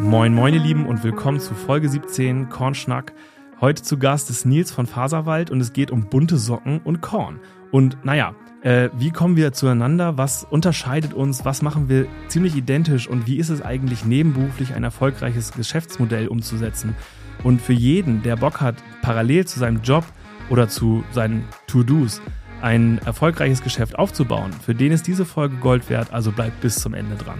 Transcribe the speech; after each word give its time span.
Moin, 0.00 0.32
moin, 0.32 0.54
ihr 0.54 0.60
Lieben, 0.60 0.86
und 0.86 1.02
willkommen 1.02 1.40
zu 1.40 1.54
Folge 1.54 1.88
17 1.88 2.48
Kornschnack. 2.48 3.12
Heute 3.60 3.82
zu 3.82 3.98
Gast 3.98 4.30
ist 4.30 4.46
Nils 4.46 4.70
von 4.70 4.86
Faserwald 4.86 5.50
und 5.50 5.60
es 5.60 5.72
geht 5.72 5.90
um 5.90 6.08
bunte 6.08 6.38
Socken 6.38 6.78
und 6.78 7.00
Korn. 7.00 7.40
Und 7.72 8.04
naja, 8.04 8.34
äh, 8.62 8.90
wie 8.96 9.10
kommen 9.10 9.36
wir 9.36 9.52
zueinander? 9.52 10.16
Was 10.16 10.44
unterscheidet 10.44 11.14
uns? 11.14 11.44
Was 11.44 11.62
machen 11.62 11.88
wir 11.88 12.06
ziemlich 12.28 12.56
identisch? 12.56 13.08
Und 13.08 13.26
wie 13.26 13.38
ist 13.38 13.48
es 13.48 13.60
eigentlich 13.60 14.04
nebenberuflich 14.04 14.74
ein 14.74 14.84
erfolgreiches 14.84 15.52
Geschäftsmodell 15.52 16.28
umzusetzen? 16.28 16.94
Und 17.42 17.60
für 17.60 17.72
jeden, 17.72 18.22
der 18.22 18.36
Bock 18.36 18.60
hat, 18.60 18.76
parallel 19.02 19.46
zu 19.46 19.58
seinem 19.58 19.82
Job 19.82 20.04
oder 20.48 20.68
zu 20.68 21.04
seinen 21.10 21.44
To-Dos 21.66 22.22
ein 22.62 22.98
erfolgreiches 23.04 23.62
Geschäft 23.62 23.98
aufzubauen, 23.98 24.52
für 24.52 24.74
den 24.74 24.92
ist 24.92 25.06
diese 25.06 25.24
Folge 25.24 25.56
Gold 25.56 25.90
wert, 25.90 26.12
also 26.12 26.32
bleibt 26.32 26.60
bis 26.60 26.76
zum 26.76 26.94
Ende 26.94 27.16
dran. 27.16 27.38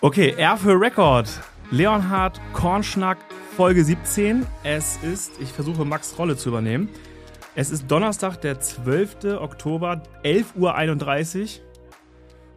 Okay, 0.00 0.32
R 0.38 0.56
für 0.56 0.80
Record. 0.80 1.28
Leonhard 1.72 2.40
Kornschnack, 2.52 3.18
Folge 3.56 3.82
17. 3.82 4.46
Es 4.62 4.96
ist, 5.02 5.32
ich 5.40 5.48
versuche 5.48 5.84
Max 5.84 6.16
Rolle 6.16 6.36
zu 6.36 6.50
übernehmen. 6.50 6.88
Es 7.56 7.72
ist 7.72 7.90
Donnerstag, 7.90 8.40
der 8.40 8.60
12. 8.60 9.40
Oktober, 9.40 10.04
11.31 10.22 11.58
Uhr. 11.58 11.64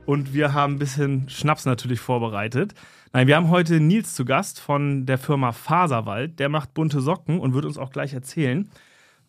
Und 0.06 0.36
wir 0.36 0.54
haben 0.54 0.76
ein 0.76 0.78
bisschen 0.80 1.30
Schnaps 1.30 1.66
natürlich 1.66 2.00
vorbereitet. 2.00 2.76
Nein, 3.12 3.26
wir 3.26 3.38
haben 3.38 3.50
heute 3.50 3.80
Nils 3.80 4.14
zu 4.14 4.24
Gast 4.24 4.60
von 4.60 5.08
der 5.08 5.18
Firma 5.18 5.52
Faserwald. 5.52 6.38
Der 6.38 6.48
macht 6.48 6.76
bunte 6.76 7.02
Socken 7.02 7.40
und 7.40 7.56
wird 7.56 7.66
uns 7.66 7.80
auch 7.80 7.90
gleich 7.90 8.14
erzählen, 8.14 8.70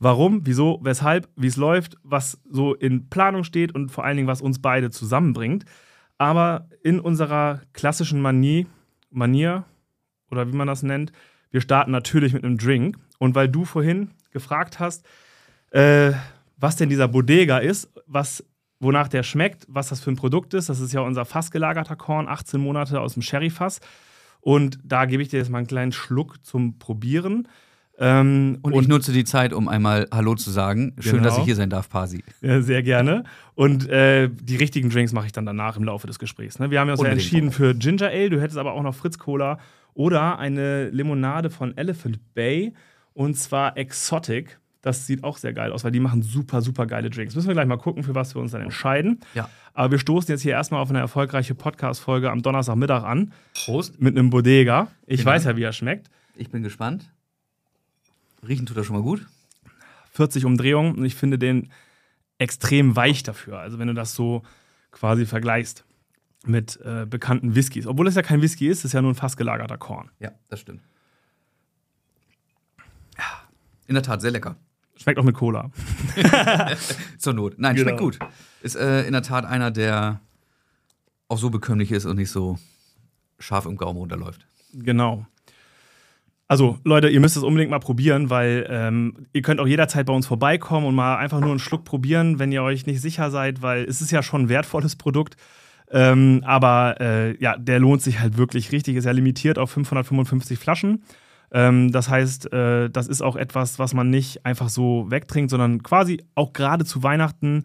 warum, 0.01 0.43
wieso, 0.45 0.81
weshalb, 0.83 1.31
wie 1.37 1.47
es 1.47 1.57
läuft, 1.57 1.97
was 2.03 2.39
so 2.51 2.75
in 2.75 3.09
Planung 3.09 3.45
steht 3.45 3.75
und 3.75 3.89
vor 3.89 4.05
allen 4.05 4.19
Dingen, 4.19 4.29
was 4.29 4.43
uns 4.43 4.61
beide 4.61 4.91
zusammenbringt. 4.91 5.65
Aber 6.23 6.69
in 6.85 7.01
unserer 7.01 7.63
klassischen 7.73 8.21
Manie, 8.23 8.69
Manier 9.11 9.65
oder 10.31 10.47
wie 10.47 10.55
man 10.55 10.69
das 10.69 10.85
nennt, 10.85 11.11
wir 11.51 11.61
starten 11.61 11.91
natürlich 11.91 12.33
mit 12.33 12.45
einem 12.45 12.59
Drink. 12.59 12.97
Und 13.19 13.35
weil 13.35 13.49
du 13.49 13.65
vorhin 13.65 14.13
gefragt 14.31 14.79
hast, 14.79 15.05
äh, 15.73 16.13
was 16.57 16.77
denn 16.77 16.89
dieser 16.89 17.09
Bodega 17.09 17.59
ist, 17.59 17.91
was, 18.07 18.45
wonach 18.79 19.09
der 19.09 19.25
schmeckt, 19.25 19.67
was 19.67 19.89
das 19.89 19.99
für 19.99 20.13
ein 20.13 20.17
Produkt 20.17 20.55
ist, 20.55 20.69
das 20.69 20.79
ist 20.79 20.93
ja 20.93 21.01
unser 21.01 21.25
fassgelagerter 21.25 21.97
Korn, 21.97 22.29
18 22.29 22.61
Monate 22.61 23.01
aus 23.01 23.15
dem 23.15 23.23
Sherryfass. 23.23 23.81
Und 24.41 24.79
da 24.85 25.07
gebe 25.07 25.25
ich 25.25 25.29
dir 25.29 25.41
jetzt 25.41 25.51
mal 25.51 25.59
einen 25.59 25.67
kleinen 25.67 25.91
Schluck 25.91 26.47
zum 26.47 26.79
Probieren. 26.79 27.49
Ähm, 27.99 28.59
und, 28.63 28.73
und, 28.73 28.83
ich 28.83 28.89
nutze 28.89 29.13
die 29.13 29.25
Zeit, 29.25 29.53
um 29.53 29.69
einmal 29.69 30.09
Hallo 30.11 30.35
zu 30.35 30.51
sagen. 30.51 30.95
Schön, 30.99 31.19
genau. 31.19 31.25
dass 31.25 31.39
ich 31.39 31.45
hier 31.45 31.57
sein 31.57 31.71
darf, 31.71 31.89
Pasi. 31.89 32.25
Ja, 32.41 32.61
sehr 32.63 32.83
gerne. 32.83 33.25
Und 33.55 33.89
äh, 33.89 34.29
die 34.29 34.57
richtigen 34.57 34.91
Drinks 34.91 35.13
mache 35.13 35.27
ich 35.27 35.33
dann 35.33 35.47
danach 35.47 35.77
im 35.77 35.85
Laufe 35.85 36.07
des 36.07 36.19
Gesprächs. 36.19 36.59
Ne? 36.59 36.71
Wir 36.71 36.81
haben 36.81 36.91
uns 36.91 37.01
ja 37.01 37.09
entschieden 37.09 37.53
für 37.53 37.75
Ginger 37.75 38.09
Ale. 38.09 38.31
Du 38.31 38.41
hättest 38.41 38.59
aber 38.59 38.73
auch 38.73 38.83
noch 38.83 38.95
Fritz 38.95 39.19
Cola 39.19 39.59
oder 39.95 40.39
eine 40.39 40.89
Limonade 40.89 41.51
von 41.51 41.77
Elephant 41.77 42.19
Bay 42.35 42.73
und 43.13 43.37
zwar 43.37 43.77
Exotic. 43.77 44.59
Das 44.81 45.07
sieht 45.07 45.23
auch 45.23 45.37
sehr 45.37 45.53
geil 45.53 45.71
aus, 45.71 45.85
weil 45.85 45.93
die 45.93 46.01
machen 46.01 46.23
super, 46.23 46.61
super 46.61 46.87
geile 46.87 47.09
Drinks. 47.09 47.37
Müssen 47.37 47.47
wir 47.47 47.55
gleich 47.55 47.67
mal 47.67 47.77
gucken, 47.77 48.03
für 48.03 48.17
was 48.17 48.35
wir 48.35 48.43
uns 48.43 48.51
dann 48.51 48.63
entscheiden. 48.63 49.21
Ja. 49.35 49.49
Aber 49.75 49.93
wir 49.93 49.99
stoßen 50.01 50.33
jetzt 50.33 50.43
hier 50.43 50.53
erstmal 50.53 50.81
auf 50.81 50.91
eine 50.91 50.99
erfolgreiche 50.99 51.55
Podcast-Folge 51.55 52.31
am 52.31 52.43
Donnerstagmittag 52.43 53.05
an. 53.05 53.33
Prost. 53.55 54.01
Mit 54.01 54.19
einem 54.19 54.31
Bodega. 54.31 54.89
Ich 55.07 55.19
genau. 55.19 55.31
weiß 55.31 55.45
ja, 55.45 55.57
wie 55.57 55.63
er 55.63 55.73
schmeckt. 55.73 56.11
Ich 56.35 56.51
bin 56.51 56.65
gespannt. 56.65 57.13
Riechen 58.47 58.67
tut 58.67 58.77
er 58.77 58.85
schon 58.85 58.97
mal 58.97 59.03
gut. 59.03 59.27
40 60.13 60.45
Umdrehungen 60.45 60.97
und 60.97 61.05
ich 61.05 61.15
finde 61.15 61.39
den 61.39 61.71
extrem 62.39 62.97
weich 62.97 63.23
dafür. 63.23 63.59
Also 63.59 63.79
wenn 63.79 63.89
du 63.89 63.95
das 63.95 64.15
so 64.15 64.43
quasi 64.91 65.27
vergleichst 65.27 65.85
mit 66.45 66.79
äh, 66.85 67.07
bekannten 67.09 67.55
Whiskys. 67.55 67.87
Obwohl 67.87 68.09
es 68.09 68.15
ja 68.15 68.23
kein 68.23 68.43
Whisky 68.43 68.69
ist, 68.69 68.85
ist 68.85 68.93
ja 68.93 69.01
nur 69.01 69.13
ein 69.13 69.17
fast 69.17 69.37
gelagerter 69.37 69.79
Korn. 69.79 70.11
Ja, 70.19 70.33
das 70.49 70.61
stimmt. 70.61 70.83
In 73.87 73.95
der 73.95 74.03
Tat, 74.03 74.23
sehr 74.23 74.31
lecker. 74.31 74.57
Schmeckt 74.97 75.19
auch 75.19 75.25
mit 75.25 75.35
Cola. 75.35 75.71
Zur 77.19 77.35
Not. 77.35 77.59
Nein, 77.59 77.75
genau. 77.75 77.89
schmeckt 77.89 78.01
gut. 78.01 78.19
Ist 78.63 78.77
äh, 78.77 79.05
in 79.05 79.13
der 79.13 79.23
Tat 79.23 79.45
einer, 79.45 79.71
der 79.71 80.21
auch 81.29 81.39
so 81.39 81.51
bekömmlich 81.51 81.93
ist 81.93 82.07
und 82.07 82.17
nicht 82.17 82.31
so 82.31 82.59
scharf 83.39 83.67
im 83.67 83.77
Gaumen 83.77 83.99
runterläuft. 83.99 84.47
Genau. 84.73 85.27
Also 86.53 86.79
Leute, 86.85 87.09
ihr 87.09 87.19
müsst 87.19 87.39
es 87.39 87.45
unbedingt 87.45 87.71
mal 87.71 87.79
probieren, 87.79 88.29
weil 88.29 88.67
ähm, 88.69 89.27
ihr 89.33 89.41
könnt 89.41 89.59
auch 89.59 89.67
jederzeit 89.67 90.05
bei 90.05 90.13
uns 90.13 90.27
vorbeikommen 90.27 90.87
und 90.87 90.95
mal 90.95 91.17
einfach 91.17 91.41
nur 91.41 91.49
einen 91.49 91.59
Schluck 91.59 91.85
probieren, 91.85 92.39
wenn 92.39 92.53
ihr 92.53 92.63
euch 92.63 92.85
nicht 92.85 93.01
sicher 93.01 93.31
seid, 93.31 93.63
weil 93.63 93.85
es 93.85 94.03
ist 94.03 94.11
ja 94.11 94.23
schon 94.23 94.43
ein 94.43 94.49
wertvolles 94.51 94.97
Produkt. 94.97 95.39
Ähm, 95.91 96.43
aber 96.45 96.97
äh, 97.01 97.39
ja, 97.43 97.57
der 97.57 97.79
lohnt 97.79 98.03
sich 98.03 98.21
halt 98.21 98.37
wirklich 98.37 98.71
richtig. 98.71 98.97
Ist 98.97 99.07
ja 99.07 99.13
limitiert 99.13 99.57
auf 99.57 99.71
555 99.71 100.59
Flaschen. 100.59 101.05
Ähm, 101.53 101.91
das 101.91 102.11
heißt, 102.11 102.53
äh, 102.53 102.91
das 102.91 103.09
ist 103.09 103.23
auch 103.23 103.37
etwas, 103.37 103.79
was 103.79 103.95
man 103.95 104.11
nicht 104.11 104.45
einfach 104.45 104.69
so 104.69 105.11
wegtrinkt, 105.11 105.51
sondern 105.51 105.83
quasi 105.83 106.23
auch 106.35 106.53
gerade 106.53 106.85
zu 106.85 107.03
Weihnachten 107.03 107.65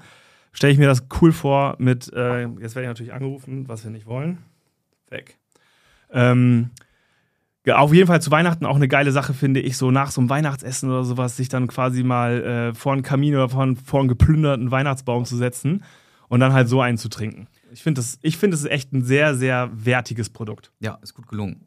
stelle 0.53 0.71
ich 0.71 0.79
mir 0.79 0.87
das 0.87 1.07
cool 1.19 1.33
vor 1.33 1.75
mit, 1.77 2.09
äh, 2.13 2.43
jetzt 2.43 2.75
werde 2.75 2.83
ich 2.83 2.87
natürlich 2.87 3.11
angerufen, 3.11 3.67
was 3.67 3.83
wir 3.83 3.91
nicht 3.91 4.05
wollen. 4.05 4.37
Weg. 5.09 5.35
Ähm, 6.09 6.69
auf 7.75 7.93
jeden 7.93 8.07
Fall 8.07 8.21
zu 8.21 8.31
Weihnachten 8.31 8.65
auch 8.65 8.75
eine 8.75 8.87
geile 8.87 9.11
Sache, 9.11 9.33
finde 9.33 9.59
ich, 9.59 9.77
so 9.77 9.91
nach 9.91 10.11
so 10.11 10.21
einem 10.21 10.29
Weihnachtsessen 10.29 10.89
oder 10.89 11.03
sowas, 11.03 11.37
sich 11.37 11.49
dann 11.49 11.67
quasi 11.67 12.03
mal 12.03 12.43
äh, 12.43 12.73
vor 12.73 12.93
einen 12.93 13.03
Kamin 13.03 13.35
oder 13.35 13.49
vor 13.49 13.63
einen, 13.63 13.75
vor 13.75 13.99
einen 13.99 14.09
geplünderten 14.09 14.71
Weihnachtsbaum 14.71 15.25
zu 15.25 15.37
setzen 15.37 15.83
und 16.29 16.39
dann 16.39 16.53
halt 16.53 16.69
so 16.69 16.81
einen 16.81 16.97
zu 16.97 17.09
trinken. 17.09 17.47
Ich 17.71 17.83
finde, 17.83 17.99
das, 17.99 18.19
find, 18.35 18.53
das 18.53 18.61
ist 18.61 18.71
echt 18.71 18.93
ein 18.93 19.03
sehr, 19.03 19.35
sehr 19.35 19.69
wertiges 19.73 20.29
Produkt. 20.29 20.71
Ja, 20.79 20.97
ist 21.01 21.13
gut 21.13 21.27
gelungen. 21.27 21.65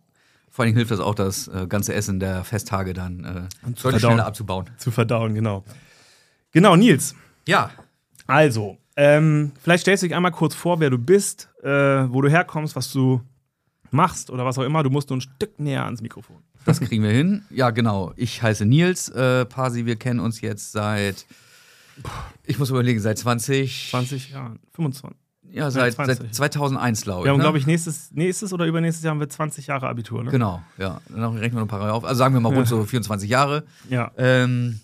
Vor 0.50 0.64
allem 0.64 0.74
hilft 0.74 0.90
das 0.90 1.00
auch, 1.00 1.14
das 1.14 1.48
äh, 1.48 1.66
ganze 1.68 1.94
Essen 1.94 2.18
der 2.18 2.44
Festtage 2.44 2.92
dann 2.92 3.48
äh, 3.64 3.74
zu 3.74 3.90
verdauen, 3.90 4.00
schneller 4.00 4.26
abzubauen. 4.26 4.70
Zu 4.78 4.90
verdauen, 4.90 5.34
genau. 5.34 5.64
Genau, 6.52 6.74
Nils. 6.76 7.14
Ja. 7.46 7.70
Also, 8.26 8.78
ähm, 8.96 9.52
vielleicht 9.62 9.82
stellst 9.82 10.02
du 10.02 10.08
dich 10.08 10.16
einmal 10.16 10.32
kurz 10.32 10.54
vor, 10.54 10.80
wer 10.80 10.90
du 10.90 10.98
bist, 10.98 11.48
äh, 11.62 11.68
wo 11.68 12.20
du 12.20 12.28
herkommst, 12.28 12.74
was 12.74 12.92
du 12.92 13.20
machst 13.92 14.30
oder 14.30 14.44
was 14.44 14.58
auch 14.58 14.62
immer. 14.62 14.82
Du 14.82 14.90
musst 14.90 15.10
nur 15.10 15.18
ein 15.18 15.22
Stück 15.22 15.58
näher 15.58 15.84
ans 15.84 16.02
Mikrofon. 16.02 16.36
Das 16.64 16.80
kriegen 16.80 17.02
wir 17.02 17.10
hin. 17.10 17.42
Ja, 17.50 17.70
genau. 17.70 18.12
Ich 18.16 18.42
heiße 18.42 18.66
Nils 18.66 19.08
äh, 19.08 19.44
Pasi. 19.46 19.86
Wir 19.86 19.96
kennen 19.96 20.20
uns 20.20 20.40
jetzt 20.40 20.72
seit, 20.72 21.26
ich 22.44 22.58
muss 22.58 22.70
überlegen, 22.70 23.00
seit 23.00 23.18
20. 23.18 23.88
20 23.90 24.30
Jahren, 24.30 24.58
25. 24.74 25.18
Ja, 25.52 25.70
seit, 25.70 25.94
seit 25.94 26.34
2001, 26.34 27.02
glaube 27.02 27.20
ich. 27.20 27.24
Wir 27.24 27.30
haben, 27.32 27.38
ne? 27.38 27.44
glaube 27.44 27.58
ich, 27.58 27.66
nächstes, 27.66 28.12
nächstes 28.12 28.52
oder 28.52 28.66
übernächstes 28.66 29.02
Jahr 29.02 29.12
haben 29.12 29.20
wir 29.20 29.28
20 29.28 29.66
Jahre 29.66 29.88
Abitur, 29.88 30.22
ne? 30.22 30.30
Genau, 30.30 30.62
ja. 30.78 31.00
Dann 31.08 31.36
rechnen 31.38 31.54
wir 31.54 31.60
noch 31.60 31.62
ein 31.62 31.68
paar 31.68 31.80
Jahre 31.80 31.94
auf. 31.94 32.04
Also 32.04 32.18
sagen 32.18 32.34
wir 32.34 32.40
mal 32.40 32.54
rund 32.54 32.68
so 32.68 32.84
24 32.84 33.28
Jahre. 33.28 33.64
Ja. 33.88 34.12
Ähm, 34.16 34.80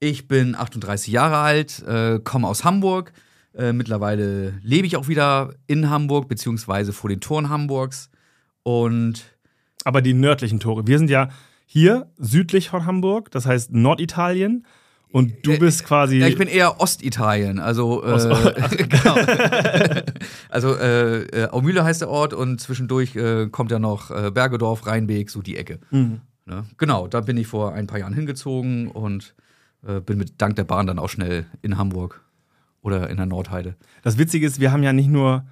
ich 0.00 0.26
bin 0.26 0.54
38 0.56 1.12
Jahre 1.12 1.38
alt, 1.38 1.82
äh, 1.86 2.20
komme 2.22 2.48
aus 2.48 2.64
Hamburg. 2.64 3.12
Äh, 3.54 3.72
mittlerweile 3.72 4.58
lebe 4.62 4.86
ich 4.86 4.96
auch 4.96 5.08
wieder 5.08 5.54
in 5.66 5.90
Hamburg, 5.90 6.28
beziehungsweise 6.28 6.92
vor 6.92 7.10
den 7.10 7.20
Toren 7.20 7.48
Hamburgs. 7.48 8.10
Und 8.68 9.24
aber 9.84 10.02
die 10.02 10.12
nördlichen 10.12 10.60
Tore. 10.60 10.86
Wir 10.86 10.98
sind 10.98 11.08
ja 11.08 11.30
hier 11.64 12.10
südlich 12.18 12.68
von 12.68 12.84
Hamburg, 12.84 13.30
das 13.30 13.46
heißt 13.46 13.72
Norditalien. 13.72 14.66
Und 15.10 15.32
du 15.46 15.52
äh, 15.52 15.56
bist 15.56 15.86
quasi. 15.86 16.18
Ja, 16.18 16.26
ich 16.26 16.36
bin 16.36 16.48
eher 16.48 16.78
Ostitalien, 16.78 17.60
also 17.60 18.04
äh, 18.04 18.12
Ost 18.12 18.28
genau. 18.76 19.16
also 20.50 20.74
äh, 20.74 21.22
äh, 21.22 21.48
Aumühle 21.48 21.82
heißt 21.82 22.02
der 22.02 22.10
Ort 22.10 22.34
und 22.34 22.60
zwischendurch 22.60 23.16
äh, 23.16 23.48
kommt 23.48 23.70
ja 23.70 23.78
noch 23.78 24.10
äh, 24.10 24.30
Bergedorf, 24.30 24.86
Rheinbeek, 24.86 25.30
so 25.30 25.40
die 25.40 25.56
Ecke. 25.56 25.78
Mhm. 25.90 26.20
Ne? 26.44 26.66
Genau, 26.76 27.08
da 27.08 27.22
bin 27.22 27.38
ich 27.38 27.46
vor 27.46 27.72
ein 27.72 27.86
paar 27.86 28.00
Jahren 28.00 28.12
hingezogen 28.12 28.88
und 28.88 29.34
äh, 29.82 30.00
bin 30.00 30.18
mit 30.18 30.42
dank 30.42 30.56
der 30.56 30.64
Bahn 30.64 30.86
dann 30.86 30.98
auch 30.98 31.08
schnell 31.08 31.46
in 31.62 31.78
Hamburg 31.78 32.20
oder 32.82 33.08
in 33.08 33.16
der 33.16 33.24
Nordheide. 33.24 33.76
Das 34.02 34.18
Witzige 34.18 34.46
ist, 34.46 34.60
wir 34.60 34.72
haben 34.72 34.82
ja 34.82 34.92
nicht 34.92 35.08
nur 35.08 35.46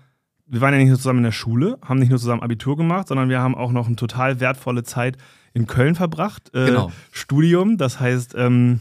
wir 0.46 0.60
waren 0.60 0.72
ja 0.72 0.78
nicht 0.78 0.88
nur 0.88 0.96
zusammen 0.96 1.18
in 1.18 1.24
der 1.24 1.32
Schule, 1.32 1.78
haben 1.82 1.98
nicht 1.98 2.10
nur 2.10 2.18
zusammen 2.18 2.42
Abitur 2.42 2.76
gemacht, 2.76 3.08
sondern 3.08 3.28
wir 3.28 3.40
haben 3.40 3.54
auch 3.54 3.72
noch 3.72 3.86
eine 3.86 3.96
total 3.96 4.40
wertvolle 4.40 4.84
Zeit 4.84 5.16
in 5.54 5.66
Köln 5.66 5.94
verbracht. 5.94 6.50
Äh, 6.54 6.66
genau. 6.66 6.92
Studium, 7.10 7.78
das 7.78 7.98
heißt 7.98 8.34
ähm, 8.36 8.80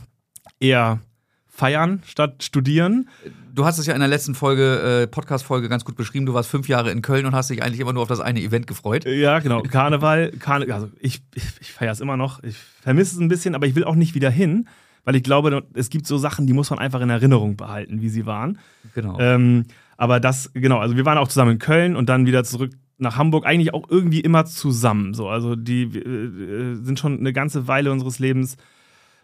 eher 0.59 0.99
feiern 1.47 2.01
statt 2.05 2.43
studieren. 2.43 3.07
Du 3.53 3.65
hast 3.65 3.77
es 3.77 3.85
ja 3.85 3.93
in 3.93 4.01
der 4.01 4.09
letzten 4.09 4.35
Folge, 4.35 5.03
äh, 5.03 5.07
Podcast-Folge 5.07 5.69
ganz 5.69 5.85
gut 5.85 5.95
beschrieben. 5.95 6.25
Du 6.25 6.33
warst 6.33 6.49
fünf 6.49 6.67
Jahre 6.67 6.91
in 6.91 7.01
Köln 7.01 7.25
und 7.25 7.33
hast 7.33 7.49
dich 7.49 7.63
eigentlich 7.63 7.79
immer 7.79 7.93
nur 7.93 8.01
auf 8.03 8.09
das 8.09 8.19
eine 8.19 8.41
Event 8.41 8.67
gefreut. 8.67 9.05
Ja, 9.05 9.39
genau. 9.39 9.61
Karneval, 9.61 10.31
Karne 10.31 10.71
also 10.73 10.89
ich, 10.99 11.23
ich, 11.33 11.43
ich 11.61 11.71
feiere 11.71 11.93
es 11.93 12.01
immer 12.01 12.17
noch. 12.17 12.43
Ich 12.43 12.57
vermisse 12.57 13.15
es 13.15 13.21
ein 13.21 13.29
bisschen, 13.29 13.55
aber 13.55 13.67
ich 13.67 13.75
will 13.75 13.85
auch 13.85 13.95
nicht 13.95 14.13
wieder 14.13 14.29
hin, 14.29 14.67
weil 15.05 15.15
ich 15.15 15.23
glaube, 15.23 15.63
es 15.73 15.89
gibt 15.89 16.05
so 16.05 16.17
Sachen, 16.17 16.45
die 16.45 16.53
muss 16.53 16.69
man 16.69 16.79
einfach 16.79 16.99
in 16.99 17.09
Erinnerung 17.09 17.55
behalten, 17.55 18.01
wie 18.01 18.09
sie 18.09 18.25
waren. 18.25 18.59
Genau. 18.93 19.17
Ähm, 19.19 19.63
aber 19.97 20.19
das, 20.19 20.51
genau, 20.53 20.79
also 20.79 20.97
wir 20.97 21.05
waren 21.05 21.17
auch 21.17 21.27
zusammen 21.27 21.53
in 21.53 21.59
Köln 21.59 21.95
und 21.95 22.09
dann 22.09 22.25
wieder 22.25 22.43
zurück 22.43 22.71
nach 22.97 23.17
Hamburg, 23.17 23.45
eigentlich 23.45 23.73
auch 23.73 23.89
irgendwie 23.89 24.21
immer 24.21 24.45
zusammen. 24.45 25.13
So, 25.13 25.27
also 25.27 25.55
die 25.55 25.83
äh, 25.83 26.75
sind 26.75 26.99
schon 26.99 27.19
eine 27.19 27.33
ganze 27.33 27.67
Weile 27.67 27.91
unseres 27.91 28.19
Lebens 28.19 28.57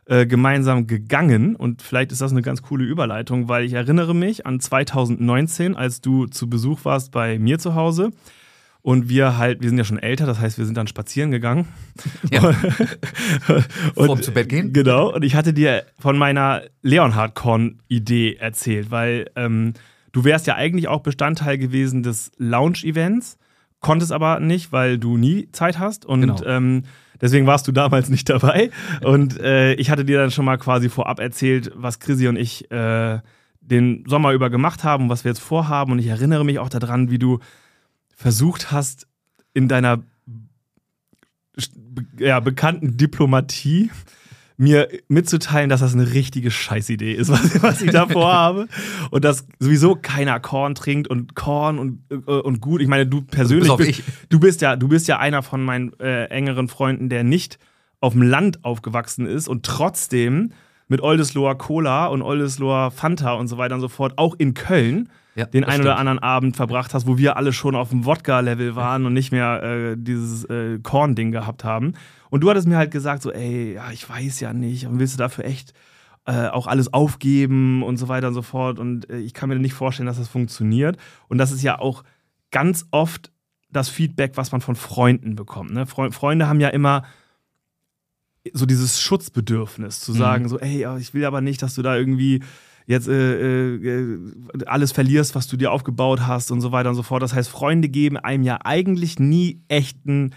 äh, 0.05 0.25
gemeinsam 0.25 0.87
gegangen 0.87 1.55
und 1.55 1.81
vielleicht 1.81 2.11
ist 2.11 2.21
das 2.21 2.31
eine 2.31 2.41
ganz 2.41 2.61
coole 2.61 2.83
Überleitung, 2.83 3.47
weil 3.47 3.63
ich 3.63 3.73
erinnere 3.73 4.13
mich 4.13 4.45
an 4.45 4.59
2019, 4.59 5.75
als 5.75 6.01
du 6.01 6.25
zu 6.25 6.49
Besuch 6.49 6.85
warst 6.85 7.11
bei 7.11 7.39
mir 7.39 7.59
zu 7.59 7.75
Hause 7.75 8.11
Und 8.81 9.09
wir 9.09 9.37
halt, 9.37 9.61
wir 9.61 9.69
sind 9.69 9.77
ja 9.77 9.83
schon 9.83 9.99
älter, 9.99 10.25
das 10.25 10.39
heißt, 10.39 10.57
wir 10.57 10.65
sind 10.65 10.75
dann 10.75 10.87
spazieren 10.87 11.29
gegangen. 11.29 11.67
Ja. 12.31 12.41
und, 13.95 14.05
Vorm 14.07 14.21
zu 14.21 14.31
Bett 14.31 14.49
gehen? 14.49 14.73
Genau. 14.73 15.13
Und 15.13 15.23
ich 15.23 15.35
hatte 15.35 15.53
dir 15.53 15.85
von 15.99 16.17
meiner 16.17 16.63
Leonhard-Con-Idee 16.81 18.37
erzählt, 18.37 18.89
weil 18.89 19.29
ähm, 19.35 19.75
du 20.11 20.23
wärst 20.23 20.47
ja 20.47 20.55
eigentlich 20.55 20.87
auch 20.87 21.01
Bestandteil 21.01 21.57
gewesen 21.57 22.03
des 22.03 22.31
Lounge-Events, 22.37 23.37
konntest 23.79 24.11
aber 24.11 24.39
nicht, 24.39 24.71
weil 24.71 24.97
du 24.97 25.17
nie 25.17 25.49
Zeit 25.51 25.79
hast. 25.79 26.05
Und 26.05 26.21
Genau. 26.21 26.43
ähm, 26.45 26.83
deswegen 27.19 27.47
warst 27.47 27.67
du 27.67 27.71
damals 27.71 28.09
nicht 28.09 28.29
dabei. 28.29 28.69
Und 29.03 29.39
äh, 29.39 29.73
ich 29.73 29.89
hatte 29.89 30.05
dir 30.05 30.19
dann 30.19 30.31
schon 30.31 30.45
mal 30.45 30.57
quasi 30.57 30.89
vorab 30.89 31.19
erzählt, 31.19 31.71
was 31.75 31.99
Chrissy 31.99 32.27
und 32.27 32.35
ich 32.35 32.69
äh, 32.71 33.19
den 33.59 34.03
Sommer 34.07 34.33
über 34.33 34.49
gemacht 34.49 34.83
haben, 34.83 35.09
was 35.09 35.23
wir 35.23 35.31
jetzt 35.31 35.41
vorhaben. 35.41 35.91
Und 35.91 35.99
ich 35.99 36.07
erinnere 36.07 36.43
mich 36.45 36.59
auch 36.59 36.69
daran, 36.69 37.09
wie 37.09 37.19
du 37.19 37.39
versucht 38.15 38.71
hast, 38.71 39.07
in 39.53 39.67
deiner 39.67 40.03
ja, 42.17 42.39
bekannten 42.39 42.97
Diplomatie 42.97 43.91
mir 44.61 44.87
mitzuteilen, 45.07 45.69
dass 45.69 45.79
das 45.79 45.93
eine 45.93 46.13
richtige 46.13 46.51
Scheißidee 46.51 47.13
ist, 47.13 47.29
was, 47.31 47.61
was 47.63 47.81
ich 47.81 47.91
da 47.91 48.07
vorhabe. 48.07 48.67
Und 49.09 49.25
dass 49.25 49.47
sowieso 49.59 49.95
keiner 49.95 50.39
Korn 50.39 50.75
trinkt 50.75 51.07
und 51.07 51.35
Korn 51.35 51.79
und, 51.79 52.03
äh, 52.11 52.15
und 52.15 52.61
gut. 52.61 52.81
Ich 52.81 52.87
meine, 52.87 53.07
du 53.07 53.21
persönlich 53.21 53.69
auf 53.69 53.77
bist, 53.77 54.03
du 54.29 54.39
bist 54.39 54.61
ja, 54.61 54.75
du 54.75 54.87
bist 54.87 55.07
ja 55.07 55.17
einer 55.17 55.41
von 55.41 55.63
meinen 55.63 55.99
äh, 55.99 56.25
engeren 56.25 56.67
Freunden, 56.67 57.09
der 57.09 57.23
nicht 57.23 57.57
auf 57.99 58.13
dem 58.13 58.21
Land 58.21 58.63
aufgewachsen 58.63 59.25
ist 59.25 59.47
und 59.47 59.65
trotzdem 59.65 60.51
mit 60.87 61.01
Oldesloher 61.01 61.57
Cola 61.57 62.07
und 62.07 62.21
Oldesloher 62.21 62.91
Fanta 62.91 63.33
und 63.33 63.47
so 63.47 63.57
weiter 63.57 63.75
und 63.75 63.81
so 63.81 63.87
fort 63.87 64.17
auch 64.17 64.35
in 64.37 64.53
Köln 64.53 65.09
Ja, 65.35 65.45
den 65.45 65.61
das 65.61 65.73
ein 65.73 65.81
oder 65.81 65.97
anderen 65.97 66.19
Abend 66.19 66.55
verbracht 66.55 66.93
hast, 66.93 67.07
wo 67.07 67.17
wir 67.17 67.37
alle 67.37 67.53
schon 67.53 67.75
auf 67.75 67.89
dem 67.89 68.05
Wodka-Level 68.05 68.75
waren 68.75 69.05
und 69.05 69.13
nicht 69.13 69.31
mehr 69.31 69.63
äh, 69.63 69.95
dieses 69.97 70.43
äh, 70.45 70.79
Korn-Ding 70.83 71.31
gehabt 71.31 71.63
haben. 71.63 71.93
Und 72.31 72.41
du 72.41 72.49
hattest 72.49 72.67
mir 72.67 72.77
halt 72.77 72.91
gesagt, 72.91 73.21
so, 73.21 73.31
ey, 73.31 73.73
ja, 73.73 73.91
ich 73.91 74.09
weiß 74.09 74.39
ja 74.39 74.53
nicht, 74.53 74.87
und 74.87 74.99
willst 74.99 75.13
du 75.13 75.17
dafür 75.17 75.45
echt 75.45 75.73
äh, 76.25 76.47
auch 76.47 76.65
alles 76.65 76.93
aufgeben 76.93 77.83
und 77.83 77.97
so 77.97 78.07
weiter 78.07 78.29
und 78.29 78.33
so 78.33 78.41
fort. 78.41 78.79
Und 78.79 79.09
äh, 79.09 79.19
ich 79.19 79.33
kann 79.33 79.49
mir 79.49 79.55
nicht 79.55 79.73
vorstellen, 79.73 80.07
dass 80.07 80.17
das 80.17 80.29
funktioniert. 80.29 80.97
Und 81.27 81.37
das 81.37 81.51
ist 81.51 81.61
ja 81.61 81.77
auch 81.77 82.03
ganz 82.49 82.87
oft 82.91 83.31
das 83.69 83.89
Feedback, 83.89 84.33
was 84.35 84.51
man 84.53 84.61
von 84.61 84.75
Freunden 84.75 85.35
bekommt. 85.35 85.71
Ne? 85.71 85.85
Fre 85.85 86.11
Freunde 86.11 86.47
haben 86.47 86.61
ja 86.61 86.69
immer 86.69 87.03
so 88.53 88.65
dieses 88.65 89.01
Schutzbedürfnis 89.01 89.99
zu 89.99 90.13
sagen, 90.13 90.47
so, 90.47 90.57
ey, 90.57 90.79
ja, 90.79 90.97
ich 90.97 91.13
will 91.13 91.25
aber 91.25 91.41
nicht, 91.41 91.61
dass 91.61 91.75
du 91.75 91.81
da 91.81 91.95
irgendwie 91.97 92.41
jetzt 92.87 93.07
äh, 93.07 93.75
äh, 93.75 94.19
alles 94.65 94.91
verlierst, 94.93 95.35
was 95.35 95.47
du 95.47 95.57
dir 95.57 95.71
aufgebaut 95.71 96.21
hast 96.21 96.49
und 96.49 96.61
so 96.61 96.71
weiter 96.71 96.89
und 96.89 96.95
so 96.95 97.03
fort. 97.03 97.21
Das 97.21 97.33
heißt, 97.33 97.49
Freunde 97.49 97.89
geben 97.89 98.17
einem 98.17 98.43
ja 98.43 98.59
eigentlich 98.63 99.19
nie 99.19 99.61
echten 99.67 100.33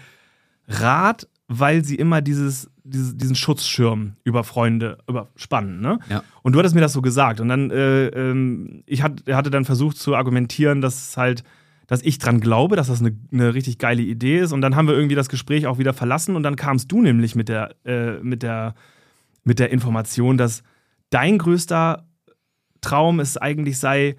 Rat, 0.67 1.27
weil 1.47 1.83
sie 1.83 1.95
immer 1.95 2.21
dieses, 2.21 2.69
dieses, 2.83 3.17
diesen 3.17 3.35
Schutzschirm 3.35 4.13
über 4.23 4.43
Freunde 4.43 4.97
überspannen. 5.07 5.79
Ne? 5.79 5.99
Ja. 6.09 6.23
Und 6.41 6.53
du 6.53 6.59
hattest 6.59 6.75
mir 6.75 6.81
das 6.81 6.93
so 6.93 7.01
gesagt. 7.01 7.39
Und 7.39 7.49
dann, 7.49 7.71
äh, 7.71 8.07
ähm, 8.07 8.83
ich 8.85 9.03
hat, 9.03 9.23
hatte 9.29 9.51
dann 9.51 9.65
versucht 9.65 9.97
zu 9.97 10.15
argumentieren, 10.15 10.81
dass 10.81 11.09
es 11.09 11.17
halt, 11.17 11.43
dass 11.87 12.01
ich 12.01 12.17
dran 12.17 12.39
glaube, 12.39 12.75
dass 12.75 12.87
das 12.87 12.99
eine, 12.99 13.15
eine 13.31 13.53
richtig 13.53 13.77
geile 13.77 14.01
Idee 14.01 14.39
ist. 14.39 14.53
Und 14.53 14.61
dann 14.61 14.75
haben 14.75 14.87
wir 14.87 14.95
irgendwie 14.95 15.15
das 15.15 15.29
Gespräch 15.29 15.67
auch 15.67 15.77
wieder 15.77 15.93
verlassen. 15.93 16.35
Und 16.35 16.43
dann 16.43 16.55
kamst 16.55 16.91
du 16.91 17.01
nämlich 17.01 17.35
mit 17.35 17.49
der, 17.49 17.75
äh, 17.85 18.19
mit 18.21 18.41
der, 18.41 18.73
mit 19.43 19.59
der 19.59 19.71
Information, 19.71 20.37
dass 20.37 20.63
dein 21.11 21.37
größter 21.37 22.07
Traum 22.81 23.19
es 23.19 23.37
eigentlich 23.37 23.77
sei, 23.77 24.15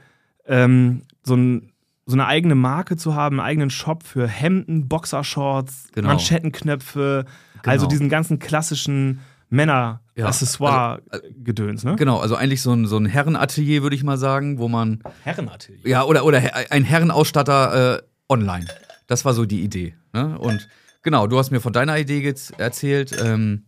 ähm, 0.46 1.02
so, 1.24 1.34
ein, 1.34 1.72
so 2.06 2.14
eine 2.14 2.26
eigene 2.26 2.54
Marke 2.54 2.96
zu 2.96 3.14
haben, 3.14 3.40
einen 3.40 3.48
eigenen 3.48 3.70
Shop 3.70 4.04
für 4.04 4.28
Hemden, 4.28 4.88
Boxershorts, 4.88 5.88
Genau. 5.92 6.08
Manschettenknöpfe, 6.08 7.24
also 7.64 7.86
diesen 7.86 8.08
ganzen 8.08 8.38
klassischen 8.38 9.20
Ja, 9.50 9.56
Männer-Accessoire-Gedöns, 9.56 11.84
ne? 11.84 11.96
Genau, 11.96 12.18
also 12.18 12.36
eigentlich 12.36 12.62
so 12.62 12.72
ein, 12.72 12.86
so 12.86 12.96
ein 12.96 13.06
Herrenatelier, 13.06 13.82
würde 13.82 13.96
ich 13.96 14.04
mal 14.04 14.18
sagen, 14.18 14.58
wo 14.58 14.68
man, 14.68 15.02
Herrenatelier. 15.24 15.80
ja, 15.84 16.04
oder, 16.04 16.24
oder 16.24 16.40
ein 16.70 16.84
Herrenausstatter 16.84 17.98
äh, 17.98 18.02
online. 18.28 18.66
Das 19.06 19.24
war 19.24 19.34
so 19.34 19.44
die 19.44 19.62
Idee. 19.62 19.94
Ne? 20.12 20.38
Und 20.38 20.68
genau, 21.02 21.26
du 21.26 21.38
hast 21.38 21.50
mir 21.50 21.60
von 21.60 21.72
deiner 21.72 21.98
Idee 21.98 22.20
jetzt 22.20 22.58
erzählt, 22.58 23.16
ähm, 23.22 23.64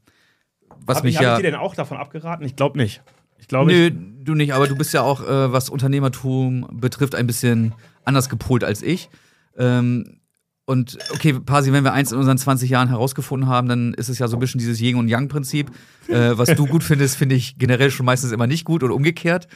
was 0.84 0.98
Hab, 0.98 1.04
mich 1.04 1.14
ich, 1.14 1.18
hab 1.18 1.24
ja. 1.24 1.36
ich 1.36 1.44
dir 1.44 1.50
denn 1.50 1.60
auch 1.60 1.74
davon 1.74 1.98
abgeraten? 1.98 2.44
Ich 2.46 2.56
glaube 2.56 2.78
nicht. 2.78 3.02
Ich 3.38 3.46
glaube, 3.46 3.70
Nö, 3.70 3.90
du 3.90 4.34
nicht, 4.34 4.52
aber 4.52 4.66
du 4.66 4.76
bist 4.76 4.92
ja 4.92 5.02
auch, 5.02 5.22
äh, 5.22 5.52
was 5.52 5.70
Unternehmertum 5.70 6.66
betrifft, 6.72 7.14
ein 7.14 7.26
bisschen 7.26 7.72
anders 8.08 8.28
gepolt 8.28 8.64
als 8.64 8.82
ich. 8.82 9.10
Ähm, 9.56 10.18
und 10.68 10.98
okay, 11.14 11.32
Pasi, 11.32 11.72
wenn 11.72 11.82
wir 11.82 11.94
eins 11.94 12.12
in 12.12 12.18
unseren 12.18 12.36
20 12.36 12.68
Jahren 12.68 12.90
herausgefunden 12.90 13.48
haben, 13.48 13.70
dann 13.70 13.94
ist 13.94 14.10
es 14.10 14.18
ja 14.18 14.28
so 14.28 14.36
ein 14.36 14.40
bisschen 14.40 14.58
dieses 14.58 14.78
Yin- 14.82 14.96
und 14.96 15.08
Yang-Prinzip. 15.08 15.70
Äh, 16.08 16.36
was 16.36 16.54
du 16.54 16.66
gut 16.66 16.84
findest, 16.84 17.16
finde 17.16 17.36
ich 17.36 17.56
generell 17.56 17.90
schon 17.90 18.04
meistens 18.04 18.32
immer 18.32 18.46
nicht 18.46 18.66
gut 18.66 18.82
oder 18.82 18.94
umgekehrt. 18.94 19.48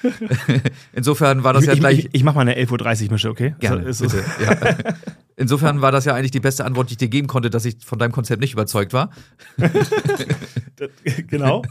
Insofern 0.94 1.44
war 1.44 1.52
das 1.52 1.64
ich, 1.64 1.66
ja 1.66 1.74
ich, 1.74 1.80
gleich. 1.80 1.98
ich, 1.98 2.08
ich 2.12 2.24
mach 2.24 2.34
mal 2.34 2.40
eine 2.40 2.56
11.30 2.56 3.04
Uhr 3.04 3.12
Mische, 3.12 3.28
okay? 3.28 3.54
Gerne, 3.60 3.82
ist, 3.82 4.00
bitte. 4.00 4.24
Ja. 4.42 4.56
Insofern 5.36 5.82
war 5.82 5.92
das 5.92 6.06
ja 6.06 6.14
eigentlich 6.14 6.30
die 6.30 6.40
beste 6.40 6.64
Antwort, 6.64 6.88
die 6.88 6.94
ich 6.94 6.98
dir 6.98 7.08
geben 7.08 7.26
konnte, 7.28 7.50
dass 7.50 7.66
ich 7.66 7.76
von 7.84 7.98
deinem 7.98 8.12
Konzept 8.12 8.40
nicht 8.40 8.54
überzeugt 8.54 8.94
war. 8.94 9.10
genau. 11.28 11.62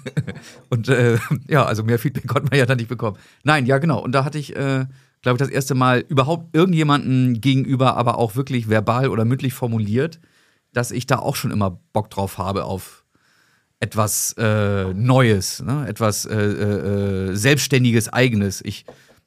Und 0.69 0.87
äh, 0.89 1.17
ja, 1.47 1.65
also 1.65 1.83
mehr 1.83 1.97
Feedback 1.97 2.27
konnte 2.27 2.49
man 2.51 2.59
ja 2.59 2.67
dann 2.67 2.77
nicht 2.77 2.89
bekommen. 2.89 3.17
Nein, 3.43 3.65
ja, 3.65 3.79
genau. 3.79 4.03
Und 4.03 4.11
da 4.11 4.23
hatte 4.23 4.37
ich, 4.37 4.55
äh, 4.55 4.85
glaube 5.21 5.37
ich, 5.37 5.39
das 5.39 5.49
erste 5.49 5.75
Mal 5.75 6.03
überhaupt 6.07 6.55
irgendjemanden 6.55 7.41
gegenüber, 7.41 7.95
aber 7.97 8.17
auch 8.17 8.35
wirklich 8.35 8.69
verbal 8.69 9.09
oder 9.09 9.25
mündlich 9.25 9.53
formuliert, 9.53 10.19
dass 10.73 10.91
ich 10.91 11.05
da 11.05 11.19
auch 11.19 11.35
schon 11.35 11.51
immer 11.51 11.79
Bock 11.93 12.09
drauf 12.09 12.37
habe 12.37 12.65
auf 12.65 13.03
etwas 13.79 14.35
äh, 14.37 14.93
Neues, 14.93 15.61
ne? 15.63 15.87
etwas 15.87 16.25
äh, 16.25 16.35
äh, 16.35 17.29
äh, 17.31 17.35
Selbstständiges, 17.35 18.09
Eigenes. 18.09 18.61
Ich 18.63 18.85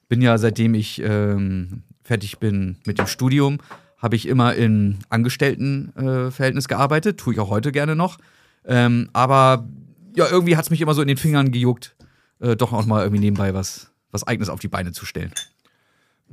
bin 0.09 0.23
ja, 0.23 0.39
seitdem 0.39 0.75
ich 0.75 1.03
ähm, 1.03 1.83
fertig 2.03 2.39
bin 2.39 2.77
mit 2.87 2.99
dem 2.99 3.07
Studium, 3.07 3.59
habe 3.99 4.17
ich 4.17 4.29
immer 4.29 4.55
in 4.55 4.99
Angestelltenverhältnis 5.09 6.35
Verhältnis 6.35 6.69
gearbeitet, 6.69 7.19
tue 7.19 7.35
ich 7.35 7.41
auch 7.41 7.51
heute 7.51 7.73
gerne 7.73 7.97
noch. 7.97 8.19
Ähm, 8.65 9.09
aber 9.13 9.67
ja, 10.15 10.27
irgendwie 10.31 10.57
hat 10.57 10.65
es 10.65 10.71
mich 10.71 10.81
immer 10.81 10.95
so 10.95 11.03
in 11.03 11.09
den 11.09 11.17
Fingern 11.17 11.51
gejuckt, 11.51 11.97
äh, 12.41 12.55
doch 12.55 12.73
auch 12.73 12.87
mal 12.87 13.03
irgendwie 13.03 13.21
nebenbei 13.21 13.55
was, 13.55 13.91
was 14.13 14.25
Eigenes 14.25 14.51
auf 14.51 14.61
die 14.61 14.69
Beine 14.69 14.93
zu 14.93 15.05
stellen. 15.05 15.33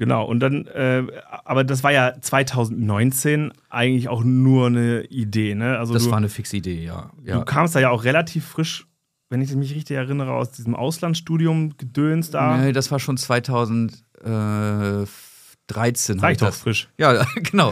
Genau, 0.01 0.25
und 0.25 0.39
dann, 0.39 0.65
äh, 0.65 1.03
aber 1.45 1.63
das 1.63 1.83
war 1.83 1.92
ja 1.92 2.19
2019 2.19 3.53
eigentlich 3.69 4.09
auch 4.09 4.24
nur 4.24 4.65
eine 4.65 5.03
Idee, 5.03 5.53
ne? 5.53 5.77
Also 5.77 5.94
Das 5.94 6.05
du, 6.05 6.10
war 6.10 6.17
eine 6.17 6.27
fixe 6.27 6.58
Idee, 6.58 6.84
ja. 6.84 7.12
ja. 7.24 7.38
du 7.38 7.46
kamst 7.46 7.75
da 7.75 7.79
ja 7.81 7.91
auch 7.91 8.03
relativ 8.03 8.43
frisch, 8.48 8.88
wenn 9.29 9.41
ich 9.43 9.53
mich 9.53 9.75
richtig 9.75 9.96
erinnere, 9.96 10.31
aus 10.34 10.53
diesem 10.53 10.74
Auslandsstudium 10.74 11.77
gedöns 11.77 12.31
da. 12.31 12.58
Nee, 12.58 12.72
das 12.72 12.89
war 12.89 12.98
schon 12.98 13.15
2013. 13.15 14.00
Sag 15.70 16.24
hab 16.24 16.31
ich 16.31 16.38
doch 16.39 16.51
frisch. 16.51 16.89
Ja, 16.98 17.24
genau. 17.36 17.72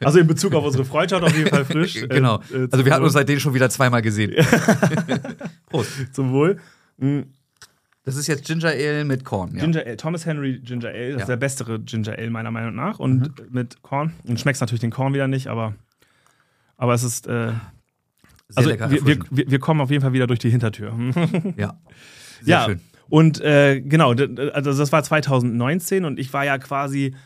Also 0.00 0.18
in 0.18 0.26
Bezug 0.26 0.52
auf 0.52 0.64
unsere 0.64 0.84
Freundschaft 0.84 1.22
auf 1.22 1.36
jeden 1.36 1.50
Fall 1.50 1.64
frisch. 1.64 1.94
Äh, 1.94 2.08
genau. 2.08 2.40
äh, 2.52 2.66
Also 2.72 2.84
wir 2.84 2.92
hatten 2.92 3.04
uns 3.04 3.12
seitdem 3.12 3.38
schon 3.38 3.54
wieder 3.54 3.70
zweimal 3.70 4.02
gesehen. 4.02 4.34
Prost. 5.70 6.12
Zum 6.12 6.32
Wohl. 6.32 6.58
Mhm. 8.06 8.10
Das 8.10 8.16
ist 8.16 8.26
jetzt 8.28 8.44
Ginger 8.46 8.68
Ale 8.68 9.04
mit 9.04 9.24
Korn. 9.24 9.54
Ja. 9.54 9.60
Ginger 9.64 9.84
Ale, 9.84 9.96
Thomas 9.96 10.24
Henry 10.26 10.60
Ginger 10.60 10.88
Ale, 10.88 11.08
das 11.08 11.16
Ja. 11.16 11.22
ist 11.22 11.28
der 11.28 11.36
bessere 11.36 11.80
Ginger 11.80 12.16
Ale 12.16 12.30
meiner 12.30 12.50
Meinung 12.50 12.74
nach. 12.74 12.98
Und 12.98 13.52
mit 13.52 13.82
Korn. 13.82 14.12
Und 14.24 14.40
schmeckst 14.40 14.62
natürlich 14.62 14.80
den 14.80 14.90
Korn 14.92 15.12
wieder 15.12 15.28
nicht, 15.28 15.48
aber, 15.48 15.74
aber 16.76 16.94
es 16.94 17.02
ist. 17.02 17.26
Äh, 17.26 17.52
also 18.54 18.70
lecker 18.70 18.90
wir, 18.90 19.04
wir, 19.04 19.50
wir, 19.50 19.58
kommen 19.58 19.80
auf 19.80 19.90
jeden 19.90 20.02
Fall 20.02 20.12
wieder 20.12 20.28
durch 20.28 20.38
die 20.38 20.50
Hintertür. 20.50 20.92
Ja. 21.56 21.78
Sehr 22.42 22.58
ja, 22.58 22.64
schön. 22.66 22.80
und 23.08 23.40
äh, 23.40 23.80
genau, 23.80 24.10
also 24.10 24.76
das 24.76 24.92
war 24.92 25.02
2019 25.02 26.04
und 26.04 26.20
ich 26.20 26.32
war 26.32 26.44
ja 26.44 26.58
quasi 26.58 27.16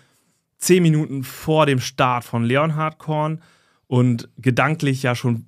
zehn 0.56 0.82
Minuten 0.82 1.24
vor 1.24 1.66
dem 1.66 1.80
Start 1.80 2.24
von 2.24 2.44
Leonhard 2.44 2.98
Korn 2.98 3.42
und 3.88 4.28
gedanklich 4.38 5.02
ja 5.02 5.14
schon 5.14 5.46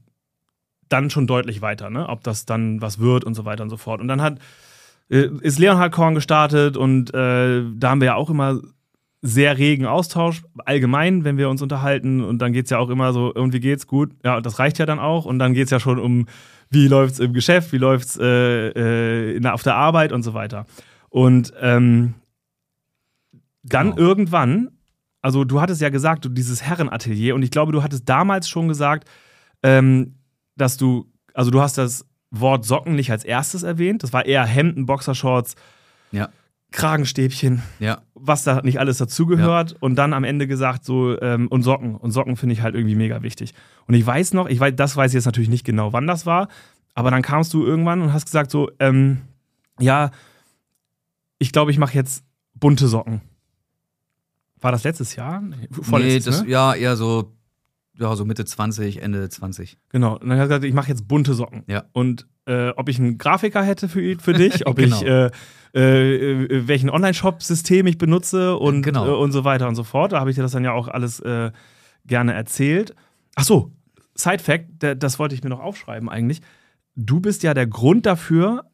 dann 0.88 1.10
schon 1.10 1.26
deutlich 1.26 1.62
weiter, 1.62 1.90
ne? 1.90 2.08
ob 2.08 2.22
das 2.24 2.44
dann 2.44 2.82
was 2.82 2.98
wird 2.98 3.24
und 3.24 3.34
so 3.34 3.44
weiter 3.44 3.62
und 3.62 3.70
so 3.70 3.76
fort. 3.76 4.00
Und 4.00 4.08
dann 4.08 4.20
hat 4.20 4.38
ist 5.18 5.58
Leonhard 5.58 5.92
Korn 5.92 6.14
gestartet 6.14 6.76
und 6.76 7.12
äh, 7.12 7.62
da 7.74 7.90
haben 7.90 8.00
wir 8.00 8.06
ja 8.06 8.14
auch 8.14 8.30
immer 8.30 8.60
sehr 9.20 9.56
regen 9.56 9.86
Austausch, 9.86 10.42
allgemein, 10.64 11.24
wenn 11.24 11.38
wir 11.38 11.48
uns 11.48 11.62
unterhalten. 11.62 12.24
Und 12.24 12.38
dann 12.38 12.52
geht 12.52 12.64
es 12.64 12.70
ja 12.70 12.78
auch 12.78 12.90
immer 12.90 13.12
so, 13.12 13.32
irgendwie 13.32 13.60
geht's 13.60 13.86
gut. 13.86 14.10
Ja, 14.24 14.40
das 14.40 14.58
reicht 14.58 14.78
ja 14.78 14.86
dann 14.86 14.98
auch. 14.98 15.26
Und 15.26 15.38
dann 15.38 15.54
geht 15.54 15.66
es 15.66 15.70
ja 15.70 15.78
schon 15.78 16.00
um, 16.00 16.26
wie 16.70 16.88
läuft's 16.88 17.20
im 17.20 17.32
Geschäft, 17.32 17.72
wie 17.72 17.78
läuft's 17.78 18.18
äh, 18.20 19.36
äh, 19.36 19.46
auf 19.46 19.62
der 19.62 19.76
Arbeit 19.76 20.12
und 20.12 20.24
so 20.24 20.34
weiter. 20.34 20.66
Und 21.08 21.52
ähm, 21.60 22.14
dann 23.62 23.90
Genau. 23.90 23.98
irgendwann, 24.08 24.70
also 25.20 25.44
du 25.44 25.60
hattest 25.60 25.80
ja 25.80 25.90
gesagt, 25.90 26.24
du 26.24 26.28
dieses 26.28 26.62
Herrenatelier, 26.62 27.36
und 27.36 27.42
ich 27.42 27.52
glaube, 27.52 27.70
du 27.70 27.84
hattest 27.84 28.08
damals 28.08 28.48
schon 28.48 28.66
gesagt, 28.66 29.08
ähm, 29.62 30.16
dass 30.56 30.76
du, 30.78 31.06
also 31.32 31.52
du 31.52 31.60
hast 31.60 31.78
das 31.78 32.04
Wort 32.34 32.64
Socken 32.64 32.94
nicht 32.96 33.10
als 33.12 33.24
erstes 33.24 33.62
erwähnt. 33.62 34.02
Das 34.02 34.12
war 34.12 34.26
eher 34.26 34.44
Hemden, 34.44 34.86
Boxershorts, 34.86 35.54
Ja. 36.10 36.30
Kragenstäbchen, 36.72 37.62
Ja. 37.80 38.00
was 38.14 38.44
da 38.44 38.62
nicht 38.62 38.80
alles 38.80 38.96
dazugehört 38.96 39.76
und 39.80 39.94
dann 39.96 40.14
am 40.14 40.24
Ende 40.24 40.46
gesagt 40.46 40.84
so 40.86 41.20
ähm, 41.20 41.48
und 41.48 41.62
Socken 41.62 41.94
und 41.96 42.12
Socken 42.12 42.36
finde 42.36 42.54
ich 42.54 42.62
halt 42.62 42.74
irgendwie 42.74 42.94
mega 42.94 43.22
wichtig. 43.22 43.52
Und 43.86 43.92
ich 43.94 44.06
weiß 44.06 44.32
noch, 44.32 44.48
ich 44.48 44.58
weiß, 44.58 44.72
das 44.76 44.96
weiß 44.96 45.10
ich 45.10 45.16
jetzt 45.16 45.26
natürlich 45.26 45.50
nicht 45.50 45.64
genau, 45.66 45.92
wann 45.92 46.06
das 46.06 46.24
war, 46.24 46.48
aber 46.94 47.10
dann 47.10 47.20
kamst 47.20 47.52
du 47.52 47.62
irgendwann 47.66 48.00
und 48.00 48.14
hast 48.14 48.24
gesagt 48.24 48.50
so, 48.50 48.70
ähm, 48.78 49.18
ja, 49.78 50.10
ich 51.38 51.52
glaube, 51.52 51.70
ich 51.70 51.78
mache 51.78 51.94
jetzt 51.94 52.24
bunte 52.54 52.88
Socken. 52.88 53.20
War 54.60 54.72
das 54.72 54.84
letztes 54.84 55.14
Jahr? 55.16 55.40
Nee, 55.42 55.56
Nee, 55.60 55.68
vorletztes, 55.82 56.24
das, 56.36 56.44
ne? 56.44 56.50
ja, 56.50 56.74
eher 56.74 56.96
so, 56.96 57.32
ja, 57.98 58.14
so 58.16 58.24
Mitte 58.24 58.44
20, 58.44 59.02
Ende 59.02 59.28
20. 59.28 59.76
Genau. 59.90 60.14
Und 60.14 60.22
dann 60.28 60.32
hat 60.32 60.38
er 60.44 60.48
gesagt, 60.48 60.64
ich 60.64 60.74
mache 60.74 60.88
jetzt 60.88 61.06
bunte 61.08 61.34
Socken. 61.34 61.62
Ja. 61.66 61.84
Und 61.92 62.26
äh, 62.46 62.70
ob 62.70 62.88
ich 62.88 62.98
einen 62.98 63.18
Grafiker 63.18 63.62
hätte 63.62 63.88
für, 63.88 64.16
für 64.18 64.32
dich, 64.32 64.66
ob 64.66 64.76
Genau. 64.76 64.96
ich 64.96 65.06
äh, 65.06 65.30
äh, 65.74 66.42
äh, 66.44 66.68
welchen 66.68 66.90
Online-Shop-System 66.90 67.86
ich 67.86 67.98
benutze 67.98 68.56
und, 68.56 68.82
Genau. 68.82 69.06
äh, 69.06 69.16
und 69.16 69.32
so 69.32 69.44
weiter 69.44 69.68
und 69.68 69.74
so 69.74 69.84
fort. 69.84 70.12
Da 70.12 70.20
habe 70.20 70.30
ich 70.30 70.36
dir 70.36 70.42
das 70.42 70.52
dann 70.52 70.64
ja 70.64 70.72
auch 70.72 70.88
alles 70.88 71.20
äh, 71.20 71.50
gerne 72.06 72.32
erzählt. 72.34 72.94
Ach 73.36 73.44
so, 73.44 73.72
Side-Fact, 74.14 74.64
das 75.02 75.18
wollte 75.18 75.34
ich 75.34 75.42
mir 75.42 75.50
noch 75.50 75.60
aufschreiben 75.60 76.08
eigentlich. 76.08 76.40
Du 76.96 77.20
bist 77.20 77.42
ja 77.42 77.54
der 77.54 77.66
Grund 77.66 78.04
dafür, 78.06 78.64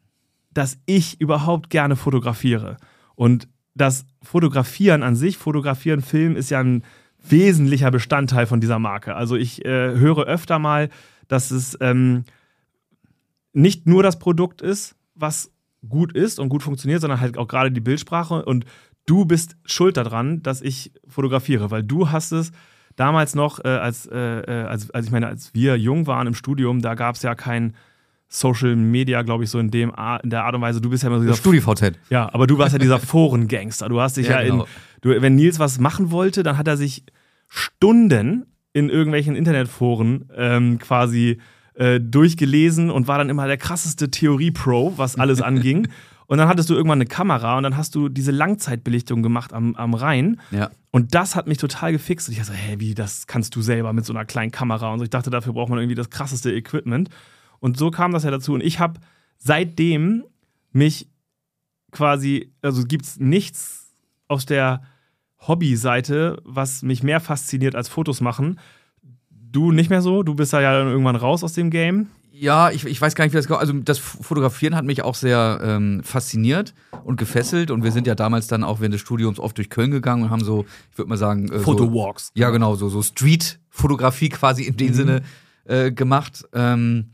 dass 0.53 0.79
ich 0.87 1.21
überhaupt 1.21 1.71
gerne 1.71 1.95
fotografiere. 1.95 2.77
Und 3.15 3.49
das 3.75 4.07
Fotografieren 4.23 5.05
an 5.05 5.15
sich, 5.15 5.37
Fotografieren, 5.37 6.01
Film 6.01 6.35
ist 6.35 6.51
ja 6.51 6.59
ein 6.61 6.83
wesentlicher 7.23 7.91
Bestandteil 7.91 8.47
von 8.47 8.61
dieser 8.61 8.79
Marke. 8.79 9.15
Also 9.15 9.37
ich 9.37 9.65
äh, 9.65 9.97
höre 9.97 10.25
öfter 10.25 10.59
mal, 10.59 10.89
dass 11.27 11.51
es 11.51 11.77
ähm, 11.81 12.25
nicht 13.53 13.87
nur 13.87 14.03
das 14.03 14.19
Produkt 14.19 14.63
ist, 14.63 14.97
was 15.15 15.53
gut 15.89 16.13
ist 16.13 16.39
und 16.39 16.49
gut 16.49 16.63
funktioniert, 16.63 17.01
sondern 17.01 17.21
halt 17.21 17.39
auch 17.39 17.49
gerade 17.49 17.71
die 17.71 17.81
Bildsprache. 17.81 18.45
Und 18.45 18.65
du 19.07 19.25
bist 19.25 19.57
schuld 19.65 19.97
daran, 19.97 20.43
dass 20.43 20.61
ich 20.63 20.93
fotografiere, 21.07 21.71
weil 21.71 21.83
du 21.83 22.11
hast 22.11 22.33
es 22.33 22.53
damals 22.97 23.35
noch, 23.35 23.65
äh, 23.65 23.69
als, 23.69 24.07
äh, 24.07 24.19
äh, 24.19 24.65
als, 24.65 24.91
als 24.91 25.07
ich 25.07 25.13
meine, 25.13 25.29
als 25.29 25.55
wir 25.55 25.77
jung 25.77 26.07
waren 26.07 26.27
im 26.27 26.35
Studium, 26.35 26.81
da 26.81 26.95
gab 26.95 27.15
es 27.15 27.23
ja 27.23 27.35
kein 27.35 27.75
Social 28.29 28.77
Media, 28.77 29.23
glaube 29.23 29.45
ich, 29.45 29.51
so 29.51 29.59
in, 29.59 29.71
dem 29.71 29.95
Ar 29.95 30.23
in 30.23 30.31
der 30.31 30.45
Art 30.45 30.55
und 30.55 30.61
Weise. 30.61 30.81
Du 30.81 30.91
bist 30.91 31.03
ja 31.03 31.09
immer 31.09 31.19
so 31.19 31.25
dieser 31.25 31.37
StudiVZ. 31.37 31.93
ja, 32.11 32.33
aber 32.33 32.47
du 32.47 32.59
warst 32.59 32.75
ja 32.75 32.79
dieser 32.79 32.99
Forengangster. 33.01 33.89
Du 33.89 34.01
hast 34.01 34.17
dich 34.17 34.29
ja, 34.29 34.41
Ja, 34.41 34.49
genau. 34.49 34.65
in. 34.65 34.71
Du, 35.01 35.23
wenn 35.23 35.35
Nils 35.37 35.59
was 35.59 35.79
machen 35.79 36.11
wollte, 36.11 36.43
dann 36.43 36.59
hat 36.59 36.69
er 36.69 36.77
sich 36.77 37.05
Stunden 37.49 38.47
in 38.73 38.91
irgendwelchen 38.91 39.35
Internetforen 39.35 40.29
ähm, 40.37 40.79
quasi 40.79 41.39
äh, 41.75 42.01
durchgelesen 42.01 42.91
und 42.91 43.09
war 43.09 43.19
dann 43.19 43.31
immer 43.31 43.47
der 43.47 43.57
krasseste 43.57 44.11
Theorie-Pro, 44.11 44.95
was 44.97 45.17
alles 45.17 45.41
anging. 45.43 45.89
Und 46.27 46.37
dann 46.37 46.49
hattest 46.49 46.69
du 46.69 46.75
irgendwann 46.75 46.99
eine 46.99 47.07
Kamera 47.07 47.57
und 47.57 47.63
dann 47.63 47.79
hast 47.79 47.95
du 47.95 48.11
diese 48.11 48.33
Langzeitbelichtung 48.33 49.23
gemacht 49.23 49.55
am, 49.55 49.75
am 49.77 49.95
Rhein. 49.95 50.39
Ja. 50.51 50.71
Und 50.91 51.15
das 51.15 51.35
hat 51.35 51.47
mich 51.47 51.57
total 51.57 51.93
gefixt. 51.93 52.29
Und 52.29 52.33
ich 52.33 52.39
dachte, 52.39 52.53
so, 52.53 52.59
hä, 52.59 52.75
wie, 52.79 52.95
das 52.95 53.27
kannst 53.27 53.57
du 53.57 53.63
selber 53.63 53.95
mit 53.95 54.05
so 54.05 54.13
einer 54.13 54.27
kleinen 54.27 54.51
Kamera 54.51 54.93
und 54.93 54.99
so. 54.99 55.05
Ich 55.05 55.11
dachte, 55.11 55.31
dafür 55.31 55.55
braucht 55.55 55.71
man 55.71 55.79
irgendwie 55.79 55.95
das 55.95 56.11
krasseste 56.11 56.53
Equipment. 56.53 57.09
Und 57.61 57.77
so 57.77 57.91
kam 57.91 58.13
das 58.13 58.25
ja 58.25 58.31
dazu. 58.31 58.53
Und 58.55 58.63
ich 58.63 58.79
habe 58.79 59.01
seitdem 59.39 60.25
mich 60.73 61.09
quasi, 61.91 62.53
also 62.63 62.85
gibt 62.85 63.05
es 63.05 63.19
nichts 63.19 63.95
aus 64.29 64.47
der 64.47 64.83
Hobby-Seite, 65.47 66.41
was 66.45 66.83
mich 66.83 67.03
mehr 67.03 67.21
fasziniert 67.21 67.75
als 67.75 67.89
Fotos 67.89 68.21
machen. 68.21 68.59
Du 69.31 69.73
nicht 69.73 69.91
mehr 69.91 70.03
so? 70.03 70.23
Du 70.23 70.35
bist 70.35 70.53
da 70.53 70.61
ja 70.61 70.77
dann 70.77 70.89
irgendwann 70.89 71.17
raus 71.17 71.45
aus 71.45 71.53
dem 71.53 71.71
Game. 71.71 72.09
Ja, 72.41 72.71
ich, 72.71 72.85
ich 72.85 73.01
weiß 73.01 73.17
gar 73.17 73.25
nicht, 73.25 73.33
wie 73.33 73.37
das 73.37 73.49
kommt. 73.49 73.61
Also 73.61 73.73
das 73.73 73.99
Fotografieren 73.99 74.77
hat 74.77 74.85
mich 74.85 75.03
auch 75.03 75.17
sehr 75.17 75.61
ähm, 75.61 76.03
fasziniert 76.05 76.73
und 77.05 77.17
gefesselt. 77.17 77.71
Und 77.73 77.83
wir 77.83 77.91
sind 77.91 78.07
ja 78.07 78.15
damals 78.15 78.47
dann 78.47 78.63
auch 78.63 78.79
während 78.79 78.95
des 78.95 79.01
Studiums 79.01 79.41
oft 79.41 79.57
durch 79.57 79.71
Köln 79.71 79.91
gegangen 79.91 80.23
und 80.23 80.31
haben 80.31 80.45
so, 80.45 80.65
ich 80.93 80.99
würde 80.99 81.09
mal 81.09 81.17
sagen, 81.17 81.49
äh, 81.49 81.59
so, 81.59 81.65
Fotowalks. 81.65 82.31
ja 82.35 82.51
genau, 82.51 82.77
so, 82.77 82.89
so 82.89 83.03
Street-Fotografie 83.03 84.29
quasi 84.29 84.65
in 84.65 84.77
dem 84.77 84.95
Sinne 84.95 85.23
äh, 85.65 85.91
gemacht. 85.91 86.45
Ähm, 86.53 87.11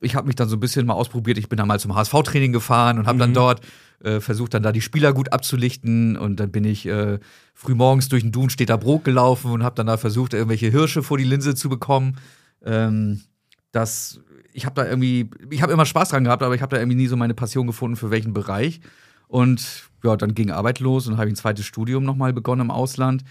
ich 0.00 0.14
habe 0.14 0.26
mich 0.26 0.36
dann 0.36 0.48
so 0.48 0.56
ein 0.56 0.60
bisschen 0.60 0.86
mal 0.86 0.94
ausprobiert. 0.94 1.38
Ich 1.38 1.48
bin 1.48 1.56
dann 1.56 1.68
mal 1.68 1.80
zum 1.80 1.94
HSV-Training 1.94 2.52
gefahren 2.52 2.98
und 2.98 3.06
habe 3.06 3.18
dann 3.18 3.34
dort 3.34 3.60
äh, 4.02 4.20
versucht, 4.20 4.54
dann 4.54 4.62
da 4.62 4.72
die 4.72 4.80
Spieler 4.80 5.12
gut 5.12 5.32
abzulichten. 5.32 6.16
Und 6.16 6.40
dann 6.40 6.50
bin 6.50 6.64
ich 6.64 6.86
äh, 6.86 7.18
frühmorgens 7.54 8.08
durch 8.08 8.22
den 8.22 8.32
Dunstädter 8.32 8.78
Brot 8.78 9.04
gelaufen 9.04 9.50
und 9.50 9.62
habe 9.62 9.74
dann 9.76 9.86
da 9.86 9.96
versucht, 9.96 10.34
irgendwelche 10.34 10.68
Hirsche 10.68 11.02
vor 11.02 11.18
die 11.18 11.24
Linse 11.24 11.54
zu 11.54 11.68
bekommen. 11.68 12.16
Ähm, 12.64 13.22
das, 13.72 14.20
ich 14.52 14.66
habe 14.66 14.74
da 14.74 14.88
irgendwie, 14.88 15.30
ich 15.50 15.62
habe 15.62 15.72
immer 15.72 15.86
Spaß 15.86 16.10
dran 16.10 16.24
gehabt, 16.24 16.42
aber 16.42 16.54
ich 16.54 16.62
habe 16.62 16.74
da 16.74 16.80
irgendwie 16.80 16.98
nie 16.98 17.06
so 17.06 17.16
meine 17.16 17.34
Passion 17.34 17.66
gefunden, 17.66 17.96
für 17.96 18.10
welchen 18.10 18.34
Bereich. 18.34 18.80
Und 19.26 19.88
ja, 20.04 20.16
dann 20.16 20.34
ging 20.34 20.50
Arbeit 20.50 20.80
los 20.80 21.08
und 21.08 21.16
habe 21.16 21.28
ein 21.28 21.36
zweites 21.36 21.64
Studium 21.64 22.04
nochmal 22.04 22.32
begonnen 22.32 22.62
im 22.62 22.70
Ausland. 22.70 23.24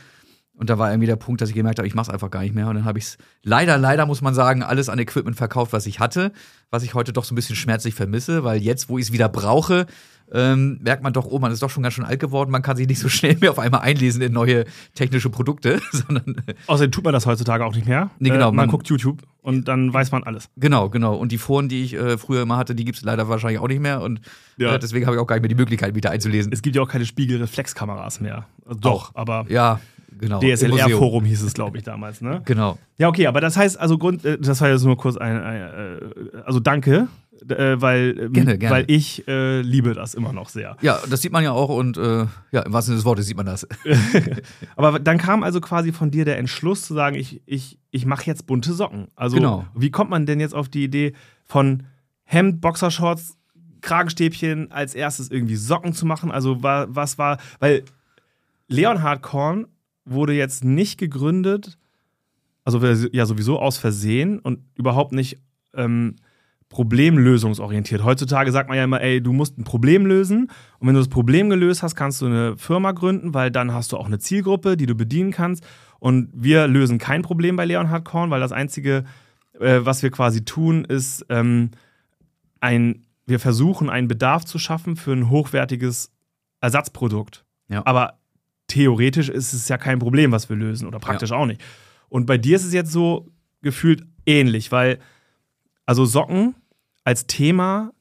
Und 0.63 0.69
da 0.69 0.77
war 0.77 0.89
irgendwie 0.91 1.07
der 1.07 1.17
Punkt, 1.17 1.41
dass 1.41 1.49
ich 1.49 1.55
gemerkt 1.55 1.77
habe, 1.77 1.87
ich 1.89 1.93
mache 1.93 2.05
es 2.07 2.09
einfach 2.09 2.31
gar 2.31 2.41
nicht 2.41 2.55
mehr. 2.55 2.69
Und 2.69 2.75
dann 2.75 2.85
habe 2.85 2.97
ich 2.97 3.03
es 3.03 3.17
leider, 3.43 3.77
leider 3.77 4.05
muss 4.05 4.21
man 4.21 4.33
sagen, 4.33 4.63
alles 4.63 4.87
an 4.87 4.97
Equipment 4.97 5.35
verkauft, 5.35 5.73
was 5.73 5.85
ich 5.87 5.99
hatte, 5.99 6.31
was 6.71 6.83
ich 6.83 6.93
heute 6.93 7.11
doch 7.11 7.25
so 7.25 7.33
ein 7.33 7.35
bisschen 7.35 7.57
schmerzlich 7.57 7.95
vermisse, 7.95 8.45
weil 8.45 8.61
jetzt, 8.61 8.87
wo 8.87 8.97
ich 8.97 9.07
es 9.07 9.11
wieder 9.11 9.27
brauche, 9.27 9.87
ähm, 10.31 10.79
merkt 10.81 11.03
man 11.03 11.11
doch, 11.11 11.25
oh, 11.25 11.37
man 11.37 11.51
ist 11.51 11.61
doch 11.61 11.69
schon 11.69 11.83
ganz 11.83 11.95
schön 11.95 12.05
alt 12.05 12.21
geworden. 12.21 12.49
Man 12.49 12.61
kann 12.61 12.77
sich 12.77 12.87
nicht 12.87 12.99
so 12.99 13.09
schnell 13.09 13.35
mehr 13.41 13.51
auf 13.51 13.59
einmal 13.59 13.81
einlesen 13.81 14.21
in 14.21 14.31
neue 14.31 14.63
technische 14.95 15.29
Produkte, 15.29 15.81
sondern 15.91 16.37
Außerdem 16.67 16.91
tut 16.93 17.03
man 17.03 17.11
das 17.11 17.25
heutzutage 17.25 17.65
auch 17.65 17.75
nicht 17.75 17.85
mehr. 17.85 18.09
Nee, 18.19 18.29
genau, 18.29 18.45
Äh, 18.45 18.51
man, 18.51 18.55
man- 18.55 18.69
guckt 18.69 18.87
YouTube 18.87 19.21
und 19.41 19.67
dann 19.67 19.93
weiß 19.93 20.13
man 20.13 20.23
alles. 20.23 20.49
Genau, 20.55 20.89
genau. 20.89 21.15
Und 21.15 21.33
die 21.33 21.37
Foren, 21.37 21.67
die 21.67 21.83
ich 21.83 21.93
äh, 21.95 22.17
früher 22.17 22.43
immer 22.43 22.55
hatte, 22.55 22.73
die 22.73 22.85
gibt 22.85 22.97
es 22.99 23.03
leider 23.03 23.27
wahrscheinlich 23.27 23.59
auch 23.59 23.67
nicht 23.67 23.81
mehr. 23.81 24.01
Und 24.01 24.21
Ja. 24.57 24.73
äh, 24.73 24.79
deswegen 24.79 25.05
habe 25.05 25.17
ich 25.17 25.21
auch 25.21 25.27
gar 25.27 25.35
nicht 25.35 25.41
mehr 25.43 25.49
die 25.49 25.55
Möglichkeit, 25.55 25.93
wieder 25.93 26.09
einzulesen. 26.11 26.53
Es 26.53 26.61
gibt 26.61 26.77
ja 26.77 26.81
auch 26.81 26.87
keine 26.89 27.05
Spiegelreflexkameras 27.05 28.21
mehr. 28.21 28.45
Also 28.65 28.79
doch, 28.79 29.11
aber 29.15 29.45
ja, 29.49 29.81
genau. 30.19 30.39
DSLR-Forum 30.39 31.25
hieß 31.25 31.41
es, 31.43 31.53
glaube 31.53 31.77
ich, 31.77 31.83
damals, 31.83 32.21
ne? 32.21 32.41
Genau. 32.45 32.77
Ja, 32.97 33.07
okay, 33.09 33.27
aber 33.27 33.41
das 33.41 33.57
heißt, 33.57 33.79
also 33.79 33.97
Grund, 33.97 34.23
äh, 34.25 34.37
das 34.39 34.61
war 34.61 34.69
jetzt 34.69 34.83
nur 34.85 34.97
kurz 34.97 35.17
ein, 35.17 35.41
ein 35.41 35.61
äh, 35.61 35.97
also 36.45 36.59
danke, 36.59 37.07
äh, 37.49 37.75
weil, 37.81 38.17
ähm, 38.19 38.33
Gerne, 38.33 38.57
gerne. 38.57 38.75
weil 38.75 38.85
ich 38.87 39.27
äh, 39.27 39.61
liebe 39.61 39.93
das 39.93 40.13
immer 40.13 40.31
noch 40.31 40.49
sehr. 40.49 40.77
Ja, 40.81 40.99
das 41.09 41.21
sieht 41.21 41.31
man 41.31 41.43
ja 41.43 41.51
auch 41.51 41.69
und 41.69 41.97
äh, 41.97 42.25
ja, 42.51 42.61
im 42.61 42.71
wahrsten 42.71 42.91
Sinne 42.91 42.97
des 42.97 43.05
Wortes 43.05 43.25
sieht 43.25 43.35
man 43.37 43.45
das. 43.45 43.67
Aber 44.75 44.99
dann 44.99 45.17
kam 45.17 45.43
also 45.43 45.59
quasi 45.59 45.91
von 45.91 46.11
dir 46.11 46.25
der 46.25 46.37
Entschluss 46.37 46.83
zu 46.83 46.93
sagen, 46.93 47.15
ich, 47.15 47.41
ich, 47.45 47.79
ich 47.91 48.05
mache 48.05 48.25
jetzt 48.25 48.45
bunte 48.47 48.73
Socken. 48.73 49.07
Also 49.15 49.37
Genau. 49.37 49.65
wie 49.75 49.91
kommt 49.91 50.09
man 50.09 50.25
denn 50.25 50.39
jetzt 50.39 50.55
auf 50.55 50.69
die 50.69 50.83
Idee 50.83 51.13
von 51.45 51.83
Hemd, 52.23 52.61
Boxershorts, 52.61 53.37
Kragenstäbchen 53.81 54.71
als 54.71 54.95
erstes 54.95 55.29
irgendwie 55.29 55.55
Socken 55.57 55.91
zu 55.93 56.05
machen? 56.05 56.31
Also 56.31 56.63
wa- 56.63 56.85
was 56.89 57.17
war, 57.17 57.37
weil 57.59 57.83
Leonhard 58.69 59.21
Korn 59.21 59.67
wurde 60.05 60.33
jetzt 60.33 60.63
nicht 60.63 60.97
gegründet, 60.97 61.77
also 62.63 62.79
ja 62.85 63.25
sowieso 63.25 63.59
aus 63.59 63.77
Versehen 63.77 64.39
und 64.39 64.59
überhaupt 64.75 65.11
nicht 65.11 65.39
ähm, 65.73 66.15
problemlösungsorientiert. 66.69 68.03
Heutzutage 68.03 68.51
sagt 68.51 68.67
man 68.67 68.77
ja 68.77 68.83
immer, 68.83 68.99
ey, 68.99 69.21
du 69.21 69.31
musst 69.31 69.59
ein 69.59 69.63
Problem 69.63 70.07
lösen 70.07 70.49
und 70.79 70.87
wenn 70.87 70.95
du 70.95 71.01
das 71.01 71.09
Problem 71.09 71.49
gelöst 71.49 71.83
hast, 71.83 71.95
kannst 71.95 72.21
du 72.21 72.25
eine 72.25 72.57
Firma 72.57 72.93
gründen, 72.93 73.33
weil 73.33 73.51
dann 73.51 73.73
hast 73.73 73.91
du 73.91 73.97
auch 73.97 74.07
eine 74.07 74.17
Zielgruppe, 74.17 74.75
die 74.75 74.87
du 74.87 74.95
bedienen 74.95 75.31
kannst. 75.31 75.63
Und 75.99 76.29
wir 76.33 76.67
lösen 76.67 76.97
kein 76.97 77.21
Problem 77.21 77.55
bei 77.55 77.65
Leonhard 77.65 78.05
Korn, 78.05 78.31
weil 78.31 78.39
das 78.39 78.51
Einzige, 78.51 79.05
äh, 79.59 79.81
was 79.83 80.01
wir 80.01 80.09
quasi 80.09 80.45
tun, 80.45 80.83
ist 80.83 81.25
ähm, 81.29 81.69
ein, 82.59 83.05
wir 83.27 83.39
versuchen 83.39 83.91
einen 83.91 84.07
Bedarf 84.07 84.43
zu 84.43 84.57
schaffen 84.57 84.95
für 84.95 85.13
ein 85.13 85.29
hochwertiges 85.29 86.11
Ersatzprodukt. 86.59 87.45
Ja. 87.69 87.83
Aber 87.85 88.19
theoretisch 88.67 89.29
ist 89.29 89.53
es 89.53 89.67
ja 89.67 89.77
kein 89.77 89.99
Problem, 89.99 90.31
was 90.31 90.49
wir 90.49 90.55
lösen 90.55 90.87
oder 90.87 90.99
praktisch 90.99 91.31
auch 91.31 91.45
nicht. 91.45 91.61
Und 92.09 92.25
bei 92.25 92.37
dir 92.37 92.55
ist 92.55 92.65
es 92.65 92.73
jetzt 92.73 92.91
so 92.91 93.31
gefühlt 93.61 94.03
ähnlich, 94.25 94.71
weil 94.71 94.99
also 95.85 96.05
Socken 96.05 96.55
als 97.03 97.27
Thema, 97.27 97.91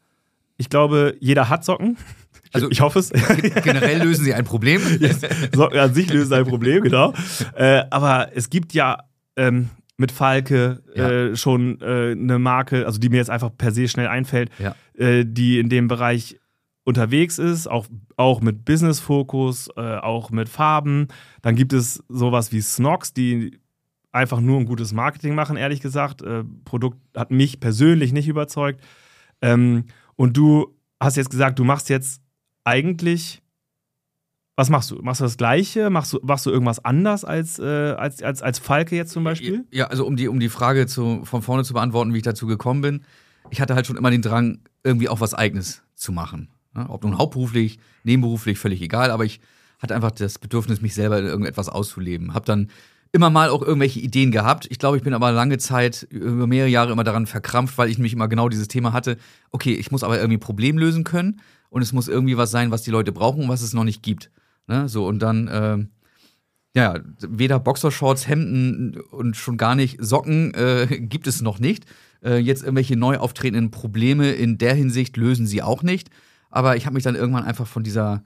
ich 0.56 0.68
glaube, 0.70 1.16
jeder 1.20 1.48
hat 1.48 1.64
Socken. 1.64 1.96
Also- 2.54 2.70
ich 2.70 2.82
hoffe 2.82 2.98
es. 2.98 3.08
Generell 3.10 4.02
lösen 4.02 4.26
sie 4.26 4.34
ein 4.34 4.44
Problem. 4.44 4.82
Socken 5.54 5.78
an 5.78 5.94
sich 5.94 6.12
lösen 6.12 6.34
ein 6.34 6.44
Problem, 6.44 6.82
genau. 6.82 7.14
Äh, 7.54 7.84
aber 7.88 8.28
es 8.34 8.50
gibt 8.50 8.74
ja 8.74 8.98
ähm, 9.36 9.70
mit 9.96 10.12
Falke 10.12 10.82
äh, 10.94 11.34
schon 11.34 11.80
äh, 11.80 12.10
eine 12.12 12.38
Marke, 12.38 12.84
also 12.84 12.98
die 12.98 13.08
mir 13.08 13.16
jetzt 13.16 13.30
einfach 13.30 13.50
per 13.56 13.72
se 13.72 13.88
schnell 13.88 14.06
einfällt, 14.06 14.50
Ja. 14.58 14.74
äh, 14.98 15.24
die 15.26 15.58
in 15.60 15.70
dem 15.70 15.88
Bereich 15.88 16.36
unterwegs 16.84 17.38
ist, 17.38 17.68
auch, 17.68 17.86
auch 18.16 18.40
mit 18.40 18.64
Business-Fokus, 18.64 19.68
äh, 19.76 19.96
auch 19.96 20.30
mit 20.30 20.48
Farben. 20.48 21.08
Dann 21.40 21.54
gibt 21.54 21.72
es 21.72 22.02
sowas 22.08 22.52
wie 22.52 22.60
Snox, 22.60 23.12
die 23.12 23.60
einfach 24.10 24.40
nur 24.40 24.58
ein 24.58 24.66
gutes 24.66 24.92
Marketing 24.92 25.34
machen, 25.34 25.56
ehrlich 25.56 25.80
gesagt. 25.80 26.22
Äh, 26.22 26.44
Produkt 26.64 26.98
hat 27.16 27.30
mich 27.30 27.60
persönlich 27.60 28.12
nicht 28.12 28.28
überzeugt. 28.28 28.82
Ähm, 29.40 29.84
und 30.16 30.36
du 30.36 30.76
hast 31.00 31.16
jetzt 31.16 31.30
gesagt, 31.30 31.58
du 31.58 31.64
machst 31.64 31.88
jetzt 31.88 32.22
eigentlich. 32.64 33.42
Was 34.54 34.68
machst 34.68 34.90
du? 34.90 34.96
Machst 34.96 35.20
du 35.20 35.24
das 35.24 35.38
Gleiche? 35.38 35.88
Machst 35.88 36.12
du, 36.12 36.20
machst 36.22 36.44
du 36.44 36.50
irgendwas 36.50 36.84
anders 36.84 37.24
als, 37.24 37.58
äh, 37.58 37.94
als, 37.96 38.22
als, 38.22 38.42
als 38.42 38.58
Falke 38.58 38.94
jetzt 38.94 39.10
zum 39.12 39.24
Beispiel? 39.24 39.64
Ja, 39.70 39.86
also 39.86 40.06
um 40.06 40.14
die, 40.14 40.28
um 40.28 40.40
die 40.40 40.50
Frage 40.50 40.86
zu, 40.86 41.24
von 41.24 41.40
vorne 41.40 41.64
zu 41.64 41.72
beantworten, 41.72 42.12
wie 42.12 42.18
ich 42.18 42.22
dazu 42.22 42.46
gekommen 42.46 42.82
bin. 42.82 43.04
Ich 43.50 43.62
hatte 43.62 43.74
halt 43.74 43.86
schon 43.86 43.96
immer 43.96 44.10
den 44.10 44.20
Drang, 44.20 44.60
irgendwie 44.84 45.08
auch 45.08 45.20
was 45.20 45.32
Eigenes 45.32 45.82
zu 45.94 46.12
machen. 46.12 46.48
Ja, 46.74 46.88
ob 46.88 47.04
nun 47.04 47.18
hauptberuflich, 47.18 47.78
nebenberuflich, 48.04 48.58
völlig 48.58 48.80
egal, 48.80 49.10
aber 49.10 49.24
ich 49.24 49.40
hatte 49.78 49.94
einfach 49.94 50.12
das 50.12 50.38
Bedürfnis, 50.38 50.80
mich 50.80 50.94
selber 50.94 51.18
in 51.18 51.26
irgendetwas 51.26 51.68
auszuleben. 51.68 52.34
Hab 52.34 52.46
dann 52.46 52.68
immer 53.12 53.28
mal 53.28 53.50
auch 53.50 53.62
irgendwelche 53.62 54.00
Ideen 54.00 54.30
gehabt. 54.30 54.66
Ich 54.70 54.78
glaube, 54.78 54.96
ich 54.96 55.02
bin 55.02 55.12
aber 55.12 55.32
lange 55.32 55.58
Zeit, 55.58 56.06
über 56.10 56.46
mehrere 56.46 56.70
Jahre 56.70 56.92
immer 56.92 57.04
daran 57.04 57.26
verkrampft, 57.26 57.76
weil 57.76 57.90
ich 57.90 57.98
nämlich 57.98 58.14
immer 58.14 58.28
genau 58.28 58.48
dieses 58.48 58.68
Thema 58.68 58.92
hatte. 58.92 59.18
Okay, 59.50 59.74
ich 59.74 59.90
muss 59.90 60.02
aber 60.02 60.16
irgendwie 60.16 60.38
ein 60.38 60.40
Problem 60.40 60.78
lösen 60.78 61.04
können 61.04 61.40
und 61.68 61.82
es 61.82 61.92
muss 61.92 62.08
irgendwie 62.08 62.38
was 62.38 62.50
sein, 62.50 62.70
was 62.70 62.82
die 62.82 62.90
Leute 62.90 63.12
brauchen 63.12 63.44
und 63.44 63.48
was 63.48 63.60
es 63.60 63.74
noch 63.74 63.84
nicht 63.84 64.02
gibt. 64.02 64.30
Ne? 64.66 64.88
So, 64.88 65.06
und 65.06 65.18
dann, 65.18 65.48
äh, 65.48 65.78
ja, 66.74 67.00
weder 67.20 67.60
Boxershorts, 67.60 68.26
Hemden 68.26 68.98
und 69.10 69.36
schon 69.36 69.58
gar 69.58 69.74
nicht 69.74 70.02
Socken 70.02 70.54
äh, 70.54 70.86
gibt 71.00 71.26
es 71.26 71.42
noch 71.42 71.58
nicht. 71.58 71.84
Äh, 72.24 72.38
jetzt 72.38 72.62
irgendwelche 72.62 72.96
neu 72.96 73.18
auftretenden 73.18 73.70
Probleme 73.70 74.30
in 74.30 74.56
der 74.56 74.74
Hinsicht 74.74 75.18
lösen 75.18 75.46
sie 75.46 75.62
auch 75.62 75.82
nicht. 75.82 76.08
Aber 76.52 76.76
ich 76.76 76.86
habe 76.86 76.94
mich 76.94 77.02
dann 77.02 77.16
irgendwann 77.16 77.44
einfach 77.44 77.66
von 77.66 77.82
dieser, 77.82 78.22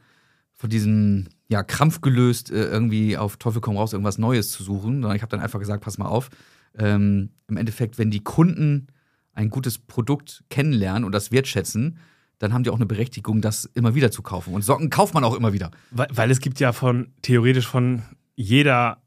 von 0.52 0.68
diesem 0.68 1.28
ja, 1.49 1.62
Krampf 1.62 2.02
gelöst, 2.02 2.50
äh, 2.50 2.66
irgendwie 2.66 3.16
auf 3.16 3.38
Teufel 3.38 3.62
komm 3.62 3.76
raus, 3.78 3.95
irgendwas 3.95 4.18
Neues 4.18 4.50
zu 4.50 4.62
suchen. 4.62 5.00
Sondern 5.00 5.16
ich 5.16 5.23
habe 5.23 5.30
dann 5.30 5.40
einfach 5.40 5.61
gesagt, 5.61 5.83
pass 5.83 5.97
mal 5.97 6.06
auf, 6.06 6.28
ähm, 6.76 7.30
im 7.49 7.56
Endeffekt, 7.56 7.99
wenn 7.99 8.11
die 8.11 8.23
Kunden 8.23 8.88
ein 9.33 9.49
gutes 9.49 9.78
Produkt 9.78 10.45
kennenlernen 10.50 11.04
und 11.04 11.12
das 11.12 11.30
wertschätzen, 11.30 11.99
dann 12.38 12.52
haben 12.52 12.64
die 12.64 12.71
auch 12.71 12.76
eine 12.76 12.87
Berechtigung, 12.87 13.40
das 13.40 13.64
immer 13.64 13.95
wieder 13.95 14.11
zu 14.11 14.23
kaufen. 14.23 14.52
Und 14.52 14.62
Socken 14.62 14.90
kauft 14.90 15.14
man 15.14 15.25
auch 15.25 15.35
immer 15.35 15.52
wieder. 15.52 15.71
Weil, 15.90 16.09
weil 16.11 16.30
es 16.30 16.40
gibt 16.40 16.61
ja 16.61 16.73
von 16.73 17.12
theoretisch 17.23 17.66
von 17.66 18.02
jeder, 18.35 19.02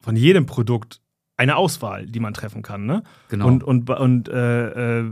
von 0.00 0.16
jedem 0.16 0.46
Produkt 0.46 1.00
eine 1.36 1.56
Auswahl, 1.56 2.06
die 2.06 2.20
man 2.20 2.34
treffen 2.34 2.62
kann, 2.62 2.86
ne? 2.86 3.02
Genau. 3.28 3.48
Und, 3.48 3.64
und, 3.64 3.90
und 3.90 4.28
äh, 4.28 5.00
äh, 5.00 5.10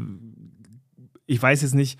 ich 1.26 1.40
weiß 1.40 1.62
jetzt 1.62 1.74
nicht, 1.74 1.98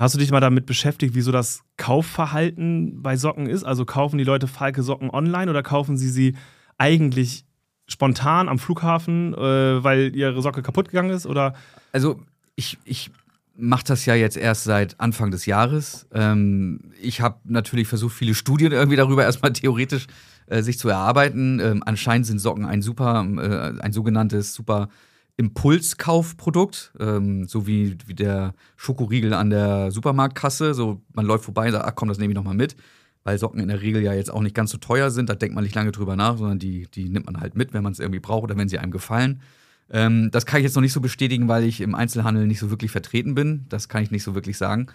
hast 0.00 0.14
du 0.14 0.18
dich 0.18 0.30
mal 0.30 0.40
damit 0.40 0.64
beschäftigt, 0.64 1.14
wie 1.14 1.20
so 1.20 1.30
das 1.30 1.62
Kaufverhalten 1.76 3.02
bei 3.02 3.16
Socken 3.16 3.46
ist? 3.46 3.64
Also 3.64 3.84
kaufen 3.84 4.16
die 4.16 4.24
Leute 4.24 4.46
Falke 4.46 4.82
Socken 4.82 5.10
online 5.10 5.50
oder 5.50 5.62
kaufen 5.62 5.98
sie 5.98 6.08
sie 6.08 6.34
eigentlich 6.78 7.44
spontan 7.86 8.48
am 8.48 8.58
Flughafen, 8.58 9.34
äh, 9.34 9.84
weil 9.84 10.16
ihre 10.16 10.40
Socke 10.40 10.62
kaputt 10.62 10.88
gegangen 10.88 11.10
ist? 11.10 11.26
Oder? 11.26 11.52
Also 11.92 12.18
ich, 12.56 12.78
ich 12.84 13.10
mache 13.54 13.84
das 13.86 14.06
ja 14.06 14.14
jetzt 14.14 14.38
erst 14.38 14.64
seit 14.64 14.98
Anfang 15.00 15.30
des 15.30 15.44
Jahres. 15.44 16.06
Ähm, 16.14 16.92
ich 16.98 17.20
habe 17.20 17.40
natürlich 17.44 17.86
versucht, 17.86 18.14
viele 18.14 18.34
Studien 18.34 18.72
irgendwie 18.72 18.96
darüber 18.96 19.24
erstmal 19.24 19.52
theoretisch 19.52 20.06
äh, 20.46 20.62
sich 20.62 20.78
zu 20.78 20.88
erarbeiten. 20.88 21.60
Ähm, 21.60 21.82
anscheinend 21.84 22.26
sind 22.26 22.38
Socken 22.38 22.64
ein 22.64 22.80
super, 22.80 23.26
äh, 23.36 23.82
ein 23.82 23.92
sogenanntes 23.92 24.54
super 24.54 24.88
Impulskaufprodukt, 25.36 26.92
ähm, 26.98 27.46
so 27.46 27.66
wie, 27.66 27.96
wie 28.06 28.14
der 28.14 28.54
Schokoriegel 28.76 29.32
an 29.32 29.50
der 29.50 29.90
Supermarktkasse. 29.90 30.74
So, 30.74 31.02
man 31.14 31.26
läuft 31.26 31.44
vorbei 31.44 31.66
und 31.66 31.72
sagt, 31.72 31.86
ach 31.86 31.94
komm, 31.94 32.08
das 32.08 32.18
nehme 32.18 32.32
ich 32.32 32.36
nochmal 32.36 32.54
mit. 32.54 32.76
Weil 33.22 33.38
Socken 33.38 33.60
in 33.60 33.68
der 33.68 33.82
Regel 33.82 34.02
ja 34.02 34.14
jetzt 34.14 34.32
auch 34.32 34.40
nicht 34.40 34.54
ganz 34.54 34.70
so 34.70 34.78
teuer 34.78 35.10
sind, 35.10 35.28
da 35.28 35.34
denkt 35.34 35.54
man 35.54 35.64
nicht 35.64 35.74
lange 35.74 35.92
drüber 35.92 36.16
nach, 36.16 36.38
sondern 36.38 36.58
die, 36.58 36.88
die 36.94 37.08
nimmt 37.08 37.26
man 37.26 37.40
halt 37.40 37.54
mit, 37.54 37.74
wenn 37.74 37.82
man 37.82 37.92
es 37.92 37.98
irgendwie 37.98 38.20
braucht 38.20 38.44
oder 38.44 38.56
wenn 38.56 38.68
sie 38.68 38.78
einem 38.78 38.92
gefallen. 38.92 39.42
Ähm, 39.90 40.30
das 40.30 40.46
kann 40.46 40.60
ich 40.60 40.64
jetzt 40.64 40.74
noch 40.74 40.82
nicht 40.82 40.92
so 40.92 41.00
bestätigen, 41.00 41.48
weil 41.48 41.64
ich 41.64 41.80
im 41.80 41.94
Einzelhandel 41.94 42.46
nicht 42.46 42.60
so 42.60 42.70
wirklich 42.70 42.90
vertreten 42.90 43.34
bin. 43.34 43.66
Das 43.68 43.88
kann 43.88 44.02
ich 44.02 44.10
nicht 44.10 44.22
so 44.22 44.34
wirklich 44.34 44.56
sagen. 44.56 44.86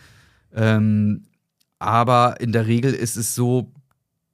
Ähm, 0.53 1.23
aber 1.79 2.39
in 2.39 2.51
der 2.51 2.65
Regel 2.67 2.93
ist 2.93 3.17
es 3.17 3.35
so, 3.35 3.71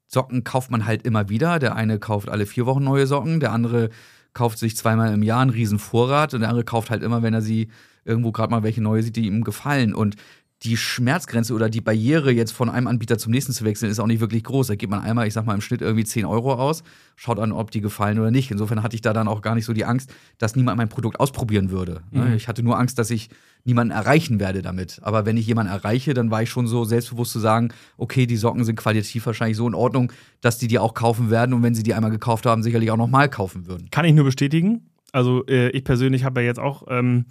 Socken 0.08 0.44
kauft 0.44 0.72
man 0.72 0.86
halt 0.86 1.04
immer 1.04 1.30
wieder. 1.30 1.58
Der 1.60 1.76
eine 1.76 1.98
kauft 2.00 2.30
alle 2.30 2.46
vier 2.46 2.66
Wochen 2.66 2.84
neue 2.84 3.08
Socken, 3.08 3.40
der 3.40 3.52
andere 3.52 3.90
kauft 4.34 4.60
sich 4.60 4.76
zweimal 4.76 5.14
im 5.14 5.24
Jahr 5.24 5.42
einen 5.42 5.52
riesen 5.52 5.80
Vorrat 5.80 6.34
und 6.34 6.42
der 6.42 6.50
andere 6.50 6.66
kauft 6.66 6.90
halt 6.90 7.04
immer, 7.04 7.22
wenn 7.22 7.34
er 7.34 7.42
sie 7.42 7.70
irgendwo 8.06 8.32
gerade 8.32 8.52
mal 8.52 8.64
welche 8.64 8.82
neue 8.82 9.04
sieht, 9.04 9.16
die 9.16 9.28
ihm 9.28 9.44
gefallen. 9.44 9.94
Und 9.94 10.16
die 10.64 10.78
Schmerzgrenze 10.78 11.54
oder 11.54 11.70
die 11.70 11.82
Barriere, 11.82 12.32
jetzt 12.32 12.52
von 12.52 12.70
einem 12.70 12.86
Anbieter 12.86 13.18
zum 13.18 13.32
nächsten 13.32 13.52
zu 13.52 13.66
wechseln, 13.66 13.90
ist 13.90 14.00
auch 14.00 14.06
nicht 14.06 14.20
wirklich 14.20 14.44
groß. 14.44 14.68
Da 14.68 14.76
gibt 14.76 14.92
man 14.92 15.02
einmal, 15.02 15.26
ich 15.26 15.34
sag 15.34 15.46
mal, 15.46 15.56
im 15.56 15.62
Schnitt 15.62 15.82
irgendwie 15.82 16.04
10 16.04 16.24
Euro 16.26 16.54
aus, 16.54 16.84
schaut 17.16 17.40
an, 17.40 17.52
ob 17.52 17.72
die 17.72 17.82
gefallen 17.82 18.20
oder 18.20 18.30
nicht. 18.30 18.52
Insofern 18.52 18.84
hatte 18.84 18.96
ich 18.96 19.02
da 19.02 19.12
dann 19.12 19.28
auch 19.28 19.42
gar 19.42 19.56
nicht 19.56 19.66
so 19.66 19.74
die 19.74 19.86
Angst, 19.86 20.14
dass 20.38 20.56
niemand 20.56 20.78
mein 20.78 20.90
Produkt 20.90 21.20
ausprobieren 21.20 21.72
würde. 21.72 22.04
Ne? 22.12 22.26
Mhm. 22.26 22.34
Ich 22.34 22.48
hatte 22.48 22.62
nur 22.62 22.78
Angst, 22.78 23.00
dass 23.00 23.10
ich 23.10 23.30
niemanden 23.64 23.92
erreichen 23.92 24.40
werde 24.40 24.62
damit. 24.62 25.00
Aber 25.02 25.26
wenn 25.26 25.36
ich 25.36 25.48
jemanden 25.48 25.72
erreiche, 25.74 26.14
dann 26.14 26.30
war 26.30 26.44
ich 26.44 26.50
schon 26.52 26.68
so 26.68 26.84
selbstbewusst 26.84 27.32
zu 27.32 27.40
sagen, 27.40 27.70
okay, 27.98 28.28
die 28.28 28.38
Socken 28.38 28.64
sind 28.64 28.76
qualitativ 28.76 29.26
wahrscheinlich 29.26 29.58
so 29.58 29.68
in 29.68 29.74
Ordnung, 29.76 30.12
dass 30.42 30.60
die 30.60 30.68
die 30.68 30.78
auch 30.78 30.94
kaufen 30.94 31.32
werden 31.32 31.54
und 31.54 31.64
wenn 31.64 31.74
sie 31.74 31.84
die 31.84 31.96
einmal 31.96 32.12
gekauft 32.12 32.46
haben, 32.46 32.62
sicherlich 32.62 32.92
auch 32.92 32.98
nochmal 32.98 33.30
kaufen 33.30 33.66
würden. 33.66 33.90
Kann 33.90 34.06
ich 34.06 34.14
nur 34.14 34.26
bestätigen. 34.26 34.92
Also 35.12 35.46
äh, 35.48 35.70
ich 35.70 35.84
persönlich 35.84 36.24
habe 36.24 36.42
ja 36.42 36.48
jetzt 36.48 36.60
auch 36.60 36.84
ähm, 36.88 37.26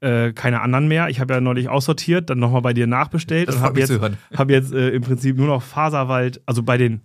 äh, 0.00 0.32
keine 0.32 0.60
anderen 0.60 0.88
mehr. 0.88 1.08
Ich 1.08 1.20
habe 1.20 1.34
ja 1.34 1.40
neulich 1.40 1.68
aussortiert, 1.68 2.30
dann 2.30 2.38
nochmal 2.38 2.62
bei 2.62 2.72
dir 2.72 2.86
nachbestellt 2.86 3.48
das 3.48 3.56
und 3.56 3.62
habe 3.62 3.80
jetzt, 3.80 4.00
hab 4.34 4.50
jetzt 4.50 4.72
äh, 4.72 4.90
im 4.90 5.02
Prinzip 5.02 5.36
nur 5.36 5.46
noch 5.46 5.62
Faserwald, 5.62 6.40
also 6.46 6.62
bei 6.62 6.76
den 6.78 7.00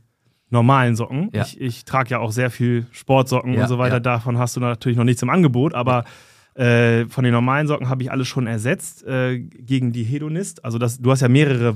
normalen 0.49 0.95
Socken. 0.95 1.29
Ja. 1.34 1.43
Ich, 1.43 1.60
ich 1.60 1.86
trage 1.86 2.12
ja 2.12 2.19
auch 2.19 2.31
sehr 2.31 2.49
viel 2.49 2.86
Sportsocken 2.91 3.53
ja, 3.53 3.63
und 3.63 3.67
so 3.67 3.77
weiter. 3.77 3.95
Ja. 3.95 3.99
Davon 3.99 4.38
hast 4.38 4.55
du 4.55 4.60
natürlich 4.60 4.97
noch 4.97 5.03
nichts 5.03 5.21
im 5.21 5.29
Angebot, 5.29 5.73
aber 5.73 6.05
äh, 6.55 7.05
von 7.08 7.23
den 7.23 7.34
normalen 7.34 7.67
Socken 7.67 7.89
habe 7.89 8.03
ich 8.03 8.12
alles 8.12 8.27
schon 8.27 8.47
ersetzt 8.47 9.05
äh, 9.05 9.39
gegen 9.39 9.91
die 9.91 10.03
Hedonist. 10.03 10.63
Also 10.63 10.77
das, 10.77 10.99
du 10.99 11.12
hast 11.12 11.21
ja 11.21 11.27
mehrere 11.27 11.75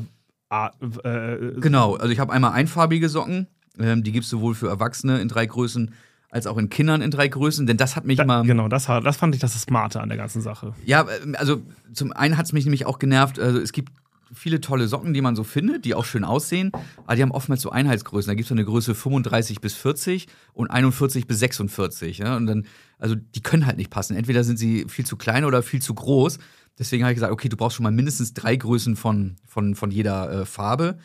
äh, 0.50 1.60
Genau, 1.60 1.96
also 1.96 2.12
ich 2.12 2.20
habe 2.20 2.32
einmal 2.32 2.54
einfarbige 2.54 3.10
Socken. 3.10 3.48
Ähm, 3.78 4.04
die 4.04 4.12
gibt 4.12 4.24
es 4.24 4.30
sowohl 4.30 4.56
für 4.56 4.68
Erwachsene 4.68 5.20
in 5.20 5.28
drei 5.28 5.46
Größen 5.46 5.94
als 6.30 6.48
auch 6.48 6.58
in 6.58 6.70
Kindern 6.70 7.02
in 7.02 7.12
drei 7.12 7.28
Größen, 7.28 7.66
denn 7.66 7.78
das 7.78 7.96
hat 7.96 8.06
mich 8.06 8.18
da, 8.18 8.24
immer. 8.24 8.44
Genau, 8.44 8.68
das, 8.68 8.86
das 8.86 9.18
fand 9.18 9.36
ich 9.36 9.42
das 9.42 9.60
Smarte 9.60 10.02
an 10.02 10.10
der 10.10 10.18
ganzen 10.18 10.42
Sache. 10.42 10.74
Ja, 10.86 11.06
ähm, 11.24 11.36
also 11.38 11.62
zum 11.94 12.12
einen 12.12 12.38
hat 12.38 12.46
es 12.46 12.54
mich 12.54 12.66
nämlich 12.66 12.86
auch 12.86 13.00
genervt, 13.00 13.40
also 13.40 13.60
es 13.60 13.72
gibt 13.72 13.92
viele 14.34 14.62
tolle 14.62 14.88
Socken, 14.88 15.14
die 15.14 15.22
man 15.22 15.36
so 15.36 15.44
findet, 15.44 15.86
die 15.86 15.96
auch 15.96 16.06
schön 16.06 16.24
aussehen, 16.24 16.72
aber 17.06 17.16
die 17.16 17.22
haben 17.22 17.32
oftmals 17.32 17.62
so 17.62 17.72
Einheitsgrößen. 17.72 18.30
Da 18.30 18.36
gibt 18.36 18.46
es 18.46 18.50
so 18.50 18.56
eine 18.56 18.66
Größe 18.66 18.94
35 18.94 19.62
bis 19.62 19.74
40 19.74 20.28
und 20.54 20.70
41 20.70 21.28
bis 21.28 21.40
46. 21.40 22.20
Ja? 22.20 22.38
Und 22.38 22.46
dann, 22.46 22.66
also 23.00 23.16
die 23.16 23.42
können 23.42 23.66
halt 23.66 23.78
nicht 23.78 23.90
passen. 23.90 24.16
Entweder 24.16 24.44
sind 24.44 24.58
sie 24.58 24.86
viel 24.88 25.06
zu 25.06 25.18
klein 25.18 25.46
oder 25.46 25.64
viel 25.64 25.82
zu 25.82 25.94
groß. 25.94 26.38
Deswegen 26.78 27.04
habe 27.04 27.12
ich 27.12 27.18
gesagt, 27.18 27.34
okay, 27.34 27.50
du 27.50 27.58
brauchst 27.58 27.76
schon 27.76 27.84
mal 27.84 27.92
mindestens 27.92 28.34
drei 28.34 28.56
Größen 28.56 28.96
von, 28.96 29.36
von, 29.46 29.76
von 29.76 29.92
jeder 29.92 30.32
äh, 30.32 30.46
Farbe. 30.46 30.98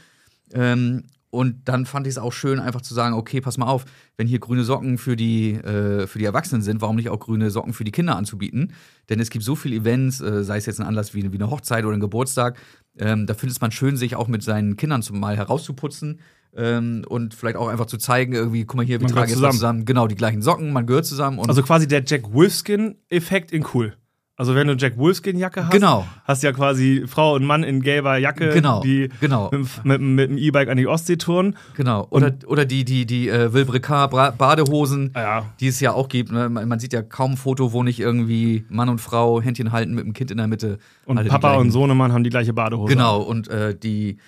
Ähm, 0.53 1.05
und 1.35 1.69
dann 1.69 1.85
fand 1.85 2.07
ich 2.07 2.13
es 2.13 2.19
auch 2.19 2.33
schön, 2.33 2.61
einfach 2.61 2.81
zu 2.81 2.95
sagen, 2.95 3.15
okay, 3.15 3.41
pass 3.41 3.59
mal 3.59 3.67
auf, 3.67 3.85
wenn 4.17 4.29
hier 4.29 4.39
grüne 4.39 4.63
Socken 4.63 4.99
für 4.99 5.17
die, 5.17 5.55
äh, 5.55 6.07
für 6.07 6.21
die 6.21 6.25
Erwachsenen 6.25 6.63
sind, 6.63 6.81
warum 6.81 6.95
nicht 6.95 7.11
auch 7.11 7.19
grüne 7.19 7.51
Socken 7.51 7.73
für 7.73 7.83
die 7.83 7.91
Kinder 7.91 8.17
anzubieten? 8.17 8.73
Denn 9.09 9.19
es 9.19 9.31
gibt 9.31 9.45
so 9.45 9.57
viele 9.57 9.77
Events, 9.77 10.21
äh, 10.21 10.45
sei 10.45 10.59
es 10.59 10.67
jetzt 10.67 10.81
ein 10.81 10.87
Anlass 10.87 11.13
wie, 11.13 11.33
wie 11.33 11.37
eine 11.37 11.51
Hochzeit 11.51 11.85
oder 11.85 11.97
ein 11.97 12.01
Geburtstag, 12.01 12.57
ähm, 12.99 13.27
da 13.27 13.35
findet 13.35 13.57
es 13.57 13.61
man 13.61 13.73
schön, 13.73 13.97
sich 13.97 14.15
auch 14.15 14.29
mit 14.29 14.45
seinen 14.45 14.77
Kindern 14.77 15.03
zum 15.03 15.19
mal 15.19 15.37
herauszuputzen. 15.37 16.21
Ähm, 16.57 17.05
und 17.09 17.35
vielleicht 17.35 17.57
auch 17.57 17.67
einfach 17.67 17.87
zu 17.87 17.99
zeigen, 17.99 18.33
irgendwie, 18.33 18.65
guck 18.65 18.77
mal 18.77 18.87
hier, 18.87 19.01
wir 19.01 19.07
man 19.07 19.13
tragen 19.13 19.29
jetzt 19.29 19.39
zusammen. 19.39 19.55
zusammen. 19.55 19.85
Genau, 19.87 20.07
die 20.07 20.15
gleichen 20.15 20.41
Socken, 20.41 20.73
man 20.73 20.87
gehört 20.87 21.05
zusammen. 21.05 21.41
also 21.41 21.65
quasi 21.65 21.89
der 21.89 22.05
Jack 22.07 22.33
Wolfskin-Effekt 22.33 23.51
in 23.51 23.67
cool. 23.75 23.97
Also 24.37 24.57
wenn 24.57 24.67
du 24.67 24.75
Jack 24.75 24.99
Wolfskin-Jacke 24.99 25.67
hast, 25.67 25.71
genau. 25.73 26.09
hast 26.25 26.43
du 26.43 26.49
ja 26.49 26.53
quasi 26.53 27.05
Frau 27.07 27.37
und 27.37 27.45
Mann 27.45 27.63
in 27.63 27.83
gelber 27.83 28.17
Jacke, 28.17 28.51
genau. 28.51 28.81
die 28.83 29.09
genau. 29.21 29.49
mit, 29.53 29.85
mit, 29.85 30.01
mit 30.01 30.31
dem 30.31 30.39
E-Bike 30.39 30.69
an 30.69 30.77
die 30.77 30.89
Ostsee 30.89 31.17
touren. 31.17 31.57
Genau. 31.77 32.09
Oder, 32.11 32.27
und, 32.27 32.49
oder 32.49 32.65
die, 32.65 32.85
die, 32.85 33.07
die 33.07 33.29
äh, 33.29 33.55
Vilebrequin 33.55 34.09
Badehosen, 34.37 35.13
ja. 35.15 35.45
die 35.61 35.69
es 35.69 35.79
ja 35.79 35.93
auch 35.93 36.09
gibt. 36.09 36.33
Ne? 36.33 36.49
Man 36.49 36.81
sieht 36.81 36.93
ja 36.93 37.03
kaum 37.03 37.33
ein 37.33 37.37
Foto, 37.37 37.73
wo 37.73 37.85
nicht 37.85 38.01
irgendwie 38.01 38.65
Mann 38.69 38.89
und 38.89 39.01
Frau 39.01 39.41
Händchen 39.41 39.71
halten 39.71 39.95
mit 39.95 40.05
dem 40.05 40.15
Kind 40.15 40.33
in 40.33 40.39
der 40.39 40.49
Mitte. 40.49 40.79
Und 41.07 41.25
Papa 41.29 41.55
und 41.55 41.71
Sohnemann 41.71 42.13
haben 42.13 42.25
die 42.25 42.31
gleiche 42.31 42.53
Badehose. 42.53 42.93
Genau. 42.93 43.23
Und 43.23 43.47
äh, 43.47 43.79
die, 43.79 44.19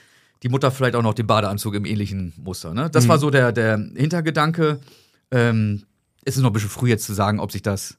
die 0.44 0.48
Mutter 0.48 0.70
vielleicht 0.70 0.94
auch 0.94 1.02
noch 1.02 1.14
den 1.14 1.26
Badeanzug 1.26 1.74
im 1.74 1.84
ähnlichen 1.84 2.32
Muster. 2.36 2.74
Ne? 2.74 2.90
Das 2.90 3.06
mhm. 3.06 3.08
war 3.08 3.18
so 3.18 3.30
der, 3.30 3.50
der 3.50 3.76
Hintergedanke. 3.96 4.78
Ähm, 5.32 5.82
es 6.24 6.36
ist 6.36 6.42
noch 6.42 6.50
ein 6.50 6.52
bisschen 6.52 6.70
früh 6.70 6.90
jetzt 6.90 7.06
zu 7.06 7.12
sagen, 7.12 7.40
ob 7.40 7.50
sich 7.50 7.62
das 7.62 7.98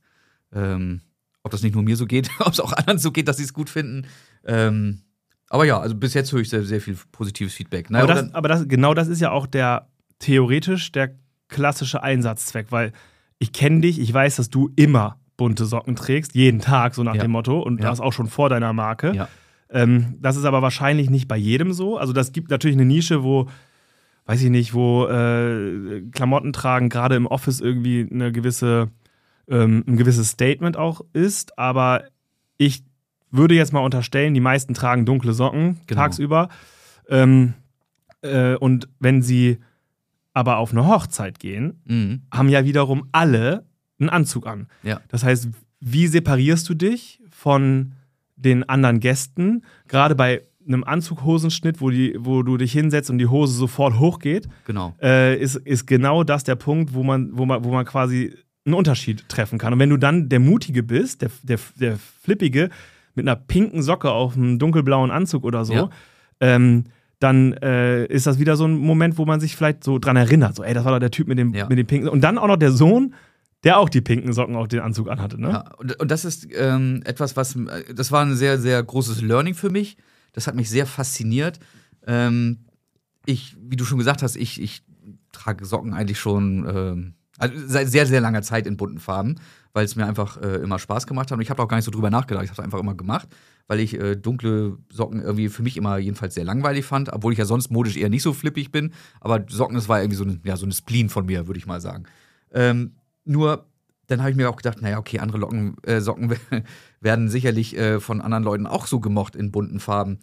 ähm, 0.56 1.02
ob 1.48 1.52
das 1.52 1.64
nicht 1.64 1.74
nur 1.74 1.84
mir 1.84 1.96
so 1.96 2.06
geht, 2.06 2.30
ob 2.40 2.54
es 2.54 2.60
auch 2.60 2.74
anderen 2.74 3.00
so 3.00 3.12
geht, 3.12 3.28
dass 3.28 3.38
sie 3.38 3.44
es 3.44 3.54
gut 3.54 3.70
finden. 3.70 4.06
Ähm, 4.46 5.02
aber 5.50 5.66
ja, 5.66 5.80
also 5.80 5.96
bis 5.96 6.14
jetzt 6.14 6.32
höre 6.32 6.42
ich 6.42 6.50
sehr, 6.50 6.64
sehr 6.64 6.82
viel 6.82 6.98
positives 7.12 7.54
Feedback. 7.54 7.90
Naja, 7.90 8.04
aber, 8.04 8.14
das, 8.14 8.34
aber 8.34 8.48
das, 8.50 8.68
genau 8.68 8.94
das 8.94 9.08
ist 9.08 9.22
ja 9.22 9.32
auch 9.32 9.48
der 9.48 9.88
theoretisch 10.20 10.92
der 10.92 11.16
klassische 11.48 12.04
Einsatzzweck, 12.04 12.72
weil 12.72 12.92
ich 13.40 13.54
kenne 13.54 13.82
dich, 13.82 14.00
ich 14.00 14.14
weiß, 14.14 14.36
dass 14.36 14.50
du 14.50 14.70
immer 14.76 15.20
bunte 15.38 15.66
Socken 15.66 15.96
trägst, 15.96 16.36
jeden 16.36 16.60
Tag, 16.60 16.96
so 16.96 17.04
nach 17.04 17.16
ja. 17.16 17.22
dem 17.22 17.32
Motto, 17.32 17.62
und 17.62 17.80
ja. 17.80 17.90
das 17.90 18.02
auch 18.02 18.12
schon 18.12 18.28
vor 18.28 18.50
deiner 18.50 18.74
Marke. 18.74 19.14
Ja. 19.14 19.30
Ähm, 19.70 20.18
das 20.20 20.36
ist 20.36 20.46
aber 20.46 20.62
wahrscheinlich 20.62 21.10
nicht 21.10 21.28
bei 21.28 21.38
jedem 21.38 21.74
so. 21.74 21.98
Also 21.98 22.14
das 22.14 22.32
gibt 22.32 22.50
natürlich 22.50 22.76
eine 22.76 22.86
Nische, 22.86 23.24
wo, 23.24 23.48
weiß 24.26 24.42
ich 24.42 24.50
nicht, 24.50 24.74
wo 24.74 25.06
äh, 25.06 26.02
Klamotten 26.12 26.54
tragen, 26.54 26.90
gerade 26.90 27.16
im 27.16 27.28
Office 27.28 27.62
irgendwie 27.62 28.08
eine 28.12 28.32
gewisse 28.32 28.90
ähm, 29.50 29.84
ein 29.88 29.98
gewisses 29.98 30.30
Statement 30.30 30.78
auch 30.78 31.02
ist, 31.14 31.58
aber 31.58 32.04
ich 32.58 32.84
würde 33.32 33.56
jetzt 33.56 33.74
mal 33.74 33.80
unterstellen, 33.82 34.34
die 34.34 34.40
meisten 34.40 34.74
tragen 34.74 35.06
dunkle 35.06 35.34
Socken 35.34 35.80
genau. 35.88 36.02
tagsüber. 36.02 36.50
Ähm, 37.10 37.54
äh, 38.22 38.56
und 38.56 38.88
wenn 39.00 39.22
sie 39.22 39.60
aber 40.34 40.58
auf 40.58 40.72
eine 40.72 40.88
Hochzeit 40.88 41.40
gehen, 41.40 41.82
mhm. 41.86 42.22
haben 42.32 42.50
ja 42.50 42.66
wiederum 42.66 43.08
alle 43.12 43.66
einen 44.00 44.10
Anzug 44.10 44.48
an. 44.48 44.68
Ja. 44.84 45.02
Das 45.08 45.24
heißt, 45.24 45.50
wie 45.80 46.08
separierst 46.08 46.68
du 46.70 46.74
dich 46.74 47.22
von 47.30 47.94
den 48.36 48.68
anderen 48.68 49.00
Gästen? 49.00 49.64
Gerade 49.88 50.16
bei 50.16 50.44
einem 50.68 50.84
Anzughosenschnitt, 50.84 51.82
wo, 51.82 51.90
die, 51.90 52.16
wo 52.20 52.44
du 52.44 52.58
dich 52.58 52.72
hinsetzt 52.74 53.10
und 53.10 53.18
die 53.18 53.28
Hose 53.28 53.54
sofort 53.54 54.00
hochgeht, 54.00 54.48
Genau. 54.66 54.96
äh, 55.02 55.40
ist, 55.40 55.56
ist 55.56 55.88
genau 55.88 56.24
das 56.24 56.44
der 56.44 56.56
Punkt, 56.56 56.94
wo 56.94 57.04
man, 57.04 57.30
wo 57.38 57.46
man, 57.46 57.64
wo 57.64 57.72
man 57.72 57.86
quasi 57.86 58.36
einen 58.68 58.76
Unterschied 58.76 59.28
treffen 59.30 59.58
kann. 59.58 59.74
Und 59.74 59.80
wenn 59.80 59.90
du 59.90 59.98
dann 59.98 60.30
der 60.30 60.40
Mutige 60.40 60.84
bist, 60.84 61.22
der, 61.24 61.32
der, 61.42 61.60
der 61.80 61.98
Flippige, 62.22 62.70
mit 63.16 63.28
einer 63.28 63.36
pinken 63.36 63.82
Socke 63.82 64.12
auf 64.12 64.36
einem 64.38 64.60
dunkelblauen 64.60 65.10
Anzug 65.10 65.44
oder 65.44 65.66
so, 65.66 65.74
Ja. 65.74 65.90
ähm, 66.40 66.84
dann 67.20 67.54
äh, 67.54 68.06
ist 68.06 68.28
das 68.28 68.38
wieder 68.38 68.56
so 68.56 68.66
ein 68.68 68.78
Moment, 68.78 69.18
wo 69.18 69.26
man 69.26 69.40
sich 69.40 69.56
vielleicht 69.56 69.84
so 69.84 69.98
dran 69.98 70.16
erinnert. 70.18 70.56
So, 70.56 70.64
ey, 70.64 70.76
das 70.76 70.86
war 70.86 70.92
doch 70.92 71.00
der 71.00 71.10
Typ 71.10 71.28
mit 71.28 71.40
dem, 71.40 71.52
Ja. 71.56 71.68
mit 71.68 71.80
dem 71.80 71.88
pinken. 71.88 72.10
Und 72.10 72.22
dann 72.22 72.38
auch 72.38 72.46
noch 72.46 72.58
der 72.58 72.72
Sohn, 72.72 73.16
der 73.64 73.80
auch 73.80 73.90
die 73.90 74.02
pinken 74.02 74.34
Socken 74.34 74.56
auf 74.56 74.68
den 74.68 74.82
Anzug 74.82 75.10
anhatte, 75.10 75.42
ne? 75.42 75.50
Ja, 75.50 75.72
und, 75.98 76.12
das 76.12 76.26
ist 76.26 76.48
ähm, 76.54 77.02
etwas, 77.06 77.36
was, 77.36 77.58
das 77.96 78.12
war 78.12 78.24
ein 78.24 78.36
sehr, 78.36 78.60
sehr 78.60 78.84
großes 78.84 79.22
Learning 79.24 79.56
für 79.56 79.72
mich. 79.72 79.98
Das 80.34 80.46
hat 80.46 80.54
mich 80.54 80.70
sehr 80.70 80.86
fasziniert. 80.86 81.60
Ähm, 82.06 82.60
ich, 83.26 83.58
wie 83.60 83.76
du 83.78 83.84
schon 83.84 83.98
gesagt 83.98 84.22
hast, 84.22 84.36
ich, 84.36 84.62
ich 84.62 84.84
trage 85.32 85.66
Socken 85.66 85.94
eigentlich 85.96 86.20
schon 86.20 86.68
ähm, 86.70 87.14
also 87.38 87.56
seit 87.68 87.90
sehr, 87.90 88.06
sehr 88.06 88.22
langer 88.22 88.42
Zeit 88.42 88.68
in 88.68 88.78
bunten 88.78 89.00
Farben, 89.00 89.36
weil 89.74 89.86
es 89.86 89.96
mir 89.96 90.06
einfach 90.06 90.42
äh, 90.42 90.56
immer 90.56 90.80
Spaß 90.80 91.08
gemacht 91.08 91.32
hat. 91.32 91.38
Und 91.38 91.42
ich 91.42 91.50
habe 91.50 91.62
auch 91.62 91.68
gar 91.68 91.78
nicht 91.78 91.86
so 91.86 91.92
drüber 91.92 92.10
nachgedacht. 92.10 92.44
Ich 92.44 92.50
habe 92.50 92.62
es 92.62 92.64
einfach 92.64 92.80
immer 92.80 92.96
gemacht, 92.96 93.28
weil 93.68 93.80
ich 93.80 94.00
äh, 94.00 94.16
dunkle 94.16 94.78
Socken 94.92 95.22
irgendwie 95.22 95.50
für 95.50 95.62
mich 95.62 95.78
immer 95.78 95.98
jedenfalls 95.98 96.34
sehr 96.34 96.46
langweilig 96.46 96.86
fand, 96.86 97.14
obwohl 97.14 97.34
ich 97.34 97.40
ja 97.40 97.46
sonst 97.46 97.70
modisch 97.70 97.98
eher 97.98 98.10
nicht 98.10 98.24
so 98.24 98.34
flippig 98.34 98.72
bin. 98.72 98.94
Aber 99.22 99.46
Socken, 99.48 99.76
das 99.76 99.88
war 99.88 100.02
irgendwie 100.02 100.18
so 100.18 100.24
ein, 100.24 100.42
ja, 100.44 100.58
so 100.58 100.66
ein 100.66 100.72
Spleen 100.72 101.10
von 101.10 101.26
mir, 101.26 101.48
würde 101.48 101.60
ich 101.60 101.68
mal 101.68 101.82
sagen. 101.82 102.06
Ähm, 102.52 102.96
nur 103.24 103.66
dann 104.08 104.22
habe 104.22 104.32
ich 104.32 104.38
mir 104.38 104.50
auch 104.50 104.56
gedacht, 104.56 104.82
naja, 104.82 104.98
okay, 104.98 105.20
andere 105.20 105.38
Locken, 105.38 105.76
äh, 105.84 106.00
Socken 106.02 106.34
werden 107.02 107.30
sicherlich 107.30 107.78
äh, 107.78 108.00
von 108.00 108.22
anderen 108.22 108.44
Leuten 108.44 108.66
auch 108.66 108.88
so 108.88 109.00
gemocht 109.00 109.36
in 109.36 109.52
bunten 109.52 109.80
Farben. 109.80 110.20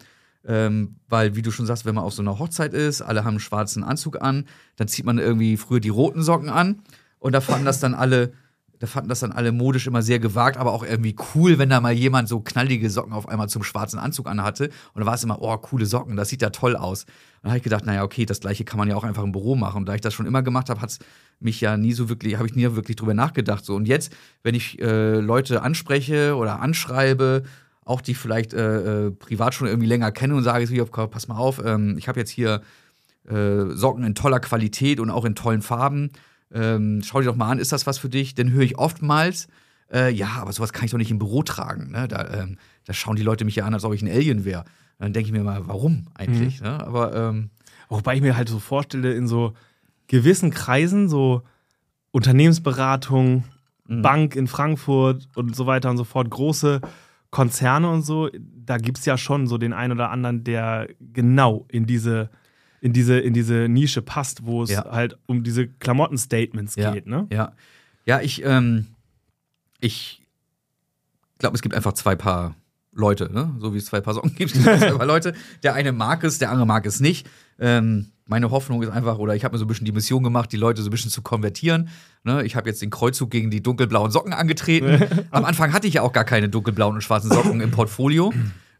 Ähm, 0.47 0.97
weil, 1.09 1.37
wie 1.37 1.43
du 1.43 1.51
schon 1.51 1.67
sagst, 1.67 1.87
wenn 1.87 1.95
man 1.95 2.05
auf 2.05 2.13
so 2.13 2.23
einer 2.23 2.39
Hochzeit 2.39 2.75
ist, 2.75 3.01
alle 3.03 3.25
haben 3.25 3.35
einen 3.35 3.41
schwarzen 3.41 3.83
Anzug 3.85 4.21
an, 4.21 4.47
dann 4.77 4.89
zieht 4.89 5.05
man 5.05 5.19
irgendwie 5.19 5.57
früher 5.57 5.81
die 5.81 5.91
roten 5.91 6.23
Socken 6.23 6.51
an 6.51 6.83
und 7.25 7.33
da 7.33 7.41
fanden 7.41 7.65
das 7.65 7.81
dann 7.81 7.95
alle, 7.95 8.35
da 8.81 8.87
fanden 8.87 9.09
das 9.09 9.21
dann 9.21 9.33
alle 9.33 9.51
modisch 9.51 9.87
immer 9.87 10.03
sehr 10.03 10.19
gewagt, 10.19 10.59
aber 10.59 10.73
auch 10.73 10.85
irgendwie 10.85 11.17
cool, 11.35 11.59
wenn 11.59 11.71
da 11.71 11.81
mal 11.81 11.95
jemand 11.95 12.29
so 12.29 12.41
knallige 12.41 12.91
Socken 12.91 13.15
auf 13.15 13.31
einmal 13.31 13.49
zum 13.49 13.63
schwarzen 13.63 13.99
Anzug 13.99 14.29
anhatte. 14.29 14.65
Und 14.65 14.97
dann 14.97 15.07
war 15.07 15.15
es 15.15 15.25
immer, 15.25 15.41
oh, 15.41 15.57
coole 15.57 15.87
Socken, 15.87 16.17
das 16.17 16.29
sieht 16.29 16.43
ja 16.43 16.51
toll 16.51 16.77
aus. 16.77 17.07
Dann 17.41 17.51
habe 17.51 17.57
ich 17.57 17.63
gedacht, 17.65 17.87
naja, 17.87 18.03
okay, 18.03 18.27
das 18.27 18.41
gleiche 18.41 18.67
kann 18.67 18.77
man 18.77 18.91
ja 18.91 18.95
auch 18.95 19.05
einfach 19.05 19.23
im 19.23 19.33
Büro 19.33 19.57
machen. 19.57 19.79
Und 19.79 19.89
da 19.89 19.95
ich 19.95 20.03
das 20.03 20.13
schon 20.13 20.27
immer 20.27 20.43
gemacht 20.43 20.69
habe, 20.69 20.83
hat 20.83 20.91
es 20.91 20.99
mich 21.41 21.63
ja 21.63 21.79
nie 21.79 21.95
so 21.95 22.11
wirklich, 22.11 22.37
habe 22.37 22.47
ich 22.47 22.57
nie 22.57 22.65
wirklich 22.75 22.97
drüber 22.97 23.15
nachgedacht. 23.15 23.65
So. 23.65 23.75
Und 23.75 23.89
jetzt, 23.89 24.13
wenn 24.43 24.55
ich 24.55 24.79
äh, 24.83 25.15
Leute 25.15 25.63
anspreche 25.63 26.37
oder 26.37 26.61
anschreibe, 26.61 27.45
auch 27.87 28.03
die 28.03 28.15
vielleicht 28.15 28.53
äh, 28.53 29.07
äh, 29.07 29.11
privat 29.13 29.55
schon 29.55 29.67
irgendwie 29.67 29.89
länger 29.89 30.13
kenne 30.13 30.35
und 30.35 30.43
sage, 30.43 30.67
so, 30.67 30.85
pass 30.85 31.27
mal 31.27 31.39
auf, 31.39 31.65
ähm, 31.65 31.97
ich 31.97 32.07
habe 32.07 32.21
jetzt 32.21 32.31
hier 32.31 32.61
äh, 33.27 33.71
Socken 33.71 34.05
in 34.05 34.15
toller 34.15 34.41
Qualität 34.41 35.01
und 35.01 35.09
auch 35.09 35.25
in 35.25 35.35
tollen 35.35 35.63
Farben. 35.63 36.11
Ähm, 36.55 37.03
schau 37.05 37.21
dir 37.21 37.27
doch 37.27 37.37
mal 37.37 37.51
an, 37.51 37.59
ist 37.59 37.73
das 37.73 37.87
was 37.87 37.99
für 37.99 38.09
dich? 38.09 38.35
Dann 38.35 38.51
höre 38.53 38.63
ich 38.63 38.79
oftmals, 38.79 39.49
äh, 39.93 40.13
ja, 40.13 40.29
aber 40.41 40.53
sowas 40.53 40.73
kann 40.73 40.85
ich 40.85 40.93
doch 40.93 40.99
nicht 40.99 41.11
im 41.11 41.19
Büro 41.19 41.43
tragen. 41.43 41.91
Ne? 41.91 42.09
Da, 42.09 42.43
ähm, 42.43 42.59
da 42.85 42.93
schauen 42.93 43.17
die 43.17 43.23
Leute 43.23 43.45
mich 43.45 43.57
ja 43.57 43.65
an, 43.65 43.75
als 43.75 43.85
ob 43.85 43.93
ich 43.93 44.03
ein 44.03 44.09
Alien 44.09 44.45
wäre. 44.45 44.65
Dann 44.99 45.13
denke 45.13 45.27
ich 45.27 45.33
mir 45.33 45.43
mal, 45.43 45.67
warum 45.67 46.07
eigentlich? 46.15 46.61
Mhm. 46.61 46.67
Ne? 46.67 46.87
Aber 46.87 47.15
ähm, 47.15 47.51
Wobei 47.89 48.17
ich 48.17 48.23
mir 48.23 48.37
halt 48.37 48.49
so 48.49 48.59
vorstelle, 48.59 49.13
in 49.13 49.29
so 49.29 49.53
gewissen 50.07 50.51
Kreisen, 50.51 51.09
so 51.09 51.43
Unternehmensberatung, 52.13 53.45
Mhm. 53.87 54.03
Bank 54.03 54.37
in 54.37 54.47
Frankfurt 54.47 55.29
und 55.37 55.55
so 55.55 55.67
weiter 55.67 55.91
und 55.91 55.99
so 55.99 56.05
fort, 56.05 56.31
große 56.31 56.81
Konzerne 57.31 57.91
und 57.91 58.03
so, 58.03 58.31
da 58.33 58.79
gibt 58.79 58.99
es 58.99 59.05
ja 59.05 59.19
schon 59.19 59.47
so 59.47 59.59
den 59.59 59.73
einen 59.73 59.93
oder 59.93 60.11
anderen, 60.11 60.45
der 60.45 60.89
genau 61.13 61.67
in 61.69 61.85
diese, 61.85 62.31
in 62.85 62.93
diese, 62.93 63.19
in 63.19 63.33
diese 63.33 63.67
Nische 63.67 64.03
passt, 64.03 64.45
wo 64.45 64.63
es 64.63 64.69
Ja. 64.71 64.85
halt 64.91 65.17
um 65.25 65.43
diese 65.43 65.67
Klamotten-Statements 65.67 66.77
ja, 66.77 66.93
geht, 66.93 67.07
ne? 67.07 67.27
ja, 67.33 67.53
ja, 68.05 68.21
ich, 68.21 68.45
ähm, 68.45 68.89
ich 69.81 70.21
glaube, 71.39 71.57
es 71.57 71.63
gibt 71.63 71.75
einfach 71.75 71.95
zwei 71.95 72.15
Paar 72.15 72.57
Leute, 72.93 73.33
ne? 73.33 73.57
so 73.59 73.73
wie 73.73 73.79
es 73.79 73.87
zwei 73.87 74.03
Paar 74.03 74.13
Socken 74.13 74.35
gibt, 74.35 74.53
gibt 74.53 74.67
es 74.67 74.81
zwei 74.81 74.93
Paar 74.93 75.07
Leute. 75.07 75.33
Der 75.63 75.73
eine 75.73 75.93
mag 75.93 76.25
es, 76.25 76.39
der 76.39 76.51
andere 76.51 76.67
mag 76.67 76.85
es 76.85 77.01
nicht. 77.01 77.27
Ähm, 77.59 78.11
meine 78.27 78.51
Hoffnung 78.51 78.83
ist 78.83 78.91
einfach, 78.91 79.17
oder 79.17 79.35
ich 79.35 79.45
habe 79.45 79.55
mir 79.55 79.59
so 79.59 79.65
ein 79.65 79.69
bisschen 79.69 79.87
die 79.87 79.93
Mission 79.93 80.23
gemacht, 80.23 80.53
die 80.53 80.59
Leute 80.59 80.83
so 80.83 80.89
ein 80.89 80.91
bisschen 80.91 81.11
zu 81.11 81.23
konvertieren. 81.23 81.89
Ne? 82.23 82.45
Ich 82.45 82.55
habe 82.55 82.69
jetzt 82.69 82.83
den 82.83 82.91
Kreuzzug 82.91 83.31
gegen 83.31 83.51
die 83.51 83.63
dunkelblauen 83.63 84.11
Socken 84.11 84.35
angetreten. 84.35 85.03
Am 85.31 85.47
Anfang 85.47 85.73
hatte 85.73 85.87
ich 85.87 85.95
ja 85.95 86.03
auch 86.03 86.13
gar 86.13 86.25
keine 86.25 86.51
dunkelblauen 86.51 86.97
und 86.97 87.01
schwarzen 87.01 87.31
Socken 87.33 87.63
im 87.63 87.71
Portfolio. 87.71 88.31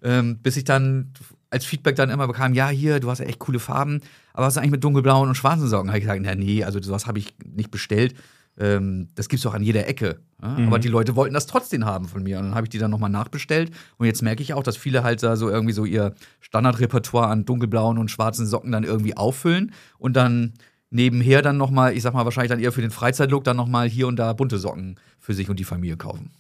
Ähm, 0.03 0.41
bis 0.43 0.59
ich 0.59 0.65
dann 0.65 1.15
als 1.55 1.65
Feedback 1.65 1.97
dann 1.97 2.11
immer 2.11 2.27
bekam, 2.27 2.53
ja, 2.53 2.69
hier, 2.69 3.01
du 3.01 3.09
hast 3.09 3.21
ja 3.21 3.27
echt 3.27 3.39
coole 3.39 3.61
Farben, 3.61 4.01
aber 4.33 4.47
was 4.47 4.55
ist 4.55 4.59
eigentlich 4.59 4.73
mit 4.73 4.85
dunkelblauen 4.85 5.29
und 5.29 5.37
schwarzen 5.37 5.69
Socken? 5.69 5.89
Habe 5.89 5.99
ich 5.99 6.05
gesagt, 6.05 6.21
na 6.23 6.35
nee, 6.35 6.65
also 6.65 6.83
sowas 6.83 7.07
habe 7.07 7.21
ich 7.21 7.35
nicht 7.45 7.71
bestellt. 7.71 8.15
Ähm, 8.59 9.09
das 9.15 9.29
gibt's 9.29 9.45
doch 9.45 9.55
an 9.55 9.63
jeder 9.63 9.87
Ecke. 9.87 10.21
Ja? 10.43 10.49
Mhm. 10.49 10.67
Aber 10.67 10.79
die 10.79 10.89
Leute 10.89 11.17
wollten 11.17 11.35
das 11.35 11.47
trotzdem 11.47 11.85
haben 11.85 12.09
von 12.09 12.23
mir. 12.23 12.39
Und 12.39 12.47
dann 12.47 12.55
habe 12.55 12.67
ich 12.67 12.71
die 12.71 12.79
dann 12.79 12.91
nochmal 12.91 13.11
nachbestellt. 13.11 13.71
Und 13.97 14.07
jetzt 14.07 14.23
merke 14.23 14.43
ich 14.43 14.55
auch, 14.55 14.63
dass 14.63 14.77
viele 14.77 15.03
halt 15.03 15.23
da 15.23 15.37
so 15.37 15.49
irgendwie 15.49 15.73
so 15.73 15.85
ihr 15.85 16.15
Standardrepertoire 16.41 17.29
an 17.29 17.45
dunkelblauen 17.45 17.99
und 17.99 18.11
schwarzen 18.11 18.47
Socken 18.47 18.73
dann 18.73 18.85
irgendwie 18.85 19.17
auffüllen 19.17 19.73
und 19.99 20.15
dann 20.15 20.55
nebenher 20.91 21.43
dann 21.43 21.57
nochmal, 21.57 21.97
ich 21.97 22.03
sag 22.03 22.15
mal, 22.15 22.25
wahrscheinlich 22.25 22.51
dann 22.51 22.61
eher 22.61 22.73
für 22.73 22.81
den 22.81 22.93
Freizeitlook 22.93 23.43
dann 23.43 23.57
nochmal 23.57 23.89
hier 23.89 24.07
und 24.07 24.17
da 24.17 24.33
bunte 24.33 24.59
Socken 24.59 24.97
für 25.19 25.35
sich 25.35 25.51
und 25.51 25.59
die 25.59 25.65
Familie 25.65 25.97
kaufen. 25.97 26.31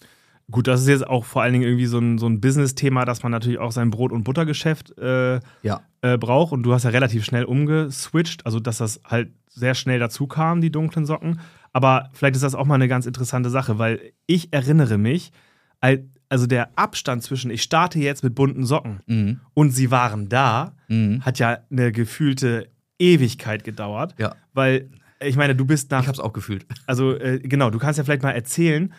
Gut, 0.50 0.66
das 0.66 0.82
ist 0.82 0.88
jetzt 0.88 1.06
auch 1.06 1.24
vor 1.24 1.42
allen 1.42 1.52
Dingen 1.54 1.64
irgendwie 1.64 1.86
so 1.86 1.98
ein, 1.98 2.18
so 2.18 2.26
ein 2.26 2.40
Business-Thema, 2.40 3.04
dass 3.06 3.22
man 3.22 3.32
natürlich 3.32 3.58
auch 3.58 3.72
sein 3.72 3.90
Brot- 3.90 4.12
und 4.12 4.24
Buttergeschäft 4.24 4.96
äh, 4.98 5.40
Ja. 5.62 5.80
äh, 6.02 6.18
braucht. 6.18 6.52
Und 6.52 6.62
du 6.64 6.72
hast 6.74 6.84
ja 6.84 6.90
relativ 6.90 7.24
schnell 7.24 7.44
umgeswitcht, 7.44 8.44
also 8.44 8.60
dass 8.60 8.78
das 8.78 9.00
halt 9.06 9.30
sehr 9.48 9.74
schnell 9.74 9.98
dazu 9.98 10.26
kam, 10.26 10.60
die 10.60 10.70
dunklen 10.70 11.06
Socken. 11.06 11.40
Aber 11.72 12.10
vielleicht 12.12 12.36
ist 12.36 12.42
das 12.42 12.54
auch 12.54 12.66
mal 12.66 12.74
eine 12.74 12.88
ganz 12.88 13.06
interessante 13.06 13.48
Sache, 13.50 13.78
weil 13.78 14.12
ich 14.26 14.52
erinnere 14.52 14.98
mich, 14.98 15.32
al- 15.80 16.04
also 16.28 16.46
der 16.46 16.76
Abstand 16.78 17.22
zwischen 17.22 17.50
ich 17.50 17.62
starte 17.62 17.98
jetzt 17.98 18.22
mit 18.22 18.34
bunten 18.34 18.64
Socken 18.64 19.00
Mhm. 19.06 19.40
und 19.54 19.70
sie 19.70 19.90
waren 19.90 20.28
da, 20.28 20.74
Mhm. 20.88 21.24
hat 21.24 21.38
ja 21.38 21.58
eine 21.70 21.90
gefühlte 21.90 22.68
Ewigkeit 22.98 23.64
gedauert. 23.64 24.14
Ja. 24.18 24.34
Weil, 24.52 24.90
ich 25.20 25.36
meine, 25.36 25.54
du 25.56 25.64
bist 25.64 25.90
nach 25.90 26.02
Ich 26.02 26.08
hab's 26.08 26.20
auch 26.20 26.32
gefühlt. 26.34 26.66
also 26.86 27.16
äh, 27.18 27.38
genau, 27.38 27.70
du 27.70 27.78
kannst 27.78 27.96
ja 27.98 28.04
vielleicht 28.04 28.22
mal 28.22 28.32
erzählen, 28.32 28.92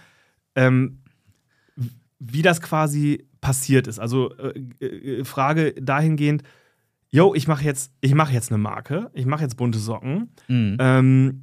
ähm, 0.55 0.99
wie 2.31 2.41
das 2.41 2.61
quasi 2.61 3.27
passiert 3.41 3.87
ist. 3.87 3.99
Also 3.99 4.35
äh, 4.37 4.85
äh, 4.85 5.23
Frage 5.23 5.73
dahingehend, 5.73 6.43
yo, 7.09 7.33
ich 7.33 7.47
mache 7.47 7.63
jetzt, 7.63 7.91
ich 8.01 8.13
mache 8.13 8.33
jetzt 8.33 8.51
eine 8.51 8.57
Marke, 8.57 9.09
ich 9.13 9.25
mache 9.25 9.43
jetzt 9.43 9.57
bunte 9.57 9.79
Socken. 9.79 10.29
Mhm. 10.47 10.77
Ähm, 10.79 11.41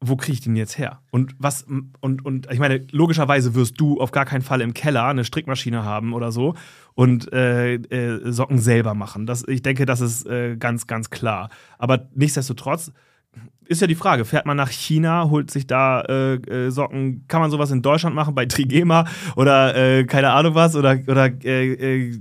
wo 0.00 0.16
kriege 0.16 0.34
ich 0.34 0.40
den 0.40 0.54
jetzt 0.54 0.78
her? 0.78 1.00
Und 1.10 1.34
was, 1.38 1.66
und, 2.00 2.24
und 2.24 2.48
ich 2.52 2.60
meine, 2.60 2.86
logischerweise 2.92 3.54
wirst 3.56 3.80
du 3.80 4.00
auf 4.00 4.12
gar 4.12 4.26
keinen 4.26 4.42
Fall 4.42 4.60
im 4.60 4.72
Keller 4.72 5.06
eine 5.06 5.24
Strickmaschine 5.24 5.82
haben 5.82 6.12
oder 6.12 6.30
so 6.30 6.54
und 6.94 7.32
äh, 7.32 7.74
äh, 7.74 8.30
Socken 8.30 8.58
selber 8.58 8.94
machen. 8.94 9.26
Das, 9.26 9.42
ich 9.48 9.62
denke, 9.62 9.86
das 9.86 10.00
ist 10.00 10.24
äh, 10.26 10.56
ganz, 10.56 10.86
ganz 10.86 11.10
klar. 11.10 11.48
Aber 11.78 12.08
nichtsdestotrotz 12.14 12.92
ist 13.66 13.80
ja 13.82 13.86
die 13.86 13.94
Frage, 13.94 14.24
fährt 14.24 14.46
man 14.46 14.56
nach 14.56 14.70
China, 14.70 15.28
holt 15.28 15.50
sich 15.50 15.66
da 15.66 16.00
äh, 16.02 16.34
äh, 16.36 16.70
Socken, 16.70 17.26
kann 17.28 17.40
man 17.42 17.50
sowas 17.50 17.70
in 17.70 17.82
Deutschland 17.82 18.16
machen, 18.16 18.34
bei 18.34 18.46
Trigema 18.46 19.04
oder 19.36 19.76
äh, 19.76 20.04
keine 20.04 20.30
Ahnung 20.30 20.54
was? 20.54 20.74
Oder, 20.74 20.98
oder 21.06 21.26
äh, 21.44 21.72
äh, 22.08 22.18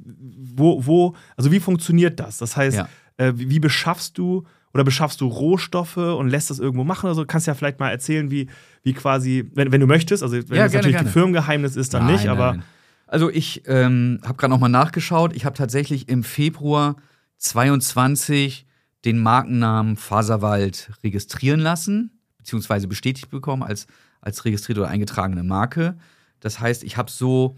wo, 0.55 0.85
wo, 0.85 1.15
also 1.37 1.51
wie 1.51 1.59
funktioniert 1.61 2.19
das? 2.19 2.37
Das 2.37 2.57
heißt, 2.57 2.77
Ja. 2.77 3.33
wie, 3.33 3.59
beschaffst 3.59 4.17
du 4.17 4.43
oder 4.73 4.83
beschaffst 4.83 5.21
du 5.21 5.27
Rohstoffe 5.27 5.97
und 5.97 6.27
lässt 6.29 6.49
das 6.49 6.59
irgendwo 6.59 6.83
machen 6.83 7.05
oder 7.05 7.15
so? 7.15 7.25
Kannst 7.25 7.47
ja 7.47 7.53
vielleicht 7.55 7.79
mal 7.79 7.89
erzählen, 7.91 8.29
wie, 8.29 8.47
wie 8.83 8.93
quasi, 8.93 9.49
wenn, 9.55 9.71
wenn 9.71 9.79
du 9.81 9.87
möchtest, 9.87 10.21
also 10.23 10.35
wenn 10.35 10.41
Ja, 10.41 10.63
das 10.63 10.71
gerne, 10.71 10.73
natürlich 10.73 10.95
gerne. 10.97 11.09
ein 11.09 11.13
Firmengeheimnis 11.13 11.75
ist, 11.77 11.93
dann 11.93 12.05
Nein, 12.05 12.13
nicht, 12.15 12.27
aber 12.27 12.51
nein. 12.53 12.63
Also 13.07 13.29
ich 13.31 13.63
ähm, 13.67 14.19
habe 14.25 14.35
gerade 14.35 14.51
noch 14.51 14.59
mal 14.59 14.67
nachgeschaut. 14.67 15.33
Ich 15.33 15.45
habe 15.45 15.55
tatsächlich 15.55 16.09
im 16.09 16.23
Februar 16.23 16.97
22 17.37 18.66
den 19.07 19.19
Markennamen 19.19 19.95
Faserwald 19.95 20.91
registrieren 21.01 21.61
lassen, 21.61 22.11
beziehungsweise 22.37 22.89
bestätigt 22.89 23.29
bekommen 23.29 23.63
als, 23.63 23.87
als 24.19 24.43
registrierte 24.43 24.81
oder 24.81 24.89
eingetragene 24.89 25.43
Marke. 25.43 25.97
Das 26.41 26.59
heißt, 26.59 26.83
ich 26.83 26.97
habe 26.97 27.09
so, 27.09 27.57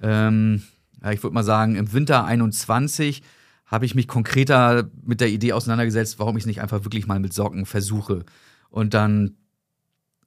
ähm, 0.00 0.62
ich 1.12 1.22
würde 1.22 1.34
mal 1.34 1.44
sagen, 1.44 1.76
im 1.76 1.92
Winter 1.92 2.24
21 2.24 3.22
habe 3.66 3.84
ich 3.84 3.94
mich 3.94 4.08
konkreter 4.08 4.88
mit 5.04 5.20
der 5.20 5.28
Idee 5.28 5.52
auseinandergesetzt, 5.52 6.18
warum 6.18 6.38
ich 6.38 6.44
es 6.44 6.46
nicht 6.46 6.62
einfach 6.62 6.84
wirklich 6.84 7.06
mal 7.06 7.20
mit 7.20 7.34
Socken 7.34 7.66
versuche. 7.66 8.24
Und 8.70 8.94
dann 8.94 9.36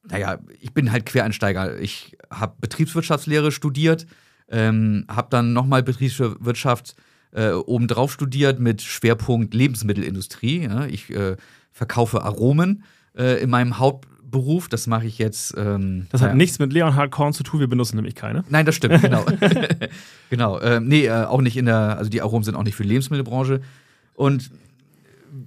naja, 0.08 0.38
ich 0.60 0.72
bin 0.72 0.92
halt 0.92 1.04
Quereinsteiger. 1.04 1.78
Ich 1.78 2.16
habe 2.30 2.54
Betriebswirtschaftslehre 2.60 3.52
studiert, 3.52 4.06
ähm, 4.48 5.04
habe 5.08 5.28
dann 5.30 5.52
nochmal 5.52 5.82
Betriebswirtschaft 5.82 6.94
äh, 7.32 7.52
obendrauf 7.52 8.12
studiert 8.12 8.60
mit 8.60 8.82
Schwerpunkt 8.82 9.54
Lebensmittelindustrie. 9.54 10.64
Ja. 10.64 10.86
Ich 10.86 11.10
äh, 11.10 11.36
verkaufe 11.72 12.22
Aromen 12.22 12.84
äh, 13.16 13.42
in 13.42 13.50
meinem 13.50 13.78
Hauptberuf. 13.78 14.68
Das 14.68 14.86
mache 14.86 15.06
ich 15.06 15.18
jetzt. 15.18 15.54
Ähm, 15.56 16.06
das 16.10 16.22
hat 16.22 16.30
ja. 16.30 16.34
nichts 16.34 16.58
mit 16.58 16.72
Leonhard 16.72 17.10
Korn 17.10 17.32
zu 17.32 17.42
tun, 17.42 17.60
wir 17.60 17.68
benutzen 17.68 17.96
nämlich 17.96 18.14
keine. 18.14 18.44
Nein, 18.48 18.66
das 18.66 18.74
stimmt, 18.74 19.00
genau. 19.00 19.24
genau. 20.30 20.60
Ähm, 20.60 20.88
nee, 20.88 21.06
äh, 21.06 21.24
auch 21.24 21.40
nicht 21.40 21.56
in 21.56 21.66
der, 21.66 21.98
also 21.98 22.10
die 22.10 22.22
Aromen 22.22 22.44
sind 22.44 22.56
auch 22.56 22.64
nicht 22.64 22.74
für 22.74 22.82
die 22.82 22.88
Lebensmittelbranche. 22.88 23.60
Und 24.14 24.50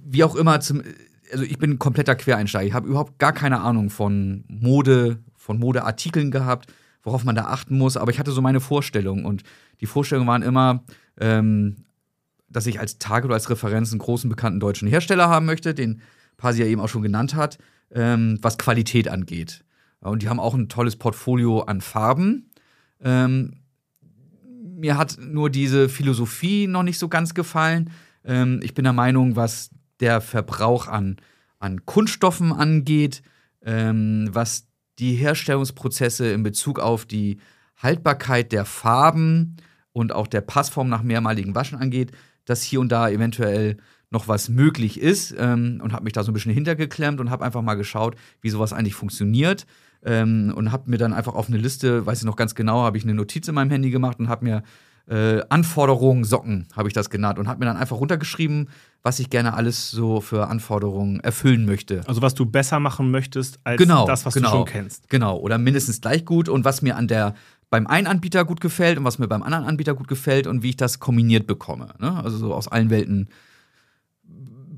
wie 0.06 0.24
auch 0.24 0.34
immer, 0.36 0.60
zum, 0.60 0.82
also 1.30 1.44
ich 1.44 1.58
bin 1.58 1.72
ein 1.72 1.78
kompletter 1.78 2.14
Quereinsteiger. 2.14 2.66
Ich 2.66 2.74
habe 2.74 2.88
überhaupt 2.88 3.18
gar 3.18 3.32
keine 3.32 3.60
Ahnung 3.60 3.90
von 3.90 4.44
Mode, 4.48 5.18
von 5.36 5.58
Modeartikeln 5.58 6.30
gehabt, 6.30 6.72
worauf 7.02 7.24
man 7.24 7.34
da 7.34 7.44
achten 7.44 7.76
muss. 7.76 7.96
Aber 7.96 8.10
ich 8.10 8.18
hatte 8.18 8.32
so 8.32 8.40
meine 8.40 8.60
Vorstellungen. 8.60 9.24
Und 9.24 9.42
die 9.80 9.86
Vorstellungen 9.86 10.28
waren 10.28 10.42
immer, 10.42 10.82
ähm, 11.20 11.84
dass 12.48 12.66
ich 12.66 12.80
als 12.80 12.98
Target 12.98 13.26
oder 13.26 13.34
als 13.34 13.50
Referenz 13.50 13.90
einen 13.90 13.98
großen 13.98 14.30
bekannten 14.30 14.60
deutschen 14.60 14.88
Hersteller 14.88 15.28
haben 15.28 15.46
möchte, 15.46 15.74
den 15.74 16.00
Pasi 16.36 16.62
ja 16.62 16.66
eben 16.66 16.80
auch 16.80 16.88
schon 16.88 17.02
genannt 17.02 17.34
hat, 17.34 17.58
ähm, 17.90 18.38
was 18.42 18.58
Qualität 18.58 19.08
angeht. 19.08 19.64
Und 20.00 20.22
die 20.22 20.28
haben 20.28 20.40
auch 20.40 20.54
ein 20.54 20.68
tolles 20.68 20.96
Portfolio 20.96 21.60
an 21.60 21.80
Farben. 21.80 22.50
Ähm, 23.00 23.54
mir 24.76 24.98
hat 24.98 25.18
nur 25.20 25.50
diese 25.50 25.88
Philosophie 25.88 26.66
noch 26.66 26.82
nicht 26.82 26.98
so 26.98 27.08
ganz 27.08 27.34
gefallen. 27.34 27.90
Ähm, 28.24 28.60
ich 28.62 28.74
bin 28.74 28.84
der 28.84 28.92
Meinung, 28.92 29.36
was 29.36 29.70
der 30.00 30.20
Verbrauch 30.20 30.88
an, 30.88 31.16
an 31.58 31.86
Kunststoffen 31.86 32.52
angeht, 32.52 33.22
ähm, 33.62 34.28
was 34.32 34.66
die 34.98 35.14
Herstellungsprozesse 35.14 36.30
in 36.30 36.42
Bezug 36.42 36.78
auf 36.78 37.06
die 37.06 37.38
Haltbarkeit 37.76 38.52
der 38.52 38.64
Farben 38.64 39.56
und 39.94 40.12
auch 40.12 40.26
der 40.26 40.42
Passform 40.42 40.90
nach 40.90 41.02
mehrmaligen 41.02 41.54
Waschen 41.54 41.78
angeht, 41.78 42.12
dass 42.44 42.62
hier 42.62 42.80
und 42.80 42.92
da 42.92 43.08
eventuell 43.08 43.78
noch 44.10 44.28
was 44.28 44.50
möglich 44.50 45.00
ist 45.00 45.34
ähm, 45.38 45.80
und 45.82 45.92
habe 45.92 46.04
mich 46.04 46.12
da 46.12 46.22
so 46.22 46.30
ein 46.30 46.34
bisschen 46.34 46.52
hintergeklemmt 46.52 47.20
und 47.20 47.30
habe 47.30 47.44
einfach 47.44 47.62
mal 47.62 47.74
geschaut, 47.74 48.16
wie 48.42 48.50
sowas 48.50 48.72
eigentlich 48.72 48.94
funktioniert 48.94 49.66
ähm, 50.04 50.52
und 50.54 50.72
habe 50.72 50.90
mir 50.90 50.98
dann 50.98 51.14
einfach 51.14 51.34
auf 51.34 51.48
eine 51.48 51.56
Liste, 51.56 52.04
weiß 52.04 52.18
ich 52.18 52.24
noch 52.24 52.36
ganz 52.36 52.54
genau, 52.54 52.82
habe 52.82 52.98
ich 52.98 53.04
eine 53.04 53.14
Notiz 53.14 53.48
in 53.48 53.54
meinem 53.54 53.70
Handy 53.70 53.90
gemacht 53.90 54.18
und 54.18 54.28
habe 54.28 54.44
mir 54.44 54.62
äh, 55.08 55.42
Anforderungen 55.48 56.24
Socken, 56.24 56.66
habe 56.74 56.88
ich 56.88 56.94
das 56.94 57.10
genannt 57.10 57.38
und 57.38 57.48
habe 57.48 57.60
mir 57.60 57.66
dann 57.66 57.76
einfach 57.76 57.98
runtergeschrieben, 57.98 58.68
was 59.02 59.18
ich 59.18 59.28
gerne 59.28 59.52
alles 59.52 59.90
so 59.90 60.22
für 60.22 60.48
Anforderungen 60.48 61.20
erfüllen 61.20 61.66
möchte. 61.66 62.00
Also 62.06 62.22
was 62.22 62.34
du 62.34 62.46
besser 62.46 62.80
machen 62.80 63.10
möchtest 63.10 63.58
als 63.64 63.78
genau, 63.78 64.06
das, 64.06 64.24
was 64.24 64.32
genau, 64.32 64.50
du 64.50 64.56
schon 64.56 64.64
kennst. 64.64 65.10
Genau, 65.10 65.36
oder 65.36 65.58
mindestens 65.58 66.00
gleich 66.00 66.24
gut 66.24 66.48
und 66.48 66.64
was 66.64 66.80
mir 66.80 66.96
an 66.96 67.06
der 67.06 67.34
beim 67.74 67.88
einen 67.88 68.06
Anbieter 68.06 68.44
gut 68.44 68.60
gefällt 68.60 68.98
und 68.98 69.04
was 69.04 69.18
mir 69.18 69.26
beim 69.26 69.42
anderen 69.42 69.64
Anbieter 69.64 69.94
gut 69.94 70.06
gefällt 70.06 70.46
und 70.46 70.62
wie 70.62 70.68
ich 70.68 70.76
das 70.76 71.00
kombiniert 71.00 71.48
bekomme. 71.48 71.88
Ne? 71.98 72.22
Also 72.22 72.36
so 72.36 72.54
aus 72.54 72.68
allen 72.68 72.88
Welten 72.88 73.28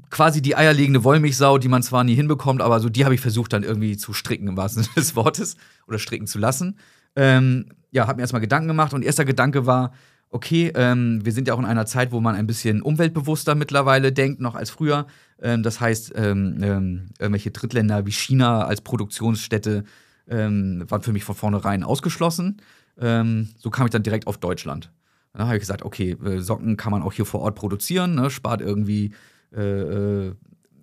quasi 0.09 0.41
die 0.41 0.57
eierlegende 0.57 1.05
Wollmilchsau, 1.05 1.59
die 1.59 1.69
man 1.69 1.83
zwar 1.83 2.05
nie 2.05 2.15
hinbekommt, 2.15 2.63
aber 2.63 2.81
so 2.81 2.89
die 2.89 3.05
habe 3.05 3.15
ich 3.15 3.21
versucht 3.21 3.53
dann 3.53 3.65
irgendwie 3.65 3.99
zu 3.99 4.15
stricken 4.15 4.49
im 4.49 4.57
wahrsten 4.57 4.83
Sinne 4.85 4.95
des 4.95 5.15
Wortes 5.15 5.59
oder 5.87 5.99
stricken 5.99 6.27
zu 6.27 6.39
lassen. 6.39 6.79
Ähm, 7.17 7.67
ja, 7.91 8.07
habe 8.07 8.17
mir 8.17 8.23
erstmal 8.23 8.41
Gedanken 8.41 8.69
gemacht 8.69 8.95
und 8.95 9.05
erster 9.05 9.27
Gedanke 9.27 9.67
war, 9.67 9.93
okay, 10.31 10.73
ähm, 10.75 11.23
wir 11.23 11.33
sind 11.33 11.49
ja 11.49 11.53
auch 11.53 11.59
in 11.59 11.67
einer 11.67 11.85
Zeit, 11.85 12.13
wo 12.13 12.21
man 12.21 12.35
ein 12.35 12.47
bisschen 12.47 12.81
umweltbewusster 12.81 13.55
mittlerweile 13.55 14.11
denkt, 14.11 14.41
noch 14.41 14.55
als 14.55 14.71
früher. 14.71 15.07
Ähm, 15.43 15.63
das 15.63 15.81
heißt, 15.81 16.15
ähm, 16.17 16.61
ähm, 16.63 17.09
irgendwelche 17.19 17.51
Drittländer 17.51 18.07
wie 18.07 18.13
China 18.13 18.65
als 18.65 18.81
Produktionsstätte 18.81 19.85
ähm, 20.31 20.83
waren 20.89 21.03
für 21.03 21.13
mich 21.13 21.25
von 21.25 21.35
vornherein 21.35 21.85
ausgeschlossen. 21.85 22.57
Ähm, 22.99 23.49
so 23.59 23.71
kam 23.71 23.87
ich 23.87 23.93
dann 23.93 24.03
direkt 24.03 24.27
auf 24.27 24.39
Deutschland. 24.39 24.93
Dann 25.33 25.47
habe 25.47 25.57
ich 25.57 25.61
gesagt, 25.61 25.83
okay, 25.83 26.13
äh, 26.25 26.41
Socken 26.41 26.77
kann 26.77 26.93
man 26.93 27.03
auch 27.03 27.13
hier 27.13 27.27
vor 27.27 27.41
Ort 27.41 27.57
produzieren, 27.57 28.15
ne? 28.15 28.31
spart 28.31 28.61
irgendwie, 28.61 29.13
äh, 29.55 29.61
äh, 29.61 30.35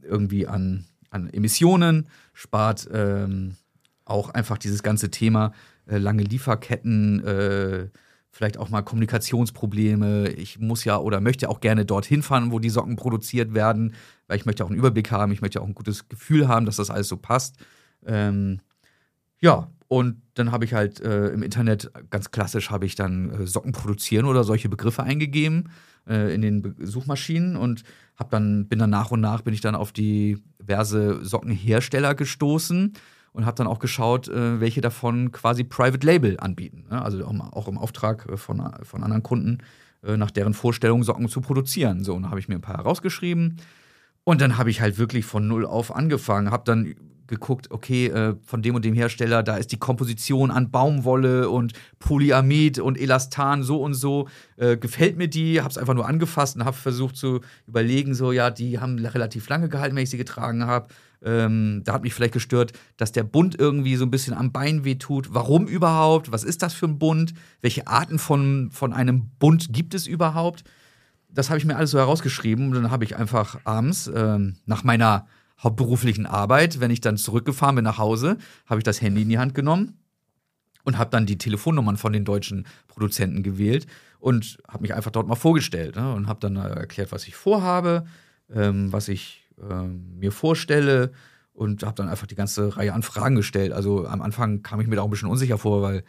irgendwie 0.04 0.48
an, 0.48 0.86
an 1.10 1.30
Emissionen, 1.30 2.08
spart 2.34 2.88
ähm, 2.94 3.56
auch 4.06 4.30
einfach 4.30 4.58
dieses 4.58 4.84
ganze 4.84 5.10
Thema 5.10 5.54
äh, 5.86 5.98
lange 5.98 6.24
Lieferketten, 6.24 7.24
äh, 7.26 7.88
vielleicht 8.30 8.58
auch 8.58 8.70
mal 8.70 8.82
Kommunikationsprobleme. 8.82 10.30
Ich 10.30 10.60
muss 10.60 10.84
ja 10.86 10.98
oder 10.98 11.22
möchte 11.22 11.50
auch 11.50 11.60
gerne 11.60 11.86
dorthin 11.86 12.22
fahren, 12.24 12.52
wo 12.52 12.60
die 12.60 12.70
Socken 12.70 12.96
produziert 12.96 13.54
werden, 13.54 13.94
weil 14.28 14.38
ich 14.38 14.46
möchte 14.46 14.66
auch 14.66 14.70
einen 14.70 14.80
Überblick 14.80 15.12
haben, 15.12 15.32
ich 15.32 15.42
möchte 15.42 15.62
auch 15.62 15.68
ein 15.68 15.76
gutes 15.76 16.10
Gefühl 16.10 16.48
haben, 16.48 16.66
dass 16.66 16.78
das 16.78 16.90
alles 16.90 17.08
so 17.08 17.18
passt. 17.18 17.58
Ähm, 18.06 18.60
ja, 19.40 19.70
und 19.94 20.24
dann 20.34 20.52
habe 20.52 20.66
ich 20.66 20.74
halt 20.74 21.02
äh, 21.02 21.28
im 21.28 21.44
Internet 21.44 21.92
ganz 22.10 22.32
klassisch 22.32 22.72
habe 22.72 22.88
ich 22.88 22.96
dann 22.96 23.30
äh, 23.30 23.46
Socken 23.46 23.74
produzieren 23.74 24.26
oder 24.26 24.44
solche 24.44 24.68
Begriffe 24.68 25.04
eingegeben 25.04 25.70
äh, 26.10 26.34
in 26.34 26.42
den 26.42 26.64
Be 26.64 26.74
Suchmaschinen 26.80 27.56
und 27.56 27.84
habe 28.16 28.32
dann 28.32 28.68
bin 28.68 28.80
dann 28.80 28.90
nach 28.90 29.12
und 29.12 29.22
nach 29.22 29.42
bin 29.42 29.54
ich 29.54 29.62
dann 29.62 29.76
auf 29.76 29.92
diverse 29.92 31.24
Sockenhersteller 31.24 32.16
gestoßen 32.16 32.94
und 33.34 33.46
habe 33.46 33.56
dann 33.56 33.68
auch 33.68 33.78
geschaut, 33.78 34.28
äh, 34.30 34.60
welche 34.60 34.82
davon 34.82 35.32
quasi 35.32 35.64
Private 35.64 36.04
Label 36.08 36.40
anbieten, 36.40 36.86
ne? 36.90 37.00
also 37.00 37.24
auch 37.24 37.68
im 37.68 37.78
Auftrag 37.78 38.28
äh, 38.28 38.38
von, 38.38 38.68
von 38.82 39.04
anderen 39.04 39.22
Kunden 39.22 39.60
äh, 40.04 40.18
nach 40.18 40.32
deren 40.32 40.56
Vorstellung 40.56 41.04
Socken 41.04 41.30
zu 41.30 41.40
produzieren. 41.40 42.04
So, 42.04 42.16
und 42.16 42.24
dann 42.24 42.32
habe 42.32 42.40
ich 42.40 42.48
mir 42.48 42.56
ein 42.56 42.62
paar 42.62 42.78
herausgeschrieben 42.78 43.58
und 44.24 44.42
dann 44.42 44.58
habe 44.58 44.70
ich 44.70 44.82
halt 44.82 44.98
wirklich 44.98 45.26
von 45.26 45.48
null 45.48 45.66
auf 45.66 45.96
angefangen, 45.96 46.52
habe 46.52 46.64
dann 46.66 46.96
geguckt, 47.28 47.72
okay, 47.72 48.08
äh, 48.08 48.36
von 48.46 48.62
dem 48.62 48.76
und 48.76 48.86
dem 48.86 48.94
Hersteller, 48.94 49.44
da 49.44 49.58
ist 49.58 49.72
die 49.72 49.78
Komposition 49.78 50.52
an 50.52 50.72
Baumwolle 50.72 51.50
und 51.50 51.74
Polyamid 52.00 52.80
und 52.80 53.00
Elastan 53.00 53.64
so 53.64 53.82
und 53.82 53.94
so. 53.94 54.28
Äh, 54.58 54.78
gefällt 54.78 55.18
mir 55.18 55.28
die? 55.28 55.62
Hab's 55.62 55.78
einfach 55.78 55.94
nur 55.94 56.08
angefasst 56.08 56.56
und 56.56 56.66
habe 56.66 56.76
versucht 56.76 57.16
zu 57.16 57.42
überlegen, 57.66 58.14
so, 58.14 58.32
ja, 58.32 58.50
die 58.52 58.80
haben 58.80 59.04
relativ 59.06 59.50
lange 59.50 59.70
gehalten, 59.70 59.96
wenn 59.96 60.04
ich 60.04 60.10
sie 60.10 60.18
getragen 60.18 60.66
habe. 60.66 60.88
Ähm, 61.24 61.82
da 61.86 61.94
hat 61.94 62.04
mich 62.04 62.14
vielleicht 62.14 62.34
gestört, 62.34 62.74
dass 62.98 63.14
der 63.14 63.24
Bund 63.24 63.58
irgendwie 63.58 63.96
so 63.96 64.06
ein 64.06 64.12
bisschen 64.12 64.34
am 64.34 64.52
Bein 64.52 64.84
wehtut. 64.84 65.34
Warum 65.34 65.68
überhaupt? 65.68 66.32
Was 66.32 66.44
ist 66.44 66.62
das 66.62 66.74
für 66.74 66.88
ein 66.88 67.00
Bund? 67.00 67.34
Welche 67.62 67.88
Arten 67.88 68.20
von, 68.20 68.70
von 68.72 68.92
einem 68.92 69.30
Bund 69.40 69.72
gibt 69.72 69.94
es 69.94 70.06
überhaupt? 70.06 70.66
Das 71.34 71.50
habe 71.50 71.58
ich 71.58 71.66
mir 71.66 71.76
alles 71.76 71.92
so 71.92 71.98
herausgeschrieben 71.98 72.68
und 72.68 72.74
dann 72.74 72.92
habe 72.92 73.04
ich 73.04 73.16
einfach 73.16 73.60
abends 73.64 74.10
ähm, 74.14 74.58
nach 74.66 74.84
meiner 74.84 75.28
hauptberuflichen 75.62 76.26
Arbeit, 76.26 76.80
wenn 76.80 76.92
ich 76.92 77.02
dann 77.02 77.18
zurückgefahren 77.18 77.76
bin 77.76 77.86
nach 77.86 77.98
Hause, 77.98 78.38
habe 78.66 78.80
ich 78.80 78.84
das 78.84 79.02
Handy 79.02 79.22
in 79.22 79.30
die 79.30 79.40
Hand 79.40 79.56
genommen 79.56 79.98
und 80.84 80.98
habe 80.98 81.10
dann 81.10 81.26
die 81.26 81.38
Telefonnummern 81.38 81.98
von 81.98 82.14
den 82.14 82.26
deutschen 82.26 82.68
Produzenten 82.88 83.44
gewählt 83.44 83.88
und 84.20 84.58
habe 84.68 84.82
mich 84.82 84.94
einfach 84.94 85.12
dort 85.12 85.28
mal 85.28 85.36
vorgestellt 85.36 85.96
ne? 85.96 86.14
und 86.14 86.28
habe 86.28 86.40
dann 86.40 86.56
erklärt, 86.56 87.12
was 87.12 87.28
ich 87.28 87.36
vorhabe, 87.36 88.06
ähm, 88.54 88.92
was 88.92 89.08
ich 89.08 89.50
ähm, 89.70 90.18
mir 90.20 90.32
vorstelle 90.32 91.12
und 91.54 91.84
habe 91.84 91.96
dann 91.96 92.10
einfach 92.10 92.28
die 92.28 92.36
ganze 92.36 92.76
Reihe 92.76 92.94
an 92.94 93.04
Fragen 93.04 93.36
gestellt. 93.36 93.72
Also 93.72 94.08
am 94.08 94.22
Anfang 94.22 94.64
kam 94.64 94.82
ich 94.82 94.88
mir 94.88 94.96
da 94.96 95.02
auch 95.02 95.08
ein 95.08 95.12
bisschen 95.12 95.30
unsicher 95.30 95.58
vor, 95.58 95.82
weil, 95.82 95.98
äh, 95.98 96.04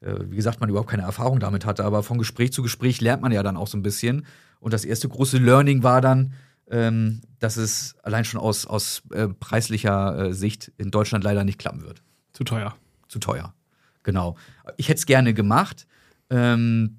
wie 0.00 0.36
gesagt, 0.36 0.60
man 0.60 0.70
überhaupt 0.70 0.90
keine 0.90 1.02
Erfahrung 1.02 1.40
damit 1.40 1.66
hatte. 1.66 1.84
Aber 1.84 2.02
von 2.02 2.18
Gespräch 2.18 2.52
zu 2.52 2.62
Gespräch 2.62 3.00
lernt 3.00 3.22
man 3.22 3.32
ja 3.32 3.42
dann 3.42 3.56
auch 3.56 3.66
so 3.66 3.76
ein 3.76 3.82
bisschen. 3.82 4.26
Und 4.58 4.72
das 4.72 4.84
erste 4.84 5.08
große 5.08 5.38
Learning 5.38 5.82
war 5.82 6.00
dann, 6.00 6.34
ähm, 6.70 7.20
dass 7.38 7.56
es 7.56 7.96
allein 8.02 8.24
schon 8.24 8.40
aus, 8.40 8.66
aus 8.66 9.02
äh, 9.12 9.28
preislicher 9.28 10.18
äh, 10.18 10.32
Sicht 10.32 10.72
in 10.78 10.90
Deutschland 10.90 11.24
leider 11.24 11.44
nicht 11.44 11.58
klappen 11.58 11.82
wird. 11.82 12.02
Zu 12.32 12.44
teuer. 12.44 12.76
Zu 13.08 13.18
teuer. 13.18 13.54
Genau. 14.02 14.36
Ich 14.76 14.88
hätte 14.88 14.98
es 14.98 15.06
gerne 15.06 15.34
gemacht, 15.34 15.86
ähm, 16.30 16.98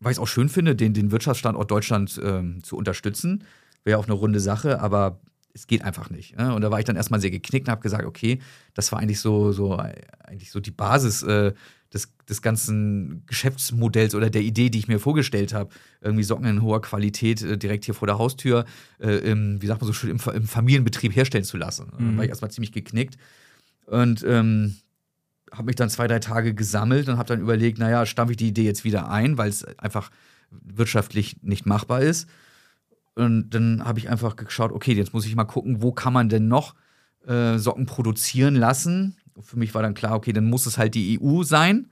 weil 0.00 0.12
ich 0.12 0.16
es 0.16 0.22
auch 0.22 0.28
schön 0.28 0.48
finde, 0.48 0.74
den, 0.74 0.94
den 0.94 1.12
Wirtschaftsstandort 1.12 1.70
Deutschland 1.70 2.20
ähm, 2.22 2.64
zu 2.64 2.76
unterstützen. 2.76 3.44
Wäre 3.84 3.98
auch 3.98 4.06
eine 4.06 4.14
runde 4.14 4.40
Sache, 4.40 4.80
aber 4.80 5.20
es 5.54 5.66
geht 5.66 5.82
einfach 5.82 6.10
nicht. 6.10 6.36
Ne? 6.36 6.54
Und 6.54 6.62
da 6.62 6.70
war 6.70 6.78
ich 6.78 6.84
dann 6.84 6.96
erstmal 6.96 7.20
sehr 7.20 7.30
geknickt 7.30 7.68
und 7.68 7.72
habe 7.72 7.82
gesagt, 7.82 8.04
okay, 8.04 8.40
das 8.74 8.90
war 8.90 8.98
eigentlich 8.98 9.20
so, 9.20 9.52
so, 9.52 9.76
eigentlich 9.76 10.50
so 10.50 10.60
die 10.60 10.70
Basis 10.70 11.22
äh, 11.22 11.52
des, 11.92 12.12
des 12.28 12.42
ganzen 12.42 13.24
Geschäftsmodells 13.26 14.14
oder 14.14 14.30
der 14.30 14.42
Idee, 14.42 14.70
die 14.70 14.78
ich 14.78 14.88
mir 14.88 14.98
vorgestellt 14.98 15.52
habe. 15.52 15.70
Irgendwie 16.00 16.24
Socken 16.24 16.46
in 16.46 16.62
hoher 16.62 16.80
Qualität 16.80 17.42
äh, 17.42 17.58
direkt 17.58 17.84
hier 17.84 17.94
vor 17.94 18.06
der 18.06 18.18
Haustür, 18.18 18.64
äh, 18.98 19.30
im, 19.30 19.60
wie 19.60 19.66
sagt 19.66 19.80
man 19.80 19.86
so 19.86 19.92
schön, 19.92 20.10
im, 20.10 20.18
im 20.34 20.44
Familienbetrieb 20.44 21.14
herstellen 21.14 21.44
zu 21.44 21.56
lassen. 21.56 21.92
Mhm. 21.98 22.12
Da 22.12 22.16
war 22.18 22.24
ich 22.24 22.30
erstmal 22.30 22.50
ziemlich 22.50 22.72
geknickt. 22.72 23.16
Und 23.86 24.24
ähm, 24.26 24.76
habe 25.52 25.64
mich 25.64 25.76
dann 25.76 25.90
zwei, 25.90 26.06
drei 26.06 26.18
Tage 26.18 26.54
gesammelt 26.54 27.08
und 27.08 27.18
habe 27.18 27.28
dann 27.28 27.40
überlegt, 27.40 27.78
naja, 27.78 28.06
stampfe 28.06 28.32
ich 28.32 28.38
die 28.38 28.48
Idee 28.48 28.64
jetzt 28.64 28.84
wieder 28.84 29.10
ein, 29.10 29.36
weil 29.36 29.50
es 29.50 29.64
einfach 29.78 30.10
wirtschaftlich 30.50 31.42
nicht 31.42 31.66
machbar 31.66 32.00
ist. 32.00 32.28
Und 33.14 33.50
dann 33.50 33.84
habe 33.84 33.98
ich 33.98 34.08
einfach 34.08 34.36
geschaut, 34.36 34.72
okay, 34.72 34.94
jetzt 34.94 35.12
muss 35.12 35.26
ich 35.26 35.36
mal 35.36 35.44
gucken, 35.44 35.82
wo 35.82 35.92
kann 35.92 36.14
man 36.14 36.30
denn 36.30 36.48
noch 36.48 36.74
äh, 37.26 37.58
Socken 37.58 37.86
produzieren 37.86 38.54
lassen, 38.54 39.16
für 39.40 39.58
mich 39.58 39.74
war 39.74 39.82
dann 39.82 39.94
klar, 39.94 40.14
okay, 40.14 40.32
dann 40.32 40.44
muss 40.44 40.66
es 40.66 40.78
halt 40.78 40.94
die 40.94 41.20
EU 41.20 41.42
sein. 41.42 41.88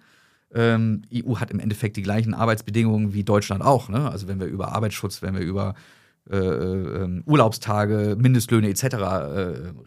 Ähm, 0.53 1.03
EU 1.15 1.37
hat 1.37 1.51
im 1.51 1.61
Endeffekt 1.61 1.97
die 1.97 2.03
gleichen 2.03 2.35
Arbeitsbedingungen 2.35 3.15
wie 3.15 3.23
Deutschland 3.23 3.63
auch. 3.63 3.89
Ne? 3.89 4.11
Also 4.11 4.27
wenn 4.29 4.41
wir 4.41 4.47
über 4.47 4.75
Arbeitsschutz, 4.75 5.23
wenn 5.23 5.35
wir 5.35 5.43
über 5.43 5.75
äh, 6.29 6.37
äh, 6.37 7.23
Urlaubstage, 7.25 8.17
Mindestlöhne 8.19 8.69
etc. 8.69 8.85
Äh, 8.85 8.89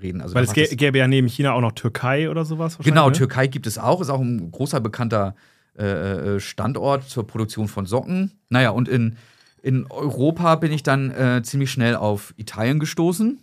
reden. 0.02 0.22
Also 0.22 0.36
Weil 0.36 0.46
es 0.46 0.54
gäbe 0.54 0.98
ja 0.98 1.08
neben 1.08 1.28
China 1.28 1.54
auch 1.54 1.62
noch 1.62 1.74
Türkei 1.74 2.30
oder 2.30 2.44
sowas. 2.44 2.78
Genau, 2.84 3.08
ne? 3.08 3.13
Türkei 3.13 3.48
gibt 3.48 3.68
es 3.68 3.78
auch, 3.78 4.02
ist 4.02 4.10
auch 4.10 4.20
ein 4.20 4.52
großer 4.52 4.80
bekannter 4.80 5.36
äh, 5.78 6.36
äh, 6.36 6.39
Standort 6.39 7.10
zur 7.10 7.26
Produktion 7.26 7.68
von 7.68 7.86
Socken. 7.86 8.32
Naja, 8.50 8.72
und 8.72 8.88
in, 8.88 9.16
in 9.62 9.88
Europa 9.89 10.56
bin 10.56 10.72
ich 10.72 10.84
dann 10.84 11.12
äh, 11.12 11.42
ziemlich 11.44 11.72
schnell 11.72 11.96
auf 11.96 12.34
Italien 12.38 12.80
gestoßen, 12.80 13.39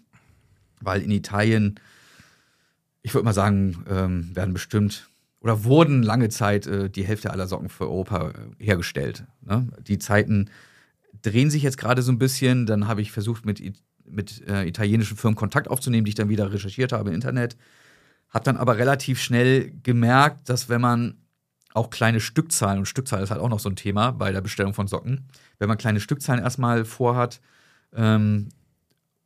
weil 0.81 1.03
in 1.03 1.11
Italien 1.11 1.81
ich 3.03 3.15
würde 3.15 3.25
mal 3.25 3.33
sagen, 3.33 3.85
ähm, 3.89 4.35
werden 4.35 4.53
bestimmt 4.53 5.11
oder 5.41 5.65
wurden 5.65 6.03
lange 6.03 6.29
Zeit 6.29 6.67
äh, 6.67 6.91
die 6.91 7.05
Hälfte 7.05 7.31
aller 7.31 7.47
Socken 7.47 7.69
für 7.69 7.85
Europa 7.85 8.31
äh, 8.31 8.65
hergestellt. 8.65 9.25
Ne? 9.41 9.69
Die 9.87 9.99
Zeiten 9.99 10.51
drehen 11.23 11.51
sich 11.51 11.63
jetzt 11.63 11.79
gerade 11.79 12.03
so 12.03 12.13
ein 12.13 12.19
bisschen. 12.19 12.67
Dann 12.67 12.87
habe 12.87 13.01
ich 13.01 13.11
versucht, 13.11 13.47
mit, 13.47 13.61
mit 14.05 14.47
äh, 14.47 14.67
italienischen 14.67 15.17
Firmen 15.17 15.37
Kontakt 15.37 15.69
aufzunehmen, 15.69 16.05
die 16.05 16.11
ich 16.11 16.15
dann 16.15 16.29
wieder 16.29 16.53
recherchiert 16.53 16.93
habe 16.93 17.09
im 17.09 17.15
Internet. 17.15 17.57
Habe 18.29 18.45
dann 18.45 18.57
aber 18.57 18.77
relativ 18.77 19.21
schnell 19.21 19.73
gemerkt, 19.83 20.49
dass 20.49 20.69
wenn 20.69 20.81
man 20.81 21.15
auch 21.73 21.91
kleine 21.91 22.21
Stückzahlen, 22.21 22.81
und 22.81 22.87
Stückzahl 22.87 23.23
ist 23.23 23.31
halt 23.31 23.41
auch 23.41 23.49
noch 23.49 23.61
so 23.61 23.69
ein 23.69 23.77
Thema 23.77 24.11
bei 24.11 24.33
der 24.33 24.41
Bestellung 24.41 24.75
von 24.75 24.89
Socken, 24.89 25.29
wenn 25.59 25.69
man 25.69 25.79
kleine 25.79 26.01
Stückzahlen 26.01 26.43
erstmal 26.43 26.85
vorhat 26.85 27.41
ähm, 27.95 28.49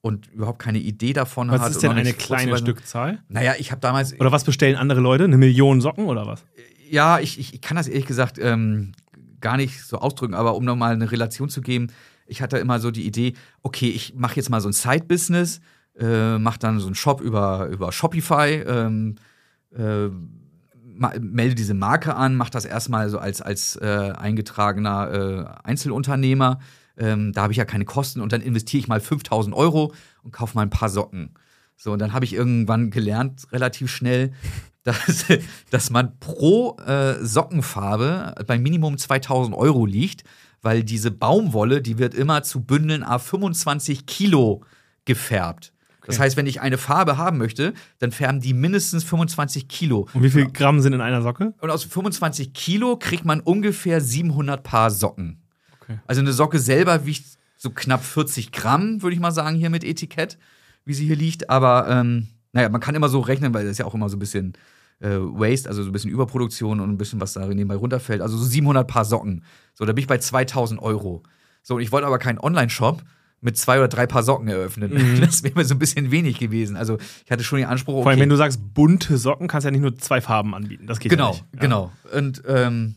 und 0.05 0.31
überhaupt 0.35 0.59
keine 0.59 0.81
Idee 0.81 1.15
davon 1.15 1.49
was 1.49 1.55
hat. 1.55 1.69
Was 1.69 1.71
ist 1.77 1.83
denn 1.83 1.93
eine 1.93 2.13
kleine 2.13 2.59
Stückzahl? 2.59 3.23
Naja, 3.29 3.55
ich 3.59 3.71
habe 3.71 3.81
damals. 3.81 4.13
Oder 4.21 4.33
was 4.33 4.45
bestellen 4.45 4.77
andere 4.77 5.01
Leute? 5.01 5.25
Eine 5.25 5.39
Million 5.39 5.81
Socken 5.81 6.05
oder 6.05 6.27
was? 6.27 6.45
Ja, 6.91 7.21
ich, 7.21 7.39
ich, 7.39 7.55
ich 7.55 7.63
kann 7.63 7.79
das 7.79 7.89
ehrlich 7.89 8.05
gesagt 8.05 8.39
ähm, 8.39 8.93
gar 9.41 9.57
nicht 9.57 9.83
so 9.83 9.97
ausdrücken, 9.97 10.35
aber 10.35 10.57
um 10.57 10.65
nochmal 10.67 10.93
eine 10.93 11.11
Relation 11.11 11.49
zu 11.49 11.63
geben, 11.63 11.87
ich 12.27 12.43
hatte 12.43 12.59
immer 12.59 12.81
so 12.81 12.91
die 12.91 13.07
Idee, 13.07 13.33
okay, 13.63 13.89
ich 13.89 14.15
mache 14.15 14.37
jetzt 14.37 14.51
mal 14.51 14.61
so 14.61 14.69
ein 14.69 14.75
Side-Business, 14.75 15.63
äh, 15.99 16.37
mache 16.37 16.59
dann 16.59 16.81
so 16.81 16.87
einen 16.87 16.95
Shop 16.95 17.23
über, 17.23 17.69
über 17.69 17.91
Shopify, 17.91 18.63
ähm, 18.67 19.15
äh, 19.75 20.09
melde 21.19 21.55
diese 21.55 21.73
Marke 21.73 22.15
an, 22.15 22.37
mache 22.37 22.51
das 22.51 22.67
erstmal 22.67 23.09
so 23.09 23.19
als, 23.19 23.41
als 23.41 23.77
äh, 23.77 24.13
eingetragener 24.15 25.57
äh, 25.65 25.67
Einzelunternehmer. 25.67 26.59
Ähm, 26.97 27.33
da 27.33 27.43
habe 27.43 27.53
ich 27.53 27.57
ja 27.57 27.65
keine 27.65 27.85
Kosten 27.85 28.21
und 28.21 28.33
dann 28.33 28.41
investiere 28.41 28.81
ich 28.81 28.89
mal 28.89 29.01
5000 29.01 29.55
Euro 29.55 29.93
und 30.23 30.33
kaufe 30.33 30.55
mal 30.55 30.63
ein 30.63 30.71
paar 30.71 30.89
Socken. 30.89 31.35
So, 31.77 31.93
und 31.93 31.99
dann 31.99 32.13
habe 32.13 32.25
ich 32.25 32.33
irgendwann 32.33 32.91
gelernt, 32.91 33.47
relativ 33.53 33.91
schnell, 33.91 34.33
dass, 34.85 35.25
dass 35.71 35.91
man 35.91 36.19
pro 36.21 36.77
äh, 36.87 37.15
Sockenfarbe 37.25 38.35
bei 38.47 38.59
Minimum 38.59 38.99
2000 38.99 39.57
Euro 39.57 39.87
liegt, 39.87 40.25
weil 40.63 40.85
diese 40.85 41.11
Baumwolle, 41.11 41.83
die 41.83 41.99
wird 41.99 42.15
immer 42.15 42.43
zu 42.43 42.63
Bündeln 42.63 43.03
a 43.03 43.19
25 43.19 44.07
Kilo 44.07 44.63
gefärbt. 45.05 45.73
Das 46.07 46.19
heißt, 46.19 46.37
wenn 46.37 46.47
ich 46.47 46.61
eine 46.61 46.79
Farbe 46.79 47.17
haben 47.17 47.39
möchte, 47.39 47.73
dann 47.99 48.13
färben 48.13 48.41
die 48.41 48.53
mindestens 48.53 49.05
25 49.05 49.69
Kilo. 49.69 50.07
Und 50.13 50.23
wie 50.23 50.31
viel 50.31 50.51
Gramm 50.51 50.81
sind 50.81 50.93
in 50.93 51.01
einer 51.01 51.23
Socke? 51.23 51.55
Und 51.61 51.71
aus 51.71 51.85
25 51.85 52.53
Kilo 52.53 52.97
kriegt 52.97 53.25
man 53.25 53.41
ungefähr 53.41 54.01
700 54.01 54.63
Paar 54.63 54.91
Socken. 54.91 55.44
Okay. 55.85 55.99
Also 56.07 56.21
eine 56.21 56.33
Socke 56.33 56.59
selber 56.59 57.07
wiegt 57.07 57.25
so 57.57 57.71
knapp 57.71 58.05
40 58.05 58.53
Gramm, 58.53 59.03
würde 59.03 59.15
ich 59.15 59.21
mal 59.21 59.31
sagen, 59.31 59.57
hier 59.57 59.71
mit 59.71 59.85
Etikett, 59.85 60.39
wie 60.85 60.95
sie 60.95 61.07
hier 61.07 61.17
liegt. 61.17 61.49
Aber 61.49 61.89
ähm, 61.89 62.29
naja, 62.53 62.69
man 62.69 62.81
kann 62.81 62.95
immer 62.95 63.09
so 63.09 63.21
rechnen, 63.21 63.55
weil 63.55 63.65
das 63.65 63.73
ist 63.73 63.79
ja 63.79 63.87
auch 63.87 63.95
immer 63.95 64.09
so 64.09 64.17
ein 64.17 64.21
bisschen 64.21 64.55
äh, 65.01 65.09
Waste, 65.09 65.69
also 65.69 65.83
so 65.83 65.89
ein 65.89 65.93
bisschen 65.93 66.11
Überproduktion 66.11 66.81
und 66.81 66.91
ein 66.91 66.99
bisschen 66.99 67.21
was 67.21 67.33
da 67.33 67.47
nebenbei 67.47 67.77
runterfällt. 67.77 68.21
Also 68.21 68.37
so 68.37 68.45
700 68.45 68.87
Paar 68.87 69.05
Socken. 69.05 69.45
So, 69.75 69.85
da 69.85 69.93
bin 69.93 70.03
ich 70.03 70.09
bei 70.09 70.19
2000 70.19 70.81
Euro. 70.81 71.23
So, 71.63 71.77
und 71.77 71.81
ich 71.81 71.93
wollte 71.93 72.07
aber 72.07 72.19
keinen 72.19 72.39
Online-Shop 72.39 73.03
mit 73.41 73.59
zwei 73.59 73.79
oder 73.79 73.89
drei 73.89 74.07
Paar 74.07 74.23
Socken 74.23 74.49
eröffnen. 74.49 74.93
Mhm. 74.93 75.21
Das 75.21 75.43
wäre 75.43 75.55
mir 75.55 75.65
so 75.65 75.75
ein 75.75 75.79
bisschen 75.79 76.11
wenig 76.11 76.39
gewesen. 76.39 76.77
Also 76.77 76.99
ich 77.25 77.31
hatte 77.31 77.45
schon 77.45 77.59
den 77.59 77.69
Anspruch. 77.69 77.95
Okay, 77.95 78.03
Vor 78.03 78.11
allem, 78.11 78.21
wenn 78.21 78.29
du 78.29 78.37
sagst 78.37 78.75
bunte 78.75 79.19
Socken, 79.19 79.49
kannst 79.49 79.65
du 79.65 79.69
ja 79.69 79.73
nicht 79.73 79.83
nur 79.83 79.97
zwei 79.97 80.21
Farben 80.21 80.55
anbieten. 80.55 80.87
Das 80.87 80.99
geht 80.99 81.11
genau, 81.11 81.27
ja 81.27 81.31
nicht. 81.33 81.61
Genau, 81.61 81.93
genau. 82.11 82.19
Und 82.19 82.43
ähm, 82.47 82.95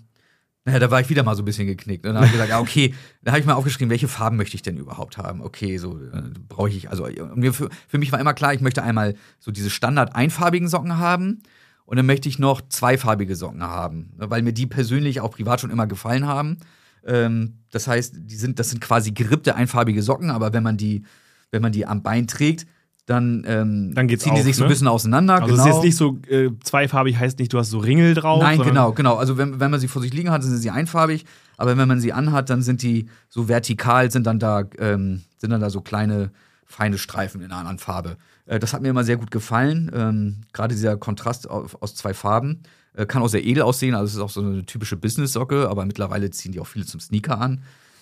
naja, 0.68 0.80
da 0.80 0.92
war 0.92 1.00
ich 1.00 1.10
wieder 1.10 1.24
mal 1.24 1.34
so 1.34 1.44
ein 1.44 1.46
bisschen 1.46 1.66
geknickt. 1.66 2.06
Und 2.06 2.10
dann 2.10 2.18
habe 2.18 2.26
ich 2.26 2.34
gesagt, 2.34 2.50
ja, 2.50 2.60
okay, 2.60 2.94
da 3.22 3.32
habe 3.32 3.40
ich 3.40 3.46
mal 3.46 3.54
aufgeschrieben, 3.54 3.90
welche 3.90 4.10
Farben 4.10 4.36
möchte 4.36 4.56
ich 4.56 4.64
denn 4.64 4.76
überhaupt 4.76 5.18
haben? 5.18 5.42
Okay, 5.42 5.78
so 5.78 5.98
äh, 5.98 6.24
brauche 6.50 6.68
ich, 6.68 6.90
also 6.90 7.06
für, 7.06 7.70
für 7.88 7.98
mich 7.98 8.12
war 8.12 8.20
immer 8.20 8.34
klar, 8.34 8.54
ich 8.54 8.60
möchte 8.60 8.84
einmal 8.84 9.16
so 9.40 9.52
diese 9.52 9.70
standard 9.70 10.14
einfarbigen 10.14 10.68
Socken 10.68 10.98
haben 10.98 11.42
und 11.86 11.96
dann 11.96 12.06
möchte 12.06 12.28
ich 12.28 12.38
noch 12.38 12.60
zweifarbige 12.68 13.38
Socken 13.38 13.64
haben, 13.64 14.12
weil 14.18 14.42
mir 14.42 14.52
die 14.52 14.68
persönlich 14.68 15.22
auch 15.22 15.32
privat 15.32 15.62
schon 15.62 15.72
immer 15.72 15.88
gefallen 15.88 16.28
haben. 16.28 16.58
Ähm, 17.06 17.60
das 17.72 17.88
heißt, 17.88 18.16
die 18.18 18.36
sind, 18.36 18.60
das 18.60 18.70
sind 18.70 18.82
quasi 18.82 19.12
gerippte 19.12 19.56
einfarbige 19.56 20.04
Socken, 20.04 20.32
aber 20.32 20.52
wenn 20.52 20.64
man 20.64 20.76
die, 20.76 21.06
wenn 21.50 21.62
man 21.62 21.72
die 21.72 21.86
am 21.86 22.04
Bein 22.04 22.28
trägt, 22.28 22.68
dann, 23.08 23.46
ähm, 23.48 23.96
dann 23.96 24.10
ziehen 24.10 24.34
die 24.34 24.42
auf, 24.42 24.46
sich 24.46 24.58
so 24.58 24.64
ein 24.64 24.68
ne? 24.68 24.74
bisschen 24.74 24.90
auseinander. 24.90 25.36
Also 25.36 25.48
genau. 25.48 25.64
es 25.64 25.70
ist 25.70 25.76
jetzt 25.76 25.84
nicht 25.84 25.96
so 25.96 26.20
äh, 26.30 26.50
zweifarbig, 26.62 27.18
heißt 27.18 27.40
nicht, 27.40 27.54
du 27.54 27.58
hast 27.58 27.70
so 27.70 27.80
Ringel 27.80 28.14
drauf. 28.14 28.44
Nein, 28.44 28.62
genau, 28.62 28.92
genau. 28.92 29.16
Also 29.16 29.38
wenn, 29.38 29.62
wenn 29.62 29.72
man 29.72 29.80
sie 29.80 29.88
vor 29.88 30.02
sich 30.02 30.14
liegen 30.14 30.30
hat, 30.30 30.44
sind 30.44 30.58
sie 30.58 30.70
einfarbig, 30.70 31.26
aber 31.56 31.78
wenn 31.78 31.88
man 31.88 32.02
sie 32.02 32.12
anhat, 32.12 32.50
dann 32.50 32.62
sind 32.62 32.82
die 32.82 33.08
so 33.30 33.48
vertikal, 33.48 34.12
sind 34.12 34.28
dann 34.28 34.40
da, 34.40 34.66
ähm, 34.78 35.24
sind 35.38 35.52
dann 35.52 35.62
da 35.62 35.70
so 35.70 35.80
kleine, 35.80 36.32
feine 36.66 36.98
Streifen 36.98 37.40
in 37.40 37.48
einer 37.52 37.62
anderen 37.62 37.80
Farbe. 37.80 38.18
Äh, 38.46 38.60
das 38.60 38.74
hat 38.74 38.82
mir 38.82 38.90
immer 38.90 39.06
sehr 39.06 39.16
gut 39.16 39.32
gefallen. 39.32 39.90
Ähm, 39.96 40.42
Gerade 40.52 40.76
dieser 40.76 40.98
Kontrast 40.98 41.50
auf, 41.50 41.82
aus 41.82 41.96
zwei 41.96 42.14
Farben. 42.14 42.64
Äh, 42.94 43.06
kann 43.06 43.22
auch 43.22 43.30
sehr 43.30 43.46
edel 43.46 43.64
aussehen, 43.64 43.96
also 43.96 44.06
es 44.06 44.16
ist 44.16 44.20
auch 44.20 44.30
so 44.30 44.42
eine 44.42 44.66
typische 44.66 44.98
Business-Socke, 44.98 45.70
aber 45.70 45.86
mittlerweile 45.86 46.30
ziehen 46.32 46.52
die 46.52 46.60
auch 46.60 46.68
viele 46.68 46.86
zum 46.86 47.00
Sneaker 47.00 47.40
an. 47.40 47.62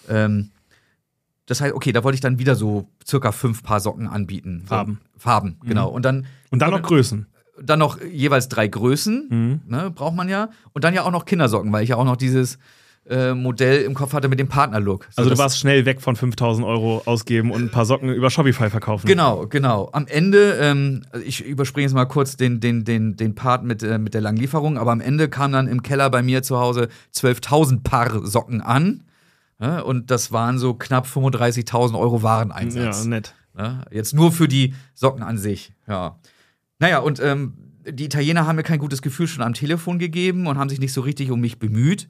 Ähm, 0.09 0.49
das 1.47 1.61
heißt, 1.61 1.73
okay, 1.73 1.91
da 1.91 2.03
wollte 2.03 2.15
ich 2.15 2.21
dann 2.21 2.39
wieder 2.39 2.55
so 2.55 2.87
circa 3.05 3.31
fünf 3.31 3.63
Paar 3.63 3.79
Socken 3.79 4.07
anbieten. 4.07 4.61
So, 4.63 4.69
Farben. 4.75 4.99
Farben, 5.17 5.57
genau. 5.63 5.89
Und 5.89 6.03
dann 6.05 6.25
Und 6.51 6.61
dann 6.61 6.71
noch 6.71 6.81
Größen. 6.81 7.27
dann 7.61 7.79
noch 7.79 8.01
jeweils 8.01 8.49
drei 8.49 8.67
Größen, 8.67 9.27
Mhm. 9.29 9.59
ne, 9.67 9.91
braucht 9.91 10.15
man 10.15 10.27
ja. 10.29 10.49
Und 10.73 10.83
dann 10.83 10.93
ja 10.93 11.03
auch 11.03 11.11
noch 11.11 11.25
Kindersocken, 11.25 11.71
weil 11.71 11.83
ich 11.83 11.89
ja 11.89 11.95
auch 11.97 12.05
noch 12.05 12.17
dieses 12.17 12.57
äh, 13.07 13.35
Modell 13.35 13.83
im 13.83 13.93
Kopf 13.93 14.13
hatte 14.13 14.27
mit 14.29 14.39
dem 14.39 14.47
Partnerlook. 14.47 15.05
So, 15.11 15.21
Also 15.21 15.29
du 15.29 15.37
warst 15.37 15.59
schnell 15.59 15.85
weg 15.85 16.01
von 16.01 16.15
5000 16.15 16.65
Euro 16.65 17.03
ausgeben 17.05 17.51
und 17.51 17.61
ein 17.61 17.69
paar 17.69 17.85
Socken 17.85 18.09
über 18.11 18.31
Shopify 18.31 18.71
verkaufen. 18.71 19.05
Genau, 19.05 19.45
genau. 19.45 19.89
Am 19.93 20.07
Ende, 20.07 20.57
ähm, 20.59 21.03
ich 21.23 21.45
überspringe 21.45 21.83
jetzt 21.85 21.93
mal 21.93 22.05
kurz 22.05 22.35
den, 22.35 22.59
den, 22.61 22.83
den, 22.83 23.15
den 23.15 23.35
Part 23.35 23.63
mit, 23.63 23.83
äh, 23.83 23.99
mit 23.99 24.15
der 24.15 24.21
langen 24.21 24.39
Lieferung, 24.39 24.79
aber 24.79 24.91
am 24.91 25.01
Ende 25.01 25.29
kam 25.29 25.51
dann 25.51 25.67
im 25.67 25.83
Keller 25.83 26.09
bei 26.09 26.23
mir 26.23 26.41
zu 26.41 26.57
Hause 26.57 26.87
12.000 27.13 27.83
Paar 27.83 28.25
Socken 28.25 28.61
an. 28.61 29.03
Und 29.57 30.11
das 30.11 30.31
waren 30.31 30.57
so 30.57 30.73
knapp 30.73 31.05
35.000 31.07 31.97
Euro 31.97 32.23
Wareneinsatz. 32.23 33.03
Ja, 33.03 33.09
nett. 33.09 33.35
Ne? 33.53 33.85
Jetzt 33.91 34.13
nur 34.13 34.31
für 34.31 34.47
die 34.47 34.73
Socken 34.93 35.23
an 35.23 35.37
sich. 35.37 35.71
Ja. 35.87 36.19
Naja, 36.79 36.99
und 36.99 37.21
ähm, 37.21 37.53
die 37.89 38.05
Italiener 38.05 38.45
haben 38.45 38.57
mir 38.57 38.63
kein 38.63 38.79
gutes 38.79 39.01
Gefühl 39.01 39.27
schon 39.27 39.43
am 39.43 39.53
Telefon 39.53 39.99
gegeben 39.99 40.47
und 40.47 40.57
haben 40.57 40.69
sich 40.69 40.79
nicht 40.79 40.93
so 40.93 41.01
richtig 41.01 41.31
um 41.31 41.39
mich 41.39 41.59
bemüht. 41.59 42.07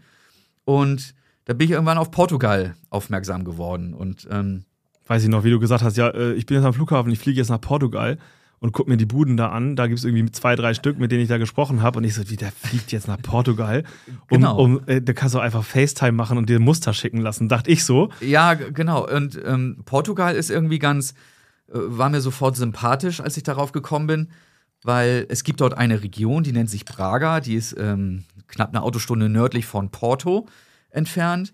Und 0.64 1.14
da 1.46 1.54
bin 1.54 1.66
ich 1.66 1.72
irgendwann 1.72 2.00
auf 2.00 2.10
Portugal 2.12 2.76
aufmerksam 2.90 3.44
geworden. 3.44 3.94
Und 3.94 4.28
ähm, 4.32 4.66
Weiß 5.08 5.22
ich 5.22 5.30
noch, 5.30 5.44
wie 5.44 5.52
du 5.52 5.60
gesagt 5.60 5.84
hast, 5.84 5.98
ja, 5.98 6.10
äh, 6.10 6.34
ich 6.34 6.48
bin 6.48 6.58
jetzt 6.58 6.66
am 6.66 6.74
Flughafen, 6.74 7.12
ich 7.12 7.20
fliege 7.20 7.38
jetzt 7.38 7.50
nach 7.50 7.62
Portugal 7.62 8.18
und 8.60 8.72
guck 8.72 8.88
mir 8.88 8.98
die 8.98 9.06
Buden 9.06 9.38
da 9.38 9.50
an. 9.50 9.76
Da 9.76 9.88
gibt 9.88 10.00
es 10.00 10.06
irgendwie 10.06 10.32
zwei, 10.32 10.56
drei 10.56 10.74
Stück, 10.74 10.98
mit 10.98 11.12
denen 11.12 11.22
ich 11.22 11.28
da 11.28 11.38
gesprochen 11.38 11.82
habe. 11.82 11.98
Und 11.98 12.04
ich 12.04 12.13
so, 12.15 12.30
wie, 12.30 12.36
der 12.36 12.52
fliegt 12.52 12.91
jetzt 12.91 13.08
nach 13.08 13.22
Portugal. 13.22 13.84
Um, 14.08 14.15
Genau. 14.30 14.58
um, 14.58 14.82
äh, 14.88 15.02
da 15.02 15.13
kannst 15.13 15.36
du 15.36 15.39
einfach 15.39 15.63
FaceTime 15.63 16.13
machen 16.13 16.38
und 16.38 16.50
dir 16.50 16.60
Muster 16.60 16.94
schicken 16.94 17.20
lassen. 17.20 17.50
Dachte 17.50 17.70
ich 17.70 17.84
so. 17.84 18.10
ja, 18.22 18.54
genau. 18.54 19.08
Und 19.08 19.39
ähm, 19.46 19.82
Portugal 19.86 20.36
ist 20.36 20.50
irgendwie 20.50 20.80
ganz, 20.80 21.12
äh, 21.68 21.74
war 21.74 22.10
mir 22.10 22.22
sofort 22.22 22.56
sympathisch, 22.56 23.20
als 23.20 23.38
ich 23.38 23.44
darauf 23.44 23.72
gekommen 23.72 24.08
bin, 24.08 24.30
weil 24.84 25.26
es 25.30 25.44
gibt 25.44 25.62
dort 25.62 25.76
eine 25.76 26.02
Region, 26.02 26.44
die 26.44 26.52
nennt 26.52 26.70
sich 26.70 26.86
Braga, 26.86 27.39
die 27.41 27.56
ist 27.56 27.76
ähm, 27.78 28.24
knapp 28.48 28.70
eine 28.70 28.84
Autostunde 28.84 29.30
nördlich 29.30 29.65
von 29.65 29.89
Porto 29.89 30.48
entfernt. 30.89 31.54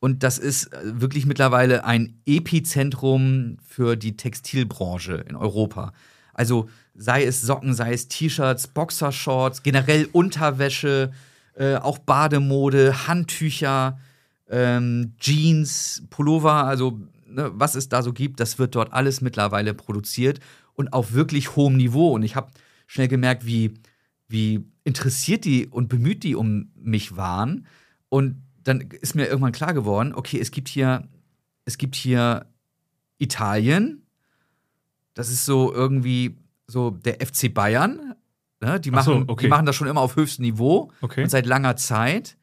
Und 0.00 0.22
das 0.22 0.38
ist 0.38 0.72
äh, 0.72 1.00
wirklich 1.00 1.26
mittlerweile 1.26 1.84
ein 1.84 2.20
Epizentrum 2.26 3.56
für 3.66 3.96
die 3.96 4.16
Textilbranche 4.16 5.24
in 5.28 5.34
Europa. 5.34 5.92
Also 6.38 6.70
sei 6.94 7.24
es 7.24 7.42
Socken, 7.42 7.74
sei 7.74 7.92
es 7.92 8.06
T-Shirts, 8.06 8.68
Boxershorts, 8.68 9.64
generell 9.64 10.08
Unterwäsche, 10.12 11.10
äh, 11.54 11.74
auch 11.74 11.98
Bademode, 11.98 13.08
Handtücher, 13.08 13.98
ähm, 14.48 15.14
Jeans, 15.18 16.04
Pullover, 16.10 16.64
also 16.64 17.00
ne, 17.26 17.50
was 17.54 17.74
es 17.74 17.88
da 17.88 18.04
so 18.04 18.12
gibt, 18.12 18.38
das 18.38 18.56
wird 18.60 18.76
dort 18.76 18.92
alles 18.92 19.20
mittlerweile 19.20 19.74
produziert 19.74 20.38
und 20.74 20.92
auf 20.92 21.12
wirklich 21.12 21.56
hohem 21.56 21.76
Niveau. 21.76 22.12
Und 22.12 22.22
ich 22.22 22.36
habe 22.36 22.52
schnell 22.86 23.08
gemerkt, 23.08 23.44
wie, 23.44 23.74
wie 24.28 24.64
interessiert 24.84 25.44
die 25.44 25.66
und 25.66 25.88
bemüht 25.88 26.22
die 26.22 26.36
um 26.36 26.70
mich 26.76 27.16
waren. 27.16 27.66
Und 28.10 28.40
dann 28.62 28.80
ist 28.80 29.16
mir 29.16 29.26
irgendwann 29.26 29.50
klar 29.50 29.74
geworden, 29.74 30.14
okay, 30.14 30.38
es 30.38 30.52
gibt 30.52 30.68
hier, 30.68 31.08
es 31.64 31.78
gibt 31.78 31.96
hier 31.96 32.46
Italien, 33.18 34.04
das 35.18 35.30
ist 35.30 35.44
so 35.44 35.74
irgendwie 35.74 36.36
so 36.68 36.90
der 36.90 37.14
FC 37.14 37.52
Bayern. 37.52 38.14
Ne? 38.60 38.78
Die, 38.78 38.92
Ach 38.92 39.02
so, 39.02 39.14
machen, 39.16 39.24
okay. 39.26 39.46
die 39.46 39.48
machen 39.48 39.66
das 39.66 39.74
schon 39.74 39.88
immer 39.88 40.00
auf 40.00 40.14
höchstem 40.14 40.44
Niveau 40.44 40.92
Okay. 41.00 41.24
und 41.24 41.28
seit 41.28 41.44
langer 41.44 41.74
Zeit. 41.74 42.36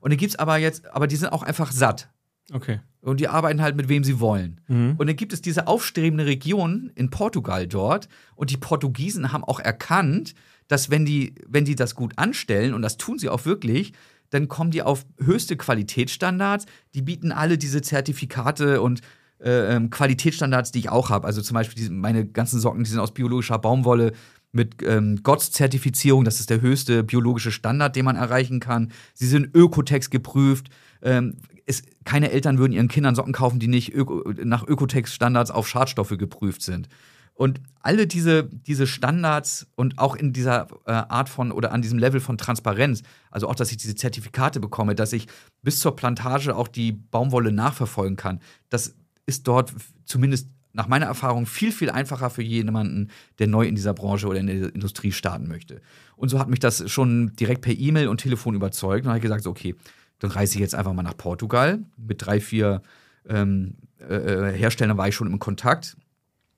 Und 0.00 0.10
dann 0.10 0.18
gibt 0.18 0.30
es 0.30 0.38
aber 0.38 0.56
jetzt, 0.56 0.92
aber 0.92 1.06
die 1.06 1.14
sind 1.14 1.28
auch 1.28 1.44
einfach 1.44 1.70
satt. 1.70 2.08
Okay. 2.52 2.80
Und 3.00 3.20
die 3.20 3.28
arbeiten 3.28 3.62
halt 3.62 3.76
mit 3.76 3.88
wem 3.88 4.02
sie 4.02 4.18
wollen. 4.18 4.60
Mhm. 4.66 4.96
Und 4.98 5.06
dann 5.06 5.14
gibt 5.14 5.32
es 5.32 5.40
diese 5.40 5.68
aufstrebende 5.68 6.26
Region 6.26 6.90
in 6.96 7.10
Portugal 7.10 7.68
dort. 7.68 8.08
Und 8.34 8.50
die 8.50 8.56
Portugiesen 8.56 9.32
haben 9.32 9.44
auch 9.44 9.60
erkannt, 9.60 10.34
dass 10.66 10.90
wenn 10.90 11.04
die, 11.04 11.36
wenn 11.46 11.64
die 11.64 11.76
das 11.76 11.94
gut 11.94 12.14
anstellen, 12.16 12.74
und 12.74 12.82
das 12.82 12.96
tun 12.96 13.20
sie 13.20 13.28
auch 13.28 13.44
wirklich, 13.44 13.92
dann 14.30 14.48
kommen 14.48 14.72
die 14.72 14.82
auf 14.82 15.06
höchste 15.20 15.56
Qualitätsstandards. 15.56 16.66
Die 16.94 17.02
bieten 17.02 17.30
alle 17.30 17.56
diese 17.56 17.82
Zertifikate 17.82 18.82
und 18.82 19.00
äh, 19.40 19.76
ähm, 19.76 19.90
Qualitätsstandards, 19.90 20.72
die 20.72 20.80
ich 20.80 20.88
auch 20.88 21.10
habe. 21.10 21.26
Also 21.26 21.42
zum 21.42 21.54
Beispiel 21.54 21.76
diese, 21.76 21.92
meine 21.92 22.26
ganzen 22.26 22.60
Socken, 22.60 22.84
die 22.84 22.90
sind 22.90 23.00
aus 23.00 23.12
biologischer 23.12 23.58
Baumwolle 23.58 24.12
mit 24.52 24.82
ähm, 24.82 25.22
GOTS-Zertifizierung, 25.22 26.24
das 26.24 26.40
ist 26.40 26.50
der 26.50 26.60
höchste 26.60 27.04
biologische 27.04 27.52
Standard, 27.52 27.94
den 27.94 28.04
man 28.04 28.16
erreichen 28.16 28.60
kann. 28.60 28.90
Sie 29.14 29.26
sind 29.26 29.54
Ökotex 29.54 30.10
geprüft. 30.10 30.68
Ähm, 31.02 31.36
es, 31.66 31.82
keine 32.04 32.30
Eltern 32.30 32.58
würden 32.58 32.72
ihren 32.72 32.88
Kindern 32.88 33.14
Socken 33.14 33.32
kaufen, 33.32 33.58
die 33.58 33.68
nicht 33.68 33.92
Öko, 33.92 34.22
nach 34.44 34.66
Ökotex-Standards 34.66 35.50
auf 35.50 35.68
Schadstoffe 35.68 36.16
geprüft 36.16 36.62
sind. 36.62 36.88
Und 37.34 37.60
alle 37.82 38.06
diese, 38.06 38.44
diese 38.44 38.86
Standards 38.86 39.66
und 39.74 39.98
auch 39.98 40.16
in 40.16 40.32
dieser 40.32 40.68
äh, 40.86 40.92
Art 40.92 41.28
von 41.28 41.52
oder 41.52 41.70
an 41.70 41.82
diesem 41.82 41.98
Level 41.98 42.20
von 42.20 42.38
Transparenz, 42.38 43.02
also 43.30 43.46
auch, 43.48 43.54
dass 43.54 43.70
ich 43.70 43.76
diese 43.76 43.94
Zertifikate 43.94 44.58
bekomme, 44.58 44.94
dass 44.94 45.12
ich 45.12 45.26
bis 45.62 45.80
zur 45.80 45.94
Plantage 45.94 46.56
auch 46.56 46.66
die 46.66 46.92
Baumwolle 46.92 47.52
nachverfolgen 47.52 48.16
kann, 48.16 48.40
das 48.70 48.94
ist 49.26 49.46
dort 49.46 49.74
zumindest 50.04 50.48
nach 50.72 50.88
meiner 50.88 51.06
Erfahrung 51.06 51.46
viel, 51.46 51.72
viel 51.72 51.90
einfacher 51.90 52.28
für 52.28 52.42
jemanden, 52.42 53.10
der 53.38 53.46
neu 53.46 53.66
in 53.66 53.74
dieser 53.74 53.94
Branche 53.94 54.26
oder 54.26 54.38
in 54.38 54.46
der 54.46 54.74
Industrie 54.74 55.10
starten 55.10 55.48
möchte. 55.48 55.80
Und 56.16 56.28
so 56.28 56.38
hat 56.38 56.48
mich 56.48 56.60
das 56.60 56.90
schon 56.90 57.34
direkt 57.36 57.62
per 57.62 57.72
E-Mail 57.72 58.08
und 58.08 58.18
Telefon 58.20 58.54
überzeugt. 58.54 59.04
Und 59.04 59.08
habe 59.08 59.18
ich 59.18 59.22
gesagt, 59.22 59.42
so, 59.42 59.50
okay, 59.50 59.74
dann 60.18 60.30
reise 60.30 60.54
ich 60.54 60.60
jetzt 60.60 60.74
einfach 60.74 60.92
mal 60.92 61.02
nach 61.02 61.16
Portugal. 61.16 61.80
Mit 61.96 62.24
drei, 62.24 62.40
vier 62.40 62.82
ähm, 63.26 63.76
äh, 64.00 64.14
äh 64.14 64.52
Herstellern 64.52 64.98
war 64.98 65.08
ich 65.08 65.14
schon 65.14 65.28
im 65.28 65.38
Kontakt. 65.38 65.96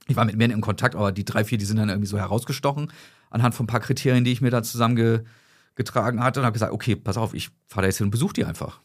Ich 0.09 0.17
war 0.17 0.25
mit 0.25 0.37
mehreren 0.37 0.57
in 0.57 0.61
Kontakt, 0.63 0.97
aber 0.97 1.13
die 1.13 1.25
drei, 1.25 1.45
vier, 1.45 1.59
die 1.59 1.65
sind 1.65 1.77
dann 1.77 1.89
irgendwie 1.89 2.09
so 2.09 2.19
herausgestochen 2.19 2.91
anhand 3.31 3.55
von 3.55 3.65
ein 3.65 3.69
paar 3.69 3.81
Kriterien, 3.81 4.25
die 4.25 4.33
ich 4.33 4.41
mir 4.41 4.51
da 4.51 4.63
zusammengetragen 4.63 6.25
hatte 6.25 6.41
und 6.41 6.47
habe 6.47 6.55
gesagt, 6.55 6.73
okay, 6.73 6.97
pass 6.97 7.17
auf, 7.17 7.35
ich 7.35 7.51
fahre 7.67 7.83
da 7.83 7.89
jetzt 7.89 7.99
hin 7.99 8.07
und 8.07 8.11
besuche 8.11 8.33
die 8.33 8.45
einfach. 8.45 8.81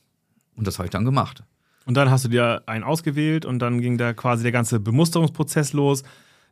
Und 0.56 0.68
das 0.68 0.78
habe 0.78 0.88
ich 0.88 0.92
dann 0.92 1.06
gemacht. 1.06 1.44
Und 1.86 1.96
dann 1.96 2.10
hast 2.10 2.26
du 2.26 2.30
dir 2.30 2.64
einen 2.66 2.84
ausgewählt 2.84 3.46
und 3.46 3.60
dann 3.60 3.82
ging 3.82 3.98
da 3.98 4.14
quasi 4.14 4.44
der 4.44 4.52
ganze 4.52 4.80
Bemusterungsprozess 4.80 5.74
los. 5.74 6.04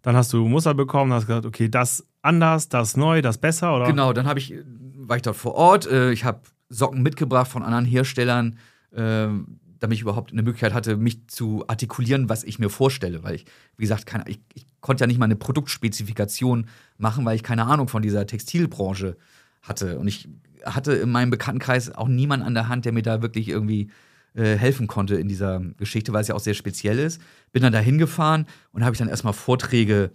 Dann 0.01 0.15
hast 0.15 0.33
du 0.33 0.47
Muster 0.47 0.73
bekommen, 0.73 1.13
hast 1.13 1.27
gesagt, 1.27 1.45
okay, 1.45 1.69
das 1.69 2.05
anders, 2.21 2.69
das 2.69 2.97
neu, 2.97 3.21
das 3.21 3.37
besser, 3.37 3.75
oder? 3.75 3.85
Genau, 3.85 4.13
dann 4.13 4.25
ich, 4.37 4.53
war 4.95 5.15
ich 5.15 5.21
dort 5.21 5.37
vor 5.37 5.55
Ort. 5.55 5.87
Äh, 5.87 6.11
ich 6.11 6.25
habe 6.25 6.41
Socken 6.69 7.01
mitgebracht 7.01 7.47
von 7.47 7.63
anderen 7.63 7.85
Herstellern, 7.85 8.57
ähm, 8.95 9.59
damit 9.79 9.95
ich 9.95 10.01
überhaupt 10.01 10.31
eine 10.31 10.43
Möglichkeit 10.43 10.73
hatte, 10.73 10.97
mich 10.97 11.27
zu 11.27 11.63
artikulieren, 11.67 12.29
was 12.29 12.43
ich 12.43 12.59
mir 12.59 12.69
vorstelle. 12.69 13.23
Weil 13.23 13.35
ich, 13.35 13.45
wie 13.77 13.83
gesagt, 13.83 14.05
keine, 14.05 14.27
ich, 14.27 14.39
ich 14.53 14.65
konnte 14.79 15.03
ja 15.03 15.07
nicht 15.07 15.19
mal 15.19 15.25
eine 15.25 15.35
Produktspezifikation 15.35 16.67
machen, 16.97 17.25
weil 17.25 17.35
ich 17.35 17.43
keine 17.43 17.65
Ahnung 17.65 17.87
von 17.87 18.01
dieser 18.01 18.25
Textilbranche 18.25 19.17
hatte. 19.61 19.99
Und 19.99 20.07
ich 20.07 20.29
hatte 20.65 20.93
in 20.93 21.09
meinem 21.09 21.29
Bekanntenkreis 21.29 21.93
auch 21.93 22.07
niemanden 22.07 22.45
an 22.45 22.53
der 22.53 22.67
Hand, 22.67 22.85
der 22.85 22.91
mir 22.91 23.01
da 23.03 23.21
wirklich 23.21 23.49
irgendwie 23.49 23.89
äh, 24.33 24.55
helfen 24.55 24.87
konnte 24.87 25.15
in 25.15 25.27
dieser 25.27 25.59
Geschichte, 25.77 26.13
weil 26.13 26.21
es 26.21 26.27
ja 26.27 26.35
auch 26.35 26.39
sehr 26.39 26.53
speziell 26.53 26.99
ist. 26.99 27.21
Bin 27.51 27.63
dann 27.63 27.73
da 27.73 27.79
hingefahren 27.79 28.45
und 28.71 28.83
habe 28.83 28.93
ich 28.93 28.99
dann 28.99 29.09
erstmal 29.09 29.33
Vorträge 29.33 30.11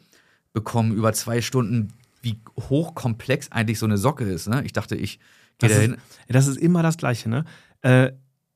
bekommen 0.53 0.95
über 0.95 1.12
zwei 1.12 1.43
Stunden, 1.43 1.93
wie 2.23 2.41
hochkomplex 2.59 3.53
eigentlich 3.53 3.79
so 3.79 3.87
eine 3.87 3.99
Socke 3.99 4.25
ist. 4.25 4.49
Ne? 4.49 4.62
Ich 4.64 4.73
dachte, 4.73 4.97
ich 4.97 5.19
gehe 5.59 5.69
da 5.69 5.77
hin. 5.77 5.97
Das 6.29 6.47
ist 6.47 6.57
immer 6.57 6.83
das 6.83 6.97
Gleiche, 6.97 7.29
ne? 7.29 7.45
Äh, 7.83 8.12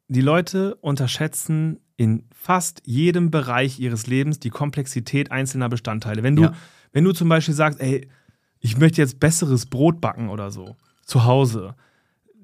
die 0.09 0.23
Leute 0.23 0.75
unterschätzen 0.77 1.79
in 1.97 2.25
fast 2.35 2.83
jedem 2.85 3.31
Bereich 3.31 3.79
ihres 3.79 4.07
Lebens 4.07 4.41
die 4.41 4.51
Komplexität 4.51 5.31
einzelner 5.31 5.69
Bestandteile. 5.69 6.23
Wenn 6.23 6.35
du, 6.35 6.45
ja. 6.45 6.55
wenn 6.93 7.05
du 7.05 7.13
zum 7.13 7.29
Beispiel 7.29 7.55
sagst, 7.55 7.81
ey, 7.81 8.09
ich 8.59 8.79
möchte 8.79 9.01
jetzt 9.01 9.21
besseres 9.21 9.67
Brot 9.67 10.01
backen 10.01 10.31
oder 10.31 10.51
so, 10.51 10.77
zu 11.05 11.25
Hause, 11.25 11.75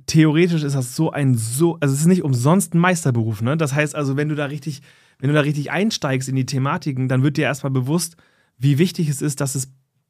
theoretisch 0.06 0.62
ist 0.62 0.74
das 0.74 0.96
so 0.96 1.10
ein 1.10 1.34
so, 1.34 1.78
also 1.80 1.94
es 1.94 2.00
ist 2.00 2.06
nicht 2.06 2.22
umsonst 2.22 2.74
ein 2.74 2.78
Meisterberuf, 2.78 3.42
ne? 3.42 3.56
Das 3.56 3.74
heißt 3.74 3.94
also, 3.94 4.16
wenn 4.16 4.28
du 4.28 4.34
da 4.34 4.46
richtig, 4.46 4.82
wenn 5.18 5.28
du 5.28 5.34
da 5.34 5.40
richtig 5.40 5.70
einsteigst 5.70 6.28
in 6.28 6.36
die 6.36 6.46
Thematiken, 6.46 7.08
dann 7.08 7.22
wird 7.22 7.36
dir 7.36 7.44
erstmal 7.44 7.72
bewusst, 7.72 8.16
wie 8.58 8.78
wichtig 8.78 9.08
es 9.08 9.20
ist, 9.20 9.40
dass 9.40 9.54
es 9.54 9.68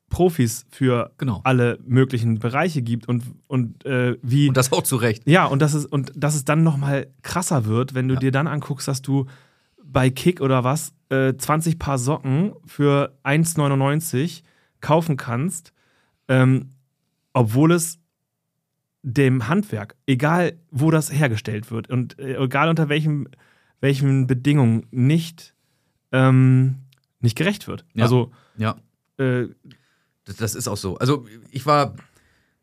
Profis 0.09 0.66
für 0.70 1.12
genau. 1.18 1.40
alle 1.44 1.78
möglichen 1.84 2.38
Bereiche 2.38 2.80
gibt 2.82 3.09
und, 3.09 3.24
und 3.49 3.84
äh, 3.84 4.16
wie. 4.22 4.49
Und 4.49 4.57
das 4.57 4.70
auch 4.72 4.82
zu 4.82 4.97
Recht. 4.97 5.28
Ja, 5.28 5.47
und 5.47 5.61
dass 5.61 5.74
es, 5.74 5.84
und 5.84 6.12
dass 6.14 6.34
es 6.34 6.44
dann 6.44 6.62
nochmal 6.62 7.09
krasser 7.22 7.64
wird, 7.64 7.94
wenn 7.94 8.07
du 8.07 8.14
ja. 8.14 8.20
dir 8.20 8.30
dann 8.30 8.47
anguckst, 8.47 8.86
dass 8.86 9.03
du 9.03 9.26
bei 9.82 10.11
Kick 10.11 10.40
oder 10.40 10.62
was 10.62 10.92
äh, 11.09 11.34
20 11.34 11.78
Paar 11.78 11.99
Socken 11.99 12.53
für 12.66 13.16
1,99 13.24 14.42
kaufen 14.80 15.16
kannst, 15.16 15.72
ähm, 16.28 16.74
obwohl 17.32 17.72
es 17.72 17.99
dem 19.09 19.47
Handwerk, 19.47 19.95
egal 20.07 20.59
wo 20.73 20.91
das 20.91 21.13
hergestellt 21.13 21.71
wird 21.71 21.89
und 21.89 22.19
äh, 22.19 22.43
egal 22.43 22.69
unter 22.69 22.89
welchem, 22.89 23.29
welchen 23.81 24.27
Bedingungen, 24.27 24.89
nicht, 24.91 25.55
ähm, 26.11 26.79
nicht 27.21 27.39
gerecht 27.39 27.69
wird. 27.69 27.85
Ja. 27.95 28.03
Also, 28.03 28.33
ja. 28.57 28.77
Äh, 29.17 29.47
das, 30.25 30.37
das, 30.39 30.55
ist 30.57 30.67
auch 30.67 30.77
so. 30.77 30.99
Also, 30.99 31.25
ich 31.53 31.67
war 31.67 31.95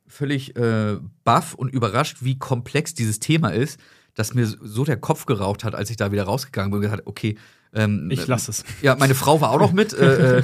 völlig 0.06 0.58
äh, 0.58 0.98
baff 1.24 1.54
und 1.54 1.70
überrascht, 1.70 2.18
wie 2.20 2.38
komplex 2.38 2.94
dieses 2.94 3.20
Thema 3.20 3.54
ist, 3.54 3.80
dass 4.14 4.34
mir 4.34 4.46
so 4.46 4.84
der 4.84 4.98
Kopf 4.98 5.26
geraucht 5.26 5.64
hat, 5.64 5.76
als 5.76 5.90
ich 5.90 5.96
da 5.96 6.12
wieder 6.12 6.24
rausgegangen 6.26 6.72
bin 6.72 6.80
und 6.80 6.82
gesagt 6.82 7.08
okay, 7.08 7.38
ähm, 7.76 8.10
ich 8.12 8.28
lasse 8.28 8.52
es. 8.52 8.64
Ja, 8.82 8.96
meine 8.96 9.16
Frau 9.16 9.42
war 9.42 9.52
auch 9.52 9.60
noch 9.60 9.74
mit. 9.74 9.94
äh, 9.94 10.40
äh, 10.40 10.44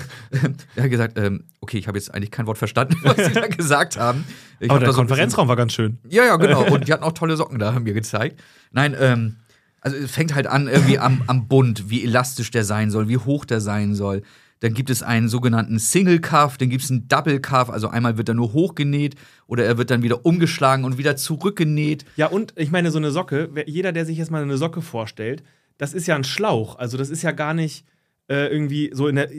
er 0.75 0.83
hat 0.83 0.89
gesagt, 0.89 1.17
ähm, 1.17 1.43
okay, 1.61 1.77
ich 1.77 1.87
habe 1.87 1.97
jetzt 1.97 2.13
eigentlich 2.13 2.31
kein 2.31 2.47
Wort 2.47 2.57
verstanden, 2.57 2.95
was 3.03 3.17
sie 3.17 3.33
da 3.33 3.47
gesagt 3.47 3.97
haben. 3.97 4.23
Ich 4.59 4.69
Aber 4.69 4.79
der 4.79 4.93
Konferenzraum 4.93 5.47
war 5.47 5.55
ganz 5.55 5.73
schön. 5.73 5.99
Ja, 6.09 6.25
ja, 6.25 6.37
genau. 6.37 6.63
Und 6.73 6.87
die 6.87 6.93
hatten 6.93 7.03
auch 7.03 7.13
tolle 7.13 7.37
Socken 7.37 7.59
da, 7.59 7.73
haben 7.73 7.83
mir 7.83 7.93
gezeigt. 7.93 8.41
Nein, 8.71 8.95
ähm, 8.99 9.37
also 9.81 9.97
es 9.97 10.11
fängt 10.11 10.33
halt 10.33 10.47
an 10.47 10.67
irgendwie 10.67 10.99
am, 10.99 11.23
am 11.27 11.47
Bund, 11.47 11.89
wie 11.89 12.03
elastisch 12.03 12.51
der 12.51 12.63
sein 12.63 12.91
soll, 12.91 13.07
wie 13.07 13.17
hoch 13.17 13.45
der 13.45 13.61
sein 13.61 13.95
soll. 13.95 14.23
Dann 14.61 14.73
gibt 14.73 14.89
es 14.89 15.03
einen 15.03 15.29
sogenannten 15.29 15.79
Single 15.79 16.19
Cuff, 16.19 16.57
dann 16.57 16.69
gibt 16.69 16.83
es 16.83 16.91
einen 16.91 17.07
Double 17.07 17.39
Cuff, 17.39 17.69
also 17.69 17.87
einmal 17.87 18.17
wird 18.17 18.27
er 18.27 18.35
nur 18.35 18.51
hochgenäht 18.51 19.15
oder 19.47 19.63
er 19.63 19.77
wird 19.77 19.89
dann 19.89 20.03
wieder 20.03 20.25
umgeschlagen 20.25 20.83
und 20.83 20.97
wieder 20.97 21.15
zurückgenäht. 21.15 22.03
Ja, 22.17 22.27
und 22.27 22.53
ich 22.57 22.69
meine, 22.69 22.91
so 22.91 22.97
eine 22.97 23.11
Socke, 23.11 23.49
jeder, 23.67 23.93
der 23.93 24.05
sich 24.05 24.17
jetzt 24.17 24.31
mal 24.31 24.43
eine 24.43 24.57
Socke 24.57 24.81
vorstellt, 24.81 25.43
das 25.79 25.93
ist 25.93 26.05
ja 26.05 26.15
ein 26.15 26.23
Schlauch. 26.23 26.77
Also 26.77 26.97
das 26.97 27.09
ist 27.09 27.23
ja 27.23 27.31
gar 27.31 27.55
nicht 27.55 27.85
äh, 28.29 28.47
irgendwie 28.47 28.91
so 28.93 29.07
in 29.07 29.15
der. 29.15 29.29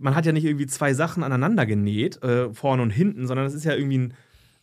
Man 0.00 0.14
hat 0.14 0.24
ja 0.24 0.32
nicht 0.32 0.46
irgendwie 0.46 0.66
zwei 0.66 0.94
Sachen 0.94 1.22
aneinander 1.22 1.66
genäht, 1.66 2.22
äh, 2.22 2.54
vorne 2.54 2.82
und 2.82 2.90
hinten, 2.90 3.26
sondern 3.26 3.44
das 3.44 3.54
ist 3.54 3.64
ja 3.64 3.74
irgendwie 3.74 3.98
ein, 3.98 4.14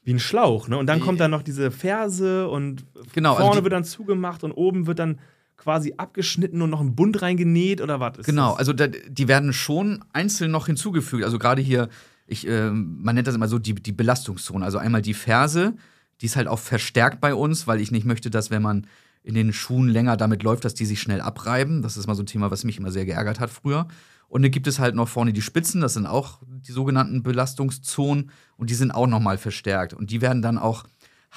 wie 0.03 0.13
ein 0.13 0.19
Schlauch. 0.19 0.67
Ne? 0.67 0.77
Und 0.77 0.87
dann 0.87 1.01
kommt 1.01 1.19
dann 1.19 1.29
noch 1.29 1.43
diese 1.43 1.69
Ferse 1.69 2.47
und 2.49 2.85
genau, 3.13 3.31
also 3.31 3.41
vorne 3.41 3.51
also 3.51 3.63
wird 3.63 3.73
dann 3.73 3.83
zugemacht 3.83 4.43
und 4.43 4.53
oben 4.53 4.87
wird 4.87 4.99
dann 4.99 5.19
quasi 5.57 5.95
abgeschnitten 5.97 6.61
und 6.61 6.69
noch 6.69 6.79
ein 6.79 6.95
Bund 6.95 7.21
reingenäht 7.21 7.81
oder 7.81 7.99
was? 7.99 8.25
Genau, 8.25 8.51
das? 8.51 8.59
also 8.59 8.73
da, 8.73 8.87
die 8.87 9.27
werden 9.27 9.51
schon 9.51 10.03
einzeln 10.13 10.49
noch 10.49 10.67
hinzugefügt. 10.67 11.25
Also 11.25 11.37
gerade 11.39 11.61
hier, 11.61 11.89
ich, 12.25 12.47
äh, 12.47 12.71
man 12.71 13.15
nennt 13.15 13.27
das 13.27 13.35
immer 13.35 13.49
so 13.49 13.59
die, 13.59 13.75
die 13.75 13.91
Belastungszone. 13.91 14.63
Also 14.63 14.77
einmal 14.77 15.01
die 15.01 15.13
Ferse, 15.13 15.73
die 16.21 16.27
ist 16.27 16.37
halt 16.37 16.47
auch 16.47 16.59
verstärkt 16.59 17.19
bei 17.19 17.33
uns, 17.33 17.67
weil 17.67 17.81
ich 17.81 17.91
nicht 17.91 18.05
möchte, 18.05 18.29
dass 18.29 18.49
wenn 18.49 18.61
man 18.61 18.87
in 19.27 19.35
den 19.35 19.51
Schuhen 19.51 19.89
länger 19.89 20.15
damit 20.15 20.41
läuft, 20.41 20.63
dass 20.63 20.73
die 20.73 20.85
sich 20.85 21.01
schnell 21.01 21.19
abreiben. 21.19 21.81
Das 21.81 21.97
ist 21.97 22.07
mal 22.07 22.15
so 22.15 22.23
ein 22.23 22.27
Thema, 22.27 22.49
was 22.49 22.63
mich 22.63 22.77
immer 22.77 22.91
sehr 22.91 23.05
geärgert 23.05 23.41
hat 23.41 23.49
früher. 23.49 23.85
Und 24.29 24.41
dann 24.41 24.51
gibt 24.51 24.67
es 24.67 24.79
halt 24.79 24.95
noch 24.95 25.09
vorne 25.09 25.33
die 25.33 25.41
Spitzen, 25.41 25.81
das 25.81 25.93
sind 25.93 26.05
auch 26.05 26.39
die 26.45 26.71
sogenannten 26.71 27.23
Belastungszonen 27.23 28.31
und 28.57 28.69
die 28.69 28.73
sind 28.73 28.91
auch 28.91 29.07
nochmal 29.07 29.37
verstärkt. 29.37 29.93
Und 29.93 30.11
die 30.11 30.21
werden 30.21 30.41
dann 30.41 30.57
auch 30.57 30.85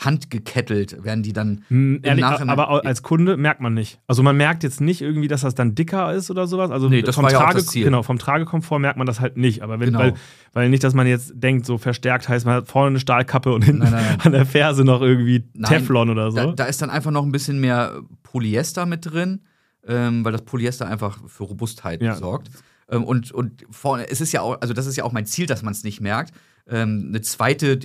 handgekettelt, 0.00 1.04
werden 1.04 1.22
die 1.22 1.34
dann 1.34 1.62
hm, 1.68 2.00
ehrlich, 2.02 2.24
Aber 2.24 2.86
als 2.86 3.02
Kunde 3.02 3.36
merkt 3.36 3.60
man 3.60 3.74
nicht. 3.74 4.00
Also 4.06 4.22
man 4.22 4.34
merkt 4.34 4.62
jetzt 4.62 4.80
nicht 4.80 5.02
irgendwie, 5.02 5.28
dass 5.28 5.42
das 5.42 5.54
dann 5.54 5.74
dicker 5.74 6.12
ist 6.14 6.30
oder 6.30 6.46
sowas. 6.46 6.70
Also 6.70 6.88
nee, 6.88 7.02
das 7.02 7.14
vom, 7.14 7.28
Trage, 7.28 7.62
ja. 7.74 7.84
Genau, 7.84 8.02
vom 8.02 8.18
Tragekomfort 8.18 8.78
merkt 8.78 8.96
man 8.96 9.06
das 9.06 9.20
halt 9.20 9.36
nicht. 9.36 9.62
Aber 9.62 9.78
wenn, 9.78 9.88
genau. 9.88 9.98
weil, 9.98 10.14
weil 10.54 10.70
nicht, 10.70 10.82
dass 10.84 10.94
man 10.94 11.06
jetzt 11.06 11.32
denkt, 11.34 11.66
so 11.66 11.76
verstärkt 11.76 12.30
heißt, 12.30 12.46
man 12.46 12.54
hat 12.54 12.68
vorne 12.68 12.88
eine 12.88 13.00
Stahlkappe 13.00 13.52
und 13.52 13.62
hinten 13.62 13.82
nein, 13.82 13.92
nein, 13.92 14.04
nein. 14.08 14.20
an 14.22 14.32
der 14.32 14.46
Ferse 14.46 14.84
noch 14.84 15.02
irgendwie 15.02 15.44
Teflon 15.64 16.08
oder 16.08 16.30
so. 16.30 16.36
Da, 16.36 16.52
da, 16.52 16.64
ist 16.64 16.80
dann 16.80 16.88
einfach 16.88 17.10
noch 17.10 17.24
ein 17.24 17.32
bisschen 17.32 17.60
mehr 17.60 18.00
Polyester 18.22 18.86
mit 18.86 19.04
drin, 19.04 19.42
ähm, 19.86 20.24
weil 20.24 20.32
das 20.32 20.42
Polyester 20.42 20.86
einfach 20.86 21.18
für 21.26 21.44
Robustheit 21.44 22.00
ja. 22.00 22.14
sorgt. 22.14 22.48
Ähm, 22.88 23.04
und, 23.04 23.32
und 23.32 23.66
vorne, 23.70 24.08
es 24.08 24.22
ist 24.22 24.32
ja 24.32 24.40
auch, 24.40 24.62
also 24.62 24.72
das 24.72 24.86
ist 24.86 24.96
ja 24.96 25.04
auch 25.04 25.12
mein 25.12 25.26
Ziel, 25.26 25.46
dass 25.46 25.62
man 25.62 25.72
es 25.72 25.84
nicht 25.84 26.00
merkt. 26.00 26.32
Ähm, 26.66 27.06
eine 27.08 27.20
zweite 27.20 27.80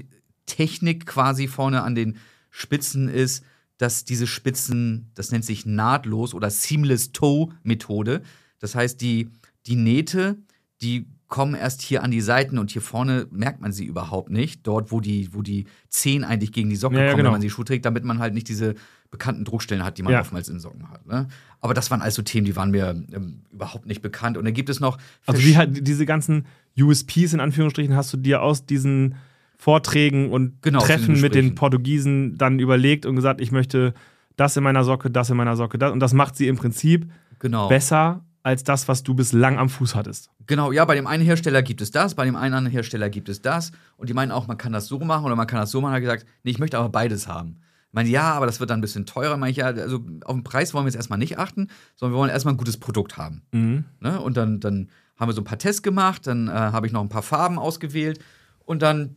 Technik 0.46 1.06
quasi 1.06 1.48
vorne 1.48 1.84
an 1.84 1.96
den 1.96 2.18
Spitzen 2.50 3.10
ist, 3.10 3.44
dass 3.78 4.06
diese 4.06 4.28
Spitzen, 4.28 5.12
das 5.16 5.32
nennt 5.32 5.46
sich 5.46 5.66
nahtlos 5.66 6.34
oder 6.34 6.50
Seamless 6.50 7.12
Toe 7.12 7.50
Methode. 7.64 8.22
Das 8.60 8.76
heißt, 8.76 9.02
die, 9.02 9.30
die 9.68 9.76
Nähte, 9.76 10.38
die 10.82 11.08
kommen 11.28 11.56
erst 11.56 11.82
hier 11.82 12.04
an 12.04 12.12
die 12.12 12.22
Seiten 12.22 12.58
und 12.58 12.72
hier 12.72 12.82
vorne 12.82 13.28
merkt 13.32 13.60
man 13.60 13.72
sie 13.72 13.86
überhaupt 13.86 14.30
nicht. 14.30 14.66
Dort, 14.66 14.92
wo 14.92 15.02
die, 15.02 15.34
wo 15.34 15.42
die 15.42 15.66
Zehen 15.90 16.24
eigentlich 16.24 16.52
gegen 16.52 16.70
die 16.70 16.76
Socken 16.76 16.98
ja, 16.98 17.06
kommen, 17.06 17.18
genau. 17.18 17.28
wenn 17.28 17.34
man 17.34 17.42
sie 17.42 17.50
Schuh 17.50 17.64
trägt, 17.64 17.86
damit 17.86 18.04
man 18.04 18.20
halt 18.20 18.34
nicht 18.34 18.48
diese 18.48 18.76
bekannten 19.10 19.44
Druckstellen 19.44 19.84
hat, 19.84 19.98
die 19.98 20.04
man 20.04 20.14
ja. 20.14 20.22
oftmals 20.22 20.50
in 20.50 20.60
Socken 20.60 20.90
hat. 20.90 21.06
Ne? 21.08 21.28
Aber 21.62 21.74
das 21.74 21.90
waren 21.90 22.02
also 22.02 22.22
Themen, 22.22 22.46
die 22.46 22.56
waren 22.56 22.72
mir 22.72 22.90
ähm, 23.12 23.42
überhaupt 23.52 23.86
nicht 23.86 24.02
bekannt. 24.02 24.38
Und 24.38 24.46
dann 24.46 24.54
gibt 24.54 24.70
es 24.70 24.80
noch. 24.80 24.98
Also, 25.26 25.44
wie 25.44 25.58
halt 25.58 25.88
diese 25.88 26.06
ganzen 26.06 26.46
USPs 26.78 27.34
in 27.34 27.40
Anführungsstrichen 27.40 27.96
hast 27.96 28.14
du 28.14 28.18
dir 28.18 28.42
aus 28.42 28.66
diesen 28.66 29.16
Vorträgen 29.58 30.32
und 30.32 30.62
genau, 30.62 30.80
Treffen 30.80 31.20
mit 31.22 31.36
den 31.36 31.56
Portugiesen 31.56 32.38
dann 32.38 32.60
überlegt 32.60 33.06
und 33.06 33.16
gesagt, 33.16 33.42
ich 33.42 33.52
möchte 33.52 33.94
das 34.36 34.58
in 34.58 34.64
meiner 34.64 34.84
Socke, 34.84 35.10
das 35.10 35.30
in 35.30 35.38
meiner 35.38 35.56
Socke, 35.56 35.78
das. 35.78 35.92
Und 35.92 36.00
das 36.00 36.14
macht 36.14 36.36
sie 36.36 36.48
im 36.48 36.58
Prinzip 36.58 37.10
genau. 37.40 37.68
besser 37.68 38.26
als 38.44 38.64
das, 38.64 38.88
was 38.88 39.02
du 39.02 39.16
bislang 39.16 39.58
am 39.58 39.70
Fuß 39.70 39.96
hattest. 39.96 40.30
Genau, 40.46 40.72
ja, 40.72 40.86
bei 40.86 40.94
dem 40.94 41.08
einen 41.08 41.24
Hersteller 41.24 41.64
gibt 41.64 41.82
es 41.82 41.90
das, 41.90 42.14
bei 42.14 42.26
dem 42.26 42.36
einen 42.36 42.54
anderen 42.54 42.72
Hersteller 42.72 43.10
gibt 43.10 43.28
es 43.28 43.42
das. 43.42 43.72
Und 43.98 44.10
die 44.10 44.14
meinen 44.14 44.32
auch, 44.32 44.46
man 44.46 44.58
kann 44.58 44.72
das 44.72 44.86
so 44.86 45.00
machen 45.00 45.26
oder 45.26 45.36
man 45.36 45.48
kann 45.48 45.60
das 45.60 45.72
so 45.72 45.82
machen. 45.82 45.94
Hat 45.94 46.02
gesagt, 46.02 46.26
nee, 46.44 46.52
ich 46.52 46.60
möchte 46.60 46.78
aber 46.78 46.90
beides 46.90 47.28
haben. 47.28 47.58
Ich 47.88 47.94
meine, 47.94 48.10
ja, 48.10 48.34
aber 48.34 48.46
das 48.46 48.60
wird 48.60 48.70
dann 48.70 48.80
ein 48.80 48.82
bisschen 48.82 49.08
teurer. 49.08 49.38
Meine 49.38 49.50
ich, 49.50 49.58
ja, 49.58 49.68
also 49.68 50.02
auf 50.26 50.36
den 50.36 50.44
Preis 50.44 50.74
wollen 50.74 50.86
wir 50.86 50.90
jetzt 50.90 50.98
erstmal 50.98 51.18
nicht 51.18 51.40
achten, 51.40 51.70
sondern 51.96 52.14
wir 52.14 52.20
wollen 52.20 52.30
erstmal 52.30 52.54
ein 52.54 52.58
gutes 52.58 52.78
Produkt 52.78 53.18
haben. 53.18 53.42
Mhm. 53.52 53.86
Ne? 54.00 54.20
Und 54.22 54.38
dann, 54.38 54.60
dann 54.60 54.90
haben 55.18 55.30
wir 55.30 55.34
so 55.34 55.42
ein 55.42 55.46
paar 55.46 55.58
Tests 55.58 55.82
gemacht, 55.82 56.28
dann 56.28 56.48
äh, 56.48 56.52
habe 56.52 56.86
ich 56.86 56.94
noch 56.94 57.02
ein 57.02 57.10
paar 57.10 57.24
Farben 57.24 57.58
ausgewählt 57.58 58.20
und 58.60 58.82
dann 58.82 59.16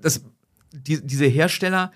das, 0.00 0.22
die, 0.72 1.04
diese 1.04 1.26
Hersteller 1.26 1.92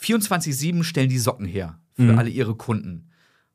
24-7 0.00 0.84
stellen 0.84 1.08
die 1.08 1.18
Socken 1.18 1.46
her 1.46 1.78
für 1.96 2.02
Mhm. 2.12 2.18
alle 2.18 2.30
ihre 2.30 2.54
Kunden. 2.54 3.10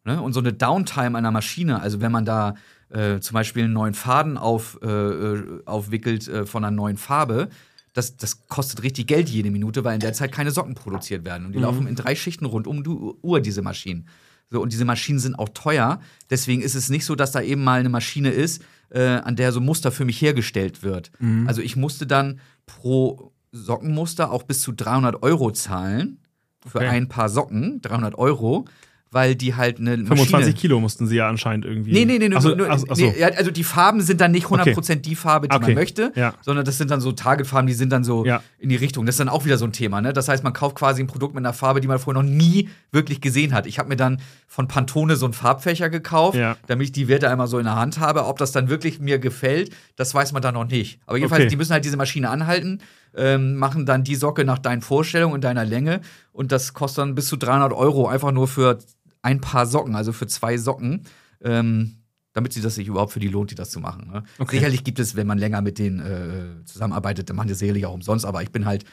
Ne? 0.05 0.21
Und 0.21 0.33
so 0.33 0.39
eine 0.41 0.51
Downtime 0.51 1.17
einer 1.17 1.31
Maschine, 1.31 1.81
also 1.81 2.01
wenn 2.01 2.11
man 2.11 2.25
da 2.25 2.55
äh, 2.89 3.19
zum 3.21 3.33
Beispiel 3.35 3.63
einen 3.63 3.73
neuen 3.73 3.93
Faden 3.93 4.37
auf, 4.37 4.77
äh, 4.83 4.87
äh, 4.87 5.61
aufwickelt 5.65 6.27
äh, 6.27 6.45
von 6.45 6.63
einer 6.63 6.75
neuen 6.75 6.97
Farbe, 6.97 7.49
das, 7.93 8.17
das 8.17 8.47
kostet 8.47 8.83
richtig 8.83 9.07
Geld 9.07 9.29
jede 9.29 9.49
Minute, 9.51 9.83
weil 9.83 9.93
in 9.95 9.99
der 9.99 10.13
Zeit 10.13 10.31
keine 10.31 10.51
Socken 10.51 10.75
produziert 10.75 11.23
werden. 11.25 11.45
Und 11.45 11.53
die 11.53 11.57
Mhm. 11.59 11.63
laufen 11.63 11.87
in 11.87 11.95
drei 11.95 12.15
Schichten 12.15 12.45
rund 12.45 12.67
um 12.67 12.83
die 12.83 12.89
Uhr, 12.89 13.39
diese 13.39 13.61
Maschinen. 13.61 14.07
So, 14.51 14.61
und 14.61 14.73
diese 14.73 14.85
Maschinen 14.85 15.19
sind 15.19 15.35
auch 15.39 15.49
teuer. 15.49 16.01
Deswegen 16.29 16.61
ist 16.61 16.75
es 16.75 16.89
nicht 16.89 17.05
so, 17.05 17.15
dass 17.15 17.31
da 17.31 17.41
eben 17.41 17.63
mal 17.63 17.79
eine 17.79 17.89
Maschine 17.89 18.29
ist, 18.29 18.61
äh, 18.89 19.01
an 19.05 19.35
der 19.35 19.51
so 19.51 19.59
ein 19.59 19.65
Muster 19.65 19.91
für 19.91 20.05
mich 20.05 20.21
hergestellt 20.21 20.83
wird. 20.83 21.11
Mhm. 21.19 21.47
Also 21.47 21.61
ich 21.61 21.75
musste 21.75 22.05
dann 22.05 22.39
pro 22.66 23.32
Sockenmuster 23.51 24.32
auch 24.32 24.43
bis 24.43 24.61
zu 24.61 24.72
300 24.72 25.22
Euro 25.24 25.51
zahlen 25.51 26.20
für 26.66 26.80
Okay. 26.80 26.88
ein 26.88 27.09
paar 27.09 27.30
Socken, 27.30 27.82
300 27.82 28.16
Euro, 28.16 28.66
weil 29.14 29.36
die 29.36 29.55
halt 29.55 29.80
eine 29.80 29.91
25 29.97 30.32
Maschine 30.32 30.53
Kilo 30.53 30.80
mussten 30.80 31.07
sie 31.07 31.16
ja 31.18 31.30
anscheinend 31.30 31.66
irgendwie. 31.66 31.91
Nee, 31.93 32.05
nee, 32.05 32.18
nee, 32.18 32.30
nur, 32.30 32.38
Achso, 32.39 32.55
nur, 32.55 32.70
achso, 32.70 32.88
achso. 32.89 33.05
nee 33.05 33.24
also 33.24 33.51
die 33.51 33.64
Farben 33.64 34.01
sind 34.01 34.20
dann 34.20 34.32
nicht 34.32 34.47
100% 34.47 34.95
die 34.95 35.16
Farbe, 35.16 35.47
die 35.47 35.55
Okay. 35.55 35.66
man 35.68 35.74
möchte, 35.76 36.11
Ja. 36.16 36.34
sondern 36.41 36.66
das 36.66 36.78
sind 36.80 36.89
dann 36.91 36.99
so 36.99 37.11
Targetfarben, 37.11 37.68
die 37.68 37.74
sind 37.74 37.91
dann 37.91 38.03
so 38.03 38.26
Ja. 38.26 38.41
in 38.59 38.70
die 38.70 38.76
Richtung. 38.76 39.05
Das 39.05 39.14
ist 39.14 39.20
dann 39.20 39.30
auch 39.30 39.45
wieder 39.45 39.57
so 39.57 39.66
ein 39.66 39.72
Thema, 39.72 40.01
ne? 40.01 40.14
Das 40.14 40.28
heißt, 40.28 40.43
man 40.43 40.51
kauft 40.53 40.76
quasi 40.76 41.01
ein 41.01 41.07
Produkt 41.07 41.36
mit 41.36 41.45
einer 41.45 41.53
Farbe, 41.53 41.80
die 41.80 41.88
man 41.88 41.99
vorher 41.99 42.22
noch 42.22 42.30
nie 42.30 42.70
wirklich 42.91 43.22
gesehen 43.22 43.53
hat. 43.53 43.68
Ich 43.68 43.80
habe 43.80 43.89
mir 43.89 43.95
dann 43.95 44.20
von 44.47 44.68
Pantone 44.68 45.16
so 45.16 45.26
einen 45.26 45.34
Farbfächer 45.34 45.89
gekauft, 45.89 46.38
Ja. 46.38 46.57
damit 46.68 46.86
ich 46.88 46.91
die 46.91 47.07
Werte 47.07 47.30
einmal 47.30 47.47
so 47.47 47.59
in 47.59 47.66
der 47.66 47.76
Hand 47.76 47.99
habe. 47.99 48.26
Ob 48.26 48.38
das 48.39 48.51
dann 48.51 48.68
wirklich 48.70 48.99
mir 48.99 49.20
gefällt, 49.20 49.72
das 49.95 50.14
weiß 50.14 50.32
man 50.34 50.41
dann 50.41 50.55
noch 50.55 50.66
nicht. 50.68 50.99
Aber 51.05 51.18
jedenfalls, 51.18 51.41
Okay. 51.43 51.49
die 51.49 51.55
müssen 51.55 51.72
halt 51.74 51.86
diese 51.86 51.97
Maschine 51.97 52.30
anhalten, 52.30 52.80
ähm, 53.16 53.57
machen 53.57 53.86
dann 53.86 54.03
die 54.03 54.16
Socke 54.16 54.43
nach 54.43 54.57
deinen 54.57 54.82
Vorstellungen 54.82 55.34
und 55.36 55.43
deiner 55.43 55.66
Länge 55.66 56.01
und 56.32 56.51
das 56.51 56.74
kostet 56.74 57.03
dann 57.03 57.14
bis 57.16 57.28
zu 57.28 57.38
300 57.38 57.72
Euro 57.72 58.07
einfach 58.07 58.32
nur 58.32 58.47
für 58.47 58.80
ein 59.24 59.41
paar 59.41 59.65
Socken, 59.65 59.95
also 59.95 60.13
für 60.13 60.28
zwei 60.28 60.57
Socken. 60.57 61.01
Ähm, 61.41 61.97
damit 62.36 62.51
sie 62.51 62.61
das 62.61 62.74
sich 62.74 62.88
überhaupt 62.88 63.11
für 63.11 63.19
die 63.19 63.28
lohnt, 63.28 63.51
die 63.51 63.55
das 63.55 63.69
zu 63.69 63.80
machen. 63.80 64.07
Ne? 64.11 64.24
Okay. 64.39 64.55
Sicherlich 64.55 64.84
gibt 64.84 64.97
es, 64.97 65.15
wenn 65.15 65.28
man 65.28 65.38
länger 65.38 65.61
mit 65.61 65.78
denen 65.78 65.99
äh, 65.99 66.65
zusammenarbeitet, 66.65 67.30
dann 67.30 67.36
machen 67.36 67.47
die 67.47 67.53
sicherlich 67.53 67.86
auch 67.86 67.93
umsonst, 67.93 68.26
aber 68.26 68.41
ich 68.41 68.51
bin 68.51 68.65
halt 68.65 68.86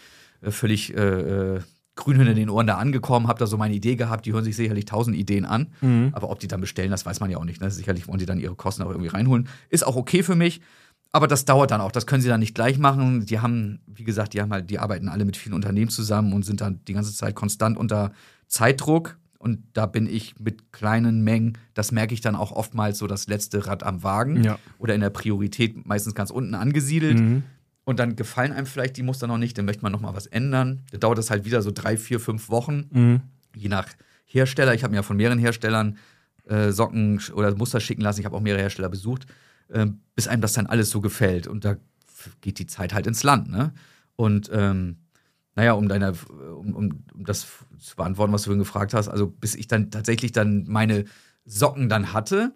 äh, 0.43 0.51
völlig 0.51 0.95
äh, 0.95 1.55
äh, 1.57 1.61
grün 1.97 2.19
hinter 2.19 2.35
den 2.35 2.51
Ohren 2.51 2.67
da 2.67 2.77
angekommen, 2.77 3.29
habe 3.29 3.39
da 3.39 3.47
so 3.47 3.57
meine 3.57 3.73
Idee 3.75 3.97
gehabt, 3.97 4.27
die 4.27 4.35
hören 4.35 4.45
sich 4.45 4.57
sicherlich 4.57 4.85
tausend 4.85 5.17
Ideen 5.17 5.47
an, 5.47 5.69
Mhm. 5.81 6.11
aber 6.13 6.29
ob 6.29 6.39
die 6.41 6.49
dann 6.49 6.61
bestellen, 6.61 6.91
das 6.91 7.07
weiß 7.07 7.21
man 7.21 7.31
ja 7.31 7.39
auch 7.39 7.47
nicht. 7.47 7.63
Ne? 7.63 7.71
Sicherlich 7.71 8.09
wollen 8.09 8.19
die 8.19 8.27
dann 8.27 8.41
ihre 8.41 8.57
Kosten 8.57 8.83
auch 8.83 8.91
irgendwie 8.91 9.09
reinholen. 9.09 9.49
Ist 9.71 9.87
auch 9.87 9.97
okay 9.97 10.23
für 10.23 10.35
mich, 10.37 10.61
aber 11.13 11.27
das 11.27 11.47
dauert 11.47 11.71
dann 11.71 11.81
auch, 11.81 11.93
das 11.93 12.07
können 12.07 12.21
sie 12.21 12.29
dann 12.29 12.41
nicht 12.41 12.55
gleich 12.55 12.79
machen. 12.79 13.25
Die 13.25 13.39
haben, 13.41 13.81
wie 13.87 14.05
gesagt, 14.05 14.35
die 14.35 14.43
haben 14.43 14.53
halt, 14.53 14.69
die 14.69 14.79
arbeiten 14.79 15.09
alle 15.09 15.25
mit 15.25 15.39
vielen 15.39 15.55
Unternehmen 15.55 15.91
zusammen 15.91 16.35
und 16.35 16.45
sind 16.45 16.61
dann 16.61 16.85
die 16.85 16.93
ganze 16.93 17.15
Zeit 17.15 17.35
konstant 17.35 17.79
unter 17.79 18.13
Zeitdruck. 18.49 19.17
Und 19.43 19.61
da 19.73 19.87
bin 19.87 20.07
ich 20.07 20.39
mit 20.39 20.71
kleinen 20.71 21.25
Mengen, 21.25 21.57
das 21.73 21.93
merke 21.93 22.13
ich 22.13 22.21
dann 22.21 22.37
auch 22.37 22.53
oftmals 22.53 22.99
so 22.99 23.07
das 23.07 23.27
letzte 23.27 23.67
Rad 23.67 23.83
am 23.83 24.03
Wagen 24.03 24.45
Ja. 24.45 24.59
oder 24.79 24.95
in 24.95 25.01
der 25.01 25.09
Priorität 25.09 25.87
meistens 25.87 26.15
ganz 26.15 26.31
unten 26.31 26.55
angesiedelt. 26.55 27.19
Mhm. 27.19 27.43
Und 27.85 27.99
dann 27.99 28.17
gefallen 28.17 28.53
einem 28.53 28.67
vielleicht 28.67 28.99
die 28.99 29.03
Muster 29.03 29.27
noch 29.27 29.39
nicht, 29.39 29.57
dann 29.57 29.65
möchte 29.65 29.83
man 29.83 29.93
noch 29.93 30.01
mal 30.03 30.15
was 30.15 30.27
ändern. 30.27 30.83
Dann 30.91 31.01
dauert 31.01 31.17
das 31.17 31.31
halt 31.31 31.47
wieder 31.47 31.63
so 31.63 31.71
drei, 31.73 31.97
vier, 31.97 32.21
fünf 32.21 32.51
Wochen, 32.51 32.85
Mhm. 32.93 33.21
je 33.57 33.69
nach 33.71 33.89
Hersteller. 34.27 34.75
Ich 34.75 34.83
habe 34.85 34.91
mir 34.91 34.97
ja 34.99 35.03
von 35.03 35.17
mehreren 35.17 35.39
Herstellern 35.39 35.97
äh, 36.47 36.71
Socken 36.73 37.19
oder 37.35 37.55
Muster 37.57 37.81
schicken 37.81 38.03
lassen. 38.03 38.21
Ich 38.21 38.27
habe 38.27 38.37
auch 38.37 38.41
mehrere 38.43 38.61
Hersteller 38.61 38.91
besucht, 38.91 39.25
äh, 39.69 39.87
bis 40.15 40.29
einem 40.29 40.43
das 40.43 40.53
dann 40.53 40.67
alles 40.67 40.91
so 40.91 41.01
gefällt. 41.01 41.47
Und 41.47 41.65
da 41.65 41.77
geht 42.43 42.59
die 42.59 42.67
Zeit 42.67 42.93
halt 42.93 43.07
ins 43.07 43.23
Land. 43.23 43.49
Ne? 43.49 43.73
Und 44.17 44.51
ähm, 44.53 44.97
naja, 45.57 45.73
um, 45.73 45.89
deine, 45.89 46.13
um, 46.57 46.75
um, 46.75 47.05
das 47.17 47.47
zu 47.79 47.97
beantworten, 47.97 48.33
was 48.33 48.43
du 48.43 48.47
vorhin 48.47 48.61
gefragt 48.61 48.95
hast, 48.95 49.09
also 49.09 49.27
bis 49.27 49.55
ich 49.55 49.67
dann 49.67 49.91
tatsächlich 49.91 50.33
dann 50.33 50.65
meine 50.69 51.05
Socken 51.45 51.89
dann 51.89 52.13
hatte, 52.13 52.53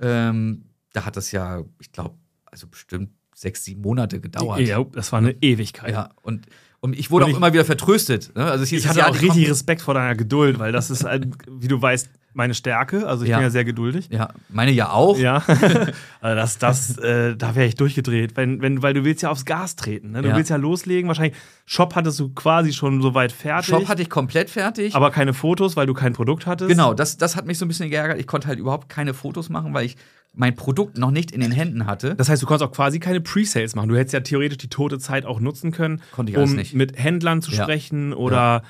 ähm, 0.00 0.64
da 0.92 1.04
hat 1.04 1.16
das 1.16 1.32
ja, 1.32 1.62
ich 1.78 1.92
glaube, 1.92 2.16
also 2.46 2.66
bestimmt 2.66 3.10
sechs, 3.34 3.64
sieben 3.64 3.82
Monate 3.82 4.20
gedauert. 4.20 4.60
Ja, 4.60 4.82
das 4.84 5.12
war 5.12 5.18
eine 5.18 5.32
Ewigkeit. 5.42 5.92
Ja, 5.92 6.10
und, 6.22 6.46
und 6.80 6.98
ich 6.98 7.10
wurde 7.10 7.24
Und 7.24 7.30
auch 7.30 7.34
ich- 7.34 7.36
immer 7.38 7.52
wieder 7.52 7.64
vertröstet. 7.64 8.34
Ne? 8.34 8.44
Also 8.44 8.64
hieß, 8.64 8.80
Ich 8.82 8.88
hatte 8.88 9.00
ja, 9.00 9.08
auch 9.08 9.14
richtig 9.20 9.48
Respekt 9.48 9.82
vor 9.82 9.94
deiner 9.94 10.14
Geduld, 10.16 10.58
weil 10.58 10.72
das 10.72 10.90
ist, 10.90 11.04
wie 11.48 11.68
du 11.68 11.80
weißt, 11.80 12.08
meine 12.32 12.54
Stärke. 12.54 13.06
Also 13.06 13.24
ich 13.24 13.30
Ja. 13.30 13.36
bin 13.38 13.44
ja 13.44 13.50
sehr 13.50 13.64
geduldig. 13.64 14.08
Ja, 14.10 14.30
meine 14.48 14.70
ja 14.70 14.90
auch. 14.90 15.18
Ja, 15.18 15.42
also 16.20 16.36
das, 16.36 16.58
das, 16.58 16.98
äh, 16.98 17.36
da 17.36 17.54
wäre 17.54 17.66
ich 17.66 17.74
durchgedreht, 17.74 18.36
wenn, 18.36 18.62
wenn, 18.62 18.82
weil 18.82 18.94
du 18.94 19.04
willst 19.04 19.22
ja 19.22 19.30
aufs 19.30 19.44
Gas 19.44 19.76
treten. 19.76 20.12
Ne? 20.12 20.22
Du 20.22 20.28
Ja. 20.28 20.36
willst 20.36 20.50
ja 20.50 20.56
loslegen. 20.56 21.08
Wahrscheinlich 21.08 21.36
Shop 21.66 21.94
hattest 21.94 22.18
du 22.20 22.28
quasi 22.30 22.72
schon 22.72 23.00
soweit 23.02 23.32
fertig, 23.32 23.66
Shop 23.68 23.88
hatte 23.88 24.02
ich 24.02 24.10
komplett 24.10 24.50
fertig. 24.50 24.94
aber 24.94 25.10
keine 25.10 25.34
Fotos, 25.34 25.76
weil 25.76 25.86
du 25.86 25.94
kein 25.94 26.12
Produkt 26.12 26.46
hattest. 26.46 26.68
genau, 26.70 26.94
das, 26.94 27.16
das 27.16 27.36
hat 27.36 27.46
mich 27.46 27.58
so 27.58 27.64
ein 27.64 27.68
bisschen 27.68 27.90
geärgert. 27.90 28.18
Ich 28.18 28.26
konnte 28.26 28.48
halt 28.48 28.58
überhaupt 28.58 28.88
keine 28.88 29.14
Fotos 29.14 29.48
machen, 29.48 29.74
weil 29.74 29.86
ich 29.86 29.96
mein 30.32 30.54
Produkt 30.54 30.96
noch 30.96 31.10
nicht 31.10 31.32
in 31.32 31.40
den 31.40 31.50
Händen 31.50 31.86
hatte. 31.86 32.14
Das 32.14 32.28
heißt, 32.28 32.40
du 32.40 32.46
konntest 32.46 32.68
auch 32.70 32.72
quasi 32.74 33.00
keine 33.00 33.20
Pre-Sales 33.20 33.74
machen. 33.74 33.88
Du 33.88 33.96
hättest 33.96 34.14
ja 34.14 34.20
theoretisch 34.20 34.58
die 34.58 34.68
tote 34.68 35.00
Zeit 35.00 35.26
auch 35.26 35.40
nutzen 35.40 35.72
können, 35.72 36.02
um 36.16 36.54
nicht. 36.54 36.72
mit 36.74 36.96
Händlern 36.96 37.42
zu 37.42 37.50
Ja. 37.50 37.64
sprechen 37.64 38.12
oder 38.12 38.62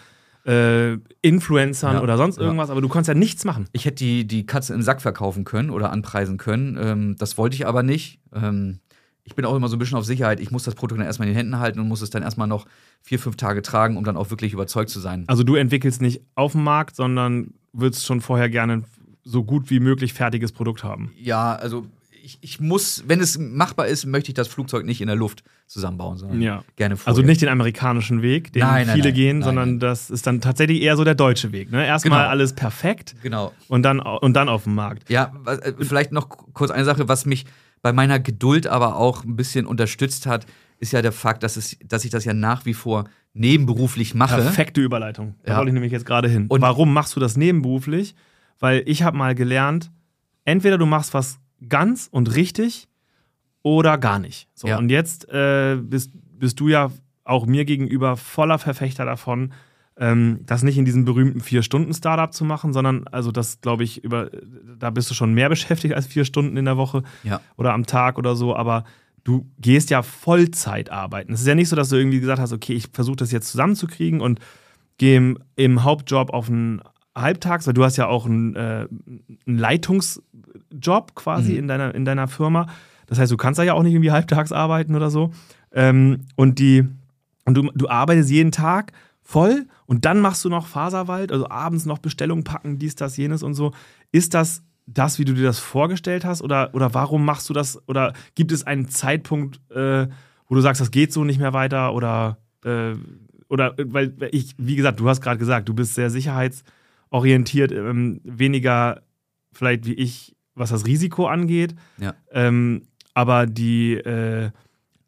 äh, 0.46 0.96
Influencern 1.22 1.96
Ja. 1.96 2.02
oder 2.02 2.16
sonst 2.16 2.36
Ja. 2.38 2.44
irgendwas, 2.44 2.70
aber 2.70 2.80
du 2.80 2.88
konntest 2.88 3.08
ja 3.08 3.14
nichts 3.14 3.44
machen. 3.44 3.66
Ich 3.72 3.84
hätte 3.84 3.96
die, 4.04 4.26
die 4.26 4.46
Katze 4.46 4.74
im 4.74 4.82
Sack 4.82 5.02
verkaufen 5.02 5.44
können 5.44 5.70
oder 5.70 5.90
anpreisen 5.92 6.38
können. 6.38 6.78
Ähm, 6.80 7.16
das 7.18 7.36
wollte 7.38 7.54
ich 7.56 7.66
aber 7.66 7.82
nicht. 7.82 8.20
Ähm, 8.34 8.78
ich 9.24 9.34
bin 9.34 9.44
auch 9.44 9.54
immer 9.54 9.68
so 9.68 9.76
ein 9.76 9.78
bisschen 9.78 9.98
auf 9.98 10.04
Sicherheit. 10.06 10.40
Ich 10.40 10.50
muss 10.50 10.64
das 10.64 10.74
Produkt 10.74 10.98
dann 11.00 11.06
erstmal 11.06 11.28
in 11.28 11.34
den 11.34 11.36
Händen 11.38 11.58
halten 11.58 11.78
und 11.78 11.88
muss 11.88 12.00
es 12.02 12.10
dann 12.10 12.22
erstmal 12.22 12.48
noch 12.48 12.66
vier, 13.02 13.18
fünf 13.18 13.36
Tage 13.36 13.62
tragen, 13.62 13.96
um 13.96 14.04
dann 14.04 14.16
auch 14.16 14.30
wirklich 14.30 14.52
überzeugt 14.52 14.90
zu 14.90 14.98
sein. 14.98 15.24
Also 15.28 15.44
du 15.44 15.54
entwickelst 15.56 16.00
nicht 16.02 16.22
auf 16.34 16.52
dem 16.52 16.64
Markt, 16.64 16.96
sondern 16.96 17.52
würdest 17.72 18.06
schon 18.06 18.20
vorher 18.20 18.48
gerne 18.48 18.82
so 19.22 19.44
gut 19.44 19.70
wie 19.70 19.78
möglich 19.78 20.14
fertiges 20.14 20.50
Produkt 20.52 20.82
haben. 20.82 21.12
Ja, 21.16 21.54
also 21.54 21.84
ich, 22.22 22.38
ich 22.40 22.60
muss, 22.60 23.04
wenn 23.06 23.20
es 23.20 23.38
machbar 23.38 23.86
ist, 23.86 24.06
möchte 24.06 24.30
ich 24.30 24.34
das 24.34 24.48
Flugzeug 24.48 24.84
nicht 24.86 25.00
in 25.00 25.06
der 25.06 25.16
Luft 25.16 25.42
zusammenbauen, 25.66 26.16
sondern 26.18 26.40
Ja. 26.42 26.64
gerne 26.76 26.96
vorher. 26.96 27.08
Also 27.08 27.22
nicht 27.22 27.40
den 27.42 27.48
amerikanischen 27.48 28.22
Weg, 28.22 28.52
den 28.52 28.60
Nein, 28.60 28.86
nein, 28.86 28.96
viele 28.96 29.08
nein. 29.08 29.14
gehen, 29.14 29.42
sondern 29.42 29.78
das 29.78 30.10
ist 30.10 30.26
dann 30.26 30.40
tatsächlich 30.40 30.82
eher 30.82 30.96
so 30.96 31.04
der 31.04 31.14
deutsche 31.14 31.52
Weg. 31.52 31.70
Ne? 31.70 31.86
Erstmal 31.86 32.20
Genau. 32.20 32.30
alles 32.30 32.52
perfekt 32.54 33.14
Genau. 33.22 33.52
und 33.68 33.82
dann, 33.82 34.00
und 34.00 34.34
dann 34.34 34.48
auf 34.48 34.64
dem 34.64 34.74
Markt. 34.74 35.08
Ja, 35.10 35.32
äh, 35.46 35.72
vielleicht 35.80 36.12
noch 36.12 36.28
kurz 36.28 36.70
eine 36.70 36.84
Sache, 36.84 37.08
was 37.08 37.26
mich 37.26 37.46
bei 37.82 37.92
meiner 37.92 38.18
Geduld 38.20 38.66
aber 38.66 38.96
auch 38.96 39.24
ein 39.24 39.36
bisschen 39.36 39.64
unterstützt 39.66 40.26
hat, 40.26 40.46
ist 40.78 40.92
ja 40.92 41.02
der 41.02 41.12
Fakt, 41.12 41.42
dass, 41.42 41.56
es, 41.56 41.76
dass 41.84 42.04
ich 42.04 42.10
das 42.10 42.24
ja 42.24 42.34
nach 42.34 42.64
wie 42.66 42.74
vor 42.74 43.04
nebenberuflich 43.32 44.14
mache. 44.14 44.36
Perfekte 44.36 44.80
Überleitung. 44.80 45.34
Da 45.44 45.52
Ja. 45.52 45.58
wollte 45.58 45.70
ich 45.70 45.74
nämlich 45.74 45.92
jetzt 45.92 46.06
gerade 46.06 46.28
hin. 46.28 46.46
Und- 46.48 46.60
Warum 46.62 46.92
machst 46.92 47.16
du 47.16 47.20
das 47.20 47.36
nebenberuflich? 47.36 48.14
Weil 48.58 48.82
ich 48.86 49.02
habe 49.02 49.16
mal 49.16 49.34
gelernt, 49.34 49.90
entweder 50.44 50.76
du 50.78 50.84
machst 50.86 51.14
was 51.14 51.38
ganz 51.68 52.08
und 52.10 52.34
richtig 52.34 52.88
oder 53.62 53.98
gar 53.98 54.18
nicht. 54.18 54.48
So, 54.54 54.68
Ja. 54.68 54.78
Und 54.78 54.88
jetzt 54.90 55.28
äh, 55.28 55.76
bist, 55.80 56.10
bist 56.14 56.60
du 56.60 56.68
ja 56.68 56.90
auch 57.24 57.46
mir 57.46 57.64
gegenüber 57.64 58.16
voller 58.16 58.58
Verfechter 58.58 59.04
davon, 59.04 59.52
ähm, 59.96 60.40
das 60.46 60.62
nicht 60.62 60.78
in 60.78 60.84
diesem 60.86 61.04
berühmten 61.04 61.40
Vier-Stunden-Startup 61.40 62.32
zu 62.32 62.44
machen, 62.44 62.72
sondern 62.72 63.06
also 63.08 63.30
das, 63.32 63.60
glaube 63.60 63.84
ich, 63.84 64.02
über, 64.02 64.30
da 64.78 64.90
bist 64.90 65.10
du 65.10 65.14
schon 65.14 65.34
mehr 65.34 65.48
beschäftigt 65.50 65.94
als 65.94 66.06
vier 66.06 66.24
Stunden 66.24 66.56
in 66.56 66.64
der 66.64 66.76
Woche 66.78 67.02
Ja. 67.22 67.40
oder 67.56 67.74
am 67.74 67.84
Tag 67.86 68.16
oder 68.18 68.34
so, 68.34 68.56
aber 68.56 68.84
du 69.24 69.46
gehst 69.58 69.90
ja 69.90 70.02
Vollzeit 70.02 70.90
arbeiten. 70.90 71.34
Es 71.34 71.42
ist 71.42 71.46
ja 71.46 71.54
nicht 71.54 71.68
so, 71.68 71.76
dass 71.76 71.90
du 71.90 71.96
irgendwie 71.96 72.20
gesagt 72.20 72.40
hast, 72.40 72.52
okay, 72.54 72.72
ich 72.72 72.88
versuche 72.92 73.16
das 73.16 73.30
jetzt 73.32 73.50
zusammenzukriegen 73.50 74.22
und 74.22 74.40
gehe 74.96 75.18
im, 75.18 75.38
im 75.56 75.84
Hauptjob 75.84 76.30
auf 76.30 76.48
einen 76.48 76.80
Halbtags, 77.16 77.66
weil 77.66 77.74
du 77.74 77.84
hast 77.84 77.96
ja 77.96 78.06
auch 78.06 78.26
einen, 78.26 78.54
äh, 78.56 78.86
einen 79.46 79.58
Leitungsjob 79.58 81.14
quasi 81.14 81.52
Mhm. 81.52 81.58
in, 81.58 81.68
deiner, 81.68 81.94
in 81.94 82.04
deiner 82.04 82.28
Firma. 82.28 82.66
Das 83.06 83.18
heißt, 83.18 83.32
du 83.32 83.36
kannst 83.36 83.58
da 83.58 83.62
ja 83.64 83.74
auch 83.74 83.82
nicht 83.82 83.92
irgendwie 83.92 84.12
halbtags 84.12 84.52
arbeiten 84.52 84.94
oder 84.94 85.10
so. 85.10 85.32
Ähm, 85.72 86.26
und 86.36 86.58
die, 86.58 86.86
und 87.44 87.54
du, 87.54 87.70
du 87.74 87.88
arbeitest 87.88 88.30
jeden 88.30 88.52
Tag 88.52 88.92
voll 89.22 89.66
und 89.86 90.04
dann 90.04 90.20
machst 90.20 90.44
du 90.44 90.48
noch 90.48 90.66
Faserwald, 90.66 91.32
also 91.32 91.48
abends 91.50 91.86
noch 91.86 91.98
Bestellungen 91.98 92.44
packen, 92.44 92.78
dies, 92.78 92.94
das, 92.96 93.16
jenes 93.16 93.42
und 93.42 93.54
so. 93.54 93.72
Ist 94.12 94.34
das 94.34 94.62
das, 94.86 95.18
wie 95.20 95.24
du 95.24 95.34
dir 95.34 95.44
das 95.44 95.60
vorgestellt 95.60 96.24
hast? 96.24 96.42
Oder, 96.42 96.70
oder 96.74 96.94
warum 96.94 97.24
machst 97.24 97.48
du 97.48 97.52
das? 97.52 97.80
Oder 97.86 98.12
gibt 98.34 98.50
es 98.50 98.66
einen 98.66 98.88
Zeitpunkt, 98.88 99.60
äh, 99.70 100.08
wo 100.48 100.54
du 100.56 100.60
sagst, 100.60 100.80
das 100.80 100.90
geht 100.90 101.12
so 101.12 101.22
nicht 101.22 101.38
mehr 101.38 101.52
weiter? 101.52 101.94
Oder, 101.94 102.38
äh, 102.64 102.94
oder 103.48 103.74
weil 103.78 104.14
ich, 104.32 104.54
wie 104.58 104.74
gesagt, 104.74 104.98
du 104.98 105.08
hast 105.08 105.20
gerade 105.20 105.38
gesagt, 105.38 105.68
du 105.68 105.74
bist 105.74 105.94
sehr 105.94 106.10
sicherheitsorientiert, 107.10 107.72
ähm, 107.72 108.20
weniger 108.24 109.02
vielleicht 109.52 109.86
wie 109.86 109.94
ich, 109.94 110.36
was 110.54 110.70
das 110.70 110.86
Risiko 110.86 111.26
angeht. 111.26 111.74
Ja. 111.98 112.14
Ähm, 112.30 112.82
aber 113.14 113.46
die, 113.46 113.94
äh, 113.94 114.50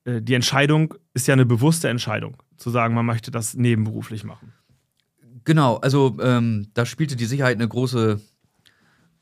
äh, 0.04 0.20
die 0.20 0.34
Entscheidung 0.34 0.94
ist 1.14 1.28
ja 1.28 1.34
eine 1.34 1.46
bewusste 1.46 1.88
Entscheidung, 1.88 2.36
zu 2.56 2.70
sagen, 2.70 2.94
man 2.94 3.06
möchte 3.06 3.30
das 3.30 3.54
nebenberuflich 3.54 4.24
machen. 4.24 4.52
Genau, 5.44 5.76
also 5.76 6.16
ähm, 6.20 6.68
da 6.74 6.86
spielte 6.86 7.16
die 7.16 7.24
Sicherheit 7.24 7.56
eine 7.56 7.66
große, 7.66 8.20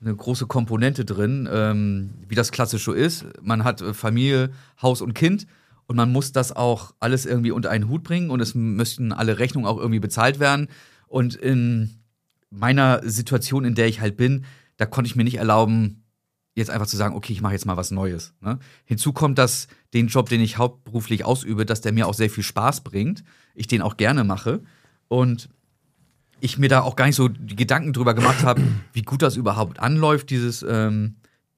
eine 0.00 0.16
große 0.16 0.46
Komponente 0.46 1.04
drin, 1.04 1.48
ähm, 1.50 2.14
wie 2.28 2.34
das 2.34 2.52
klassisch 2.52 2.84
so 2.84 2.92
ist. 2.92 3.26
Man 3.42 3.64
hat 3.64 3.80
äh, 3.80 3.94
Familie, 3.94 4.50
Haus 4.80 5.00
und 5.02 5.14
Kind 5.14 5.46
und 5.86 5.96
man 5.96 6.12
muss 6.12 6.32
das 6.32 6.52
auch 6.54 6.94
alles 7.00 7.26
irgendwie 7.26 7.50
unter 7.50 7.70
einen 7.70 7.88
Hut 7.88 8.02
bringen 8.02 8.30
und 8.30 8.40
es 8.40 8.54
müssten 8.54 9.12
alle 9.12 9.38
Rechnungen 9.38 9.68
auch 9.68 9.78
irgendwie 9.78 10.00
bezahlt 10.00 10.40
werden. 10.40 10.68
Und 11.08 11.34
in 11.34 11.99
meiner 12.50 13.00
Situation, 13.08 13.64
in 13.64 13.74
der 13.74 13.86
ich 13.86 14.00
halt 14.00 14.16
bin, 14.16 14.44
da 14.76 14.86
konnte 14.86 15.08
ich 15.08 15.16
mir 15.16 15.24
nicht 15.24 15.38
erlauben, 15.38 16.04
jetzt 16.54 16.70
einfach 16.70 16.86
zu 16.86 16.96
sagen, 16.96 17.14
okay, 17.14 17.32
ich 17.32 17.42
mache 17.42 17.52
jetzt 17.52 17.66
mal 17.66 17.76
was 17.76 17.90
Neues. 17.90 18.34
Ne? 18.40 18.58
Hinzu 18.84 19.12
kommt, 19.12 19.38
dass 19.38 19.68
den 19.94 20.08
Job, 20.08 20.28
den 20.28 20.40
ich 20.40 20.58
hauptberuflich 20.58 21.24
ausübe, 21.24 21.64
dass 21.64 21.80
der 21.80 21.92
mir 21.92 22.08
auch 22.08 22.14
sehr 22.14 22.30
viel 22.30 22.42
Spaß 22.42 22.82
bringt, 22.82 23.22
ich 23.54 23.66
den 23.66 23.82
auch 23.82 23.96
gerne 23.96 24.24
mache 24.24 24.62
und 25.08 25.48
ich 26.40 26.58
mir 26.58 26.68
da 26.68 26.82
auch 26.82 26.96
gar 26.96 27.06
nicht 27.06 27.16
so 27.16 27.28
die 27.28 27.56
Gedanken 27.56 27.92
drüber 27.92 28.14
gemacht 28.14 28.44
habe, 28.44 28.62
wie 28.92 29.02
gut 29.02 29.22
das 29.22 29.36
überhaupt 29.36 29.78
anläuft, 29.78 30.30
dieses, 30.30 30.62
ähm, 30.62 31.16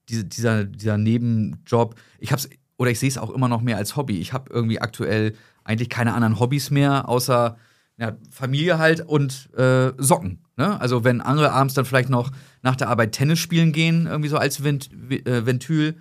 diese, 0.09 0.25
dieser, 0.25 0.65
dieser 0.65 0.97
Nebenjob. 0.97 1.95
Ich 2.19 2.31
hab's, 2.31 2.49
oder 2.77 2.91
ich 2.91 2.99
sehe 2.99 3.09
es 3.09 3.17
auch 3.17 3.29
immer 3.29 3.47
noch 3.47 3.61
mehr 3.61 3.77
als 3.77 3.95
Hobby. 3.95 4.19
Ich 4.19 4.33
habe 4.33 4.51
irgendwie 4.53 4.81
aktuell 4.81 5.35
eigentlich 5.63 5.89
keine 5.89 6.13
anderen 6.13 6.39
Hobbys 6.39 6.69
mehr, 6.69 7.07
außer 7.07 7.57
ja, 7.97 8.17
Familie 8.29 8.77
halt 8.77 9.01
und 9.01 9.49
äh, 9.55 9.93
Socken. 9.97 10.42
Ne? 10.57 10.79
Also 10.79 11.03
wenn 11.03 11.21
andere 11.21 11.51
abends 11.51 11.73
dann 11.73 11.85
vielleicht 11.85 12.09
noch 12.09 12.31
nach 12.61 12.75
der 12.75 12.89
Arbeit 12.89 13.13
Tennis 13.13 13.39
spielen 13.39 13.71
gehen, 13.71 14.05
irgendwie 14.05 14.29
so 14.29 14.37
als 14.37 14.63
Vent 14.63 14.89
äh, 15.09 15.45
Ventil 15.45 15.95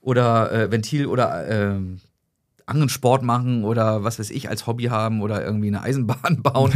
oder 0.00 0.52
äh, 0.52 0.70
Ventil 0.70 1.06
oder 1.06 1.48
äh, 1.48 1.80
anderen 2.66 2.88
Sport 2.88 3.22
machen 3.22 3.64
oder 3.64 4.04
was 4.04 4.18
weiß 4.18 4.30
ich 4.30 4.48
als 4.48 4.66
Hobby 4.66 4.84
haben 4.84 5.20
oder 5.20 5.44
irgendwie 5.44 5.68
eine 5.68 5.82
Eisenbahn 5.82 6.42
bauen. 6.42 6.72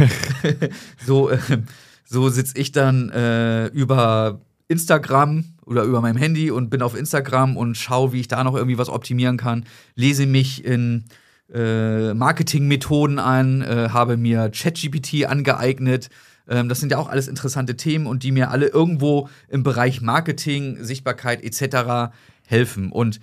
so 1.05 1.29
äh, 1.29 1.37
so 2.05 2.29
sitze 2.29 2.57
ich 2.57 2.71
dann 2.71 3.09
äh, 3.09 3.67
über 3.67 4.41
Instagram 4.67 5.45
oder 5.65 5.83
über 5.83 6.01
meinem 6.01 6.17
Handy 6.17 6.51
und 6.51 6.69
bin 6.69 6.81
auf 6.81 6.95
Instagram 6.95 7.57
und 7.57 7.75
schaue, 7.75 8.13
wie 8.13 8.19
ich 8.19 8.27
da 8.27 8.43
noch 8.43 8.55
irgendwie 8.55 8.77
was 8.77 8.89
optimieren 8.89 9.37
kann. 9.37 9.65
Lese 9.95 10.25
mich 10.25 10.63
in 10.63 11.05
äh, 11.53 12.13
Marketingmethoden 12.13 13.19
an, 13.19 13.61
äh, 13.61 13.89
habe 13.89 14.17
mir 14.17 14.49
ChatGPT 14.49 15.25
angeeignet. 15.25 16.09
Ähm, 16.47 16.69
das 16.69 16.79
sind 16.79 16.91
ja 16.91 16.97
auch 16.97 17.09
alles 17.09 17.27
interessante 17.27 17.75
Themen 17.75 18.07
und 18.07 18.23
die 18.23 18.31
mir 18.31 18.51
alle 18.51 18.67
irgendwo 18.67 19.29
im 19.47 19.63
Bereich 19.63 20.01
Marketing, 20.01 20.83
Sichtbarkeit 20.83 21.43
etc. 21.43 22.13
helfen. 22.45 22.91
Und 22.91 23.19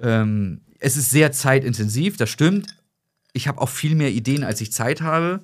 ähm, 0.00 0.60
es 0.78 0.96
ist 0.96 1.10
sehr 1.10 1.32
zeitintensiv, 1.32 2.16
das 2.16 2.30
stimmt. 2.30 2.76
Ich 3.32 3.48
habe 3.48 3.60
auch 3.60 3.68
viel 3.68 3.94
mehr 3.94 4.10
Ideen, 4.10 4.44
als 4.44 4.60
ich 4.60 4.72
Zeit 4.72 5.00
habe. 5.00 5.40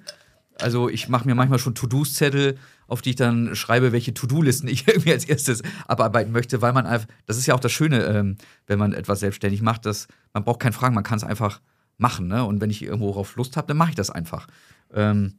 Also 0.60 0.88
ich 0.88 1.08
mache 1.08 1.26
mir 1.26 1.34
manchmal 1.34 1.58
schon 1.58 1.74
To-Dos-Zettel, 1.74 2.58
auf 2.86 3.02
die 3.02 3.10
ich 3.10 3.16
dann 3.16 3.54
schreibe, 3.56 3.92
welche 3.92 4.14
To-Do-Listen 4.14 4.68
ich 4.68 4.86
irgendwie 4.86 5.12
als 5.12 5.24
erstes 5.24 5.62
abarbeiten 5.86 6.32
möchte, 6.32 6.62
weil 6.62 6.72
man 6.72 6.86
einfach, 6.86 7.08
das 7.26 7.38
ist 7.38 7.46
ja 7.46 7.54
auch 7.54 7.60
das 7.60 7.72
Schöne, 7.72 8.04
ähm, 8.04 8.36
wenn 8.66 8.78
man 8.78 8.92
etwas 8.92 9.20
selbstständig 9.20 9.62
macht, 9.62 9.86
dass 9.86 10.08
man 10.32 10.44
braucht 10.44 10.60
kein 10.60 10.72
Fragen, 10.72 10.94
man 10.94 11.04
kann 11.04 11.16
es 11.16 11.24
einfach 11.24 11.60
machen. 11.98 12.28
Ne? 12.28 12.44
Und 12.44 12.60
wenn 12.60 12.70
ich 12.70 12.82
irgendwo 12.82 13.12
drauf 13.12 13.36
Lust 13.36 13.56
habe, 13.56 13.68
dann 13.68 13.76
mache 13.76 13.90
ich 13.90 13.96
das 13.96 14.10
einfach. 14.10 14.46
Ähm, 14.92 15.34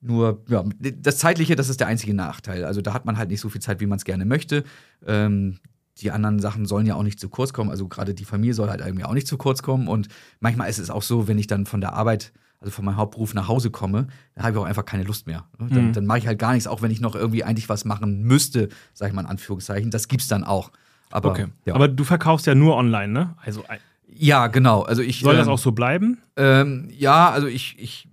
nur, 0.00 0.44
ja, 0.48 0.64
das 0.78 1.18
Zeitliche, 1.18 1.56
das 1.56 1.68
ist 1.68 1.80
der 1.80 1.88
einzige 1.88 2.14
Nachteil. 2.14 2.64
Also 2.64 2.80
da 2.80 2.94
hat 2.94 3.04
man 3.04 3.18
halt 3.18 3.30
nicht 3.30 3.40
so 3.40 3.48
viel 3.48 3.60
Zeit, 3.60 3.80
wie 3.80 3.86
man 3.86 3.98
es 3.98 4.04
gerne 4.04 4.24
möchte. 4.24 4.64
Ähm, 5.06 5.58
die 6.00 6.12
anderen 6.12 6.38
Sachen 6.38 6.66
sollen 6.66 6.86
ja 6.86 6.94
auch 6.94 7.02
nicht 7.02 7.18
zu 7.18 7.28
kurz 7.28 7.52
kommen. 7.52 7.70
Also 7.70 7.88
gerade 7.88 8.14
die 8.14 8.24
Familie 8.24 8.54
soll 8.54 8.68
halt 8.68 8.80
irgendwie 8.80 9.04
auch 9.04 9.14
nicht 9.14 9.26
zu 9.26 9.36
kurz 9.36 9.62
kommen. 9.62 9.88
Und 9.88 10.08
manchmal 10.40 10.70
ist 10.70 10.78
es 10.78 10.90
auch 10.90 11.02
so, 11.02 11.26
wenn 11.26 11.38
ich 11.38 11.48
dann 11.48 11.66
von 11.66 11.80
der 11.80 11.94
Arbeit, 11.94 12.32
also 12.60 12.70
von 12.70 12.84
meinem 12.84 12.96
Hauptberuf 12.96 13.34
nach 13.34 13.48
Hause 13.48 13.70
komme, 13.70 14.06
dann 14.34 14.44
habe 14.44 14.52
ich 14.52 14.58
auch 14.58 14.66
einfach 14.66 14.84
keine 14.84 15.02
Lust 15.02 15.26
mehr. 15.26 15.46
Dann, 15.58 15.88
mhm. 15.88 15.92
dann 15.92 16.06
mache 16.06 16.18
ich 16.18 16.26
halt 16.28 16.38
gar 16.38 16.52
nichts, 16.52 16.68
auch 16.68 16.82
wenn 16.82 16.92
ich 16.92 17.00
noch 17.00 17.16
irgendwie 17.16 17.42
eigentlich 17.42 17.68
was 17.68 17.84
machen 17.84 18.22
müsste, 18.22 18.68
sage 18.94 19.10
ich 19.10 19.14
mal 19.14 19.22
in 19.22 19.28
Anführungszeichen. 19.28 19.90
Das 19.90 20.06
gibt's 20.06 20.28
dann 20.28 20.44
auch. 20.44 20.70
Aber, 21.10 21.30
okay. 21.30 21.46
ja. 21.64 21.74
Aber 21.74 21.88
du 21.88 22.04
verkaufst 22.04 22.46
ja 22.46 22.54
nur 22.54 22.76
online, 22.76 23.12
ne? 23.12 23.34
Also 23.44 23.64
ja, 24.10 24.46
genau. 24.46 24.82
Also 24.82 25.02
ich 25.02 25.20
soll 25.20 25.36
das 25.36 25.46
ähm, 25.46 25.52
auch 25.52 25.58
so 25.58 25.72
bleiben? 25.72 26.18
Ähm, 26.36 26.88
ja, 26.90 27.30
also 27.30 27.46
ich, 27.46 27.76
ich, 27.78 28.08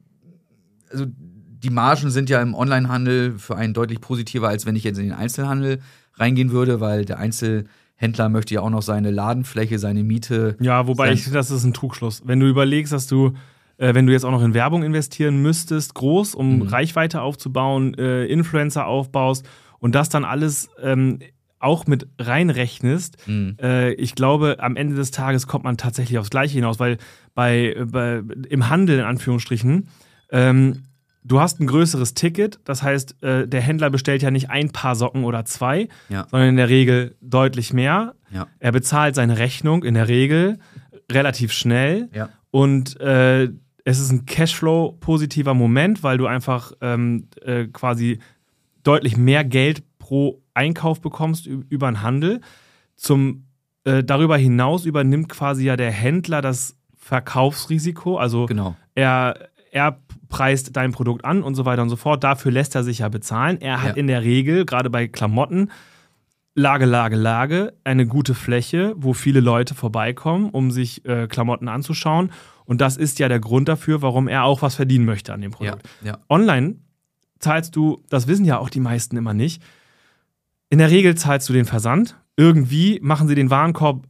also 0.91 1.05
die 1.65 1.71
Margen 1.71 2.11
sind 2.11 2.29
ja 2.29 2.41
im 2.43 2.53
Onlinehandel 2.53 3.39
für 3.39 3.55
einen 3.55 3.73
deutlich 3.73 3.99
positiver, 3.99 4.47
als 4.47 4.67
wenn 4.67 4.75
ich 4.75 4.83
jetzt 4.83 4.99
in 4.99 5.05
den 5.05 5.13
Einzelhandel 5.13 5.79
reingehen 6.13 6.51
würde, 6.51 6.79
weil 6.79 7.05
der 7.05 7.17
Einzelhändler 7.17 8.29
möchte 8.29 8.53
ja 8.53 8.61
auch 8.61 8.69
noch 8.69 8.83
seine 8.83 9.09
Ladenfläche, 9.09 9.79
seine 9.79 10.03
Miete. 10.03 10.57
Ja, 10.59 10.85
wobei 10.85 11.11
ich 11.11 11.23
finde, 11.23 11.39
das 11.39 11.49
ist 11.49 11.63
ein 11.63 11.73
Trugschluss. 11.73 12.21
Wenn 12.23 12.39
du 12.39 12.47
überlegst, 12.47 12.93
dass 12.93 13.07
du 13.07 13.33
äh, 13.77 13.95
wenn 13.95 14.05
du 14.05 14.13
jetzt 14.13 14.25
auch 14.25 14.31
noch 14.31 14.43
in 14.43 14.53
Werbung 14.53 14.83
investieren 14.83 15.41
müsstest, 15.41 15.95
groß, 15.95 16.35
um 16.35 16.57
mhm. 16.57 16.61
Reichweite 16.61 17.21
aufzubauen, 17.21 17.95
äh, 17.95 18.25
Influencer 18.25 18.85
aufbaust 18.85 19.49
und 19.79 19.95
das 19.95 20.09
dann 20.09 20.23
alles 20.23 20.69
ähm, 20.81 21.19
auch 21.59 21.87
mit 21.87 22.07
reinrechnest, 22.19 23.27
mhm. 23.27 23.57
äh, 23.59 23.91
ich 23.93 24.13
glaube, 24.13 24.57
am 24.59 24.75
Ende 24.75 24.95
des 24.95 25.09
Tages 25.09 25.47
kommt 25.47 25.63
man 25.63 25.77
tatsächlich 25.77 26.19
aufs 26.19 26.29
Gleiche 26.29 26.53
hinaus, 26.53 26.79
weil 26.79 26.97
bei, 27.33 27.75
bei 27.85 28.21
im 28.49 28.69
Handel 28.69 28.99
in 28.99 29.05
Anführungsstrichen 29.05 29.87
ähm, 30.29 30.83
du 31.25 31.39
hast 31.39 31.59
ein 31.59 31.67
größeres 31.67 32.13
Ticket, 32.13 32.59
das 32.63 32.83
heißt, 32.83 33.21
äh, 33.23 33.47
der 33.47 33.61
Händler 33.61 33.89
bestellt 33.89 34.21
ja 34.21 34.31
nicht 34.31 34.49
ein 34.49 34.71
paar 34.71 34.95
Socken 34.95 35.23
oder 35.23 35.43
zwei, 35.45 35.89
ja. 36.09 36.27
sondern 36.29 36.49
in 36.49 36.55
der 36.57 36.69
Regel 36.69 37.15
deutlich 37.21 37.73
mehr. 37.73 38.15
Ja. 38.31 38.47
Er 38.59 38.71
bezahlt 38.71 39.15
seine 39.15 39.37
Rechnung 39.37 39.83
in 39.83 39.95
der 39.95 40.07
Regel 40.07 40.59
relativ 41.11 41.51
schnell 41.51 42.09
ja. 42.13 42.29
und 42.51 42.99
äh, 43.01 43.49
es 43.83 43.99
ist 43.99 44.11
ein 44.11 44.25
Cashflow-positiver 44.25 45.53
Moment, 45.53 46.03
weil 46.03 46.17
du 46.17 46.25
einfach 46.25 46.73
ähm, 46.81 47.27
äh, 47.41 47.65
quasi 47.65 48.19
deutlich 48.83 49.15
mehr 49.15 49.43
Geld 49.43 49.83
pro 49.99 50.41
Einkauf 50.53 51.01
bekommst 51.01 51.45
über 51.45 51.91
den 51.91 52.01
Handel. 52.01 52.41
Zum, 52.95 53.45
äh, 53.83 54.03
darüber 54.03 54.37
hinaus 54.37 54.85
übernimmt 54.85 55.29
quasi 55.29 55.65
ja 55.65 55.75
der 55.77 55.91
Händler 55.91 56.41
das 56.41 56.77
Verkaufsrisiko. 56.95 58.17
Also 58.17 58.47
genau. 58.47 58.75
er, 58.95 59.49
er 59.75 59.99
preist 60.29 60.75
dein 60.77 60.93
Produkt 60.93 61.25
an 61.25 61.43
und 61.43 61.53
so 61.55 61.65
weiter 61.65 61.81
und 61.81 61.89
so 61.89 61.97
fort. 61.97 62.23
Dafür 62.23 62.51
lässt 62.51 62.75
er 62.75 62.83
sich 62.83 62.99
ja 62.99 63.09
bezahlen. 63.09 63.59
Er 63.59 63.81
hat 63.81 63.89
ja. 63.89 63.95
in 63.95 64.07
der 64.07 64.23
Regel, 64.23 64.65
gerade 64.65 64.89
bei 64.89 65.07
Klamotten, 65.07 65.69
Lage, 66.55 66.85
Lage, 66.85 67.17
Lage, 67.17 67.73
eine 67.83 68.07
gute 68.07 68.35
Fläche, 68.35 68.93
wo 68.95 69.11
viele 69.11 69.41
Leute 69.41 69.75
vorbeikommen, 69.75 70.49
um 70.49 70.71
sich 70.71 71.03
äh, 71.05 71.27
Klamotten 71.27 71.67
anzuschauen. 71.67 72.31
Und 72.63 72.79
das 72.79 72.95
ist 72.95 73.19
ja 73.19 73.27
der 73.27 73.41
Grund 73.41 73.67
dafür, 73.67 74.01
warum 74.01 74.29
er 74.29 74.45
auch 74.45 74.61
was 74.61 74.75
verdienen 74.75 75.03
möchte 75.03 75.33
an 75.33 75.41
dem 75.41 75.51
Produkt. 75.51 75.83
Ja, 76.01 76.11
ja. 76.13 76.17
Online 76.29 76.77
zahlst 77.39 77.75
du, 77.75 78.01
das 78.09 78.27
wissen 78.27 78.45
ja 78.45 78.57
auch 78.57 78.69
die 78.69 78.79
meisten 78.79 79.17
immer 79.17 79.33
nicht, 79.33 79.61
in 80.69 80.79
der 80.79 80.89
Regel 80.89 81.15
zahlst 81.15 81.49
du 81.49 81.53
den 81.53 81.65
Versand. 81.65 82.15
Irgendwie 82.37 83.01
machen 83.03 83.27
sie 83.27 83.35
den 83.35 83.49
Warenkorb 83.49 84.07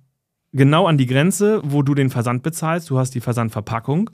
genau 0.53 0.85
an 0.85 0.99
die 0.99 1.07
Grenze, 1.07 1.61
wo 1.63 1.81
du 1.81 1.95
den 1.95 2.11
Versand 2.11 2.43
bezahlst. 2.43 2.91
Du 2.91 2.99
hast 2.99 3.15
die 3.15 3.21
Versandverpackung. 3.21 4.11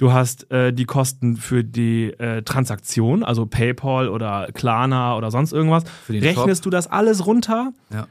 Du 0.00 0.14
hast 0.14 0.50
äh, 0.50 0.72
die 0.72 0.86
Kosten 0.86 1.36
für 1.36 1.62
die 1.62 2.06
äh, 2.18 2.40
Transaktion, 2.40 3.22
also 3.22 3.44
PayPal 3.44 4.08
oder 4.08 4.48
Klarna 4.54 5.14
oder 5.14 5.30
sonst 5.30 5.52
irgendwas. 5.52 5.84
Rechnest 6.08 6.60
Shop. 6.60 6.64
du 6.64 6.70
das 6.70 6.86
alles 6.86 7.26
runter? 7.26 7.74
Ja. 7.92 8.08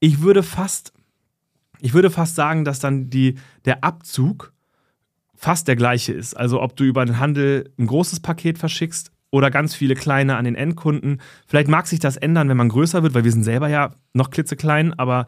Ich 0.00 0.20
würde 0.20 0.42
fast, 0.42 0.92
ich 1.80 1.94
würde 1.94 2.10
fast 2.10 2.34
sagen, 2.34 2.66
dass 2.66 2.78
dann 2.78 3.08
die, 3.08 3.36
der 3.64 3.84
Abzug 3.84 4.52
fast 5.34 5.66
der 5.66 5.76
gleiche 5.76 6.12
ist. 6.12 6.36
Also 6.36 6.60
ob 6.60 6.76
du 6.76 6.84
über 6.84 7.06
den 7.06 7.18
Handel 7.18 7.72
ein 7.78 7.86
großes 7.86 8.20
Paket 8.20 8.58
verschickst 8.58 9.10
oder 9.30 9.50
ganz 9.50 9.74
viele 9.74 9.94
kleine 9.94 10.36
an 10.36 10.44
den 10.44 10.56
Endkunden. 10.56 11.22
Vielleicht 11.46 11.68
mag 11.68 11.86
sich 11.86 12.00
das 12.00 12.18
ändern, 12.18 12.50
wenn 12.50 12.58
man 12.58 12.68
größer 12.68 13.02
wird, 13.02 13.14
weil 13.14 13.24
wir 13.24 13.32
sind 13.32 13.44
selber 13.44 13.70
ja 13.70 13.94
noch 14.12 14.28
klitzeklein, 14.28 14.92
aber 14.92 15.24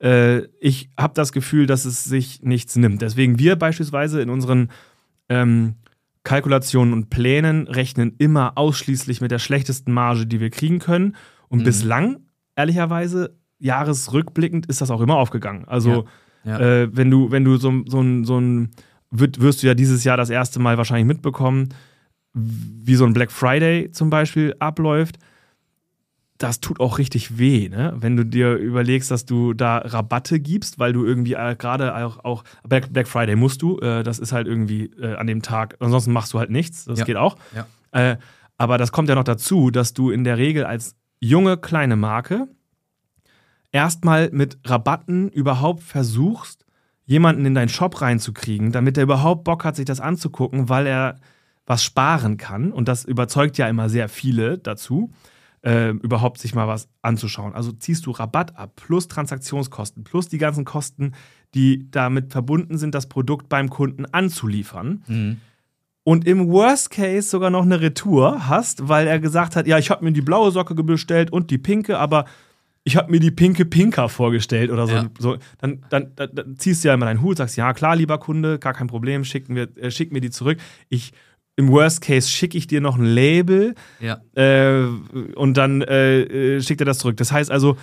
äh, 0.00 0.42
ich 0.60 0.90
habe 0.96 1.14
das 1.14 1.32
Gefühl, 1.32 1.66
dass 1.66 1.86
es 1.86 2.04
sich 2.04 2.42
nichts 2.42 2.76
nimmt. 2.76 3.02
Deswegen 3.02 3.40
wir 3.40 3.56
beispielsweise 3.56 4.22
in 4.22 4.30
unseren 4.30 4.68
ähm, 5.34 5.74
Kalkulationen 6.22 6.92
und 6.92 7.10
Plänen 7.10 7.68
rechnen 7.68 8.14
immer 8.18 8.56
ausschließlich 8.56 9.20
mit 9.20 9.30
der 9.30 9.38
schlechtesten 9.38 9.92
Marge, 9.92 10.26
die 10.26 10.40
wir 10.40 10.50
kriegen 10.50 10.78
können. 10.78 11.16
Und 11.48 11.60
mhm. 11.60 11.64
bislang, 11.64 12.20
ehrlicherweise, 12.56 13.36
jahresrückblickend 13.58 14.66
ist 14.66 14.80
das 14.80 14.90
auch 14.90 15.00
immer 15.00 15.16
aufgegangen. 15.16 15.66
Also 15.66 15.90
ja. 15.90 16.04
Ja. 16.44 16.60
Äh, 16.60 16.96
wenn 16.96 17.10
du, 17.10 17.30
wenn 17.30 17.44
du 17.44 17.56
so, 17.56 17.72
so, 17.86 18.02
so 18.24 18.38
ein, 18.38 18.70
wirst 19.10 19.62
du 19.62 19.66
ja 19.66 19.74
dieses 19.74 20.04
Jahr 20.04 20.16
das 20.16 20.30
erste 20.30 20.60
Mal 20.60 20.76
wahrscheinlich 20.76 21.06
mitbekommen, 21.06 21.70
wie 22.34 22.96
so 22.96 23.04
ein 23.04 23.12
Black 23.12 23.32
Friday 23.32 23.90
zum 23.92 24.10
Beispiel 24.10 24.54
abläuft, 24.58 25.18
das 26.38 26.60
tut 26.60 26.80
auch 26.80 26.98
richtig 26.98 27.38
weh, 27.38 27.68
ne? 27.68 27.94
wenn 27.96 28.16
du 28.16 28.24
dir 28.24 28.56
überlegst, 28.56 29.10
dass 29.10 29.24
du 29.24 29.52
da 29.54 29.78
Rabatte 29.78 30.40
gibst, 30.40 30.78
weil 30.78 30.92
du 30.92 31.04
irgendwie 31.04 31.34
äh, 31.34 31.54
gerade 31.56 31.94
auch, 31.94 32.24
auch 32.24 32.42
Black, 32.68 32.92
Black, 32.92 33.06
Friday 33.06 33.36
musst 33.36 33.62
du, 33.62 33.78
äh, 33.78 34.02
das 34.02 34.18
ist 34.18 34.32
halt 34.32 34.48
irgendwie 34.48 34.86
äh, 35.00 35.14
an 35.14 35.28
dem 35.28 35.42
Tag, 35.42 35.76
ansonsten 35.78 36.12
machst 36.12 36.32
du 36.32 36.40
halt 36.40 36.50
nichts, 36.50 36.86
das 36.86 36.98
ja. 36.98 37.04
geht 37.04 37.16
auch. 37.16 37.36
Ja. 37.54 37.66
Äh, 37.92 38.16
aber 38.58 38.78
das 38.78 38.90
kommt 38.90 39.08
ja 39.08 39.14
noch 39.14 39.24
dazu, 39.24 39.70
dass 39.70 39.94
du 39.94 40.10
in 40.10 40.24
der 40.24 40.36
Regel 40.36 40.64
als 40.64 40.96
junge 41.20 41.56
kleine 41.56 41.96
Marke 41.96 42.48
erstmal 43.70 44.30
mit 44.30 44.58
Rabatten 44.64 45.28
überhaupt 45.30 45.82
versuchst, 45.82 46.64
jemanden 47.06 47.44
in 47.44 47.54
deinen 47.54 47.68
Shop 47.68 48.00
reinzukriegen, 48.00 48.72
damit 48.72 48.96
er 48.96 49.04
überhaupt 49.04 49.44
Bock 49.44 49.64
hat, 49.64 49.76
sich 49.76 49.84
das 49.84 50.00
anzugucken, 50.00 50.68
weil 50.68 50.86
er 50.86 51.16
was 51.66 51.82
sparen 51.82 52.36
kann. 52.36 52.72
Und 52.72 52.88
das 52.88 53.04
überzeugt 53.04 53.58
ja 53.58 53.68
immer 53.68 53.88
sehr 53.88 54.08
viele 54.08 54.58
dazu, 54.58 55.10
äh, 55.64 55.90
überhaupt 55.90 56.38
sich 56.38 56.54
mal 56.54 56.68
was 56.68 56.88
anzuschauen. 57.02 57.54
Also 57.54 57.72
ziehst 57.72 58.06
du 58.06 58.10
Rabatt 58.10 58.56
ab, 58.56 58.72
plus 58.76 59.08
Transaktionskosten, 59.08 60.04
plus 60.04 60.28
die 60.28 60.38
ganzen 60.38 60.64
Kosten, 60.64 61.12
die 61.54 61.90
damit 61.90 62.32
verbunden 62.32 62.78
sind, 62.78 62.94
das 62.94 63.08
Produkt 63.08 63.48
beim 63.48 63.70
Kunden 63.70 64.04
anzuliefern. 64.06 65.02
Mhm. 65.06 65.40
Und 66.02 66.26
im 66.26 66.48
Worst 66.50 66.90
Case 66.90 67.30
sogar 67.30 67.48
noch 67.48 67.62
eine 67.62 67.80
Retour 67.80 68.46
hast, 68.46 68.88
weil 68.88 69.06
er 69.06 69.18
gesagt 69.18 69.56
hat, 69.56 69.66
ja, 69.66 69.78
ich 69.78 69.90
habe 69.90 70.04
mir 70.04 70.12
die 70.12 70.20
blaue 70.20 70.50
Socke 70.50 70.74
bestellt 70.74 71.32
und 71.32 71.50
die 71.50 71.56
pinke, 71.56 71.98
aber 71.98 72.26
ich 72.86 72.96
habe 72.96 73.10
mir 73.10 73.20
die 73.20 73.30
pinke 73.30 73.64
Pinker 73.64 74.10
vorgestellt 74.10 74.70
oder 74.70 74.86
so. 74.86 74.94
Ja. 74.94 75.10
so 75.18 75.38
dann, 75.58 75.82
dann, 75.88 76.12
dann, 76.16 76.34
dann, 76.34 76.56
ziehst 76.58 76.84
du 76.84 76.88
ja 76.88 76.94
immer 76.94 77.06
deinen 77.06 77.22
Hut, 77.22 77.38
sagst, 77.38 77.56
ja 77.56 77.72
klar, 77.72 77.96
lieber 77.96 78.18
Kunde, 78.18 78.58
gar 78.58 78.74
kein 78.74 78.88
Problem, 78.88 79.24
schick 79.24 79.48
mir, 79.48 79.68
äh, 79.78 79.90
schick 79.90 80.12
mir 80.12 80.20
die 80.20 80.28
zurück. 80.28 80.58
Ich, 80.90 81.12
Im 81.56 81.70
Worst 81.70 82.00
Case 82.00 82.28
schicke 82.28 82.58
ich 82.58 82.66
dir 82.66 82.80
noch 82.80 82.96
ein 82.96 83.04
Label 83.04 83.74
ja. 84.00 84.20
äh, 84.34 84.86
und 85.34 85.56
dann 85.56 85.82
äh, 85.82 86.56
äh 86.56 86.62
schickt 86.62 86.80
er 86.80 86.84
das 86.84 86.98
zurück. 86.98 87.16
Das 87.16 87.30
heißt 87.30 87.50
also, 87.50 87.76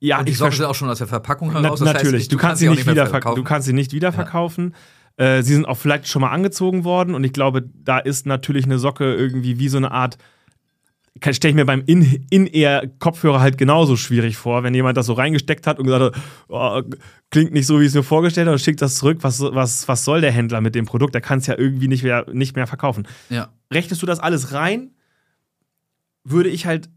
ja, 0.00 0.18
und 0.18 0.28
ich 0.28 0.36
Socke 0.36 0.68
auch 0.68 0.74
schon 0.74 0.90
aus 0.90 0.98
der 0.98 1.06
Verpackung 1.06 1.52
heraus. 1.52 1.80
Na, 1.80 1.92
natürlich, 1.94 2.22
heißt, 2.22 2.32
du, 2.32 2.36
du, 2.36 2.42
kannst 2.42 2.60
sie 2.60 2.68
nicht, 2.68 2.86
wieder 2.86 3.06
verkaufen. 3.06 3.36
Du 3.36 3.44
kannst 3.44 3.66
sie 3.66 3.72
nicht 3.72 3.92
wiederverkaufen. 3.92 4.74
Ja. 5.18 5.38
Äh, 5.38 5.42
sie 5.42 5.54
sind 5.54 5.66
auch 5.66 5.78
vielleicht 5.78 6.08
schon 6.08 6.20
mal 6.22 6.30
angezogen 6.30 6.84
worden 6.84 7.14
und 7.14 7.24
ich 7.24 7.32
glaube, 7.32 7.62
da 7.62 7.98
ist 7.98 8.26
natürlich 8.26 8.64
eine 8.64 8.78
Socke 8.78 9.14
irgendwie 9.14 9.58
wie 9.58 9.68
so 9.68 9.78
eine 9.78 9.92
Art 9.92 10.18
stelle 11.22 11.50
ich 11.50 11.54
mir 11.54 11.64
beim 11.64 11.82
In-Ear-Kopfhörer 11.86 13.40
halt 13.40 13.56
genauso 13.56 13.96
schwierig 13.96 14.36
vor, 14.36 14.62
wenn 14.62 14.74
jemand 14.74 14.96
das 14.96 15.06
so 15.06 15.12
reingesteckt 15.12 15.66
hat 15.66 15.78
und 15.78 15.86
gesagt 15.86 16.16
hat, 16.16 16.22
oh, 16.48 16.82
klingt 17.30 17.52
nicht 17.52 17.66
so, 17.66 17.78
wie 17.78 17.84
ich 17.84 17.88
es 17.88 17.94
mir 17.94 18.02
vorgestellt 18.02 18.46
habe, 18.46 18.54
und 18.54 18.60
schickt 18.60 18.82
das 18.82 18.96
zurück. 18.96 19.18
Was, 19.22 19.40
was, 19.40 19.86
was 19.86 20.04
soll 20.04 20.20
der 20.20 20.32
Händler 20.32 20.60
mit 20.60 20.74
dem 20.74 20.86
Produkt? 20.86 21.14
Der 21.14 21.20
kann 21.20 21.38
es 21.38 21.46
ja 21.46 21.56
irgendwie 21.56 21.88
nicht 21.88 22.02
mehr, 22.02 22.26
nicht 22.32 22.56
mehr 22.56 22.66
verkaufen. 22.66 23.06
Ja. 23.30 23.52
Rechnest 23.72 24.02
du 24.02 24.06
das 24.06 24.18
alles 24.18 24.52
rein, 24.52 24.90
würde 26.24 26.48
ich 26.48 26.66
halt, 26.66 26.90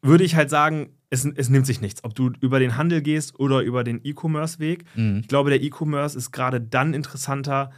würde 0.00 0.24
ich 0.24 0.34
halt 0.34 0.50
sagen, 0.50 0.90
es, 1.10 1.24
es 1.24 1.48
nimmt 1.48 1.66
sich 1.66 1.80
nichts. 1.80 2.02
Ob 2.04 2.14
du 2.14 2.32
über 2.40 2.58
den 2.58 2.76
Handel 2.76 3.02
gehst 3.02 3.38
oder 3.38 3.60
über 3.60 3.84
den 3.84 4.00
E-Commerce-Weg. 4.02 4.84
Mhm. 4.94 5.18
Ich 5.20 5.28
glaube, 5.28 5.50
der 5.50 5.62
E-Commerce 5.62 6.16
ist 6.16 6.32
gerade 6.32 6.60
dann 6.60 6.94
interessanter, 6.94 7.70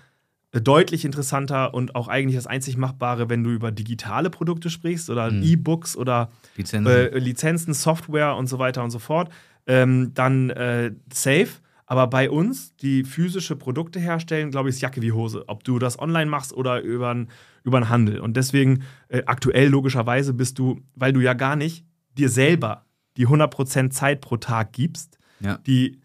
deutlich 0.60 1.04
interessanter 1.04 1.74
und 1.74 1.94
auch 1.94 2.08
eigentlich 2.08 2.36
das 2.36 2.46
einzig 2.46 2.76
Machbare, 2.76 3.28
wenn 3.28 3.42
du 3.42 3.50
über 3.50 3.72
digitale 3.72 4.30
Produkte 4.30 4.70
sprichst 4.70 5.10
oder 5.10 5.30
mhm. 5.30 5.42
E-Books 5.42 5.96
oder 5.96 6.30
Lizenzen. 6.56 6.92
Äh, 6.92 7.18
Lizenzen. 7.18 7.74
Software 7.74 8.36
und 8.36 8.46
so 8.46 8.58
weiter 8.58 8.84
und 8.84 8.90
so 8.90 8.98
fort. 8.98 9.30
Ähm, 9.66 10.12
dann 10.14 10.50
äh, 10.50 10.92
safe. 11.12 11.48
Aber 11.86 12.06
bei 12.06 12.30
uns, 12.30 12.74
die 12.76 13.04
physische 13.04 13.56
Produkte 13.56 13.98
herstellen, 13.98 14.50
glaube 14.50 14.68
ich, 14.68 14.76
ist 14.76 14.80
Jacke 14.80 15.02
wie 15.02 15.12
Hose. 15.12 15.44
Ob 15.48 15.64
du 15.64 15.78
das 15.78 15.98
online 15.98 16.30
machst 16.30 16.52
oder 16.52 16.80
über 16.80 17.10
einen 17.10 17.88
Handel. 17.88 18.20
Und 18.20 18.36
deswegen 18.36 18.84
äh, 19.08 19.22
aktuell 19.26 19.68
logischerweise 19.68 20.32
bist 20.32 20.58
du, 20.58 20.80
weil 20.94 21.12
du 21.12 21.20
ja 21.20 21.34
gar 21.34 21.56
nicht 21.56 21.84
dir 22.16 22.28
selber 22.28 22.86
die 23.16 23.26
100% 23.26 23.90
Zeit 23.90 24.20
pro 24.20 24.36
Tag 24.36 24.72
gibst, 24.72 25.18
ja. 25.40 25.58
die 25.58 26.00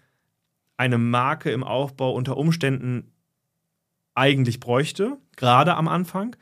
eine 0.78 0.97
Marke 0.97 1.52
im 1.52 1.64
Aufbau 1.64 2.14
unter 2.14 2.38
Umständen 2.38 3.09
eigentlich 4.16 4.60
bräuchte, 4.60 5.18
gerade 5.36 5.76
am 5.76 5.88
Anfang, 5.88 6.36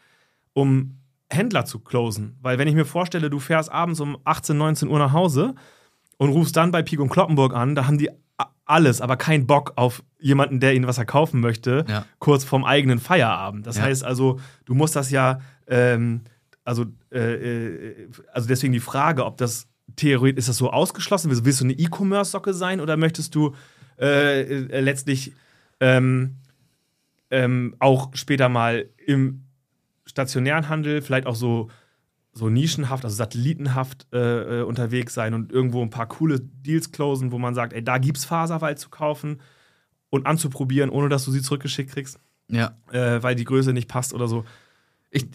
um 0.53 0.97
Händler 1.30 1.65
zu 1.65 1.80
closen. 1.80 2.38
Weil 2.41 2.57
wenn 2.57 2.68
ich 2.68 2.76
mir 2.76 2.86
vorstelle, 2.86 3.30
du 3.30 3.39
fährst 3.39 3.72
abends 3.72 3.99
um 3.99 4.18
18, 4.24 4.57
19 4.57 4.89
Uhr 4.89 4.99
nach 4.99 5.13
Hause 5.13 5.55
und 6.18 6.30
rufst 6.30 6.55
dann 6.55 6.72
bei 6.72 6.82
Pik 6.82 6.99
und 6.99 7.09
Kloppenburg 7.09 7.53
an, 7.53 7.76
da 7.76 7.86
haben 7.86 7.97
die 7.97 8.09
alles, 8.65 9.01
aber 9.01 9.18
keinen 9.18 9.47
Bock 9.47 9.74
auf 9.76 10.03
jemanden, 10.20 10.59
der 10.59 10.76
ihnen 10.76 10.88
was 10.88 10.97
verkaufen 10.97 11.39
möchte, 11.39 11.86
ja. 11.88 12.05
kurz 12.20 12.43
vorm 12.43 12.65
eigenen 12.65 12.99
Feierabend. 12.99 13.65
Das 13.65 13.78
ja. 13.78 13.84
heißt 13.84 14.03
also, 14.03 14.39
du 14.65 14.74
musst 14.74 14.95
das 14.95 15.09
ja, 15.09 15.39
ähm, 15.68 16.22
also, 16.63 16.86
äh, 17.11 17.34
äh 17.34 18.09
also 18.34 18.47
deswegen 18.47 18.74
die 18.74 18.80
Frage, 18.80 19.26
ob 19.26 19.38
das 19.38 19.68
theoretisch, 19.95 20.39
ist 20.39 20.49
das 20.49 20.57
so 20.57 20.70
ausgeschlossen? 20.72 21.32
Willst 21.45 21.61
du 21.61 21.65
eine 21.65 21.74
E-Commerce-Socke 21.74 22.53
sein 22.53 22.82
oder 22.82 22.97
möchtest 22.97 23.36
du 23.36 23.55
äh, 23.99 24.41
äh 24.41 24.82
letztlich 24.82 25.34
ähm, 25.80 26.36
ähm, 27.30 27.75
auch 27.80 28.09
später 28.13 28.49
mal 28.49 28.89
im 29.05 29.43
stationären 30.05 30.69
Handel, 30.69 31.01
vielleicht 31.01 31.28
auch 31.28 31.36
so, 31.36 31.69
so 32.34 32.49
nischenhaft, 32.49 33.03
also 33.03 33.15
satellitenhaft 33.15 34.07
äh, 34.13 34.59
äh, 34.59 34.63
unterwegs 34.63 35.13
sein 35.13 35.34
und 35.34 35.51
irgendwo 35.51 35.82
ein 35.82 35.89
paar 35.89 36.07
coole 36.07 36.39
Deals 36.39 36.91
closen, 36.91 37.32
wo 37.32 37.38
man 37.38 37.55
sagt, 37.55 37.73
ey, 37.73 37.84
da 37.84 37.97
gibt's 37.97 38.25
Faserwald 38.25 38.80
zu 38.80 38.89
kaufen 38.89 39.41
und 40.09 40.25
anzuprobieren, 40.25 40.89
ohne 40.89 41.09
dass 41.09 41.25
du 41.25 41.32
sie 41.32 41.41
zurückgeschickt 41.41 41.91
kriegst. 41.91 42.19
Ja. 42.49 42.78
Äh, 42.91 43.21
weil 43.23 43.36
die 43.36 43.43
Größe 43.43 43.73
nicht 43.73 43.89
passt 43.89 44.13
oder 44.13 44.28
so. 44.28 44.45
Ich, 45.11 45.25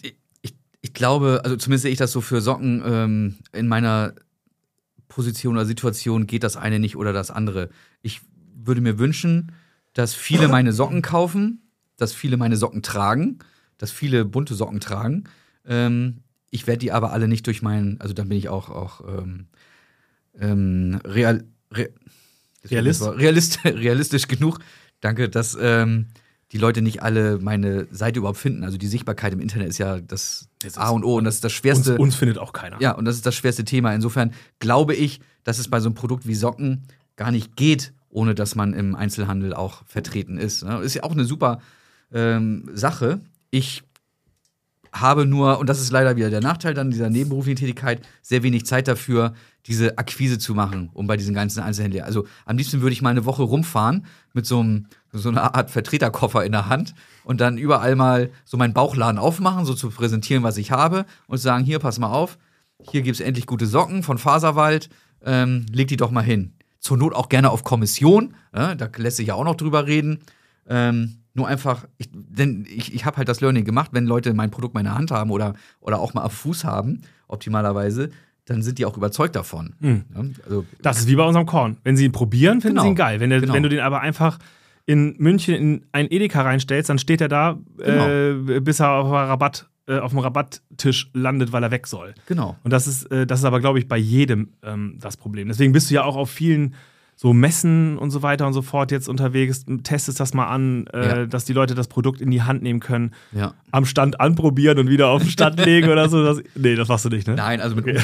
ich, 0.41 0.55
ich 0.81 0.93
glaube, 0.93 1.41
also 1.43 1.55
zumindest 1.57 1.83
sehe 1.83 1.91
ich 1.91 1.97
das 1.97 2.11
so 2.11 2.21
für 2.21 2.41
Socken 2.41 2.81
ähm, 2.85 3.35
in 3.51 3.67
meiner 3.67 4.13
Position 5.07 5.55
oder 5.55 5.65
Situation 5.65 6.25
geht 6.25 6.43
das 6.43 6.57
eine 6.57 6.79
nicht 6.79 6.95
oder 6.95 7.13
das 7.13 7.29
andere. 7.29 7.69
Ich 8.01 8.21
würde 8.55 8.81
mir 8.81 8.97
wünschen, 8.97 9.51
dass 9.93 10.15
viele 10.15 10.47
meine 10.47 10.73
Socken 10.73 11.03
kaufen, 11.03 11.62
dass 11.97 12.13
viele 12.13 12.37
meine 12.37 12.57
Socken 12.57 12.81
tragen, 12.81 13.39
dass 13.77 13.91
viele 13.91 14.25
bunte 14.25 14.55
Socken 14.55 14.79
tragen. 14.79 15.25
Ähm, 15.65 16.21
ich 16.49 16.67
werde 16.67 16.79
die 16.79 16.91
aber 16.91 17.11
alle 17.11 17.27
nicht 17.27 17.47
durch 17.47 17.61
meinen, 17.61 17.99
also 17.99 18.13
dann 18.13 18.29
bin 18.29 18.37
ich 18.37 18.49
auch, 18.49 18.69
auch 18.69 19.01
ähm, 19.07 19.47
ähm, 20.39 20.99
real, 21.05 21.43
re, 21.71 21.89
Realist? 22.65 23.03
Realist, 23.03 23.59
realistisch 23.65 24.27
genug, 24.27 24.59
danke, 25.01 25.29
dass 25.29 25.57
ähm, 25.59 26.07
die 26.53 26.59
Leute 26.59 26.81
nicht 26.81 27.01
alle 27.01 27.39
meine 27.39 27.87
Seite 27.91 28.19
überhaupt 28.19 28.37
finden. 28.37 28.63
Also 28.63 28.77
die 28.77 28.87
Sichtbarkeit 28.87 29.33
im 29.33 29.39
Internet 29.39 29.69
ist 29.69 29.79
ja 29.79 29.99
das, 29.99 30.47
das 30.59 30.77
A 30.77 30.89
und 30.89 31.03
O 31.03 31.17
und 31.17 31.23
das 31.23 31.35
ist 31.35 31.43
das 31.43 31.51
schwerste. 31.51 31.93
Uns, 31.93 31.99
uns, 31.99 32.15
findet 32.15 32.37
auch 32.37 32.53
keiner. 32.53 32.79
Ja, 32.79 32.91
und 32.91 33.05
das 33.05 33.15
ist 33.15 33.25
das 33.25 33.35
schwerste 33.35 33.65
Thema. 33.65 33.93
Insofern 33.93 34.33
glaube 34.59 34.93
ich, 34.93 35.19
dass 35.43 35.57
es 35.57 35.67
bei 35.67 35.79
so 35.79 35.87
einem 35.87 35.95
Produkt 35.95 36.27
wie 36.27 36.35
Socken 36.35 36.83
gar 37.15 37.31
nicht 37.31 37.55
geht, 37.55 37.93
ohne 38.09 38.35
dass 38.35 38.53
man 38.53 38.73
im 38.73 38.95
Einzelhandel 38.95 39.55
auch 39.55 39.83
vertreten 39.87 40.37
ist. 40.37 40.63
Ne? 40.63 40.79
Ist 40.81 40.93
ja 40.93 41.03
auch 41.03 41.11
eine 41.11 41.25
super 41.25 41.59
ähm, 42.13 42.69
Sache. 42.73 43.21
Ich 43.49 43.83
habe 44.93 45.25
nur, 45.25 45.57
und 45.57 45.67
das 45.67 45.81
ist 45.81 45.91
leider 45.91 46.15
wieder 46.15 46.29
der 46.29 46.41
Nachteil 46.41 46.73
dann 46.73 46.91
dieser 46.91 47.09
nebenberuflichen 47.09 47.57
Tätigkeit, 47.57 48.01
sehr 48.21 48.43
wenig 48.43 48.65
Zeit 48.65 48.87
dafür, 48.87 49.33
diese 49.65 49.97
Akquise 49.97 50.37
zu 50.37 50.53
machen, 50.53 50.89
um 50.93 51.07
bei 51.07 51.17
diesen 51.17 51.33
ganzen 51.33 51.61
Einzelhändlern. 51.61 52.05
Also 52.05 52.27
am 52.45 52.57
liebsten 52.57 52.81
würde 52.81 52.93
ich 52.93 53.01
mal 53.01 53.09
eine 53.09 53.25
Woche 53.25 53.43
rumfahren 53.43 54.05
mit 54.33 54.45
so, 54.45 54.59
einem, 54.59 54.87
so 55.11 55.29
einer 55.29 55.55
Art 55.55 55.71
Vertreterkoffer 55.71 56.45
in 56.45 56.51
der 56.51 56.69
Hand 56.69 56.93
und 57.23 57.41
dann 57.41 57.57
überall 57.57 57.95
mal 57.95 58.29
so 58.45 58.57
meinen 58.57 58.73
Bauchladen 58.73 59.17
aufmachen, 59.17 59.65
so 59.65 59.73
zu 59.73 59.89
präsentieren, 59.89 60.43
was 60.43 60.57
ich 60.57 60.71
habe 60.71 61.05
und 61.27 61.37
sagen, 61.37 61.63
hier, 61.63 61.79
pass 61.79 61.97
mal 61.97 62.11
auf, 62.11 62.37
hier 62.81 63.01
gibt 63.01 63.15
es 63.15 63.21
endlich 63.21 63.47
gute 63.47 63.65
Socken 63.65 64.03
von 64.03 64.17
Faserwald, 64.17 64.89
ähm, 65.25 65.65
leg 65.71 65.87
die 65.87 65.97
doch 65.97 66.11
mal 66.11 66.23
hin. 66.23 66.53
Zur 66.79 66.97
Not 66.97 67.13
auch 67.13 67.29
gerne 67.29 67.49
auf 67.49 67.63
Kommission, 67.63 68.35
äh, 68.51 68.75
da 68.75 68.89
lässt 68.97 69.17
sich 69.17 69.27
ja 69.27 69.35
auch 69.35 69.45
noch 69.45 69.55
drüber 69.55 69.87
reden. 69.87 70.19
Ähm, 70.67 71.22
nur 71.33 71.47
einfach, 71.47 71.85
ich, 71.97 72.09
denn 72.11 72.65
ich, 72.69 72.93
ich 72.93 73.05
habe 73.05 73.17
halt 73.17 73.27
das 73.27 73.41
Learning 73.41 73.65
gemacht, 73.65 73.89
wenn 73.93 74.05
Leute 74.05 74.33
mein 74.33 74.51
Produkt 74.51 74.75
in 74.75 74.83
meiner 74.83 74.95
Hand 74.95 75.11
haben 75.11 75.31
oder, 75.31 75.55
oder 75.79 75.99
auch 75.99 76.13
mal 76.13 76.23
am 76.23 76.29
Fuß 76.29 76.63
haben, 76.63 77.01
optimalerweise, 77.27 78.11
dann 78.45 78.61
sind 78.61 78.77
die 78.77 78.85
auch 78.85 78.97
überzeugt 78.97 79.35
davon. 79.35 79.73
Mhm. 79.79 80.03
Ja, 80.13 80.23
also, 80.45 80.65
das 80.81 80.99
ist 80.99 81.07
wie 81.07 81.15
bei 81.15 81.23
unserem 81.23 81.45
Korn. 81.45 81.77
Wenn 81.83 81.97
sie 81.97 82.05
ihn 82.05 82.11
probieren, 82.11 82.61
finden 82.61 82.75
genau. 82.75 82.83
sie 82.83 82.89
ihn 82.89 82.95
geil. 82.95 83.19
Wenn, 83.19 83.29
der, 83.29 83.41
genau. 83.41 83.53
wenn 83.53 83.63
du 83.63 83.69
den 83.69 83.79
aber 83.79 84.01
einfach 84.01 84.37
in 84.85 85.15
München 85.17 85.55
in 85.55 85.85
ein 85.91 86.11
Edeka 86.11 86.41
reinstellst, 86.41 86.89
dann 86.89 86.99
steht 86.99 87.21
er 87.21 87.29
da, 87.29 87.57
genau. 87.77 88.07
äh, 88.07 88.59
bis 88.59 88.81
er 88.81 88.91
auf, 88.91 89.11
Rabatt, 89.11 89.69
äh, 89.87 89.97
auf 89.97 90.11
dem 90.11 90.19
Rabatttisch 90.19 91.09
landet, 91.13 91.51
weil 91.53 91.63
er 91.63 91.71
weg 91.71 91.87
soll. 91.87 92.13
Genau. 92.27 92.57
Und 92.63 92.71
das 92.71 92.85
ist, 92.85 93.05
äh, 93.05 93.25
das 93.25 93.39
ist 93.39 93.45
aber, 93.45 93.61
glaube 93.61 93.79
ich, 93.79 93.87
bei 93.87 93.97
jedem 93.97 94.49
ähm, 94.61 94.97
das 94.99 95.15
Problem. 95.15 95.47
Deswegen 95.47 95.71
bist 95.71 95.89
du 95.89 95.95
ja 95.95 96.03
auch 96.03 96.17
auf 96.17 96.29
vielen 96.29 96.75
so 97.15 97.33
Messen 97.33 97.97
und 97.97 98.11
so 98.11 98.21
weiter 98.21 98.47
und 98.47 98.53
so 98.53 98.61
fort 98.61 98.91
jetzt 98.91 99.07
unterwegs, 99.07 99.65
testest 99.83 100.19
das 100.19 100.33
mal 100.33 100.47
an, 100.47 100.87
äh, 100.87 101.07
ja. 101.07 101.25
dass 101.25 101.45
die 101.45 101.53
Leute 101.53 101.75
das 101.75 101.87
Produkt 101.87 102.21
in 102.21 102.31
die 102.31 102.41
Hand 102.41 102.63
nehmen 102.63 102.79
können, 102.79 103.11
ja. 103.31 103.53
am 103.71 103.85
Stand 103.85 104.19
anprobieren 104.19 104.79
und 104.79 104.89
wieder 104.89 105.09
auf 105.09 105.21
den 105.21 105.31
Stand 105.31 105.59
legen 105.65 105.89
oder 105.89 106.09
so. 106.09 106.23
Das, 106.23 106.41
nee, 106.55 106.75
das 106.75 106.87
machst 106.87 107.05
du 107.05 107.09
nicht, 107.09 107.27
ne? 107.27 107.35
Nein, 107.35 107.61
also 107.61 107.75
mit, 107.75 107.87
okay. 107.87 107.99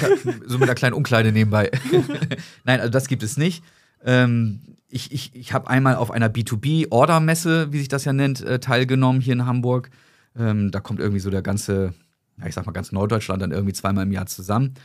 so 0.46 0.58
mit 0.58 0.70
einer 0.70 0.76
kleinen 0.76 0.94
Umkleide 0.94 1.32
nebenbei. 1.32 1.72
Nein, 2.64 2.80
also 2.80 2.92
das 2.92 3.08
gibt 3.08 3.24
es 3.24 3.38
nicht. 3.38 3.64
Ähm, 4.06 4.62
ich 4.90 5.12
ich, 5.12 5.36
ich 5.36 5.54
habe 5.54 5.70
einmal 5.70 5.96
auf 5.96 6.12
einer 6.12 6.30
B2B-Order-Messe, 6.30 7.72
wie 7.72 7.80
sich 7.80 7.90
das 7.90 8.06
ja 8.06 8.14
nennt, 8.14 8.42
äh, 8.42 8.60
teilgenommen 8.60 9.22
hier 9.22 9.34
in 9.34 9.46
Hamburg. 9.46 9.90
Ähm, 10.38 10.72
da 10.72 10.80
kommt 10.80 11.00
irgendwie 11.00 11.20
so 11.20 11.30
der 11.30 11.42
ganze, 11.42 11.94
ja, 12.40 12.48
ich 12.48 12.56
sag 12.56 12.66
mal 12.66 12.72
ganz 12.72 12.92
Norddeutschland 12.92 13.42
dann 13.42 13.52
irgendwie 13.52 13.74
zweimal 13.74 14.06
im 14.06 14.12
Jahr 14.12 14.26
zusammen 14.26 14.76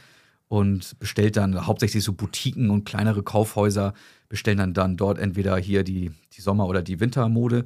und 0.55 0.97
bestellt 1.01 1.37
dann 1.37 1.67
hauptsächlich 1.67 2.05
so 2.05 2.13
Boutiquen 2.13 2.71
und 2.71 2.85
kleinere 2.85 3.25
Kaufhäuser 3.25 3.93
bestellen 4.29 4.59
dann, 4.59 4.73
dann 4.73 4.97
dort 4.97 5.19
entweder 5.19 5.57
hier 5.57 5.83
die, 5.83 6.13
die 6.37 6.41
Sommer- 6.41 6.69
oder 6.69 6.81
die 6.81 7.01
Wintermode. 7.01 7.65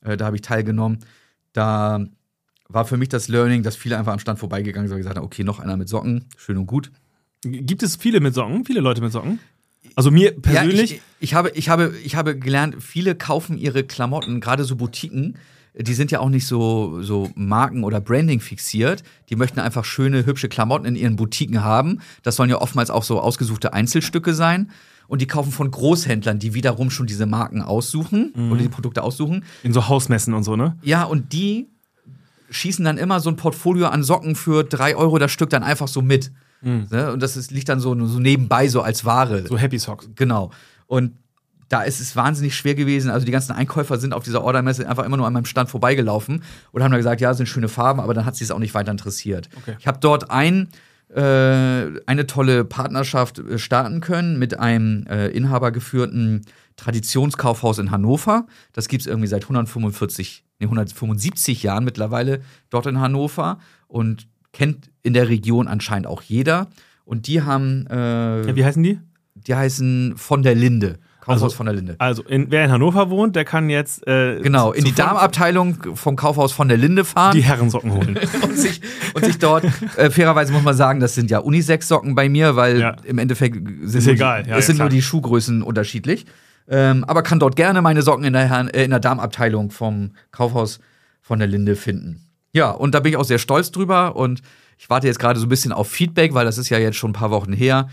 Äh, 0.00 0.16
da 0.16 0.24
habe 0.24 0.36
ich 0.36 0.42
teilgenommen. 0.42 1.00
Da 1.52 2.02
war 2.66 2.86
für 2.86 2.96
mich 2.96 3.10
das 3.10 3.28
Learning, 3.28 3.62
dass 3.62 3.76
viele 3.76 3.98
einfach 3.98 4.14
am 4.14 4.18
Stand 4.18 4.38
vorbeigegangen 4.38 4.88
sind 4.88 4.94
und 4.94 5.00
gesagt 5.00 5.18
haben, 5.18 5.24
okay, 5.24 5.44
noch 5.44 5.60
einer 5.60 5.76
mit 5.76 5.90
Socken, 5.90 6.24
schön 6.38 6.56
und 6.56 6.66
gut. 6.66 6.90
Gibt 7.42 7.82
es 7.82 7.96
viele 7.96 8.20
mit 8.20 8.32
Socken? 8.32 8.64
Viele 8.64 8.80
Leute 8.80 9.02
mit 9.02 9.12
Socken? 9.12 9.38
Also 9.94 10.10
mir 10.10 10.32
persönlich. 10.32 10.92
Ja, 10.92 10.96
ich, 10.96 11.02
ich, 11.20 11.34
habe, 11.34 11.50
ich, 11.50 11.68
habe, 11.68 11.94
ich 12.02 12.16
habe 12.16 12.38
gelernt, 12.38 12.82
viele 12.82 13.14
kaufen 13.16 13.58
ihre 13.58 13.84
Klamotten, 13.84 14.40
gerade 14.40 14.64
so 14.64 14.76
Boutiquen, 14.76 15.36
die 15.74 15.94
sind 15.94 16.10
ja 16.10 16.20
auch 16.20 16.28
nicht 16.28 16.46
so, 16.46 17.02
so 17.02 17.30
Marken- 17.34 17.84
oder 17.84 18.00
Branding 18.00 18.40
fixiert. 18.40 19.02
Die 19.28 19.36
möchten 19.36 19.60
einfach 19.60 19.84
schöne, 19.84 20.26
hübsche 20.26 20.48
Klamotten 20.48 20.86
in 20.86 20.96
ihren 20.96 21.16
Boutiquen 21.16 21.62
haben. 21.62 22.00
Das 22.22 22.36
sollen 22.36 22.50
ja 22.50 22.60
oftmals 22.60 22.90
auch 22.90 23.04
so 23.04 23.20
ausgesuchte 23.20 23.72
Einzelstücke 23.72 24.34
sein. 24.34 24.70
Und 25.06 25.20
die 25.20 25.26
kaufen 25.26 25.50
von 25.50 25.70
Großhändlern, 25.70 26.38
die 26.38 26.54
wiederum 26.54 26.90
schon 26.90 27.06
diese 27.06 27.26
Marken 27.26 27.62
aussuchen 27.62 28.32
mhm. 28.34 28.52
oder 28.52 28.62
die 28.62 28.68
Produkte 28.68 29.02
aussuchen. 29.02 29.44
In 29.62 29.72
so 29.72 29.88
Hausmessen 29.88 30.34
und 30.34 30.44
so, 30.44 30.54
ne? 30.54 30.76
Ja, 30.82 31.02
und 31.04 31.32
die 31.32 31.68
schießen 32.50 32.84
dann 32.84 32.98
immer 32.98 33.20
so 33.20 33.30
ein 33.30 33.36
Portfolio 33.36 33.88
an 33.88 34.02
Socken 34.02 34.36
für 34.36 34.64
drei 34.64 34.94
Euro 34.96 35.18
das 35.18 35.32
Stück 35.32 35.50
dann 35.50 35.62
einfach 35.62 35.88
so 35.88 36.02
mit. 36.02 36.32
Mhm. 36.62 36.86
Ne? 36.90 37.12
Und 37.12 37.22
das 37.22 37.36
ist, 37.36 37.50
liegt 37.50 37.68
dann 37.68 37.80
so, 37.80 37.94
so 38.06 38.18
nebenbei 38.18 38.68
so 38.68 38.82
als 38.82 39.04
Ware. 39.04 39.46
So 39.46 39.58
Happy 39.58 39.78
Socks. 39.78 40.08
Genau. 40.14 40.50
Und 40.86 41.12
da 41.70 41.82
ist 41.82 42.00
es 42.00 42.16
wahnsinnig 42.16 42.54
schwer 42.56 42.74
gewesen. 42.74 43.10
Also 43.10 43.24
die 43.24 43.32
ganzen 43.32 43.52
Einkäufer 43.52 43.96
sind 43.96 44.12
auf 44.12 44.24
dieser 44.24 44.42
Ordermesse 44.42 44.86
einfach 44.88 45.04
immer 45.04 45.16
nur 45.16 45.26
an 45.26 45.32
meinem 45.32 45.46
Stand 45.46 45.70
vorbeigelaufen 45.70 46.42
und 46.72 46.82
haben 46.82 46.90
da 46.90 46.96
gesagt, 46.96 47.20
ja, 47.20 47.32
sind 47.32 47.46
schöne 47.46 47.68
Farben, 47.68 48.00
aber 48.00 48.12
dann 48.12 48.26
hat 48.26 48.36
sie 48.36 48.44
es 48.44 48.50
auch 48.50 48.58
nicht 48.58 48.74
weiter 48.74 48.90
interessiert. 48.90 49.48
Okay. 49.56 49.76
Ich 49.78 49.86
habe 49.86 49.98
dort 50.00 50.30
ein 50.30 50.68
äh, 51.14 52.00
eine 52.06 52.26
tolle 52.26 52.64
Partnerschaft 52.64 53.38
äh, 53.40 53.58
starten 53.58 54.00
können 54.00 54.38
mit 54.38 54.58
einem 54.60 55.06
äh, 55.08 55.28
inhabergeführten 55.28 56.42
Traditionskaufhaus 56.76 57.78
in 57.78 57.90
Hannover. 57.90 58.46
Das 58.72 58.86
gibt 58.86 59.02
es 59.02 59.06
irgendwie 59.08 59.26
seit 59.26 59.42
145, 59.42 60.44
nee, 60.60 60.66
175 60.66 61.64
Jahren 61.64 61.84
mittlerweile 61.84 62.42
dort 62.68 62.86
in 62.86 63.00
Hannover 63.00 63.58
und 63.88 64.28
kennt 64.52 64.90
in 65.02 65.12
der 65.12 65.28
Region 65.28 65.66
anscheinend 65.66 66.06
auch 66.06 66.22
jeder. 66.22 66.68
Und 67.04 67.26
die 67.26 67.42
haben. 67.42 67.86
Äh, 67.88 68.46
ja, 68.46 68.56
wie 68.56 68.64
heißen 68.64 68.82
die? 68.82 69.00
Die 69.34 69.54
heißen 69.54 70.14
von 70.16 70.42
der 70.42 70.54
Linde. 70.54 70.98
Kaufhaus 71.30 71.42
also, 71.44 71.56
von 71.56 71.66
der 71.66 71.74
Linde. 71.74 71.94
Also, 71.98 72.22
in, 72.22 72.50
wer 72.50 72.64
in 72.64 72.70
Hannover 72.70 73.10
wohnt, 73.10 73.36
der 73.36 73.44
kann 73.44 73.70
jetzt. 73.70 74.06
Äh, 74.06 74.40
genau, 74.40 74.72
in 74.72 74.84
die 74.84 74.94
Darmabteilung 74.94 75.96
vom 75.96 76.16
Kaufhaus 76.16 76.52
von 76.52 76.68
der 76.68 76.76
Linde 76.76 77.04
fahren. 77.04 77.34
Die 77.34 77.42
Herrensocken 77.42 77.92
holen. 77.92 78.18
und, 78.42 78.58
sich, 78.58 78.80
und 79.14 79.24
sich 79.24 79.38
dort, 79.38 79.64
äh, 79.96 80.10
fairerweise 80.10 80.52
muss 80.52 80.62
man 80.62 80.74
sagen, 80.74 81.00
das 81.00 81.14
sind 81.14 81.30
ja 81.30 81.38
Unisex-Socken 81.38 82.14
bei 82.14 82.28
mir, 82.28 82.56
weil 82.56 82.80
ja. 82.80 82.96
im 83.04 83.18
Endeffekt 83.18 83.56
sind, 83.56 83.98
ist 83.98 84.06
egal. 84.06 84.42
Die, 84.42 84.50
ja, 84.50 84.56
es 84.56 84.66
sind 84.66 84.78
nur 84.78 84.88
die 84.88 85.02
Schuhgrößen 85.02 85.62
unterschiedlich. 85.62 86.26
Ähm, 86.68 87.04
aber 87.04 87.22
kann 87.22 87.40
dort 87.40 87.56
gerne 87.56 87.82
meine 87.82 88.02
Socken 88.02 88.24
in 88.24 88.32
der, 88.32 88.48
Herren, 88.48 88.68
äh, 88.68 88.84
in 88.84 88.90
der 88.90 89.00
Darmabteilung 89.00 89.70
vom 89.70 90.12
Kaufhaus 90.30 90.78
von 91.20 91.38
der 91.38 91.48
Linde 91.48 91.76
finden. 91.76 92.26
Ja, 92.52 92.70
und 92.70 92.94
da 92.94 93.00
bin 93.00 93.12
ich 93.12 93.16
auch 93.16 93.24
sehr 93.24 93.38
stolz 93.38 93.70
drüber 93.70 94.16
und 94.16 94.42
ich 94.78 94.88
warte 94.88 95.06
jetzt 95.06 95.18
gerade 95.18 95.38
so 95.38 95.46
ein 95.46 95.48
bisschen 95.48 95.72
auf 95.72 95.88
Feedback, 95.88 96.34
weil 96.34 96.44
das 96.44 96.58
ist 96.58 96.68
ja 96.68 96.78
jetzt 96.78 96.96
schon 96.96 97.10
ein 97.10 97.14
paar 97.14 97.30
Wochen 97.30 97.52
her 97.52 97.88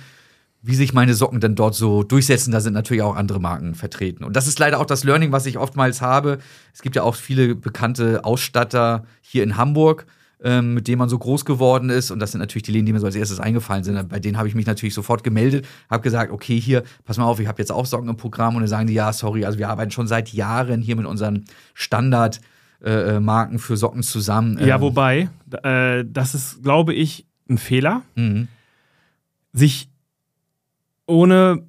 wie 0.67 0.75
sich 0.75 0.93
meine 0.93 1.13
Socken 1.13 1.39
denn 1.39 1.55
dort 1.55 1.75
so 1.75 2.03
durchsetzen. 2.03 2.51
Da 2.51 2.59
sind 2.59 2.73
natürlich 2.73 3.01
auch 3.01 3.15
andere 3.15 3.39
Marken 3.39 3.73
vertreten. 3.73 4.25
Und 4.25 4.35
das 4.35 4.47
ist 4.47 4.59
leider 4.59 4.81
auch 4.81 4.85
das 4.85 5.05
Learning, 5.05 5.31
was 5.31 5.45
ich 5.45 5.57
oftmals 5.57 6.01
habe. 6.01 6.39
Es 6.73 6.81
gibt 6.81 6.97
ja 6.97 7.03
auch 7.03 7.15
viele 7.15 7.55
bekannte 7.55 8.25
Ausstatter 8.25 9.05
hier 9.21 9.43
in 9.43 9.55
Hamburg, 9.55 10.05
ähm, 10.43 10.73
mit 10.73 10.89
denen 10.89 10.99
man 10.99 11.07
so 11.07 11.17
groß 11.17 11.45
geworden 11.45 11.89
ist. 11.89 12.11
Und 12.11 12.19
das 12.19 12.33
sind 12.33 12.41
natürlich 12.41 12.63
die 12.63 12.73
Läden, 12.73 12.85
die 12.85 12.91
mir 12.91 12.99
so 12.99 13.05
als 13.05 13.15
erstes 13.15 13.39
eingefallen 13.39 13.85
sind. 13.85 14.09
Bei 14.09 14.19
denen 14.19 14.37
habe 14.37 14.49
ich 14.49 14.55
mich 14.55 14.65
natürlich 14.65 14.93
sofort 14.93 15.23
gemeldet, 15.23 15.65
habe 15.89 16.03
gesagt, 16.03 16.33
okay, 16.33 16.59
hier, 16.59 16.83
pass 17.05 17.17
mal 17.17 17.23
auf, 17.23 17.39
ich 17.39 17.47
habe 17.47 17.61
jetzt 17.61 17.71
auch 17.71 17.85
Socken 17.85 18.09
im 18.09 18.17
Programm. 18.17 18.55
Und 18.55 18.61
dann 18.63 18.69
sagen 18.69 18.87
die, 18.87 18.93
ja, 18.93 19.13
sorry, 19.13 19.45
also 19.45 19.57
wir 19.57 19.69
arbeiten 19.69 19.91
schon 19.91 20.07
seit 20.07 20.33
Jahren 20.33 20.81
hier 20.81 20.97
mit 20.97 21.05
unseren 21.05 21.45
Standard- 21.73 22.41
äh, 22.79 23.15
äh, 23.15 23.19
Marken 23.19 23.57
für 23.57 23.75
Socken 23.75 24.03
zusammen. 24.03 24.59
Ja, 24.59 24.75
ähm, 24.75 24.81
wobei, 24.81 25.29
äh, 25.63 26.05
das 26.07 26.35
ist, 26.35 26.61
glaube 26.61 26.93
ich, 26.93 27.25
ein 27.49 27.57
Fehler, 27.57 28.03
mhm. 28.13 28.49
sich 29.51 29.89
ohne 31.07 31.63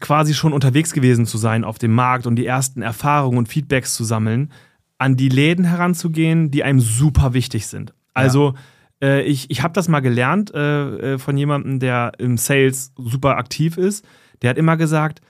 quasi 0.00 0.34
schon 0.34 0.52
unterwegs 0.52 0.92
gewesen 0.92 1.26
zu 1.26 1.38
sein 1.38 1.64
auf 1.64 1.78
dem 1.78 1.92
Markt 1.92 2.26
und 2.26 2.36
die 2.36 2.46
ersten 2.46 2.82
Erfahrungen 2.82 3.38
und 3.38 3.48
Feedbacks 3.48 3.94
zu 3.94 4.04
sammeln, 4.04 4.52
an 4.98 5.16
die 5.16 5.28
Läden 5.28 5.64
heranzugehen, 5.64 6.50
die 6.50 6.64
einem 6.64 6.80
super 6.80 7.34
wichtig 7.34 7.66
sind. 7.66 7.94
Also 8.14 8.54
ja. 9.02 9.08
äh, 9.08 9.22
ich, 9.22 9.50
ich 9.50 9.62
habe 9.62 9.74
das 9.74 9.88
mal 9.88 10.00
gelernt 10.00 10.52
äh, 10.54 11.14
äh, 11.14 11.18
von 11.18 11.36
jemandem, 11.36 11.80
der 11.80 12.12
im 12.18 12.36
Sales 12.38 12.92
super 12.96 13.36
aktiv 13.36 13.76
ist. 13.76 14.06
Der 14.42 14.50
hat 14.50 14.58
immer 14.58 14.76
gesagt, 14.76 15.20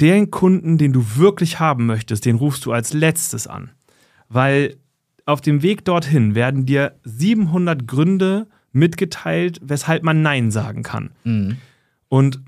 den 0.00 0.30
Kunden, 0.30 0.78
den 0.78 0.92
du 0.92 1.04
wirklich 1.16 1.60
haben 1.60 1.86
möchtest, 1.86 2.24
den 2.24 2.36
rufst 2.36 2.64
du 2.66 2.72
als 2.72 2.92
letztes 2.92 3.46
an. 3.46 3.70
Weil 4.28 4.76
auf 5.26 5.40
dem 5.40 5.62
Weg 5.62 5.84
dorthin 5.84 6.34
werden 6.34 6.66
dir 6.66 6.96
700 7.04 7.86
Gründe 7.86 8.48
mitgeteilt, 8.72 9.60
weshalb 9.62 10.02
man 10.02 10.22
Nein 10.22 10.50
sagen 10.50 10.82
kann. 10.82 11.10
Mhm. 11.24 11.58
Und 12.10 12.42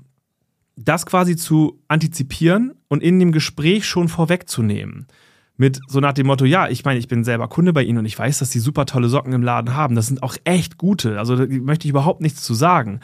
das 0.75 1.05
quasi 1.05 1.35
zu 1.35 1.81
antizipieren 1.87 2.73
und 2.89 3.01
in 3.01 3.17
dem 3.17 3.31
Gespräch 3.31 3.85
schon 3.85 4.09
vorwegzunehmen. 4.09 5.07
Mit 5.55 5.79
so 5.87 5.99
nach 5.99 6.13
dem 6.13 6.27
Motto, 6.27 6.45
ja, 6.45 6.67
ich 6.67 6.83
meine, 6.83 6.99
ich 6.99 7.07
bin 7.07 7.23
selber 7.23 7.47
Kunde 7.47 7.73
bei 7.73 7.83
Ihnen 7.83 7.99
und 7.99 8.05
ich 8.05 8.19
weiß, 8.19 8.39
dass 8.39 8.51
Sie 8.51 8.59
super 8.59 8.85
tolle 8.85 9.07
Socken 9.07 9.33
im 9.33 9.43
Laden 9.43 9.73
haben. 9.75 9.95
Das 9.95 10.07
sind 10.07 10.21
auch 10.21 10.35
echt 10.43 10.77
gute. 10.77 11.17
Also 11.17 11.35
da 11.35 11.45
möchte 11.47 11.87
ich 11.87 11.91
überhaupt 11.91 12.21
nichts 12.21 12.43
zu 12.43 12.53
sagen. 12.53 12.99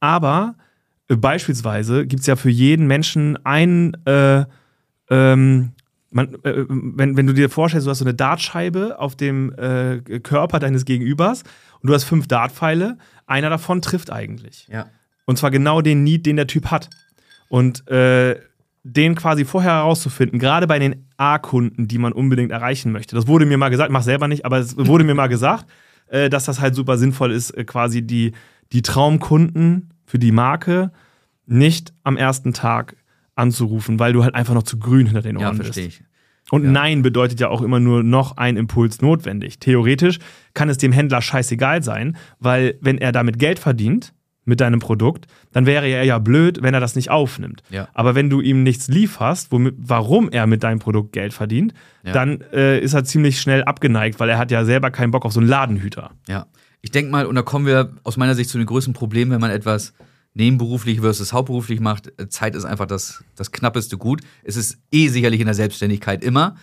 Aber 0.00 0.54
äh, 1.08 1.16
beispielsweise 1.16 2.06
gibt 2.06 2.20
es 2.20 2.26
ja 2.26 2.36
für 2.36 2.50
jeden 2.50 2.86
Menschen 2.86 3.44
einen, 3.44 3.94
äh, 4.06 4.44
ähm, 5.10 5.72
man, 6.10 6.34
äh, 6.44 6.64
wenn, 6.68 7.16
wenn 7.16 7.26
du 7.26 7.34
dir 7.34 7.50
vorstellst, 7.50 7.86
du 7.86 7.90
hast 7.90 7.98
so 7.98 8.04
eine 8.04 8.14
Dartscheibe 8.14 8.98
auf 8.98 9.16
dem 9.16 9.52
äh, 9.58 10.00
Körper 10.20 10.60
deines 10.60 10.84
Gegenübers 10.84 11.42
und 11.80 11.90
du 11.90 11.94
hast 11.94 12.04
fünf 12.04 12.28
Dartpfeile, 12.28 12.96
einer 13.26 13.50
davon 13.50 13.82
trifft 13.82 14.10
eigentlich. 14.10 14.68
Ja. 14.70 14.86
Und 15.28 15.36
zwar 15.36 15.50
genau 15.50 15.82
den 15.82 16.04
Need, 16.04 16.24
den 16.24 16.36
der 16.36 16.46
Typ 16.46 16.70
hat. 16.70 16.88
Und 17.50 17.86
äh, 17.86 18.40
den 18.82 19.14
quasi 19.14 19.44
vorher 19.44 19.72
herauszufinden, 19.72 20.38
gerade 20.38 20.66
bei 20.66 20.78
den 20.78 21.04
A-Kunden, 21.18 21.86
die 21.86 21.98
man 21.98 22.14
unbedingt 22.14 22.50
erreichen 22.50 22.92
möchte. 22.92 23.14
Das 23.14 23.26
wurde 23.26 23.44
mir 23.44 23.58
mal 23.58 23.68
gesagt, 23.68 23.92
mach 23.92 24.02
selber 24.02 24.26
nicht, 24.26 24.46
aber 24.46 24.56
es 24.56 24.74
wurde 24.78 25.04
mir 25.04 25.14
mal 25.14 25.26
gesagt, 25.26 25.66
äh, 26.06 26.30
dass 26.30 26.46
das 26.46 26.60
halt 26.60 26.74
super 26.74 26.96
sinnvoll 26.96 27.30
ist, 27.30 27.50
äh, 27.50 27.64
quasi 27.64 28.00
die, 28.00 28.32
die 28.72 28.80
Traumkunden 28.80 29.92
für 30.06 30.18
die 30.18 30.32
Marke 30.32 30.92
nicht 31.44 31.92
am 32.04 32.16
ersten 32.16 32.54
Tag 32.54 32.96
anzurufen, 33.34 33.98
weil 33.98 34.14
du 34.14 34.24
halt 34.24 34.34
einfach 34.34 34.54
noch 34.54 34.62
zu 34.62 34.78
grün 34.78 35.04
hinter 35.04 35.20
den 35.20 35.36
Ohren 35.36 35.58
ja, 35.58 35.62
bist. 35.62 35.76
Ich. 35.76 36.02
Und 36.50 36.64
ja. 36.64 36.70
Nein 36.70 37.02
bedeutet 37.02 37.38
ja 37.38 37.50
auch 37.50 37.60
immer 37.60 37.80
nur 37.80 38.02
noch 38.02 38.38
ein 38.38 38.56
Impuls 38.56 39.02
notwendig. 39.02 39.58
Theoretisch 39.58 40.20
kann 40.54 40.70
es 40.70 40.78
dem 40.78 40.92
Händler 40.92 41.20
scheißegal 41.20 41.82
sein, 41.82 42.16
weil 42.38 42.78
wenn 42.80 42.96
er 42.96 43.12
damit 43.12 43.38
Geld 43.38 43.58
verdient, 43.58 44.14
mit 44.48 44.60
deinem 44.60 44.80
Produkt, 44.80 45.26
dann 45.52 45.66
wäre 45.66 45.86
er 45.86 46.04
ja 46.04 46.18
blöd, 46.18 46.62
wenn 46.62 46.74
er 46.74 46.80
das 46.80 46.96
nicht 46.96 47.10
aufnimmt. 47.10 47.62
Ja. 47.70 47.88
Aber 47.92 48.14
wenn 48.14 48.30
du 48.30 48.40
ihm 48.40 48.62
nichts 48.62 48.88
lieferst, 48.88 49.52
womit, 49.52 49.74
warum 49.78 50.30
er 50.30 50.46
mit 50.46 50.62
deinem 50.62 50.78
Produkt 50.78 51.12
Geld 51.12 51.34
verdient, 51.34 51.74
ja. 52.02 52.12
dann 52.12 52.40
äh, 52.52 52.80
ist 52.80 52.94
er 52.94 53.04
ziemlich 53.04 53.40
schnell 53.40 53.62
abgeneigt, 53.62 54.18
weil 54.18 54.30
er 54.30 54.38
hat 54.38 54.50
ja 54.50 54.64
selber 54.64 54.90
keinen 54.90 55.10
Bock 55.10 55.24
auf 55.24 55.32
so 55.32 55.40
einen 55.40 55.48
Ladenhüter. 55.48 56.10
Ja. 56.26 56.46
Ich 56.80 56.90
denke 56.90 57.10
mal, 57.10 57.26
und 57.26 57.34
da 57.34 57.42
kommen 57.42 57.66
wir 57.66 57.92
aus 58.04 58.16
meiner 58.16 58.34
Sicht 58.34 58.50
zu 58.50 58.56
den 58.56 58.66
größten 58.66 58.94
Problemen, 58.94 59.30
wenn 59.30 59.40
man 59.40 59.50
etwas 59.50 59.92
nebenberuflich 60.34 61.00
versus 61.00 61.32
hauptberuflich 61.32 61.80
macht. 61.80 62.12
Zeit 62.28 62.54
ist 62.54 62.64
einfach 62.64 62.86
das, 62.86 63.24
das 63.36 63.52
knappeste 63.52 63.98
Gut. 63.98 64.22
Es 64.44 64.56
ist 64.56 64.78
eh 64.92 65.08
sicherlich 65.08 65.40
in 65.40 65.46
der 65.46 65.54
Selbstständigkeit 65.54 66.24
immer. 66.24 66.56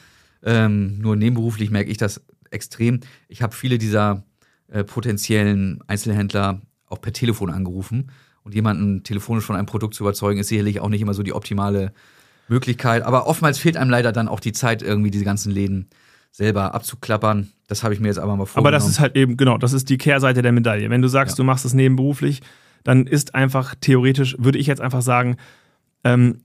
Ähm, 0.43 0.97
nur 0.99 1.15
nebenberuflich 1.15 1.69
merke 1.69 1.91
ich 1.91 1.97
das 1.97 2.23
extrem. 2.51 3.01
Ich 3.27 3.41
habe 3.41 3.53
viele 3.53 3.77
dieser 3.77 4.23
äh, 4.69 4.83
potenziellen 4.83 5.81
Einzelhändler 5.87 6.61
auch 6.95 7.01
per 7.01 7.13
Telefon 7.13 7.49
angerufen. 7.49 8.11
Und 8.43 8.53
jemanden 8.53 9.03
telefonisch 9.03 9.43
von 9.43 9.55
einem 9.55 9.65
Produkt 9.65 9.95
zu 9.95 10.03
überzeugen, 10.03 10.39
ist 10.39 10.49
sicherlich 10.49 10.79
auch 10.79 10.89
nicht 10.89 11.01
immer 11.01 11.15
so 11.15 11.23
die 11.23 11.33
optimale 11.33 11.93
Möglichkeit. 12.47 13.01
Aber 13.03 13.27
oftmals 13.27 13.57
fehlt 13.57 13.75
einem 13.75 13.89
leider 13.89 14.11
dann 14.11 14.27
auch 14.27 14.39
die 14.39 14.53
Zeit, 14.53 14.83
irgendwie 14.83 15.09
diese 15.09 15.25
ganzen 15.25 15.51
Läden 15.51 15.89
selber 16.31 16.75
abzuklappern. 16.75 17.51
Das 17.67 17.83
habe 17.83 17.93
ich 17.93 17.99
mir 17.99 18.07
jetzt 18.07 18.19
aber 18.19 18.35
mal 18.35 18.45
vorgenommen. 18.45 18.67
Aber 18.67 18.71
das 18.71 18.87
ist 18.87 18.99
halt 18.99 19.15
eben, 19.15 19.35
genau, 19.35 19.57
das 19.57 19.73
ist 19.73 19.89
die 19.89 19.97
Kehrseite 19.97 20.41
der 20.41 20.51
Medaille. 20.51 20.89
Wenn 20.89 21.01
du 21.01 21.07
sagst, 21.07 21.37
ja. 21.37 21.37
du 21.37 21.43
machst 21.43 21.65
es 21.65 21.73
nebenberuflich, 21.73 22.41
dann 22.83 23.07
ist 23.07 23.33
einfach 23.33 23.73
theoretisch, 23.81 24.35
würde 24.37 24.59
ich 24.59 24.67
jetzt 24.67 24.81
einfach 24.81 25.01
sagen, 25.01 25.37
ähm, 26.03 26.43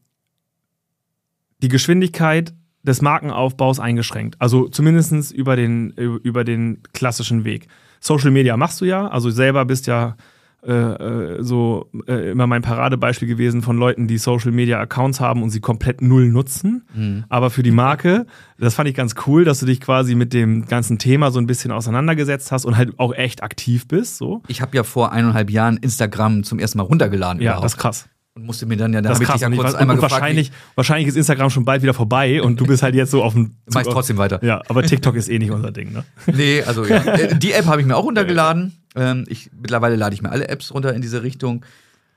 die 1.62 1.68
Geschwindigkeit 1.68 2.54
des 2.82 3.02
Markenaufbaus 3.02 3.78
eingeschränkt. 3.78 4.36
Also 4.38 4.68
zumindest 4.68 5.32
über 5.32 5.56
den, 5.56 5.90
über 5.90 6.44
den 6.44 6.82
klassischen 6.94 7.44
Weg. 7.44 7.68
Social 8.00 8.30
Media 8.30 8.56
machst 8.56 8.80
du 8.80 8.86
ja, 8.86 9.06
also 9.08 9.28
selber 9.28 9.66
bist 9.66 9.86
ja 9.86 10.16
äh, 10.62 10.72
äh, 10.72 11.42
so 11.42 11.90
äh, 12.06 12.32
immer 12.32 12.46
mein 12.46 12.62
Paradebeispiel 12.62 13.26
gewesen 13.26 13.62
von 13.62 13.78
Leuten, 13.78 14.06
die 14.06 14.18
Social 14.18 14.52
Media 14.52 14.78
Accounts 14.78 15.20
haben 15.20 15.42
und 15.42 15.50
sie 15.50 15.60
komplett 15.60 16.02
null 16.02 16.28
nutzen. 16.28 16.84
Mhm. 16.94 17.24
Aber 17.28 17.50
für 17.50 17.62
die 17.62 17.70
Marke, 17.70 18.26
das 18.58 18.74
fand 18.74 18.88
ich 18.88 18.94
ganz 18.94 19.14
cool, 19.26 19.44
dass 19.44 19.60
du 19.60 19.66
dich 19.66 19.80
quasi 19.80 20.14
mit 20.14 20.32
dem 20.32 20.66
ganzen 20.66 20.98
Thema 20.98 21.30
so 21.30 21.38
ein 21.38 21.46
bisschen 21.46 21.72
auseinandergesetzt 21.72 22.52
hast 22.52 22.66
und 22.66 22.76
halt 22.76 22.98
auch 22.98 23.14
echt 23.14 23.42
aktiv 23.42 23.88
bist. 23.88 24.18
So. 24.18 24.42
Ich 24.48 24.60
habe 24.60 24.76
ja 24.76 24.82
vor 24.82 25.12
eineinhalb 25.12 25.50
Jahren 25.50 25.78
Instagram 25.78 26.44
zum 26.44 26.58
ersten 26.58 26.78
Mal 26.78 26.84
runtergeladen. 26.84 27.40
Ja, 27.40 27.52
überhaupt. 27.52 27.64
das 27.64 27.72
ist 27.74 27.78
krass 27.78 28.08
und 28.40 28.46
musste 28.46 28.66
mir 28.66 28.76
dann 28.76 28.92
ja, 28.92 29.02
da 29.02 29.10
habe 29.10 29.22
ich 29.22 29.30
dich 29.30 29.40
ja 29.40 29.50
kurz 29.50 29.74
einmal 29.74 29.96
und 29.96 30.02
gefragt. 30.02 30.12
Wahrscheinlich, 30.12 30.50
wahrscheinlich 30.74 31.08
ist 31.08 31.16
Instagram 31.16 31.50
schon 31.50 31.64
bald 31.64 31.82
wieder 31.82 31.94
vorbei 31.94 32.42
und 32.42 32.58
du 32.58 32.66
bist 32.66 32.82
halt 32.82 32.94
jetzt 32.94 33.10
so 33.10 33.22
auf 33.22 33.34
dem. 33.34 33.56
Mach 33.72 33.82
trotzdem 33.82 34.16
weiter. 34.16 34.42
Ja, 34.42 34.62
aber 34.68 34.82
TikTok 34.82 35.14
ist 35.14 35.28
eh 35.28 35.38
nicht 35.38 35.50
unser 35.50 35.72
Ding, 35.72 35.92
ne? 35.92 36.04
Nee, 36.26 36.62
also 36.62 36.84
ja. 36.84 37.00
Äh, 37.10 37.38
die 37.38 37.52
App 37.52 37.66
habe 37.66 37.80
ich 37.80 37.86
mir 37.86 37.96
auch 37.96 38.04
runtergeladen. 38.04 38.76
Ähm, 38.94 39.24
ich, 39.28 39.50
mittlerweile 39.60 39.96
lade 39.96 40.14
ich 40.14 40.22
mir 40.22 40.30
alle 40.30 40.48
Apps 40.48 40.72
runter 40.72 40.94
in 40.94 41.02
diese 41.02 41.22
Richtung. 41.22 41.64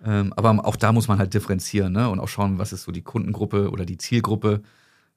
Ähm, 0.05 0.33
aber 0.35 0.65
auch 0.65 0.75
da 0.75 0.91
muss 0.91 1.07
man 1.07 1.17
halt 1.17 1.33
differenzieren 1.33 1.93
ne? 1.93 2.09
und 2.09 2.19
auch 2.19 2.27
schauen, 2.27 2.59
was 2.59 2.73
ist 2.73 2.83
so 2.83 2.91
die 2.91 3.01
Kundengruppe 3.01 3.69
oder 3.69 3.85
die 3.85 3.97
Zielgruppe. 3.97 4.61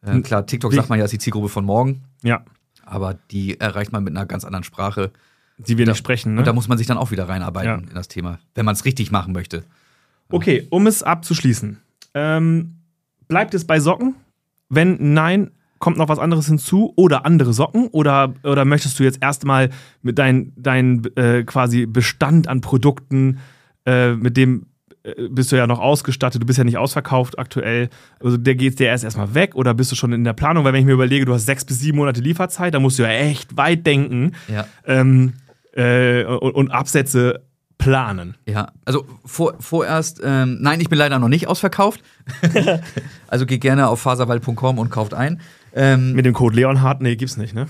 Äh, 0.03 0.21
klar, 0.21 0.47
TikTok 0.47 0.73
sagt 0.73 0.89
man 0.89 0.99
ja, 0.99 1.05
ist 1.05 1.13
die 1.13 1.19
Zielgruppe 1.19 1.49
von 1.49 1.65
morgen. 1.65 2.03
Ja. 2.23 2.45
Aber 2.85 3.19
die 3.31 3.61
erreicht 3.61 3.93
man 3.93 4.05
mit 4.05 4.17
einer 4.17 4.27
ganz 4.27 4.45
anderen 4.45 4.65
Sprache. 4.65 5.11
Die 5.59 5.79
wir 5.79 5.87
da, 5.87 5.93
nicht 5.93 5.99
sprechen, 5.99 6.35
ne? 6.35 6.41
Und 6.41 6.47
da 6.47 6.53
muss 6.53 6.69
man 6.69 6.79
sich 6.79 6.87
dann 6.87 6.99
auch 6.99 7.11
wieder 7.11 7.29
reinarbeiten 7.29 7.83
ja. 7.83 7.89
in 7.89 7.95
das 7.95 8.09
Thema, 8.09 8.39
wenn 8.55 8.65
man 8.65 8.75
es 8.75 8.85
richtig 8.85 9.11
machen 9.11 9.33
möchte. 9.33 9.65
Okay, 10.31 10.67
um 10.71 10.87
es 10.87 11.03
abzuschließen. 11.03 11.81
Ähm, 12.15 12.77
bleibt 13.29 13.55
es 13.55 13.67
bei 13.67 13.81
Socken? 13.81 14.15
Wenn 14.69 15.15
nein, 15.15 15.51
kommt 15.79 15.99
noch 15.99 16.09
was 16.09 16.19
anderes 16.19 16.47
hinzu 16.47 16.93
oder 16.97 17.25
andere 17.25 17.53
Socken? 17.53 17.89
Oder, 17.89 18.35
oder 18.43 18.65
möchtest 18.65 18.99
du 18.99 19.05
jetzt 19.05 19.23
erstmal 19.23 19.71
mit 20.03 20.19
deinem 20.19 20.53
dein, 20.57 21.05
äh, 21.17 21.45
quasi 21.45 21.87
Bestand 21.87 22.49
an 22.49 22.61
Produkten, 22.61 23.39
äh, 23.85 24.15
mit 24.15 24.37
dem 24.37 24.67
äh, 25.07 25.29
bist 25.29 25.53
du 25.53 25.57
ja 25.57 25.67
noch 25.67 25.79
ausgestattet, 25.79 26.43
du 26.43 26.47
bist 26.47 26.59
ja 26.59 26.65
nicht 26.65 26.79
ausverkauft 26.79 27.39
aktuell. 27.39 27.89
Also 28.21 28.37
der 28.37 28.55
geht 28.55 28.79
der 28.81 28.89
erst 28.89 29.05
erstmal 29.05 29.35
weg 29.35 29.55
oder 29.55 29.75
bist 29.75 29.93
du 29.93 29.97
schon 29.97 30.13
in 30.13 30.25
der 30.25 30.33
Planung? 30.33 30.65
Weil 30.65 30.73
wenn 30.73 30.81
ich 30.81 30.87
mir 30.87 30.93
überlege, 30.93 31.25
du 31.25 31.33
hast 31.33 31.47
sechs 31.47 31.65
bis 31.65 31.81
sieben 31.81 31.99
Monate 31.99 32.21
Lieferzeit, 32.21 32.75
da 32.75 32.81
musst 32.81 32.99
du 32.99 33.05
ja 33.05 33.11
echt 33.11 33.57
weit 33.57 33.87
denken 33.87 34.33
ja. 34.49 34.67
ähm, 34.85 35.35
äh, 35.73 36.25
und, 36.25 36.55
und, 36.55 36.71
Absätze 36.71 37.43
planen. 37.79 38.37
Ja, 38.47 38.73
also 38.85 39.07
vor, 39.25 39.55
vorerst, 39.61 40.21
ähm, 40.25 40.59
nein, 40.61 40.81
ich 40.81 40.89
bin 40.89 40.99
leider 40.99 41.19
noch 41.19 41.29
nicht 41.29 41.47
ausverkauft. 41.47 42.03
also 43.29 43.47
geht 43.47 43.61
gerne 43.61 43.89
auf 43.89 44.01
faserwald.com 44.01 44.79
und 44.79 44.91
kauft 44.91 45.15
ein. 45.15 45.41
Ähm, 45.75 46.15
Mit 46.15 46.25
dem 46.25 46.33
Code 46.33 46.57
Leonhard, 46.57 47.03
nee, 47.03 47.17
gibt's 47.17 47.37
nicht, 47.37 47.55
ne? 47.55 47.67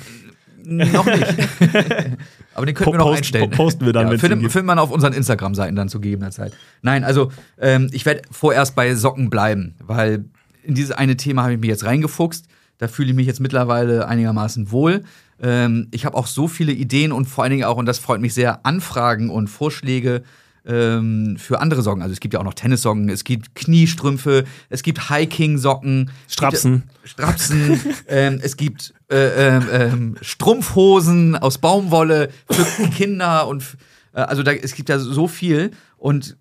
Noch 0.64 1.06
nicht. 1.06 1.26
Aber 2.54 2.66
den 2.66 2.74
könnten 2.74 2.94
wir 2.94 2.98
noch 2.98 3.06
Post, 3.06 3.18
einstellen. 3.18 3.50
Posten 3.50 3.86
wir 3.86 3.92
dann, 3.92 4.10
ja, 4.10 4.18
findet, 4.18 4.40
findet 4.40 4.64
man 4.64 4.78
auf 4.78 4.90
unseren 4.90 5.12
Instagram-Seiten 5.12 5.76
dann 5.76 5.88
zu 5.88 6.00
gegebener 6.00 6.30
Zeit. 6.30 6.52
Nein, 6.82 7.04
also 7.04 7.30
ähm, 7.60 7.88
ich 7.92 8.06
werde 8.06 8.22
vorerst 8.30 8.74
bei 8.74 8.94
Socken 8.94 9.30
bleiben, 9.30 9.74
weil 9.78 10.24
in 10.62 10.74
dieses 10.74 10.92
eine 10.92 11.16
Thema 11.16 11.42
habe 11.42 11.54
ich 11.54 11.60
mich 11.60 11.68
jetzt 11.68 11.84
reingefuchst. 11.84 12.46
Da 12.78 12.88
fühle 12.88 13.10
ich 13.10 13.14
mich 13.14 13.26
jetzt 13.26 13.40
mittlerweile 13.40 14.08
einigermaßen 14.08 14.72
wohl. 14.72 15.04
Ähm, 15.40 15.88
ich 15.90 16.04
habe 16.04 16.16
auch 16.16 16.26
so 16.26 16.48
viele 16.48 16.72
Ideen 16.72 17.12
und 17.12 17.26
vor 17.26 17.44
allen 17.44 17.50
Dingen 17.52 17.64
auch, 17.64 17.76
und 17.76 17.86
das 17.86 17.98
freut 17.98 18.20
mich 18.20 18.34
sehr, 18.34 18.64
Anfragen 18.64 19.30
und 19.30 19.48
Vorschläge 19.48 20.22
ähm, 20.66 21.36
für 21.38 21.60
andere 21.60 21.82
Socken. 21.82 22.02
Also 22.02 22.12
es 22.12 22.20
gibt 22.20 22.34
ja 22.34 22.40
auch 22.40 22.44
noch 22.44 22.54
Tennissocken, 22.54 23.08
es 23.08 23.24
gibt 23.24 23.54
Kniestrümpfe, 23.54 24.44
es 24.68 24.82
gibt 24.82 25.10
Hiking-Socken. 25.10 26.10
Strapsen. 26.28 26.82
Gibt, 26.82 27.08
Strapsen. 27.08 27.80
ähm, 28.08 28.40
es 28.42 28.56
gibt 28.56 28.94
äh, 29.10 29.58
äh, 29.58 29.92
Strumpfhosen 30.20 31.36
aus 31.36 31.58
Baumwolle 31.58 32.30
für 32.50 32.88
Kinder 32.88 33.46
und 33.46 33.76
äh, 34.12 34.20
also 34.20 34.42
da, 34.42 34.52
es 34.52 34.74
gibt 34.74 34.88
ja 34.88 34.98
so 34.98 35.28
viel 35.28 35.70
und 35.96 36.36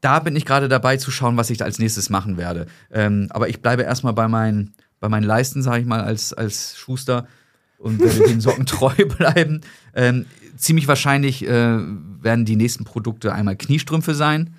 da 0.00 0.18
bin 0.18 0.34
ich 0.34 0.46
gerade 0.46 0.68
dabei 0.68 0.96
zu 0.96 1.10
schauen, 1.10 1.36
was 1.36 1.50
ich 1.50 1.58
da 1.58 1.66
als 1.66 1.78
nächstes 1.78 2.10
machen 2.10 2.36
werde. 2.36 2.66
Ähm, 2.90 3.28
aber 3.30 3.48
ich 3.48 3.60
bleibe 3.60 3.82
erstmal 3.82 4.14
bei 4.14 4.28
meinen, 4.28 4.72
bei 4.98 5.08
meinen 5.08 5.24
Leisten, 5.24 5.62
sage 5.62 5.80
ich 5.80 5.86
mal, 5.86 6.00
als, 6.00 6.32
als 6.32 6.76
Schuster 6.76 7.26
und 7.80 7.98
werde 7.98 8.28
den 8.28 8.40
Socken 8.40 8.66
treu 8.66 8.94
bleiben. 9.06 9.62
Ähm, 9.94 10.26
ziemlich 10.56 10.86
wahrscheinlich 10.86 11.46
äh, 11.46 11.78
werden 12.20 12.44
die 12.44 12.56
nächsten 12.56 12.84
Produkte 12.84 13.32
einmal 13.32 13.56
Kniestrümpfe 13.56 14.14
sein, 14.14 14.54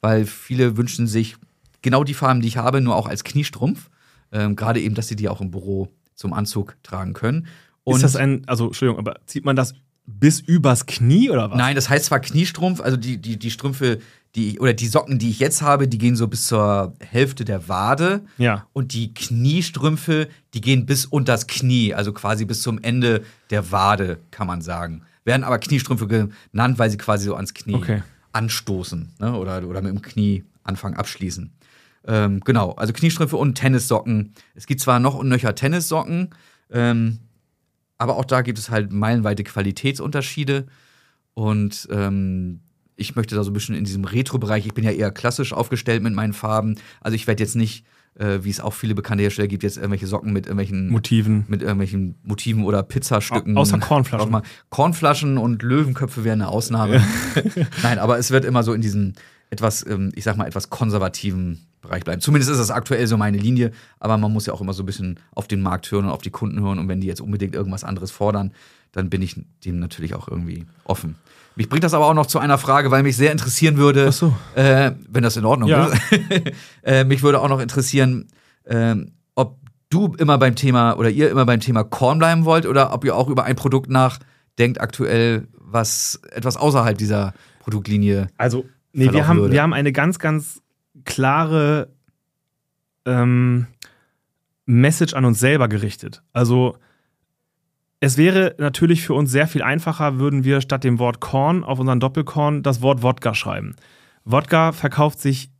weil 0.00 0.26
viele 0.26 0.76
wünschen 0.76 1.06
sich 1.06 1.36
genau 1.82 2.04
die 2.04 2.14
Farben, 2.14 2.40
die 2.40 2.48
ich 2.48 2.58
habe, 2.58 2.80
nur 2.80 2.94
auch 2.94 3.06
als 3.06 3.24
Kniestrumpf. 3.24 3.90
Ähm, 4.32 4.56
Gerade 4.56 4.80
eben, 4.80 4.94
dass 4.94 5.08
sie 5.08 5.16
die 5.16 5.28
auch 5.28 5.40
im 5.40 5.50
Büro 5.50 5.88
zum 6.14 6.32
Anzug 6.32 6.76
tragen 6.82 7.12
können. 7.12 7.46
Und 7.84 7.96
ist 7.96 8.02
das 8.02 8.16
ein, 8.16 8.42
also 8.46 8.66
Entschuldigung, 8.66 8.98
aber 8.98 9.20
zieht 9.26 9.44
man 9.44 9.56
das 9.56 9.74
bis 10.06 10.40
übers 10.40 10.86
Knie 10.86 11.30
oder 11.30 11.50
was? 11.50 11.58
Nein, 11.58 11.74
das 11.74 11.88
heißt 11.88 12.06
zwar 12.06 12.20
Kniestrumpf, 12.20 12.80
also 12.80 12.96
die, 12.96 13.18
die, 13.18 13.38
die 13.38 13.50
Strümpfe, 13.50 13.98
die 14.36 14.60
oder 14.60 14.74
die 14.74 14.86
Socken, 14.86 15.18
die 15.18 15.30
ich 15.30 15.40
jetzt 15.40 15.62
habe, 15.62 15.88
die 15.88 15.98
gehen 15.98 16.14
so 16.14 16.28
bis 16.28 16.46
zur 16.46 16.94
Hälfte 17.00 17.44
der 17.44 17.68
Wade. 17.68 18.22
Ja. 18.38 18.66
Und 18.72 18.92
die 18.92 19.14
Kniestrümpfe, 19.14 20.28
die 20.54 20.60
gehen 20.60 20.86
bis 20.86 21.06
unter 21.06 21.32
das 21.32 21.46
Knie, 21.46 21.94
also 21.94 22.12
quasi 22.12 22.44
bis 22.44 22.62
zum 22.62 22.78
Ende 22.82 23.24
der 23.50 23.72
Wade, 23.72 24.18
kann 24.30 24.46
man 24.46 24.60
sagen. 24.60 25.02
Werden 25.24 25.42
aber 25.42 25.58
Kniestrümpfe 25.58 26.06
genannt, 26.06 26.78
weil 26.78 26.90
sie 26.90 26.98
quasi 26.98 27.24
so 27.24 27.34
ans 27.34 27.54
Knie 27.54 27.74
okay. 27.74 28.02
anstoßen 28.32 29.14
ne? 29.18 29.36
oder, 29.36 29.66
oder 29.66 29.82
mit 29.82 29.92
dem 29.92 30.02
Knie 30.02 30.44
anfangen 30.62 30.96
abschließen. 30.96 31.50
Ähm, 32.06 32.40
genau, 32.44 32.72
also 32.72 32.92
Kniestrümpfe 32.92 33.36
und 33.36 33.56
Tennissocken. 33.56 34.34
Es 34.54 34.66
gibt 34.66 34.80
zwar 34.80 35.00
noch 35.00 35.16
und 35.16 35.28
nöcher 35.28 35.54
Tennissocken, 35.54 36.30
ähm, 36.70 37.18
aber 37.98 38.16
auch 38.16 38.24
da 38.24 38.42
gibt 38.42 38.58
es 38.58 38.70
halt 38.70 38.92
meilenweite 38.92 39.44
Qualitätsunterschiede. 39.44 40.66
Und 41.34 41.88
ähm, 41.90 42.60
ich 42.96 43.14
möchte 43.14 43.34
da 43.34 43.44
so 43.44 43.50
ein 43.50 43.54
bisschen 43.54 43.74
in 43.74 43.84
diesem 43.84 44.04
Retro-Bereich, 44.04 44.66
ich 44.66 44.74
bin 44.74 44.84
ja 44.84 44.90
eher 44.90 45.10
klassisch 45.10 45.52
aufgestellt 45.52 46.02
mit 46.02 46.14
meinen 46.14 46.32
Farben. 46.32 46.76
Also 47.00 47.14
ich 47.14 47.26
werde 47.26 47.42
jetzt 47.42 47.56
nicht, 47.56 47.84
äh, 48.14 48.38
wie 48.42 48.50
es 48.50 48.60
auch 48.60 48.72
viele 48.72 48.94
bekannte 48.94 49.22
Hersteller 49.22 49.48
gibt, 49.48 49.62
jetzt 49.62 49.76
irgendwelche 49.76 50.06
Socken 50.06 50.32
mit 50.32 50.46
irgendwelchen 50.46 50.88
Motiven. 50.88 51.44
Mit 51.48 51.62
irgendwelchen 51.62 52.16
Motiven 52.22 52.64
oder 52.64 52.82
Pizzastücken. 52.82 53.56
außer 53.56 53.78
Kornflaschen. 53.78 54.42
Kornflaschen 54.70 55.38
und 55.38 55.62
Löwenköpfe 55.62 56.24
wären 56.24 56.40
eine 56.40 56.50
Ausnahme. 56.50 57.04
Nein, 57.82 57.98
aber 57.98 58.18
es 58.18 58.30
wird 58.30 58.44
immer 58.44 58.62
so 58.62 58.72
in 58.72 58.80
diesem 58.80 59.12
etwas, 59.50 59.86
ähm, 59.86 60.10
ich 60.14 60.24
sag 60.24 60.36
mal, 60.36 60.46
etwas 60.46 60.70
konservativen 60.70 61.66
Bereich 61.86 62.04
bleiben. 62.04 62.20
Zumindest 62.20 62.50
ist 62.50 62.58
das 62.58 62.70
aktuell 62.70 63.06
so 63.06 63.16
meine 63.16 63.38
Linie, 63.38 63.72
aber 63.98 64.16
man 64.18 64.32
muss 64.32 64.46
ja 64.46 64.52
auch 64.52 64.60
immer 64.60 64.72
so 64.72 64.82
ein 64.82 64.86
bisschen 64.86 65.18
auf 65.34 65.48
den 65.48 65.62
Markt 65.62 65.90
hören 65.90 66.04
und 66.04 66.10
auf 66.10 66.22
die 66.22 66.30
Kunden 66.30 66.60
hören. 66.60 66.78
Und 66.78 66.88
wenn 66.88 67.00
die 67.00 67.06
jetzt 67.06 67.20
unbedingt 67.20 67.54
irgendwas 67.54 67.84
anderes 67.84 68.10
fordern, 68.10 68.52
dann 68.92 69.10
bin 69.10 69.22
ich 69.22 69.36
dem 69.64 69.78
natürlich 69.78 70.14
auch 70.14 70.28
irgendwie 70.28 70.66
offen. 70.84 71.16
Mich 71.54 71.68
bringt 71.68 71.84
das 71.84 71.94
aber 71.94 72.06
auch 72.06 72.14
noch 72.14 72.26
zu 72.26 72.38
einer 72.38 72.58
Frage, 72.58 72.90
weil 72.90 73.02
mich 73.02 73.16
sehr 73.16 73.32
interessieren 73.32 73.78
würde, 73.78 74.12
so. 74.12 74.34
äh, 74.54 74.92
wenn 75.08 75.22
das 75.22 75.36
in 75.36 75.44
Ordnung 75.44 75.70
ja. 75.70 75.86
ist. 75.86 76.00
äh, 76.82 77.04
mich 77.04 77.22
würde 77.22 77.40
auch 77.40 77.48
noch 77.48 77.60
interessieren, 77.60 78.28
äh, 78.64 78.94
ob 79.34 79.58
du 79.88 80.14
immer 80.18 80.36
beim 80.36 80.54
Thema 80.54 80.94
oder 80.98 81.08
ihr 81.08 81.30
immer 81.30 81.46
beim 81.46 81.60
Thema 81.60 81.82
Korn 81.82 82.18
bleiben 82.18 82.44
wollt 82.44 82.66
oder 82.66 82.92
ob 82.92 83.04
ihr 83.04 83.16
auch 83.16 83.28
über 83.28 83.44
ein 83.44 83.56
Produkt 83.56 83.88
nachdenkt 83.88 84.80
aktuell, 84.80 85.48
was 85.58 86.20
etwas 86.30 86.58
außerhalb 86.58 86.98
dieser 86.98 87.32
Produktlinie. 87.60 88.28
Also, 88.36 88.66
nee, 88.92 89.10
wir 89.10 89.26
haben, 89.26 89.50
wir 89.50 89.62
haben 89.62 89.72
eine 89.72 89.92
ganz, 89.92 90.18
ganz 90.18 90.60
klare 91.06 91.88
ähm, 93.06 93.66
Message 94.66 95.14
an 95.14 95.24
uns 95.24 95.40
selber 95.40 95.68
gerichtet. 95.68 96.22
Also 96.34 96.76
es 98.00 98.18
wäre 98.18 98.54
natürlich 98.58 99.02
für 99.02 99.14
uns 99.14 99.30
sehr 99.30 99.46
viel 99.46 99.62
einfacher, 99.62 100.18
würden 100.18 100.44
wir 100.44 100.60
statt 100.60 100.84
dem 100.84 100.98
Wort 100.98 101.20
Korn 101.20 101.64
auf 101.64 101.78
unseren 101.78 102.00
Doppelkorn 102.00 102.62
das 102.62 102.82
Wort 102.82 103.02
Wodka 103.02 103.34
schreiben. 103.34 103.74
Wodka 104.24 104.72
verkauft 104.72 105.20
sich 105.20 105.50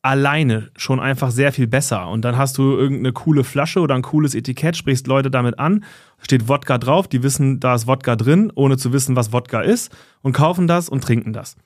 alleine 0.00 0.70
schon 0.76 1.00
einfach 1.00 1.30
sehr 1.30 1.52
viel 1.52 1.66
besser. 1.66 2.08
Und 2.08 2.24
dann 2.24 2.36
hast 2.36 2.58
du 2.58 2.76
irgendeine 2.76 3.12
coole 3.12 3.42
Flasche 3.42 3.80
oder 3.80 3.94
ein 3.94 4.02
cooles 4.02 4.34
Etikett, 4.34 4.76
sprichst 4.76 5.06
Leute 5.06 5.30
damit 5.30 5.58
an, 5.58 5.84
steht 6.20 6.46
Wodka 6.46 6.78
drauf, 6.78 7.08
die 7.08 7.22
wissen, 7.22 7.58
da 7.58 7.74
ist 7.74 7.86
Wodka 7.86 8.14
drin, 8.14 8.52
ohne 8.54 8.76
zu 8.76 8.92
wissen, 8.92 9.16
was 9.16 9.32
Wodka 9.32 9.62
ist, 9.62 9.94
und 10.20 10.32
kaufen 10.32 10.66
das 10.66 10.90
und 10.90 11.02
trinken 11.02 11.32
das. 11.32 11.56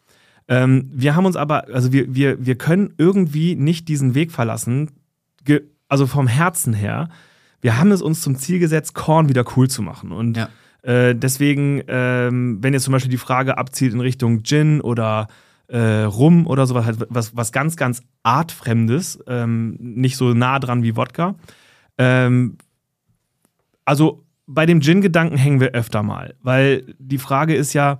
Ähm, 0.48 0.90
wir 0.92 1.14
haben 1.14 1.26
uns 1.26 1.36
aber, 1.36 1.68
also 1.72 1.92
wir, 1.92 2.14
wir, 2.14 2.44
wir 2.44 2.56
können 2.56 2.94
irgendwie 2.96 3.54
nicht 3.54 3.88
diesen 3.88 4.14
Weg 4.14 4.32
verlassen, 4.32 4.90
also 5.88 6.06
vom 6.06 6.26
Herzen 6.26 6.72
her. 6.72 7.08
Wir 7.60 7.78
haben 7.78 7.92
es 7.92 8.02
uns 8.02 8.22
zum 8.22 8.36
Ziel 8.36 8.58
gesetzt, 8.58 8.94
Korn 8.94 9.28
wieder 9.28 9.44
cool 9.56 9.68
zu 9.68 9.82
machen. 9.82 10.12
Und 10.12 10.36
ja. 10.36 10.48
äh, 10.82 11.14
deswegen, 11.14 11.82
ähm, 11.88 12.58
wenn 12.62 12.72
jetzt 12.72 12.84
zum 12.84 12.92
Beispiel 12.92 13.10
die 13.10 13.18
Frage 13.18 13.58
abzielt 13.58 13.92
in 13.92 14.00
Richtung 14.00 14.42
Gin 14.42 14.80
oder 14.80 15.28
äh, 15.68 16.02
Rum 16.02 16.46
oder 16.46 16.66
sowas, 16.66 16.86
halt 16.86 17.06
was, 17.10 17.36
was 17.36 17.52
ganz, 17.52 17.76
ganz 17.76 18.02
artfremdes, 18.22 19.22
ähm, 19.26 19.76
nicht 19.78 20.16
so 20.16 20.32
nah 20.32 20.58
dran 20.58 20.82
wie 20.82 20.96
Wodka. 20.96 21.34
Ähm, 21.98 22.56
also 23.84 24.24
bei 24.46 24.64
dem 24.64 24.80
Gin-Gedanken 24.80 25.36
hängen 25.36 25.60
wir 25.60 25.72
öfter 25.72 26.02
mal, 26.02 26.34
weil 26.42 26.94
die 26.98 27.18
Frage 27.18 27.54
ist 27.54 27.74
ja, 27.74 27.98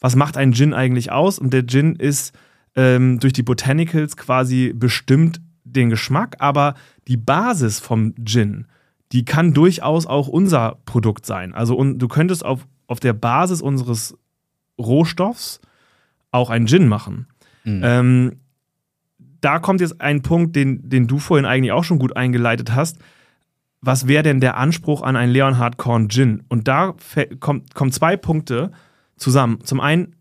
was 0.00 0.16
macht 0.16 0.36
ein 0.36 0.52
Gin 0.52 0.74
eigentlich 0.74 1.10
aus? 1.10 1.38
Und 1.38 1.52
der 1.52 1.66
Gin 1.66 1.96
ist 1.96 2.32
ähm, 2.76 3.18
durch 3.20 3.32
die 3.32 3.42
Botanicals 3.42 4.16
quasi 4.16 4.72
bestimmt 4.74 5.40
den 5.64 5.90
Geschmack, 5.90 6.36
aber 6.38 6.74
die 7.08 7.16
Basis 7.16 7.80
vom 7.80 8.14
Gin, 8.24 8.66
die 9.12 9.24
kann 9.24 9.54
durchaus 9.54 10.06
auch 10.06 10.28
unser 10.28 10.78
Produkt 10.84 11.26
sein. 11.26 11.54
Also 11.54 11.76
und 11.76 11.98
du 11.98 12.08
könntest 12.08 12.44
auf, 12.44 12.66
auf 12.86 13.00
der 13.00 13.12
Basis 13.12 13.62
unseres 13.62 14.16
Rohstoffs 14.78 15.60
auch 16.30 16.50
einen 16.50 16.66
Gin 16.66 16.88
machen. 16.88 17.26
Mhm. 17.64 17.80
Ähm, 17.82 18.32
da 19.40 19.58
kommt 19.58 19.80
jetzt 19.80 20.00
ein 20.00 20.22
Punkt, 20.22 20.56
den, 20.56 20.88
den 20.88 21.06
du 21.06 21.18
vorhin 21.18 21.46
eigentlich 21.46 21.72
auch 21.72 21.84
schon 21.84 21.98
gut 21.98 22.16
eingeleitet 22.16 22.74
hast. 22.74 22.98
Was 23.80 24.08
wäre 24.08 24.24
denn 24.24 24.40
der 24.40 24.56
Anspruch 24.56 25.02
an 25.02 25.16
ein 25.16 25.30
Leonhard 25.30 25.76
Korn 25.76 26.08
Gin? 26.08 26.42
Und 26.48 26.66
da 26.66 26.94
kommen 27.38 27.64
kommt 27.74 27.94
zwei 27.94 28.16
Punkte 28.16 28.72
zusammen. 29.18 29.60
Zum 29.64 29.80
einen, 29.80 30.14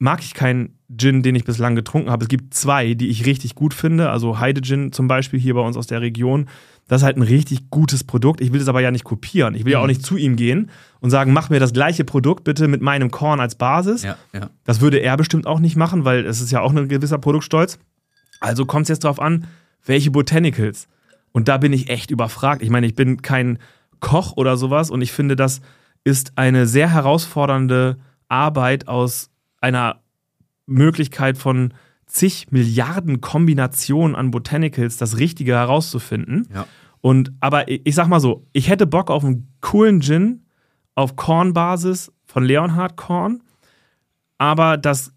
mag 0.00 0.20
ich 0.20 0.34
keinen 0.34 0.78
Gin, 0.96 1.22
den 1.22 1.36
ich 1.36 1.44
bislang 1.44 1.76
getrunken 1.76 2.10
habe. 2.10 2.24
Es 2.24 2.28
gibt 2.28 2.54
zwei, 2.54 2.94
die 2.94 3.08
ich 3.08 3.26
richtig 3.26 3.54
gut 3.54 3.74
finde. 3.74 4.10
Also 4.10 4.40
Heide 4.40 4.62
Gin 4.62 4.92
zum 4.92 5.06
Beispiel 5.06 5.38
hier 5.38 5.54
bei 5.54 5.60
uns 5.60 5.76
aus 5.76 5.86
der 5.86 6.00
Region. 6.00 6.48
Das 6.88 7.02
ist 7.02 7.04
halt 7.04 7.18
ein 7.18 7.22
richtig 7.22 7.70
gutes 7.70 8.02
Produkt. 8.02 8.40
Ich 8.40 8.52
will 8.52 8.60
es 8.60 8.66
aber 8.66 8.80
ja 8.80 8.90
nicht 8.90 9.04
kopieren. 9.04 9.54
Ich 9.54 9.64
will 9.64 9.72
ja 9.72 9.78
auch 9.78 9.82
mhm. 9.82 9.90
nicht 9.90 10.04
zu 10.04 10.16
ihm 10.16 10.34
gehen 10.36 10.70
und 11.00 11.10
sagen, 11.10 11.32
mach 11.32 11.50
mir 11.50 11.60
das 11.60 11.72
gleiche 11.72 12.04
Produkt 12.04 12.44
bitte 12.44 12.66
mit 12.66 12.80
meinem 12.80 13.10
Korn 13.10 13.38
als 13.40 13.54
Basis. 13.54 14.02
Ja, 14.02 14.16
ja. 14.32 14.50
Das 14.64 14.80
würde 14.80 14.98
er 14.98 15.16
bestimmt 15.16 15.46
auch 15.46 15.60
nicht 15.60 15.76
machen, 15.76 16.04
weil 16.04 16.24
es 16.26 16.40
ist 16.40 16.50
ja 16.50 16.62
auch 16.62 16.74
ein 16.74 16.88
gewisser 16.88 17.18
Produktstolz. 17.18 17.78
Also 18.40 18.64
kommt 18.64 18.84
es 18.84 18.88
jetzt 18.88 19.04
darauf 19.04 19.20
an, 19.20 19.46
welche 19.84 20.10
Botanicals. 20.10 20.88
Und 21.30 21.46
da 21.46 21.58
bin 21.58 21.72
ich 21.72 21.90
echt 21.90 22.10
überfragt. 22.10 22.62
Ich 22.62 22.70
meine, 22.70 22.86
ich 22.86 22.94
bin 22.94 23.22
kein 23.22 23.58
Koch 24.00 24.32
oder 24.36 24.56
sowas 24.56 24.90
und 24.90 25.02
ich 25.02 25.12
finde, 25.12 25.36
das 25.36 25.60
ist 26.04 26.32
eine 26.36 26.66
sehr 26.66 26.90
herausfordernde 26.90 27.98
Arbeit 28.28 28.88
aus 28.88 29.30
einer 29.60 30.00
Möglichkeit 30.66 31.36
von 31.36 31.74
zig 32.06 32.50
Milliarden 32.50 33.20
Kombinationen 33.20 34.16
an 34.16 34.30
Botanicals 34.30 34.96
das 34.96 35.18
Richtige 35.18 35.54
herauszufinden. 35.54 36.48
Ja. 36.52 36.66
Und 37.00 37.32
aber 37.40 37.68
ich 37.68 37.94
sag 37.94 38.08
mal 38.08 38.20
so, 38.20 38.46
ich 38.52 38.68
hätte 38.68 38.86
Bock 38.86 39.10
auf 39.10 39.24
einen 39.24 39.48
coolen 39.60 40.00
Gin 40.02 40.44
auf 40.94 41.16
Kornbasis 41.16 42.12
von 42.26 42.44
Leonhard 42.44 42.96
Korn, 42.96 43.42
aber 44.38 44.76
das 44.76 45.12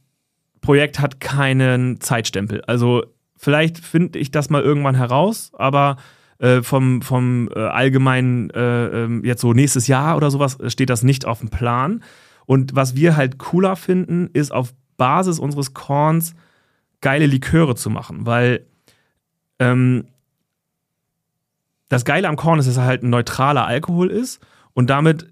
Projekt 0.61 0.99
hat 0.99 1.19
keinen 1.19 1.99
Zeitstempel. 1.99 2.61
Also 2.65 3.03
vielleicht 3.35 3.79
finde 3.79 4.19
ich 4.19 4.31
das 4.31 4.49
mal 4.49 4.61
irgendwann 4.61 4.95
heraus, 4.95 5.51
aber 5.53 5.97
äh, 6.43 6.61
vom, 6.61 7.01
vom 7.01 7.49
äh, 7.55 7.59
allgemeinen, 7.59 8.49
äh, 8.49 9.03
ähm, 9.03 9.23
jetzt 9.23 9.39
so 9.39 9.53
nächstes 9.53 9.87
Jahr 9.87 10.17
oder 10.17 10.29
sowas, 10.29 10.57
steht 10.67 10.89
das 10.89 11.01
nicht 11.01 11.25
auf 11.25 11.39
dem 11.39 11.47
Plan. 11.49 12.03
Und 12.45 12.75
was 12.75 12.95
wir 12.95 13.15
halt 13.15 13.37
cooler 13.37 13.77
finden, 13.77 14.29
ist 14.33 14.51
auf 14.51 14.73
Basis 14.97 15.39
unseres 15.39 15.73
Korns 15.73 16.35
geile 16.99 17.27
Liköre 17.27 17.75
zu 17.75 17.89
machen, 17.89 18.25
weil 18.25 18.65
ähm, 19.59 20.03
das 21.87 22.03
Geile 22.03 22.27
am 22.27 22.35
Korn 22.35 22.59
ist, 22.59 22.67
dass 22.67 22.75
er 22.75 22.85
halt 22.85 23.03
ein 23.03 23.09
neutraler 23.09 23.65
Alkohol 23.65 24.09
ist 24.09 24.45
und 24.73 24.89
damit 24.89 25.31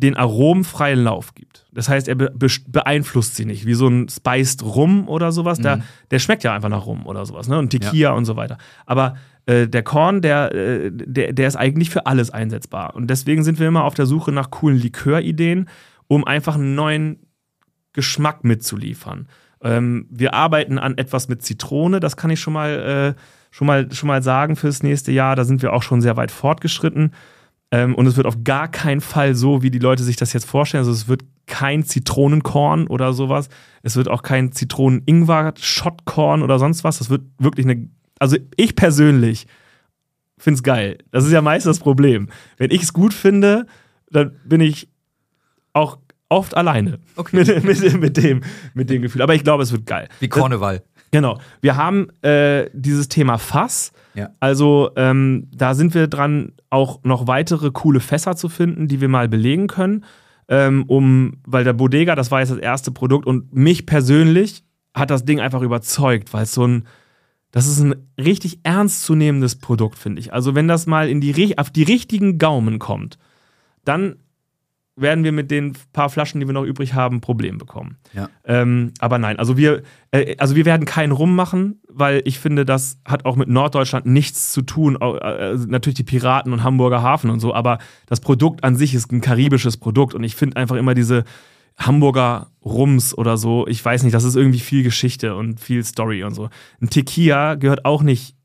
den 0.00 0.16
Aromen 0.16 0.64
freien 0.64 1.04
Lauf 1.04 1.34
gibt. 1.34 1.66
Das 1.72 1.88
heißt, 1.88 2.08
er 2.08 2.14
be 2.14 2.30
beeinflusst 2.66 3.36
sie 3.36 3.44
nicht, 3.44 3.66
wie 3.66 3.74
so 3.74 3.86
ein 3.86 4.08
Spiced 4.08 4.62
Rum 4.64 5.08
oder 5.08 5.30
sowas. 5.30 5.58
Mhm. 5.58 5.62
Der, 5.62 5.82
der 6.10 6.18
schmeckt 6.18 6.42
ja 6.42 6.54
einfach 6.54 6.68
nach 6.68 6.86
Rum 6.86 7.06
oder 7.06 7.24
sowas, 7.26 7.48
ne? 7.48 7.58
Und 7.58 7.70
Tequila 7.70 8.10
ja. 8.10 8.12
und 8.12 8.24
so 8.24 8.36
weiter. 8.36 8.58
Aber 8.86 9.14
äh, 9.46 9.68
der 9.68 9.82
Korn, 9.82 10.22
der, 10.22 10.54
äh, 10.54 10.90
der, 10.92 11.32
der 11.32 11.48
ist 11.48 11.56
eigentlich 11.56 11.90
für 11.90 12.06
alles 12.06 12.30
einsetzbar. 12.30 12.96
Und 12.96 13.08
deswegen 13.08 13.44
sind 13.44 13.58
wir 13.58 13.68
immer 13.68 13.84
auf 13.84 13.94
der 13.94 14.06
Suche 14.06 14.32
nach 14.32 14.50
coolen 14.50 14.78
Likörideen, 14.78 15.68
um 16.08 16.24
einfach 16.24 16.54
einen 16.54 16.74
neuen 16.74 17.26
Geschmack 17.92 18.44
mitzuliefern. 18.44 19.28
Ähm, 19.62 20.06
wir 20.10 20.34
arbeiten 20.34 20.78
an 20.78 20.96
etwas 20.96 21.28
mit 21.28 21.42
Zitrone, 21.42 22.00
das 22.00 22.16
kann 22.16 22.30
ich 22.30 22.40
schon 22.40 22.54
mal, 22.54 23.14
äh, 23.16 23.20
schon, 23.50 23.66
mal, 23.66 23.92
schon 23.92 24.06
mal 24.06 24.22
sagen 24.22 24.56
fürs 24.56 24.82
nächste 24.82 25.12
Jahr. 25.12 25.36
Da 25.36 25.44
sind 25.44 25.62
wir 25.62 25.72
auch 25.72 25.82
schon 25.82 26.00
sehr 26.00 26.16
weit 26.16 26.30
fortgeschritten. 26.30 27.12
Ähm, 27.72 27.94
und 27.94 28.06
es 28.06 28.16
wird 28.16 28.26
auf 28.26 28.42
gar 28.42 28.68
keinen 28.68 29.00
Fall 29.00 29.34
so, 29.34 29.62
wie 29.62 29.70
die 29.70 29.78
Leute 29.78 30.02
sich 30.02 30.16
das 30.16 30.32
jetzt 30.32 30.46
vorstellen. 30.46 30.80
Also 30.80 30.92
es 30.92 31.08
wird 31.08 31.22
kein 31.46 31.84
Zitronenkorn 31.84 32.86
oder 32.86 33.12
sowas. 33.12 33.48
Es 33.82 33.96
wird 33.96 34.08
auch 34.08 34.22
kein 34.22 34.52
Zitronen-Ingwer-Schottkorn 34.52 36.42
oder 36.42 36.58
sonst 36.58 36.84
was. 36.84 36.98
Das 36.98 37.10
wird 37.10 37.22
wirklich 37.38 37.66
eine. 37.66 37.88
Also 38.18 38.36
ich 38.56 38.76
persönlich 38.76 39.46
finde 40.38 40.56
es 40.56 40.62
geil. 40.62 40.98
Das 41.10 41.24
ist 41.24 41.32
ja 41.32 41.42
meist 41.42 41.66
das 41.66 41.78
Problem. 41.78 42.28
Wenn 42.56 42.70
ich 42.70 42.82
es 42.82 42.92
gut 42.92 43.14
finde, 43.14 43.66
dann 44.10 44.32
bin 44.44 44.60
ich 44.60 44.88
auch 45.72 45.98
oft 46.28 46.56
alleine 46.56 46.98
okay. 47.16 47.36
mit, 47.44 47.64
mit, 47.64 48.00
mit, 48.00 48.16
dem, 48.16 48.40
mit 48.74 48.90
dem 48.90 49.02
Gefühl. 49.02 49.22
Aber 49.22 49.34
ich 49.34 49.44
glaube, 49.44 49.62
es 49.62 49.72
wird 49.72 49.86
geil. 49.86 50.08
Wie 50.20 50.28
Karneval. 50.28 50.82
Genau. 51.10 51.38
Wir 51.60 51.76
haben 51.76 52.08
äh, 52.22 52.70
dieses 52.72 53.08
Thema 53.08 53.38
Fass. 53.38 53.92
Ja. 54.14 54.30
Also 54.40 54.90
ähm, 54.96 55.48
da 55.52 55.74
sind 55.74 55.94
wir 55.94 56.06
dran, 56.06 56.52
auch 56.68 57.02
noch 57.02 57.26
weitere 57.26 57.70
coole 57.72 58.00
Fässer 58.00 58.36
zu 58.36 58.48
finden, 58.48 58.88
die 58.88 59.00
wir 59.00 59.08
mal 59.08 59.28
belegen 59.28 59.66
können. 59.66 60.04
Ähm, 60.48 60.84
um, 60.88 61.38
weil 61.46 61.62
der 61.62 61.72
Bodega, 61.72 62.16
das 62.16 62.30
war 62.30 62.40
jetzt 62.40 62.50
das 62.50 62.58
erste 62.58 62.90
Produkt 62.90 63.26
und 63.26 63.54
mich 63.54 63.86
persönlich 63.86 64.64
hat 64.94 65.10
das 65.10 65.24
Ding 65.24 65.38
einfach 65.38 65.62
überzeugt, 65.62 66.32
weil 66.32 66.42
es 66.42 66.52
so 66.52 66.66
ein, 66.66 66.86
das 67.52 67.68
ist 67.68 67.80
ein 67.80 67.94
richtig 68.18 68.60
ernstzunehmendes 68.64 69.56
Produkt, 69.56 69.96
finde 69.96 70.20
ich. 70.20 70.32
Also 70.32 70.56
wenn 70.56 70.66
das 70.66 70.86
mal 70.86 71.08
in 71.08 71.20
die, 71.20 71.56
auf 71.56 71.70
die 71.70 71.84
richtigen 71.84 72.38
Gaumen 72.38 72.80
kommt, 72.80 73.18
dann 73.84 74.16
werden 75.00 75.24
wir 75.24 75.32
mit 75.32 75.50
den 75.50 75.74
paar 75.92 76.10
Flaschen, 76.10 76.40
die 76.40 76.46
wir 76.46 76.52
noch 76.52 76.64
übrig 76.64 76.94
haben, 76.94 77.20
Probleme 77.20 77.58
bekommen. 77.58 77.96
Ja. 78.12 78.28
Ähm, 78.44 78.92
aber 78.98 79.18
nein, 79.18 79.38
also 79.38 79.56
wir, 79.56 79.82
äh, 80.10 80.36
also 80.38 80.56
wir 80.56 80.64
werden 80.64 80.84
keinen 80.86 81.12
Rum 81.12 81.34
machen, 81.34 81.80
weil 81.88 82.22
ich 82.24 82.38
finde, 82.38 82.64
das 82.64 83.00
hat 83.04 83.24
auch 83.24 83.36
mit 83.36 83.48
Norddeutschland 83.48 84.06
nichts 84.06 84.52
zu 84.52 84.62
tun. 84.62 84.96
Äh, 85.00 85.56
natürlich 85.66 85.96
die 85.96 86.04
Piraten 86.04 86.52
und 86.52 86.62
Hamburger 86.62 87.02
Hafen 87.02 87.30
und 87.30 87.40
so, 87.40 87.54
aber 87.54 87.78
das 88.06 88.20
Produkt 88.20 88.64
an 88.64 88.76
sich 88.76 88.94
ist 88.94 89.12
ein 89.12 89.20
karibisches 89.20 89.76
Produkt 89.76 90.14
und 90.14 90.24
ich 90.24 90.36
finde 90.36 90.56
einfach 90.56 90.76
immer 90.76 90.94
diese 90.94 91.24
Hamburger 91.78 92.48
Rums 92.64 93.16
oder 93.16 93.36
so, 93.38 93.66
ich 93.66 93.82
weiß 93.82 94.02
nicht, 94.02 94.14
das 94.14 94.24
ist 94.24 94.36
irgendwie 94.36 94.60
viel 94.60 94.82
Geschichte 94.82 95.34
und 95.34 95.60
viel 95.60 95.82
Story 95.82 96.24
und 96.24 96.34
so. 96.34 96.50
Ein 96.80 96.90
Tequila 96.90 97.54
gehört 97.54 97.84
auch 97.84 98.02
nicht 98.02 98.36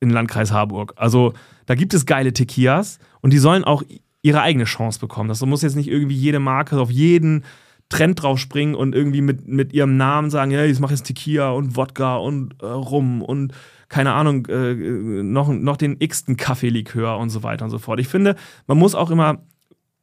in 0.00 0.08
den 0.08 0.14
Landkreis 0.14 0.50
Harburg. 0.52 0.94
Also 0.96 1.34
da 1.66 1.74
gibt 1.74 1.94
es 1.94 2.06
geile 2.06 2.32
Tequilas 2.32 2.98
und 3.20 3.32
die 3.32 3.38
sollen 3.38 3.64
auch 3.64 3.82
ihre 4.24 4.40
eigene 4.40 4.64
Chance 4.64 4.98
bekommen. 4.98 5.28
Das 5.28 5.44
muss 5.44 5.62
jetzt 5.62 5.76
nicht 5.76 5.88
irgendwie 5.88 6.16
jede 6.16 6.40
Marke 6.40 6.80
auf 6.80 6.90
jeden 6.90 7.44
Trend 7.90 8.22
drauf 8.22 8.38
springen 8.38 8.74
und 8.74 8.94
irgendwie 8.94 9.20
mit, 9.20 9.46
mit 9.46 9.74
ihrem 9.74 9.98
Namen 9.98 10.30
sagen, 10.30 10.50
ja, 10.50 10.64
ich 10.64 10.80
mache 10.80 10.94
jetzt 10.94 11.04
Tequila 11.04 11.50
und 11.50 11.76
Wodka 11.76 12.16
und 12.16 12.54
äh, 12.62 12.66
Rum 12.66 13.20
und 13.20 13.52
keine 13.90 14.14
Ahnung, 14.14 14.46
äh, 14.46 14.74
noch, 15.22 15.48
noch 15.52 15.76
den 15.76 15.96
x-ten 15.98 16.38
Kaffeelikör 16.38 17.18
und 17.18 17.28
so 17.28 17.42
weiter 17.42 17.66
und 17.66 17.70
so 17.70 17.78
fort. 17.78 18.00
Ich 18.00 18.08
finde, 18.08 18.34
man 18.66 18.78
muss 18.78 18.94
auch 18.94 19.10
immer 19.10 19.42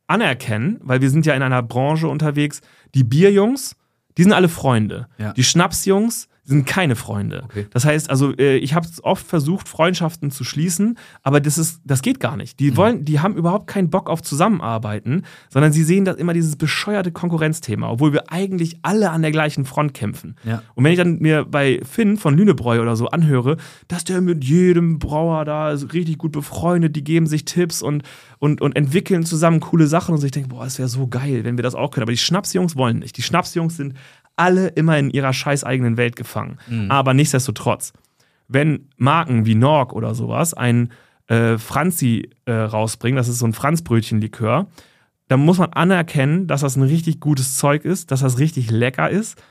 anerkennen, 0.05 0.79
weil 0.83 1.01
wir 1.01 1.09
sind 1.09 1.25
ja 1.25 1.33
in 1.33 1.41
einer 1.41 1.63
Branche 1.63 2.07
unterwegs, 2.07 2.61
die 2.93 3.03
Bierjungs, 3.03 3.75
die 4.19 4.23
sind 4.23 4.33
alle 4.33 4.49
Freunde. 4.49 5.07
Ja. 5.17 5.33
Die 5.33 5.43
Schnapsjungs, 5.43 6.29
sind 6.43 6.65
keine 6.65 6.95
Freunde. 6.95 7.43
Okay. 7.45 7.67
Das 7.69 7.85
heißt, 7.85 8.09
also 8.09 8.35
äh, 8.35 8.57
ich 8.57 8.73
habe 8.73 8.87
oft 9.03 9.25
versucht, 9.25 9.67
Freundschaften 9.67 10.31
zu 10.31 10.43
schließen, 10.43 10.97
aber 11.21 11.39
das 11.39 11.57
ist, 11.57 11.81
das 11.85 12.01
geht 12.01 12.19
gar 12.19 12.35
nicht. 12.35 12.59
Die 12.59 12.71
mhm. 12.71 12.77
wollen, 12.77 13.05
die 13.05 13.19
haben 13.19 13.35
überhaupt 13.35 13.67
keinen 13.67 13.91
Bock 13.91 14.09
auf 14.09 14.23
Zusammenarbeiten, 14.23 15.23
sondern 15.49 15.71
sie 15.71 15.83
sehen 15.83 16.03
das 16.03 16.17
immer 16.17 16.33
dieses 16.33 16.55
bescheuerte 16.55 17.11
Konkurrenzthema, 17.11 17.89
obwohl 17.89 18.11
wir 18.11 18.31
eigentlich 18.31 18.79
alle 18.81 19.11
an 19.11 19.21
der 19.21 19.31
gleichen 19.31 19.65
Front 19.65 19.93
kämpfen. 19.93 20.35
Ja. 20.43 20.63
Und 20.73 20.83
wenn 20.83 20.91
ich 20.91 20.97
dann 20.97 21.19
mir 21.19 21.45
bei 21.45 21.79
Finn 21.89 22.17
von 22.17 22.35
Lünebräu 22.35 22.81
oder 22.81 22.95
so 22.95 23.07
anhöre, 23.07 23.57
dass 23.87 24.03
der 24.03 24.21
mit 24.21 24.43
jedem 24.43 24.97
Brauer 24.97 25.45
da 25.45 25.71
ist 25.71 25.93
richtig 25.93 26.17
gut 26.17 26.31
befreundet, 26.31 26.95
die 26.95 27.03
geben 27.03 27.27
sich 27.27 27.45
Tipps 27.45 27.83
und, 27.83 28.03
und, 28.39 28.61
und 28.61 28.75
entwickeln 28.75 29.25
zusammen 29.25 29.59
coole 29.59 29.85
Sachen 29.85 30.15
und 30.15 30.21
so, 30.21 30.25
ich 30.25 30.31
denke, 30.31 30.49
boah, 30.49 30.63
das 30.63 30.79
wäre 30.79 30.89
so 30.89 31.07
geil, 31.07 31.43
wenn 31.43 31.57
wir 31.57 31.63
das 31.63 31.75
auch 31.75 31.91
können. 31.91 32.03
Aber 32.03 32.11
die 32.11 32.17
Schnapsjungs 32.17 32.75
wollen 32.75 32.99
nicht. 32.99 33.15
Die 33.17 33.21
Schnapsjungs 33.21 33.77
sind 33.77 33.93
alle 34.35 34.67
immer 34.69 34.97
in 34.97 35.09
ihrer 35.09 35.33
scheiß 35.33 35.63
eigenen 35.63 35.97
Welt 35.97 36.15
gefangen. 36.15 36.57
Mhm. 36.67 36.89
Aber 36.89 37.13
nichtsdestotrotz, 37.13 37.93
wenn 38.47 38.89
Marken 38.97 39.45
wie 39.45 39.55
Norg 39.55 39.93
oder 39.93 40.15
sowas 40.15 40.53
ein 40.53 40.91
äh, 41.27 41.57
Franzi 41.57 42.29
äh, 42.45 42.51
rausbringen, 42.53 43.17
das 43.17 43.27
ist 43.27 43.39
so 43.39 43.45
ein 43.45 43.53
Franzbrötchen-Likör, 43.53 44.67
dann 45.27 45.39
muss 45.39 45.59
man 45.59 45.71
anerkennen, 45.71 46.47
dass 46.47 46.61
das 46.61 46.75
ein 46.75 46.83
richtig 46.83 47.21
gutes 47.21 47.57
Zeug 47.57 47.85
ist, 47.85 48.11
dass 48.11 48.19
das 48.19 48.37
richtig 48.37 48.69
lecker 48.69 49.09
ist 49.09 49.41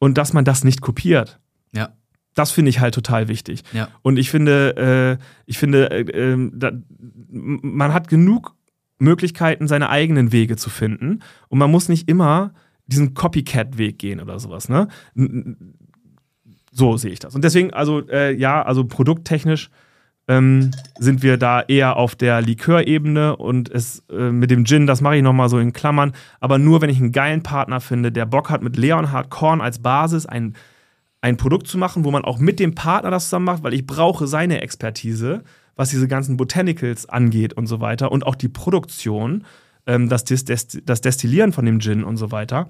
und 0.00 0.18
dass 0.18 0.32
man 0.32 0.44
das 0.44 0.64
nicht 0.64 0.80
kopiert. 0.80 1.38
Ja. 1.72 1.90
Das 2.34 2.50
finde 2.50 2.70
ich 2.70 2.80
halt 2.80 2.94
total 2.94 3.28
wichtig. 3.28 3.62
Ja. 3.72 3.88
Und 4.02 4.18
ich 4.18 4.30
finde, 4.30 5.18
äh, 5.20 5.24
ich 5.46 5.58
finde, 5.58 5.90
äh, 5.90 6.00
ähm, 6.10 6.52
da, 6.54 6.72
man 7.28 7.92
hat 7.92 8.08
genug 8.08 8.56
Möglichkeiten, 8.98 9.68
seine 9.68 9.88
eigenen 9.88 10.32
Wege 10.32 10.56
zu 10.56 10.70
finden. 10.70 11.20
Und 11.48 11.58
man 11.58 11.70
muss 11.70 11.88
nicht 11.88 12.08
immer 12.08 12.52
diesen 12.90 13.14
Copycat-Weg 13.14 13.98
gehen 13.98 14.20
oder 14.20 14.38
sowas, 14.38 14.68
ne? 14.68 14.88
So 16.72 16.96
sehe 16.96 17.12
ich 17.12 17.18
das. 17.18 17.34
Und 17.34 17.42
deswegen, 17.42 17.72
also, 17.72 18.06
äh, 18.08 18.34
ja, 18.34 18.62
also 18.62 18.84
produkttechnisch 18.84 19.70
ähm, 20.28 20.70
sind 20.98 21.22
wir 21.24 21.36
da 21.36 21.62
eher 21.62 21.96
auf 21.96 22.14
der 22.14 22.40
Likörebene 22.40 23.36
und 23.36 23.68
es 23.68 24.04
äh, 24.10 24.30
mit 24.30 24.50
dem 24.50 24.64
Gin, 24.64 24.86
das 24.86 25.00
mache 25.00 25.16
ich 25.16 25.22
nochmal 25.22 25.48
so 25.48 25.58
in 25.58 25.72
Klammern, 25.72 26.12
aber 26.38 26.58
nur, 26.58 26.80
wenn 26.80 26.90
ich 26.90 27.00
einen 27.00 27.10
geilen 27.10 27.42
Partner 27.42 27.80
finde, 27.80 28.12
der 28.12 28.26
Bock 28.26 28.48
hat, 28.48 28.62
mit 28.62 28.76
Leonhard 28.76 29.30
Korn 29.30 29.60
als 29.60 29.80
Basis 29.80 30.26
ein, 30.26 30.54
ein 31.20 31.36
Produkt 31.36 31.66
zu 31.66 31.78
machen, 31.78 32.04
wo 32.04 32.12
man 32.12 32.24
auch 32.24 32.38
mit 32.38 32.60
dem 32.60 32.76
Partner 32.76 33.10
das 33.10 33.24
zusammen 33.24 33.46
macht, 33.46 33.64
weil 33.64 33.74
ich 33.74 33.86
brauche 33.86 34.28
seine 34.28 34.60
Expertise, 34.60 35.42
was 35.74 35.90
diese 35.90 36.06
ganzen 36.06 36.36
Botanicals 36.36 37.08
angeht 37.08 37.54
und 37.54 37.66
so 37.66 37.80
weiter 37.80 38.12
und 38.12 38.24
auch 38.24 38.36
die 38.36 38.48
Produktion 38.48 39.44
ähm, 39.90 40.08
das, 40.08 40.24
das, 40.24 40.44
das 40.44 41.00
Destillieren 41.00 41.52
von 41.52 41.66
dem 41.66 41.80
Gin 41.80 42.04
und 42.04 42.16
so 42.16 42.30
weiter, 42.30 42.68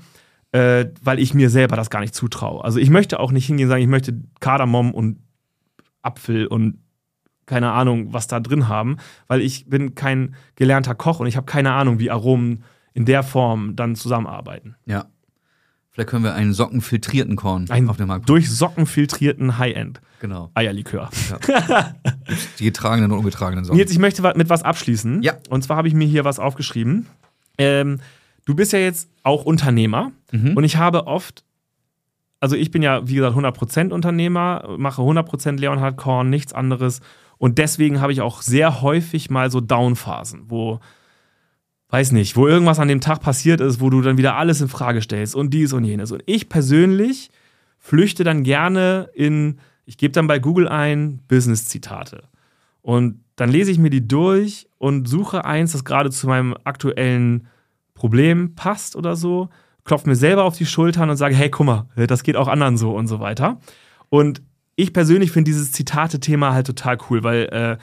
äh, 0.53 0.87
weil 1.03 1.19
ich 1.19 1.35
mir 1.35 1.51
selber 1.51 1.77
das 1.77 1.91
gar 1.91 2.01
nicht 2.01 2.15
zutraue. 2.15 2.65
Also 2.65 2.79
ich 2.79 2.91
möchte 2.91 3.21
auch 3.21 3.31
nicht 3.31 3.47
hingehen 3.47 3.67
und 3.67 3.71
sagen, 3.71 3.83
ich 3.83 3.89
möchte 3.89 4.21
Kardamom 4.41 4.93
und 4.93 5.19
Apfel 6.03 6.47
und 6.47 6.79
keine 7.45 7.73
Ahnung, 7.73 8.13
was 8.13 8.27
da 8.27 8.41
drin 8.41 8.69
haben, 8.69 8.97
weil 9.27 9.43
ich 9.43 9.69
bin 9.69 9.95
kein 9.95 10.35
gelernter 10.55 10.95
Koch 10.95 11.21
und 11.21 11.27
ich 11.27 11.37
habe 11.37 11.47
keine 11.47 11.73
Ahnung, 11.73 11.99
wie 11.99 12.11
Aromen 12.11 12.65
in 12.95 13.05
der 13.05 13.23
Form 13.23 13.77
dann 13.77 13.97
zusammenarbeiten. 13.97 14.77
Ja. 14.87 15.07
Vielleicht 16.01 16.11
können 16.13 16.25
wir 16.25 16.35
einen 16.35 16.55
sockenfiltrierten 16.55 17.37
Korn 17.37 17.67
Ein 17.69 17.91
auf 17.91 17.99
den 17.99 18.07
Markt 18.07 18.27
durch 18.27 18.51
Socken 18.51 18.87
filtrierten 18.87 19.59
High-End 19.59 20.01
Genau. 20.21 20.51
Eierlikör. 20.55 21.11
Die 22.59 22.65
getragenen 22.65 23.11
und 23.13 23.19
ungetragenen 23.19 23.65
Socken. 23.67 23.77
Nils, 23.79 23.91
ich 23.91 23.99
möchte 23.99 24.23
mit 24.35 24.49
was 24.49 24.63
abschließen. 24.63 25.23
Ja. 25.23 25.35
Und 25.51 25.63
zwar 25.63 25.77
habe 25.77 25.89
ich 25.89 25.95
mir 25.95 26.07
hier 26.07 26.25
was 26.25 26.39
aufgeschrieben. 26.39 27.07
Ähm, 27.59 28.01
du 28.47 28.55
bist 28.55 28.73
ja 28.73 28.79
jetzt 28.79 29.11
auch 29.25 29.45
Unternehmer 29.45 30.13
Mhm. 30.33 30.57
und 30.57 30.65
ich 30.65 30.77
habe 30.77 31.07
oft, 31.07 31.45
also 32.39 32.57
ich 32.57 32.71
bin 32.71 32.81
ja, 32.83 33.07
wie 33.07 33.15
gesagt, 33.17 33.37
100% 33.37 33.91
Unternehmer, 33.93 34.65
mache 34.79 35.03
100% 35.03 35.59
Leonhard 35.59 35.97
Korn, 35.99 36.31
nichts 36.31 36.53
anderes. 36.55 37.01
Und 37.37 37.59
deswegen 37.59 38.01
habe 38.01 38.13
ich 38.13 38.21
auch 38.23 38.41
sehr 38.43 38.81
häufig 38.81 39.29
mal 39.29 39.51
so 39.51 39.61
Downphasen, 39.61 40.45
wo, 40.49 40.81
weiß 41.91 42.13
nicht, 42.13 42.37
wo 42.37 42.47
irgendwas 42.47 42.79
an 42.79 42.89
dem 42.89 43.01
Tag 43.01 43.21
passiert 43.21 43.61
ist, 43.61 43.81
wo 43.81 43.91
du 43.91 44.01
dann 44.01 44.17
wieder 44.17 44.37
alles 44.37 44.61
in 44.61 44.69
Frage 44.69 45.03
stellst 45.03 45.35
und 45.35 45.53
dies 45.53 45.73
und 45.73 45.85
jenes. 45.85 46.13
Und 46.13 46.23
ich 46.27 46.49
persönlich 46.49 47.31
flüchte 47.79 48.25
dann 48.25 48.45
gerne 48.45 49.11
in, 49.15 49.59
ich 49.87 49.99
gebe 49.99 50.13
dann 50.13 50.27
bei 50.27 50.39
Google 50.39 50.69
ein, 50.69 51.21
Business-Zitate. 51.29 52.25
Und 52.83 53.21
dann 53.37 53.51
lese 53.51 53.71
ich 53.71 53.79
mir 53.79 53.91
die 53.91 54.07
durch 54.07 54.69
und 54.79 55.09
suche 55.09 55.45
eins, 55.45 55.73
das 55.73 55.85
gerade 55.85 56.11
zu 56.11 56.27
meinem 56.29 56.55
aktuellen 56.65 57.49
Problem 57.95 58.55
passt 58.55 58.97
oder 58.97 59.17
so, 59.17 59.49
klopfe 59.85 60.09
mir 60.09 60.17
selber 60.17 60.45
auf 60.45 60.57
die 60.57 60.67
Schultern 60.67 61.11
und 61.11 61.17
sage, 61.17 61.35
hey, 61.35 61.51
guck 61.51 61.67
mal, 61.67 61.87
das 61.97 62.23
geht 62.23 62.37
auch 62.37 62.49
anderen 62.49 62.77
so 62.77 62.95
und 62.95 63.09
so 63.09 63.21
weiter. 63.21 63.59
Und 64.09 64.43
ich 64.77 64.93
persönlich 64.93 65.33
finde 65.33 65.51
dieses 65.51 65.73
Zitate-Thema 65.73 66.55
halt 66.55 66.67
total 66.67 66.99
cool, 67.09 67.25
weil, 67.25 67.45
äh, 67.47 67.79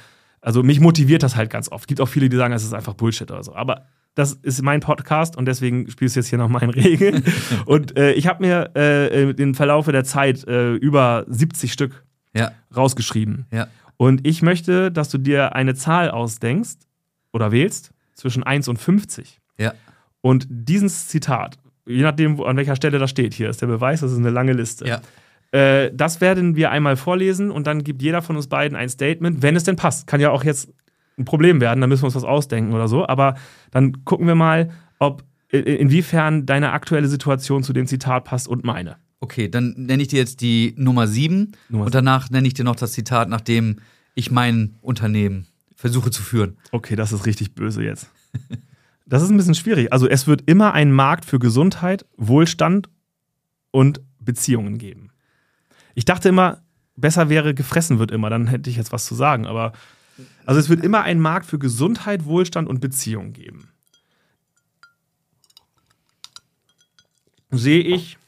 also 0.48 0.64
mich 0.64 0.80
motiviert 0.80 1.24
das 1.24 1.36
halt 1.36 1.49
ganz 1.49 1.69
oft. 1.69 1.90
Gibt 1.90 1.99
auch 1.99 2.07
viele, 2.07 2.30
die 2.30 2.38
sagen, 2.38 2.53
es 2.53 2.64
ist 2.64 2.74
einfach 2.74 2.94
Bullshit 2.94 3.30
oder 3.30 3.44
so. 3.44 3.53
Aber 3.53 3.86
das 4.15 4.32
ist 4.32 4.61
mein 4.61 4.80
Podcast 4.80 5.36
und 5.36 5.45
deswegen 5.45 5.91
spielst 5.91 6.15
du 6.15 6.22
jetzt 6.22 6.30
hier 6.30 6.38
noch 6.40 6.48
meinen 6.48 6.69
Regeln. 6.69 7.22
und 7.65 7.98
äh, 7.98 8.14
ich 8.14 8.28
habe 8.28 8.41
mir 8.45 8.72
äh, 8.74 9.30
im 9.32 9.56
Verlaufe 9.56 9.91
der 9.91 10.06
Zeit 10.06 10.48
äh, 10.48 10.74
über 10.76 11.26
70 11.28 11.74
Stück 11.74 12.06
Ja, 12.34 12.53
rausgeschrieben. 12.74 13.45
ja. 13.52 13.68
Und 13.98 14.26
ich 14.26 14.41
möchte, 14.41 14.90
dass 14.90 15.10
du 15.10 15.18
dir 15.18 15.53
eine 15.53 15.76
Zahl 15.76 16.11
ausdenkst 16.11 16.78
oder 17.34 17.52
wählst 17.52 17.91
zwischen 18.14 18.44
1 18.44 18.69
und 18.69 18.78
50. 18.78 19.41
Ja. 19.57 19.74
Und 20.22 20.48
dieses 20.49 21.10
Zitat, 21.10 21.57
je 21.86 22.03
nachdem, 22.03 22.40
an 22.41 22.56
welcher 22.56 22.78
Stelle 22.78 22.99
das 22.99 23.10
steht, 23.10 23.34
hier 23.34 23.49
ist 23.49 23.61
der 23.61 23.68
Beweis, 23.68 23.99
das 23.99 24.14
ist 24.14 24.18
eine 24.18 24.30
lange 24.30 24.53
Liste. 24.53 24.88
Ja. 24.88 25.02
Äh, 25.52 25.91
das 25.94 26.19
werden 26.22 26.56
wir 26.56 26.72
einmal 26.72 26.95
vorlesen 26.98 27.52
und 27.52 27.68
dann 27.68 27.84
gibt 27.84 28.02
jeder 28.02 28.22
von 28.22 28.36
uns 28.36 28.48
beiden 28.48 28.76
ein 28.78 28.90
Statement, 28.90 29.41
wenn 29.41 29.56
es 29.56 29.64
denn 29.64 29.76
passt. 29.76 30.07
Kann 30.07 30.19
ja 30.19 30.32
auch 30.32 30.44
jetzt 30.44 30.69
ein 31.18 31.26
Problem 31.26 31.61
werden, 31.61 31.82
dann 31.82 31.90
müssen 31.90 32.03
wir 32.03 32.07
uns 32.07 32.15
was 32.15 32.24
ausdenken 32.24 32.74
oder 32.74 32.88
so. 32.88 33.07
Aber 33.07 33.36
dann 33.72 34.03
gucken 34.06 34.28
wir 34.28 34.36
mal, 34.36 34.69
ob 34.99 35.24
i- 35.53 35.57
inwiefern 35.57 36.45
deine 36.45 36.72
aktuelle 36.74 37.07
Situation 37.07 37.64
zu 37.64 37.74
dem 37.74 37.88
Zitat 37.88 38.26
passt 38.26 38.48
und 38.48 38.64
meine. 38.64 38.98
Okay, 39.19 39.49
dann 39.49 39.74
nenne 39.78 40.02
ich 40.03 40.10
dir 40.10 40.19
jetzt 40.19 40.41
die 40.41 40.76
Nummer 40.78 41.07
7 41.07 41.53
Nummer 41.69 41.86
und 41.86 41.95
danach 41.95 42.30
nenne 42.30 42.48
ich 42.48 42.53
dir 42.53 42.64
noch 42.65 42.76
das 42.76 42.91
Zitat, 42.91 43.30
nach 43.30 43.41
dem 43.41 43.78
ich 44.14 44.30
mein 44.30 44.76
Unternehmen 44.82 45.48
versuche 45.76 46.11
zu 46.11 46.22
führen. 46.22 46.57
Okay, 46.72 46.95
das 46.95 47.11
ist 47.14 47.26
richtig 47.26 47.56
böse 47.56 47.84
jetzt. 47.84 48.10
Das 49.10 49.24
ist 49.24 49.30
ein 49.30 49.38
bisschen 49.38 49.56
schwierig. 49.56 49.94
Also 49.94 50.06
es 50.06 50.28
wird 50.28 50.44
immer 50.48 50.74
einen 50.74 50.91
Markt 50.91 51.24
für 51.24 51.40
Gesundheit, 51.40 52.06
Wohlstand 52.18 52.90
und 53.72 54.02
Beziehungen 54.19 54.78
geben. 54.80 55.11
Ich 55.98 56.06
dachte 56.06 56.30
immer, 56.30 56.61
besser 56.95 57.28
wäre, 57.28 57.56
gefressen 57.56 57.98
wird 57.98 58.11
immer, 58.11 58.30
dann 58.30 58.45
hätte 58.45 58.69
ich 58.69 58.76
jetzt 58.76 58.91
was 58.91 59.07
zu 59.07 59.15
sagen. 59.15 59.48
Aber 59.48 59.74
also 60.45 60.60
es 60.60 60.69
wird 60.69 60.84
immer 60.84 61.02
einen 61.02 61.19
Markt 61.19 61.48
für 61.48 61.57
Gesundheit, 61.57 62.26
Wohlstand 62.26 62.69
und 62.69 62.82
Beziehungen 62.82 63.34
geben. 63.34 63.69
Sehe 67.49 67.82
ich, 67.82 68.19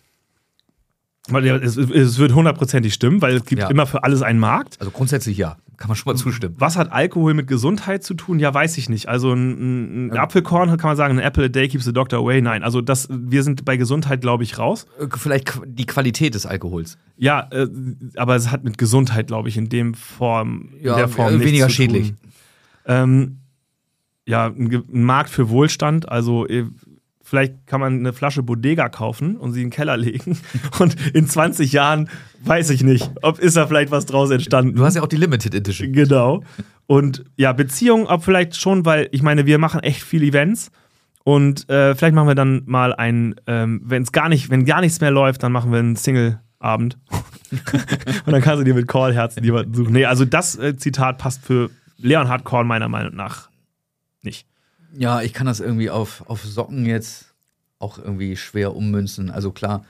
weil 1.28 1.46
es, 1.46 1.78
es 1.78 2.18
wird 2.18 2.34
hundertprozentig 2.34 2.92
stimmen, 2.92 3.22
weil 3.22 3.36
es 3.36 3.46
gibt 3.46 3.62
Ja. 3.62 3.70
immer 3.70 3.86
für 3.86 4.04
alles 4.04 4.24
einen 4.24 4.40
Markt. 4.40 4.78
Also 4.80 4.90
grundsätzlich 4.90 5.38
ja, 5.38 5.58
kann 5.80 5.88
man 5.88 5.96
schon 5.96 6.12
mal 6.12 6.18
zustimmen. 6.18 6.56
Was 6.58 6.76
hat 6.76 6.92
Alkohol 6.92 7.34
mit 7.34 7.48
Gesundheit 7.48 8.04
zu 8.04 8.14
tun? 8.14 8.38
Ja, 8.38 8.54
weiß 8.54 8.78
ich 8.78 8.90
nicht. 8.90 9.08
Also 9.08 9.32
ein, 9.32 10.08
ein 10.08 10.18
Apfelkorn 10.18 10.70
kann 10.78 10.90
man 10.90 10.98
sagen, 10.98 11.18
ein 11.18 11.24
Apple 11.24 11.46
a 11.46 11.48
day 11.48 11.70
keeps 11.70 11.86
the 11.86 11.94
doctor 11.94 12.20
away. 12.20 12.42
Nein, 12.42 12.64
also 12.64 12.82
das, 12.82 13.08
wir 13.10 13.44
sind 13.44 13.64
bei 13.64 13.78
Gesundheit, 13.78 14.20
glaube 14.20 14.44
ich, 14.44 14.58
raus. 14.58 14.86
Äh, 15.00 15.08
Vielleicht 15.16 15.62
die 15.66 15.86
Qualität 15.86 16.36
des 16.36 16.46
Alkohols. 16.46 16.98
Ja, 17.16 17.48
äh, 17.52 17.68
aber 18.18 18.36
es 18.36 18.52
hat 18.52 18.66
mit 18.66 18.78
Gesundheit, 18.78 19.28
glaube 19.28 19.48
ich, 19.48 19.56
in 19.56 19.70
dem 19.70 19.94
Form, 19.94 20.70
Ja, 20.82 20.94
in 20.94 20.98
der 20.98 21.08
Form 21.08 21.30
äh, 21.30 21.32
nichts 21.38 21.48
weniger 21.48 21.70
schädlich. 21.70 22.14
Ähm, 22.86 23.40
ja, 24.26 24.48
ein, 24.48 24.84
ein 24.94 25.04
Markt 25.04 25.30
für 25.30 25.50
Wohlstand. 25.50 26.10
Also 26.10 26.46
äh, 26.46 26.66
vielleicht 27.30 27.68
kann 27.68 27.80
man 27.80 28.00
eine 28.00 28.14
Flasche 28.14 28.44
Bodega 28.44 28.90
kaufen 28.90 29.38
und 29.38 29.54
sie 29.54 29.62
in 29.62 29.68
den 29.68 29.72
Keller 29.72 29.98
legen. 29.98 30.38
Und 30.80 30.96
in 31.14 31.28
20 31.28 31.72
Jahren 31.72 32.10
weiß 32.44 32.70
ich 32.72 32.84
nicht, 32.84 33.12
ob 33.22 33.40
ist 33.40 33.56
da 33.56 33.68
vielleicht 33.68 33.92
was 33.92 34.06
draus 34.06 34.32
entstanden. 34.32 34.76
Du 34.76 34.84
hast 34.84 34.96
ja 34.96 35.04
auch 35.04 35.08
die 35.08 35.18
Limited 35.18 35.54
Edition. 35.54 35.94
Genau. 35.94 36.44
Und 36.88 37.26
ja, 37.36 37.54
Beziehungen 37.54 38.08
auch 38.08 38.24
vielleicht 38.24 38.56
schon, 38.56 38.86
weil 38.86 39.10
ich 39.12 39.22
meine, 39.22 39.46
wir 39.46 39.60
machen 39.60 39.82
echt 39.82 40.02
viele 40.02 40.26
Events. 40.26 40.72
Und 41.24 41.70
äh, 41.70 41.94
vielleicht 41.94 42.16
machen 42.16 42.28
wir 42.28 42.36
dann 42.36 42.64
mal 42.66 42.94
ein, 42.94 43.36
ähm, 43.46 43.82
wenn 43.86 44.04
es 44.04 44.12
gar 44.12 44.30
nicht, 44.30 44.50
wenn 44.50 44.66
gar 44.66 44.82
nichts 44.82 45.00
mehr 45.00 45.12
läuft, 45.12 45.44
dann 45.44 45.52
machen 45.52 45.72
wir 45.72 45.80
einen 45.80 45.96
Single-Abend. 45.96 46.98
und 48.26 48.32
dann 48.32 48.42
kannst 48.42 48.62
du 48.62 48.64
dir 48.64 48.74
mit 48.74 48.88
Callherzen 48.88 49.44
jemanden 49.44 49.74
suchen. 49.74 49.94
Nee, 49.94 50.06
also 50.06 50.26
das 50.26 50.58
äh, 50.58 50.76
Zitat 50.78 51.20
passt 51.20 51.46
für 51.46 51.70
Leonhard 51.98 52.44
Korn 52.44 52.66
meiner 52.66 52.88
Meinung 52.88 53.16
nach 53.16 53.50
nicht. 54.22 54.49
Ja, 54.98 55.22
ich 55.22 55.34
kann 55.34 55.48
das 55.48 55.60
irgendwie 55.60 55.90
auf, 55.90 56.24
auf 56.28 56.44
Socken 56.44 56.86
jetzt 56.86 57.34
auch 57.80 57.98
irgendwie 57.98 58.36
schwer 58.36 58.76
ummünzen. 58.76 59.32
Also 59.32 59.52
klar, 59.52 59.86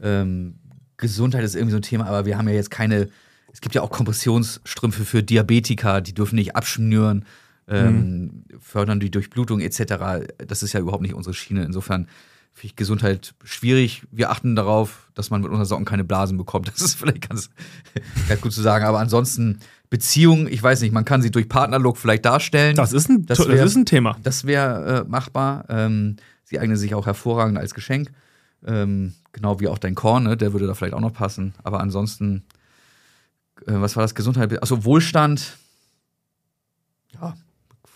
ähm, 0.00 0.54
Gesundheit 0.96 1.44
ist 1.44 1.54
irgendwie 1.54 1.72
so 1.72 1.78
ein 1.78 1.82
Thema, 1.82 2.06
aber 2.06 2.24
wir 2.24 2.38
haben 2.38 2.48
ja 2.48 2.54
jetzt 2.54 2.70
keine, 2.70 3.08
es 3.52 3.60
gibt 3.60 3.74
ja 3.74 3.82
auch 3.82 3.90
Kompressionsstrümpfe 3.90 5.04
für 5.04 5.22
Diabetiker, 5.22 6.00
die 6.00 6.14
dürfen 6.14 6.36
nicht 6.36 6.56
abschnüren, 6.56 7.24
ähm, 7.66 8.44
fördern 8.60 9.00
die 9.00 9.10
Durchblutung 9.10 9.60
etc. 9.60 10.26
Das 10.38 10.62
ist 10.62 10.72
ja 10.72 10.80
überhaupt 10.80 11.02
nicht 11.02 11.14
unsere 11.14 11.34
Schiene. 11.34 11.64
Insofern 11.64 12.08
finde 12.52 12.66
ich 12.66 12.76
Gesundheit 12.76 13.34
schwierig. 13.42 14.02
Wir 14.12 14.30
achten 14.30 14.54
darauf, 14.54 15.10
dass 15.14 15.30
man 15.30 15.40
mit 15.40 15.50
unseren 15.50 15.66
Socken 15.66 15.84
keine 15.84 16.04
Blasen 16.04 16.36
bekommt. 16.36 16.68
Das 16.68 16.80
ist 16.80 16.94
vielleicht 16.94 17.28
ganz, 17.28 17.50
ganz 18.28 18.40
gut 18.40 18.52
zu 18.52 18.62
sagen. 18.62 18.84
Aber 18.84 19.00
ansonsten 19.00 19.60
Beziehungen, 19.94 20.48
ich 20.48 20.60
weiß 20.60 20.80
nicht, 20.80 20.90
man 20.92 21.04
kann 21.04 21.22
sie 21.22 21.30
durch 21.30 21.48
Partnerlook 21.48 21.96
vielleicht 21.98 22.24
darstellen. 22.24 22.74
Das 22.74 22.92
ist 22.92 23.08
ein, 23.08 23.26
Das 23.26 23.38
das 23.38 23.46
wär- 23.46 23.62
ist 23.64 23.76
ein 23.76 23.86
Thema. 23.86 24.16
Das 24.24 24.44
wäre 24.44 25.04
äh, 25.06 25.08
machbar. 25.08 25.66
Ähm, 25.68 26.16
sie 26.42 26.58
eignen 26.58 26.76
sich 26.76 26.96
auch 26.96 27.06
hervorragend 27.06 27.58
als 27.58 27.74
Geschenk. 27.74 28.10
Ähm, 28.66 29.14
genau 29.30 29.60
wie 29.60 29.68
auch 29.68 29.78
dein 29.78 29.94
Korn, 29.94 30.24
ne? 30.24 30.36
der 30.36 30.52
würde 30.52 30.66
da 30.66 30.74
vielleicht 30.74 30.94
auch 30.94 31.00
noch 31.00 31.12
passen. 31.12 31.54
Aber 31.62 31.78
ansonsten, 31.78 32.42
äh, 33.68 33.72
was 33.74 33.94
war 33.94 34.02
das? 34.02 34.16
Gesundheit? 34.16 34.60
Achso, 34.60 34.84
Wohlstand. 34.84 35.58
Ja, 37.12 37.34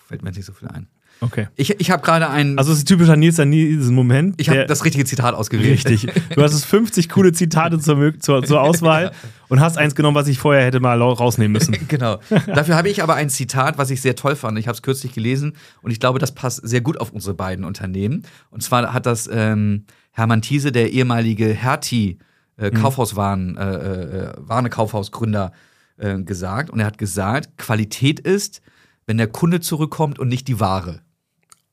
fällt 0.07 0.23
mir 0.23 0.29
jetzt 0.29 0.37
nicht 0.37 0.47
so 0.47 0.53
viel 0.53 0.69
ein. 0.69 0.87
Okay. 1.21 1.49
Ich, 1.57 1.81
ich 1.81 1.91
habe 1.91 2.01
gerade 2.05 2.31
einen. 2.31 2.59
Also 2.59 2.71
es 2.71 2.79
ist 2.79 2.87
typischer 2.87 3.17
Nils 3.17 3.35
dann 3.35 3.51
nie 3.51 3.71
diesen 3.77 3.97
Moment. 3.97 4.37
ich 4.41 4.49
habe 4.51 4.67
das 4.67 4.85
richtige 4.85 5.05
Zitat 5.05 5.35
ausgewählt. 5.35 5.85
Richtig. 5.85 6.07
Du 6.33 6.41
hast 6.45 6.53
es 6.55 6.65
50 6.65 7.09
coole 7.09 7.33
Zitate 7.33 7.81
zur, 7.81 8.21
zur, 8.21 8.45
zur 8.45 8.61
Auswahl 8.69 9.11
und 9.49 9.61
hast 9.61 9.79
eins 9.79 9.95
genommen, 9.95 10.15
was 10.15 10.29
ich 10.29 10.39
vorher 10.39 10.65
hätte 10.65 10.81
mal 10.81 11.01
rausnehmen 11.01 11.53
müssen. 11.53 11.77
genau. 11.89 12.19
Dafür 12.47 12.77
habe 12.77 12.89
ich 12.89 13.03
aber 13.03 13.15
ein 13.15 13.31
Zitat, 13.31 13.79
was 13.79 13.91
ich 13.91 14.01
sehr 14.01 14.17
toll 14.17 14.37
fand. 14.37 14.59
Ich 14.59 14.67
habe 14.67 14.75
es 14.75 14.83
kürzlich 14.83 15.13
gelesen 15.13 15.55
und 15.83 15.91
ich 15.91 16.01
glaube, 16.01 16.19
das 16.19 16.33
passt 16.33 16.67
sehr 16.67 16.81
gut 16.81 17.01
auf 17.01 17.13
unsere 17.13 17.35
beiden 17.35 17.65
Unternehmen. 17.65 18.25
Und 18.51 18.63
zwar 18.63 18.93
hat 18.93 19.07
das 19.07 19.29
ähm, 19.33 19.85
Hermann 20.13 20.43
Thiese, 20.43 20.73
der 20.73 20.93
ehemalige 20.93 21.49
Hertie 21.49 22.19
äh, 22.57 22.71
Kaufhauswaren, 22.71 23.57
äh, 23.57 23.75
äh, 23.75 24.33
Warne-Kaufhausgründer, 24.37 25.53
äh, 25.97 26.23
gesagt. 26.23 26.71
Und 26.71 26.81
er 26.81 26.87
hat 26.87 26.99
gesagt, 26.99 27.57
Qualität 27.57 28.21
ist, 28.21 28.61
wenn 29.07 29.17
der 29.17 29.29
Kunde 29.29 29.61
zurückkommt 29.61 30.19
und 30.19 30.29
nicht 30.29 30.49
die 30.49 30.61
Ware. 30.61 31.01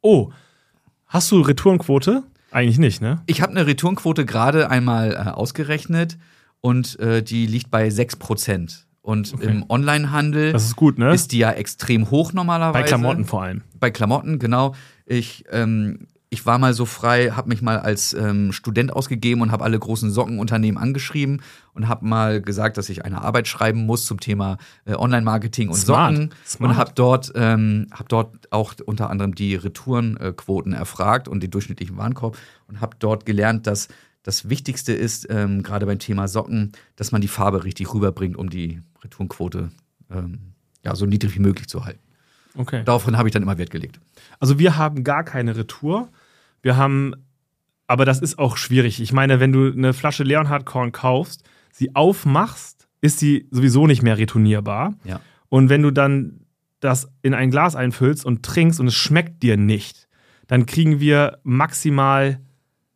Oh, 0.02 0.32
hast 1.08 1.32
du 1.32 1.42
Retourenquote? 1.42 2.24
Eigentlich 2.52 2.78
nicht, 2.78 3.02
ne? 3.02 3.22
Ich 3.26 3.42
habe 3.42 3.52
eine 3.52 3.68
Returnquote 3.68 4.26
gerade 4.26 4.70
einmal 4.70 5.12
äh, 5.12 5.30
ausgerechnet 5.30 6.18
und 6.62 7.00
äh, 7.00 7.22
die 7.24 7.46
liegt 7.48 7.72
bei 7.72 7.88
6%. 7.88 8.84
Und 9.02 9.34
Okay. 9.36 9.46
im 9.46 9.66
Onlinehandel 9.70 10.52
Das 10.52 10.66
ist 10.66 10.76
gut, 10.76 10.98
ne? 10.98 11.14
ist 11.14 11.32
die 11.32 11.38
ja 11.38 11.52
extrem 11.52 12.10
hoch 12.10 12.34
normalerweise. 12.34 12.82
Bei 12.84 12.88
Klamotten 12.88 13.26
vor 13.26 13.44
allem. 13.44 13.62
Bei 13.80 13.92
Klamotten, 13.92 14.40
genau. 14.40 14.74
Ich, 15.06 15.44
ähm, 15.52 16.08
ich 16.32 16.44
war 16.48 16.58
mal 16.58 16.74
so 16.74 16.86
frei, 16.86 17.30
habe 17.30 17.50
mich 17.50 17.62
mal 17.62 17.78
als 17.78 18.14
ähm, 18.14 18.52
Student 18.52 18.92
ausgegeben 18.92 19.42
und 19.42 19.52
habe 19.52 19.64
alle 19.64 19.78
großen 19.78 20.10
Sockenunternehmen 20.10 20.82
angeschrieben 20.82 21.44
und 21.76 21.88
habe 21.88 22.04
mal 22.08 22.42
gesagt, 22.42 22.78
dass 22.78 22.90
ich 22.90 23.06
eine 23.06 23.22
Arbeit 23.22 23.48
schreiben 23.48 23.86
muss 23.86 24.08
zum 24.08 24.20
Thema 24.20 24.58
äh, 24.86 24.96
Online-Marketing 24.96 25.70
und 25.70 25.76
Smart. 25.76 26.16
Socken 26.16 26.32
Smart. 26.44 26.72
und 26.72 26.78
habe 26.78 26.92
dort, 26.96 27.32
ähm, 27.36 27.86
hab 27.92 28.10
dort 28.10 28.52
auch 28.52 28.74
unter 28.88 29.12
anderem 29.12 29.36
die 29.36 29.54
Retourenquoten 29.54 30.74
erfragt 30.74 31.28
und 31.28 31.44
den 31.44 31.52
durchschnittlichen 31.52 31.96
Warenkorb 31.96 32.38
und 32.68 32.82
habe 32.82 32.96
dort 32.98 33.28
gelernt, 33.28 33.68
dass 33.68 33.88
das 34.26 34.50
Wichtigste 34.50 34.92
ist, 34.92 35.28
ähm, 35.30 35.62
gerade 35.62 35.86
beim 35.86 36.00
Thema 36.00 36.28
Socken, 36.28 36.72
dass 36.96 37.12
man 37.12 37.22
die 37.22 37.28
Farbe 37.28 37.64
richtig 37.64 37.94
rüberbringt, 37.94 38.36
um 38.36 38.50
die 38.50 38.82
Retourenquote 39.04 39.70
ähm, 40.10 40.40
ja, 40.84 40.96
so 40.96 41.06
niedrig 41.06 41.36
wie 41.36 41.40
möglich 41.40 41.68
zu 41.68 41.86
halten. 41.86 42.00
Okay. 42.56 42.82
Daraufhin 42.84 43.20
habe 43.20 43.30
ich 43.30 43.34
dann 43.34 43.44
immer 43.44 43.60
Wert 43.60 43.70
gelegt. 43.70 44.00
Also 44.40 44.58
wir 44.58 44.78
haben 44.78 45.04
gar 45.04 45.24
keine 45.24 45.56
Retour. 45.56 46.10
Wir 46.64 46.76
haben 46.76 47.14
aber 47.86 48.04
das 48.06 48.20
ist 48.20 48.40
auch 48.40 48.58
schwierig. 48.58 49.00
Ich 49.00 49.14
meine, 49.14 49.40
wenn 49.40 49.52
du 49.52 49.72
eine 49.72 49.94
Flasche 49.94 50.24
Leonhard 50.24 50.66
Korn 50.66 50.92
kaufst, 50.92 51.44
sie 51.72 51.96
aufmachst, 51.96 52.88
ist 53.02 53.20
sie 53.20 53.48
sowieso 53.52 53.86
nicht 53.86 54.02
mehr 54.02 54.18
retournierbar. 54.18 54.96
Ja. 55.04 55.22
Und 55.50 55.70
wenn 55.70 55.84
du 55.84 55.92
dann 55.92 56.48
das 56.80 57.12
in 57.22 57.36
ein 57.36 57.52
Glas 57.52 57.76
einfüllst 57.76 58.26
und 58.26 58.42
trinkst 58.42 58.80
und 58.80 58.88
es 58.88 58.96
schmeckt 58.96 59.44
dir 59.44 59.56
nicht, 59.56 60.08
dann 60.48 60.66
kriegen 60.66 61.00
wir 61.00 61.38
maximal 61.44 62.40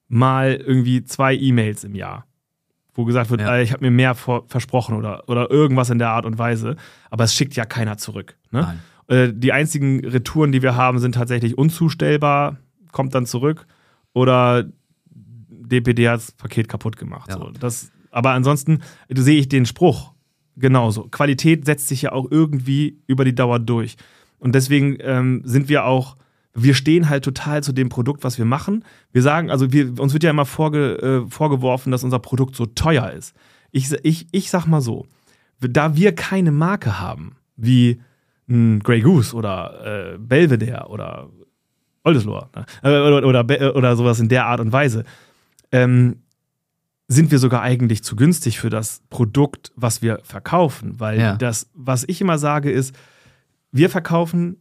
mal 0.10 0.56
irgendwie 0.56 1.04
zwei 1.06 1.34
E-Mails 1.36 1.84
im 1.86 1.96
Jahr, 1.96 2.26
wo 2.94 3.06
gesagt 3.06 3.30
wird, 3.30 3.42
Ja. 3.42 3.56
äh, 3.56 3.64
ich 3.64 3.72
habe 3.72 3.86
mir 3.86 3.92
mehr 3.92 4.16
versprochen 4.16 4.96
oder, 4.96 5.24
oder 5.30 5.50
irgendwas 5.50 5.90
in 5.90 6.00
der 6.00 6.10
Art 6.10 6.26
und 6.26 6.38
Weise. 6.38 6.76
Aber 7.10 7.24
es 7.24 7.34
schickt 7.34 7.56
ja 7.56 7.64
keiner 7.66 7.98
zurück. 7.98 8.36
Ne? 8.52 8.78
Äh, 9.08 9.30
die 9.34 9.54
einzigen 9.54 10.04
Retouren, 10.06 10.52
die 10.52 10.62
wir 10.62 10.76
haben, 10.76 11.00
sind 11.00 11.16
tatsächlich 11.16 11.58
unzustellbar, 11.58 12.58
kommt 12.92 13.16
dann 13.16 13.26
zurück 13.26 13.66
oder 14.14 14.66
DPD 15.12 16.10
hat 16.10 16.16
das 16.18 16.32
Paket 16.32 16.68
kaputt 16.68 16.98
gemacht. 16.98 17.30
Ja. 17.30 17.38
So. 17.38 17.52
Das, 17.52 17.92
aber 18.12 18.32
ansonsten 18.32 18.80
sehe 19.14 19.40
ich 19.40 19.48
den 19.48 19.66
Spruch 19.66 20.14
genauso. 20.58 21.04
Qualität 21.04 21.66
setzt 21.66 21.88
sich 21.88 22.02
ja 22.02 22.12
auch 22.12 22.26
irgendwie 22.30 22.98
über 23.08 23.24
die 23.24 23.36
Dauer 23.36 23.60
durch. 23.60 23.96
Und 24.40 24.56
deswegen 24.56 24.98
ähm, 25.02 25.42
sind 25.46 25.70
wir 25.70 25.86
auch, 25.86 26.18
wir 26.64 26.74
stehen 26.74 27.10
halt 27.10 27.24
total 27.24 27.64
zu 27.64 27.72
dem 27.74 27.90
Produkt, 27.90 28.24
was 28.24 28.38
wir 28.38 28.46
machen. 28.46 28.84
Wir 29.12 29.22
sagen, 29.22 29.50
also 29.52 29.72
wir, 29.72 30.00
uns 30.00 30.14
wird 30.14 30.24
ja 30.24 30.30
immer 30.30 30.46
vorge, 30.46 31.24
äh, 31.26 31.30
vorgeworfen, 31.30 31.92
dass 31.92 32.04
unser 32.04 32.20
Produkt 32.20 32.56
so 32.56 32.66
teuer 32.66 33.12
ist. 33.12 33.36
Ich, 33.72 33.92
ich, 34.04 34.28
ich 34.32 34.50
sag 34.50 34.66
mal 34.66 34.82
so, 34.82 35.06
da 35.60 35.96
wir 35.96 36.16
keine 36.16 36.52
Marke 36.52 37.00
haben, 37.00 37.36
wie 37.56 38.02
ein 38.50 38.80
Grey 38.80 39.02
Goose 39.02 39.36
oder 39.36 40.14
äh, 40.14 40.18
Belvedere 40.18 40.88
oder 40.90 41.30
Oldesloe 42.04 42.50
ne? 42.56 42.66
äh, 42.84 42.88
oder, 43.08 43.28
oder, 43.28 43.44
Be- 43.44 43.74
oder 43.76 43.96
sowas 43.96 44.20
in 44.20 44.30
der 44.30 44.46
Art 44.48 44.60
und 44.60 44.72
Weise, 44.72 45.04
ähm, 45.72 46.22
sind 47.08 47.32
wir 47.32 47.40
sogar 47.40 47.62
eigentlich 47.62 48.04
zu 48.04 48.16
günstig 48.16 48.60
für 48.60 48.70
das 48.70 49.02
Produkt, 49.10 49.72
was 49.76 50.02
wir 50.02 50.20
verkaufen. 50.24 51.00
Weil 51.00 51.20
Ja. 51.20 51.36
das, 51.36 51.70
was 51.74 52.06
ich 52.08 52.22
immer 52.22 52.38
sage, 52.38 52.72
ist, 52.72 52.96
wir 53.72 53.90
verkaufen 53.90 54.58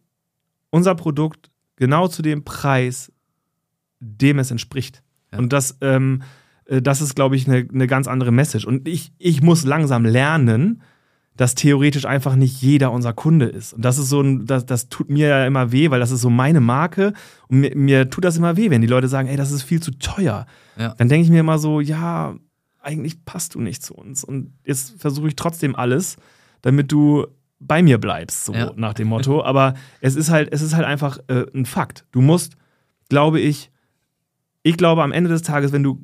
unser 0.71 0.95
Produkt 0.95 1.51
genau 1.79 2.09
zu 2.09 2.23
dem 2.23 2.45
Preis, 2.45 3.13
dem 4.01 4.39
es 4.39 4.51
entspricht. 4.51 5.03
Ja. 5.33 5.39
Und 5.39 5.53
das, 5.53 5.79
ähm, 5.81 6.23
äh, 6.67 6.83
das 6.83 7.01
ist, 7.01 7.15
glaube 7.15 7.37
ich, 7.37 7.49
eine 7.49 7.67
eine 7.73 7.87
ganz 7.87 8.07
andere 8.07 8.33
Message. 8.33 8.67
Und 8.67 8.87
ich, 8.87 9.13
ich 9.19 9.43
muss 9.43 9.65
langsam 9.65 10.05
lernen, 10.05 10.83
dass 11.37 11.55
theoretisch 11.55 12.05
einfach 12.05 12.35
nicht 12.35 12.61
jeder 12.61 12.91
unser 12.91 13.13
Kunde 13.13 13.47
ist. 13.47 13.73
Und 13.73 13.85
das 13.85 13.97
ist 13.97 14.09
so 14.09 14.21
ein, 14.21 14.45
das, 14.45 14.67
das 14.67 14.89
tut 14.89 15.09
mir 15.09 15.29
ja 15.29 15.47
immer 15.47 15.71
weh, 15.71 15.89
weil 15.89 16.01
das 16.01 16.11
ist 16.11 16.21
so 16.21 16.31
meine 16.31 16.61
Marke. 16.61 17.13
Und 17.47 17.61
mir, 17.61 17.77
mir 17.77 18.11
tut 18.11 18.25
das 18.25 18.37
immer 18.37 18.57
weh, 18.57 18.71
wenn 18.71 18.81
die 18.81 18.89
Leute 18.89 19.07
sagen, 19.07 19.29
ey, 19.29 19.37
das 19.37 19.53
ist 19.53 19.63
viel 19.63 19.81
zu 19.81 19.93
teuer. 19.93 20.47
Ja. 20.77 20.95
Dann 20.99 21.09
denke 21.09 21.25
ich 21.25 21.31
mir 21.31 21.41
immer 21.41 21.59
so, 21.59 21.81
ja, 21.81 22.35
eigentlich 22.81 23.25
passt 23.25 23.55
du 23.55 23.61
nicht 23.61 23.85
zu 23.85 23.95
uns. 23.95 24.25
Und 24.25 24.53
jetzt 24.65 25.01
versuche 25.01 25.29
ich 25.29 25.37
trotzdem 25.37 25.77
alles, 25.77 26.17
damit 26.61 26.91
du 26.91 27.27
bei 27.61 27.83
mir 27.83 27.99
bleibst, 27.99 28.45
so 28.45 28.55
Ja. 28.55 28.73
nach 28.77 28.95
dem 28.95 29.09
Motto. 29.09 29.43
Aber 29.43 29.75
es 30.01 30.15
ist 30.17 30.31
halt, 30.31 30.53
es 30.53 30.63
ist 30.63 30.75
halt 30.75 30.87
einfach 30.87 31.19
äh, 31.29 31.45
ein 31.55 31.67
Fakt. 31.67 32.05
Du 32.13 32.21
musst, 32.21 32.57
glaube 33.09 33.41
ich, 33.41 33.71
ich 34.63 34.77
glaube 34.77 35.03
am 35.03 35.13
Ende 35.13 35.31
des 35.31 35.43
Tages, 35.43 35.73
wenn 35.73 35.83
du, 35.83 36.01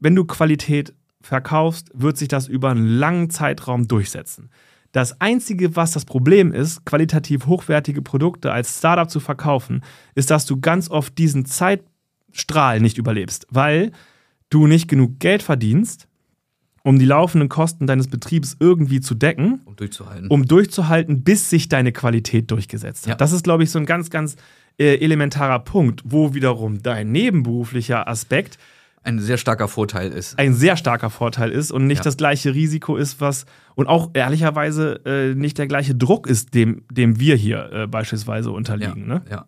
wenn 0.00 0.14
du 0.14 0.24
Qualität 0.24 0.94
verkaufst, 1.20 1.90
wird 1.94 2.16
sich 2.16 2.28
das 2.28 2.48
über 2.48 2.70
einen 2.70 2.86
langen 2.86 3.30
Zeitraum 3.30 3.86
durchsetzen. 3.88 4.50
Das 4.92 5.20
Einzige, 5.20 5.76
was 5.76 5.92
das 5.92 6.04
Problem 6.04 6.52
ist, 6.52 6.84
qualitativ 6.86 7.46
hochwertige 7.46 8.00
Produkte 8.00 8.52
als 8.52 8.78
Startup 8.78 9.10
zu 9.10 9.20
verkaufen, 9.20 9.82
ist, 10.14 10.30
dass 10.30 10.46
du 10.46 10.60
ganz 10.60 10.90
oft 10.90 11.18
diesen 11.18 11.44
Zeitstrahl 11.44 12.80
nicht 12.80 12.98
überlebst, 12.98 13.46
weil 13.50 13.92
du 14.50 14.66
nicht 14.66 14.88
genug 14.88 15.18
Geld 15.18 15.42
verdienst, 15.42 16.08
um 16.88 16.98
die 16.98 17.04
laufenden 17.04 17.48
Kosten 17.50 17.86
deines 17.86 18.08
Betriebs 18.08 18.56
irgendwie 18.60 19.00
zu 19.00 19.14
decken 19.14 19.60
Um 19.66 19.76
durchzuhalten. 19.76 20.28
um 20.28 20.46
durchzuhalten, 20.46 21.22
bis 21.22 21.50
sich 21.50 21.68
deine 21.68 21.92
Qualität 21.92 22.50
durchgesetzt 22.50 23.02
hat. 23.04 23.08
Ja. 23.10 23.14
Das 23.16 23.32
ist, 23.32 23.44
glaube 23.44 23.62
ich, 23.62 23.70
so 23.70 23.78
ein 23.78 23.84
ganz, 23.84 24.08
ganz 24.08 24.36
äh, 24.80 24.94
elementarer 24.96 25.58
Punkt, 25.58 26.00
wo 26.04 26.32
wiederum 26.34 26.82
dein 26.82 27.12
nebenberuflicher 27.12 28.08
Aspekt 28.08 28.56
Ein 29.02 29.18
sehr 29.20 29.36
starker 29.36 29.68
Vorteil 29.68 30.10
ist. 30.12 30.38
ein 30.38 30.54
sehr 30.54 30.76
starker 30.78 31.10
Vorteil 31.10 31.50
ist 31.50 31.70
und 31.72 31.86
nicht 31.86 31.98
Ja. 31.98 32.04
das 32.04 32.16
gleiche 32.16 32.54
Risiko 32.54 32.96
ist, 32.96 33.20
was 33.20 33.44
und 33.74 33.86
auch 33.86 34.10
ehrlicherweise 34.14 35.00
äh, 35.04 35.34
nicht 35.34 35.58
der 35.58 35.66
gleiche 35.66 35.94
Druck 35.94 36.26
ist, 36.26 36.54
dem, 36.54 36.84
dem 36.90 37.20
wir 37.20 37.36
hier 37.36 37.70
äh, 37.72 37.86
beispielsweise 37.86 38.48
Ja, 38.48 38.54
unterliegen. 38.56 39.06
Ne? 39.06 39.22
ja. 39.30 39.44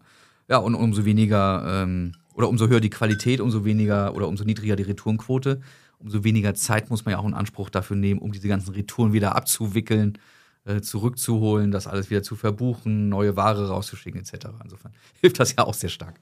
ja, 0.48 0.58
und 0.58 0.74
umso 0.74 1.04
weniger 1.06 1.82
ähm, 1.84 2.12
oder 2.34 2.48
umso 2.50 2.68
höher 2.68 2.80
die 2.80 2.90
Qualität, 2.90 3.40
umso 3.40 3.64
weniger 3.64 4.14
oder 4.14 4.28
umso 4.28 4.44
niedriger 4.44 4.76
die 4.76 4.82
Retourenquote, 4.84 5.60
umso 6.01 6.24
weniger 6.24 6.55
Zeit 6.55 6.90
muss 6.90 7.05
man 7.05 7.12
ja 7.12 7.18
auch 7.18 7.27
in 7.27 7.35
Anspruch 7.35 7.70
dafür 7.70 7.97
nehmen, 7.97 8.20
um 8.20 8.32
diese 8.32 8.48
ganzen 8.48 8.74
Retouren 8.74 9.12
wieder 9.12 9.36
abzuwickeln, 9.36 10.18
äh, 10.64 10.81
zurückzuholen, 10.81 11.70
das 11.70 11.86
alles 11.86 12.10
wieder 12.10 12.22
zu 12.22 12.36
verbuchen, 12.36 13.09
neue 13.09 13.36
Ware 13.36 13.68
rauszuschicken, 13.68 14.20
etc. 14.20 14.48
Insofern 14.64 14.93
hilft 15.20 15.39
das 15.40 15.55
ja 15.56 15.64
auch 15.64 15.74
sehr 15.74 15.90
stark. 15.90 16.14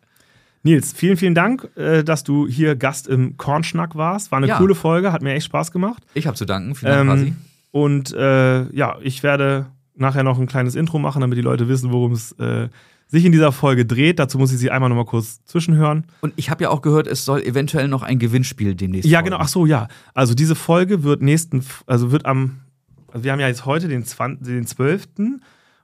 Nils, 0.65 0.93
vielen, 0.93 1.17
vielen 1.17 1.35
Dank, 1.37 1.69
äh, 1.77 2.03
dass 2.03 2.25
du 2.25 2.47
hier 2.49 2.75
Gast 2.75 3.07
im 3.07 3.37
Kornschnack 3.37 3.95
warst. 3.95 4.33
War 4.33 4.39
eine 4.39 4.49
Ja. 4.49 4.59
coole 4.59 4.75
Folge, 4.75 5.13
hat 5.13 5.23
mir 5.23 5.33
echt 5.35 5.47
Spaß 5.47 5.71
gemacht. 5.71 6.03
Ich 6.15 6.27
habe 6.27 6.37
zu 6.37 6.45
danken. 6.45 6.75
Vielen 6.75 7.07
Dank. 7.07 7.21
Ähm, 7.29 7.37
und 7.71 8.13
äh, 8.13 8.69
ja, 8.75 8.99
ich 9.01 9.23
werde 9.23 9.67
nachher 9.95 10.25
noch 10.25 10.39
ein 10.39 10.47
kleines 10.47 10.75
Intro 10.75 10.99
machen, 10.99 11.21
damit 11.21 11.39
die 11.39 11.43
Leute 11.43 11.69
wissen, 11.69 11.93
worum 11.93 12.13
es 12.13 12.33
äh, 12.33 12.69
sich 13.11 13.25
in 13.25 13.33
dieser 13.33 13.53
Folge 13.53 13.87
dreht. 13.87 14.19
Dazu 14.19 14.39
muss 14.39 14.53
ich 14.53 14.59
sie 14.59 14.71
einmal 14.71 14.89
noch 14.91 14.97
mal 14.97 15.05
kurz 15.07 15.43
zwischenhören. 15.45 16.05
Und 16.21 16.35
ich 16.37 16.51
habe 16.51 16.63
ja 16.65 16.71
auch 16.71 16.83
gehört, 16.83 17.07
es 17.07 17.25
soll 17.25 17.41
eventuell 17.43 17.89
noch 17.89 18.03
ein 18.03 18.19
Gewinnspiel 18.19 18.75
demnächst 18.75 19.09
Ja, 19.11 19.19
folgen. 19.19 19.31
genau. 19.31 19.43
Ach 19.43 19.49
so, 19.49 19.65
ja. 19.67 19.89
Also 20.15 20.35
diese 20.35 20.55
Folge 20.55 21.03
wird 21.05 21.23
nächsten, 21.23 21.65
also 21.87 22.13
wird 22.13 22.27
am, 22.27 22.61
also 23.11 23.25
wir 23.25 23.33
haben 23.33 23.41
ja 23.41 23.49
jetzt 23.49 23.65
heute 23.65 23.89
den, 23.89 24.05
20, 24.05 24.47
den 24.47 24.67
12. 24.67 25.07
Und 25.19 25.41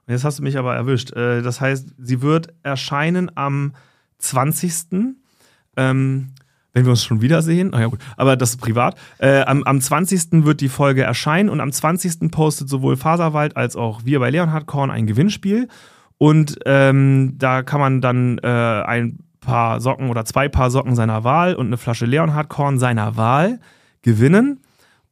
jetzt 0.07 0.23
hast 0.23 0.37
du 0.39 0.43
mich 0.43 0.57
aber 0.57 0.75
erwischt. 0.75 1.13
Äh, 1.13 1.41
Das 1.41 1.59
heißt, 1.61 1.95
sie 1.97 2.21
wird 2.21 2.53
erscheinen 2.63 3.31
am 3.35 3.73
20. 4.19 5.15
Ähm, 5.77 6.27
wenn 6.73 6.83
wir 6.85 6.91
uns 6.91 7.05
schon 7.05 7.21
wiedersehen, 7.21 7.73
ah 7.73 7.79
ja 7.79 7.87
gut, 7.87 7.99
aber 8.17 8.35
das 8.35 8.51
ist 8.51 8.57
privat. 8.57 8.97
Äh, 9.17 9.41
am, 9.43 9.63
am 9.63 9.79
20. 9.79 10.43
wird 10.45 10.59
die 10.59 10.67
Folge 10.69 11.03
erscheinen 11.03 11.49
und 11.49 11.61
am 11.61 11.71
20. 11.71 12.29
postet 12.31 12.67
sowohl 12.67 12.97
Faserwald 12.97 13.55
als 13.55 13.75
auch 13.77 14.01
wir 14.03 14.19
bei 14.19 14.29
Leonhard 14.29 14.65
Korn 14.65 14.91
ein 14.91 15.07
Gewinnspiel. 15.07 15.69
Und 16.17 16.59
ähm, 16.65 17.35
da 17.37 17.63
kann 17.63 17.79
man 17.79 18.01
dann 18.01 18.37
äh, 18.39 18.47
ein 18.47 19.19
paar 19.41 19.79
Socken 19.79 20.09
oder 20.09 20.25
zwei 20.25 20.49
Paar 20.49 20.71
Socken 20.71 20.95
seiner 20.95 21.23
Wahl 21.23 21.55
und 21.55 21.67
eine 21.67 21.77
Flasche 21.77 22.05
Leonhard 22.05 22.49
Korn 22.49 22.79
seiner 22.79 23.17
Wahl 23.17 23.59
gewinnen. 24.01 24.59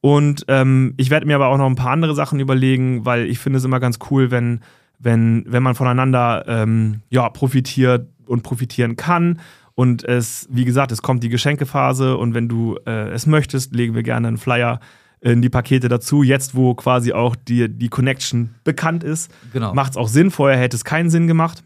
Und 0.01 0.45
ähm, 0.49 0.93
ich 0.97 1.09
werde 1.09 1.25
mir 1.25 1.35
aber 1.35 1.47
auch 1.47 1.57
noch 1.57 1.67
ein 1.67 1.75
paar 1.75 1.91
andere 1.91 2.15
Sachen 2.15 2.39
überlegen, 2.39 3.05
weil 3.05 3.25
ich 3.25 3.39
finde 3.39 3.57
es 3.57 3.63
immer 3.63 3.80
ganz 3.80 3.99
cool, 4.09 4.31
wenn, 4.31 4.61
wenn, 4.99 5.45
wenn 5.47 5.63
man 5.63 5.75
voneinander 5.75 6.43
ähm, 6.47 7.01
ja, 7.09 7.30
profitiert 7.30 8.09
und 8.25 8.43
profitieren 8.43 8.95
kann. 8.95 9.39
Und 9.75 10.03
es, 10.03 10.47
wie 10.51 10.65
gesagt, 10.65 10.91
es 10.91 11.01
kommt 11.01 11.23
die 11.23 11.30
Geschenkephase 11.30 12.17
und 12.17 12.34
wenn 12.34 12.47
du 12.47 12.77
äh, 12.85 13.09
es 13.09 13.25
möchtest, 13.25 13.73
legen 13.73 13.95
wir 13.95 14.03
gerne 14.03 14.27
einen 14.27 14.38
Flyer 14.38 14.80
in 15.23 15.41
die 15.41 15.49
Pakete 15.49 15.87
dazu. 15.89 16.21
Jetzt, 16.23 16.53
wo 16.55 16.75
quasi 16.75 17.13
auch 17.13 17.35
die, 17.35 17.69
die 17.69 17.89
Connection 17.89 18.55
bekannt 18.63 19.03
ist, 19.03 19.31
Genau. 19.53 19.73
macht 19.73 19.91
es 19.93 19.97
auch 19.97 20.07
Sinn. 20.07 20.29
Vorher 20.31 20.57
hätte 20.59 20.75
es 20.75 20.83
keinen 20.83 21.09
Sinn 21.09 21.27
gemacht. 21.27 21.63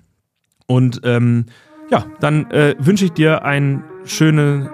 Und 0.67 1.01
ähm, 1.03 1.45
ja, 1.89 2.05
dann 2.19 2.49
äh, 2.51 2.75
wünsche 2.79 3.05
ich 3.05 3.13
dir 3.13 3.43
ein 3.45 3.83
schönes 4.05 4.69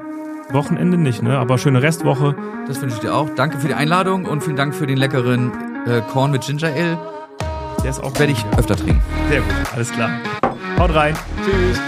Wochenende 0.51 0.97
nicht, 0.97 1.21
ne? 1.23 1.37
Aber 1.37 1.57
schöne 1.57 1.81
Restwoche. 1.81 2.35
Das 2.67 2.81
wünsche 2.81 2.95
ich 2.95 3.01
dir 3.01 3.13
auch. 3.15 3.29
Danke 3.35 3.57
für 3.59 3.67
die 3.67 3.73
Einladung 3.73 4.25
und 4.25 4.43
vielen 4.43 4.55
Dank 4.55 4.75
für 4.75 4.85
den 4.87 4.97
leckeren 4.97 5.51
äh, 5.87 6.01
Korn 6.11 6.31
mit 6.31 6.41
Ginger 6.41 6.67
Ale. 6.73 6.97
Der 7.83 7.89
ist 7.89 8.01
auch 8.03 8.17
Werde 8.19 8.31
ich 8.33 8.45
öfter 8.57 8.75
trinken. 8.75 9.01
sehr 9.29 9.41
gut. 9.41 9.53
Alles 9.73 9.91
klar. 9.91 10.09
Haut 10.77 10.93
rein. 10.93 11.15
Tschüss. 11.45 11.79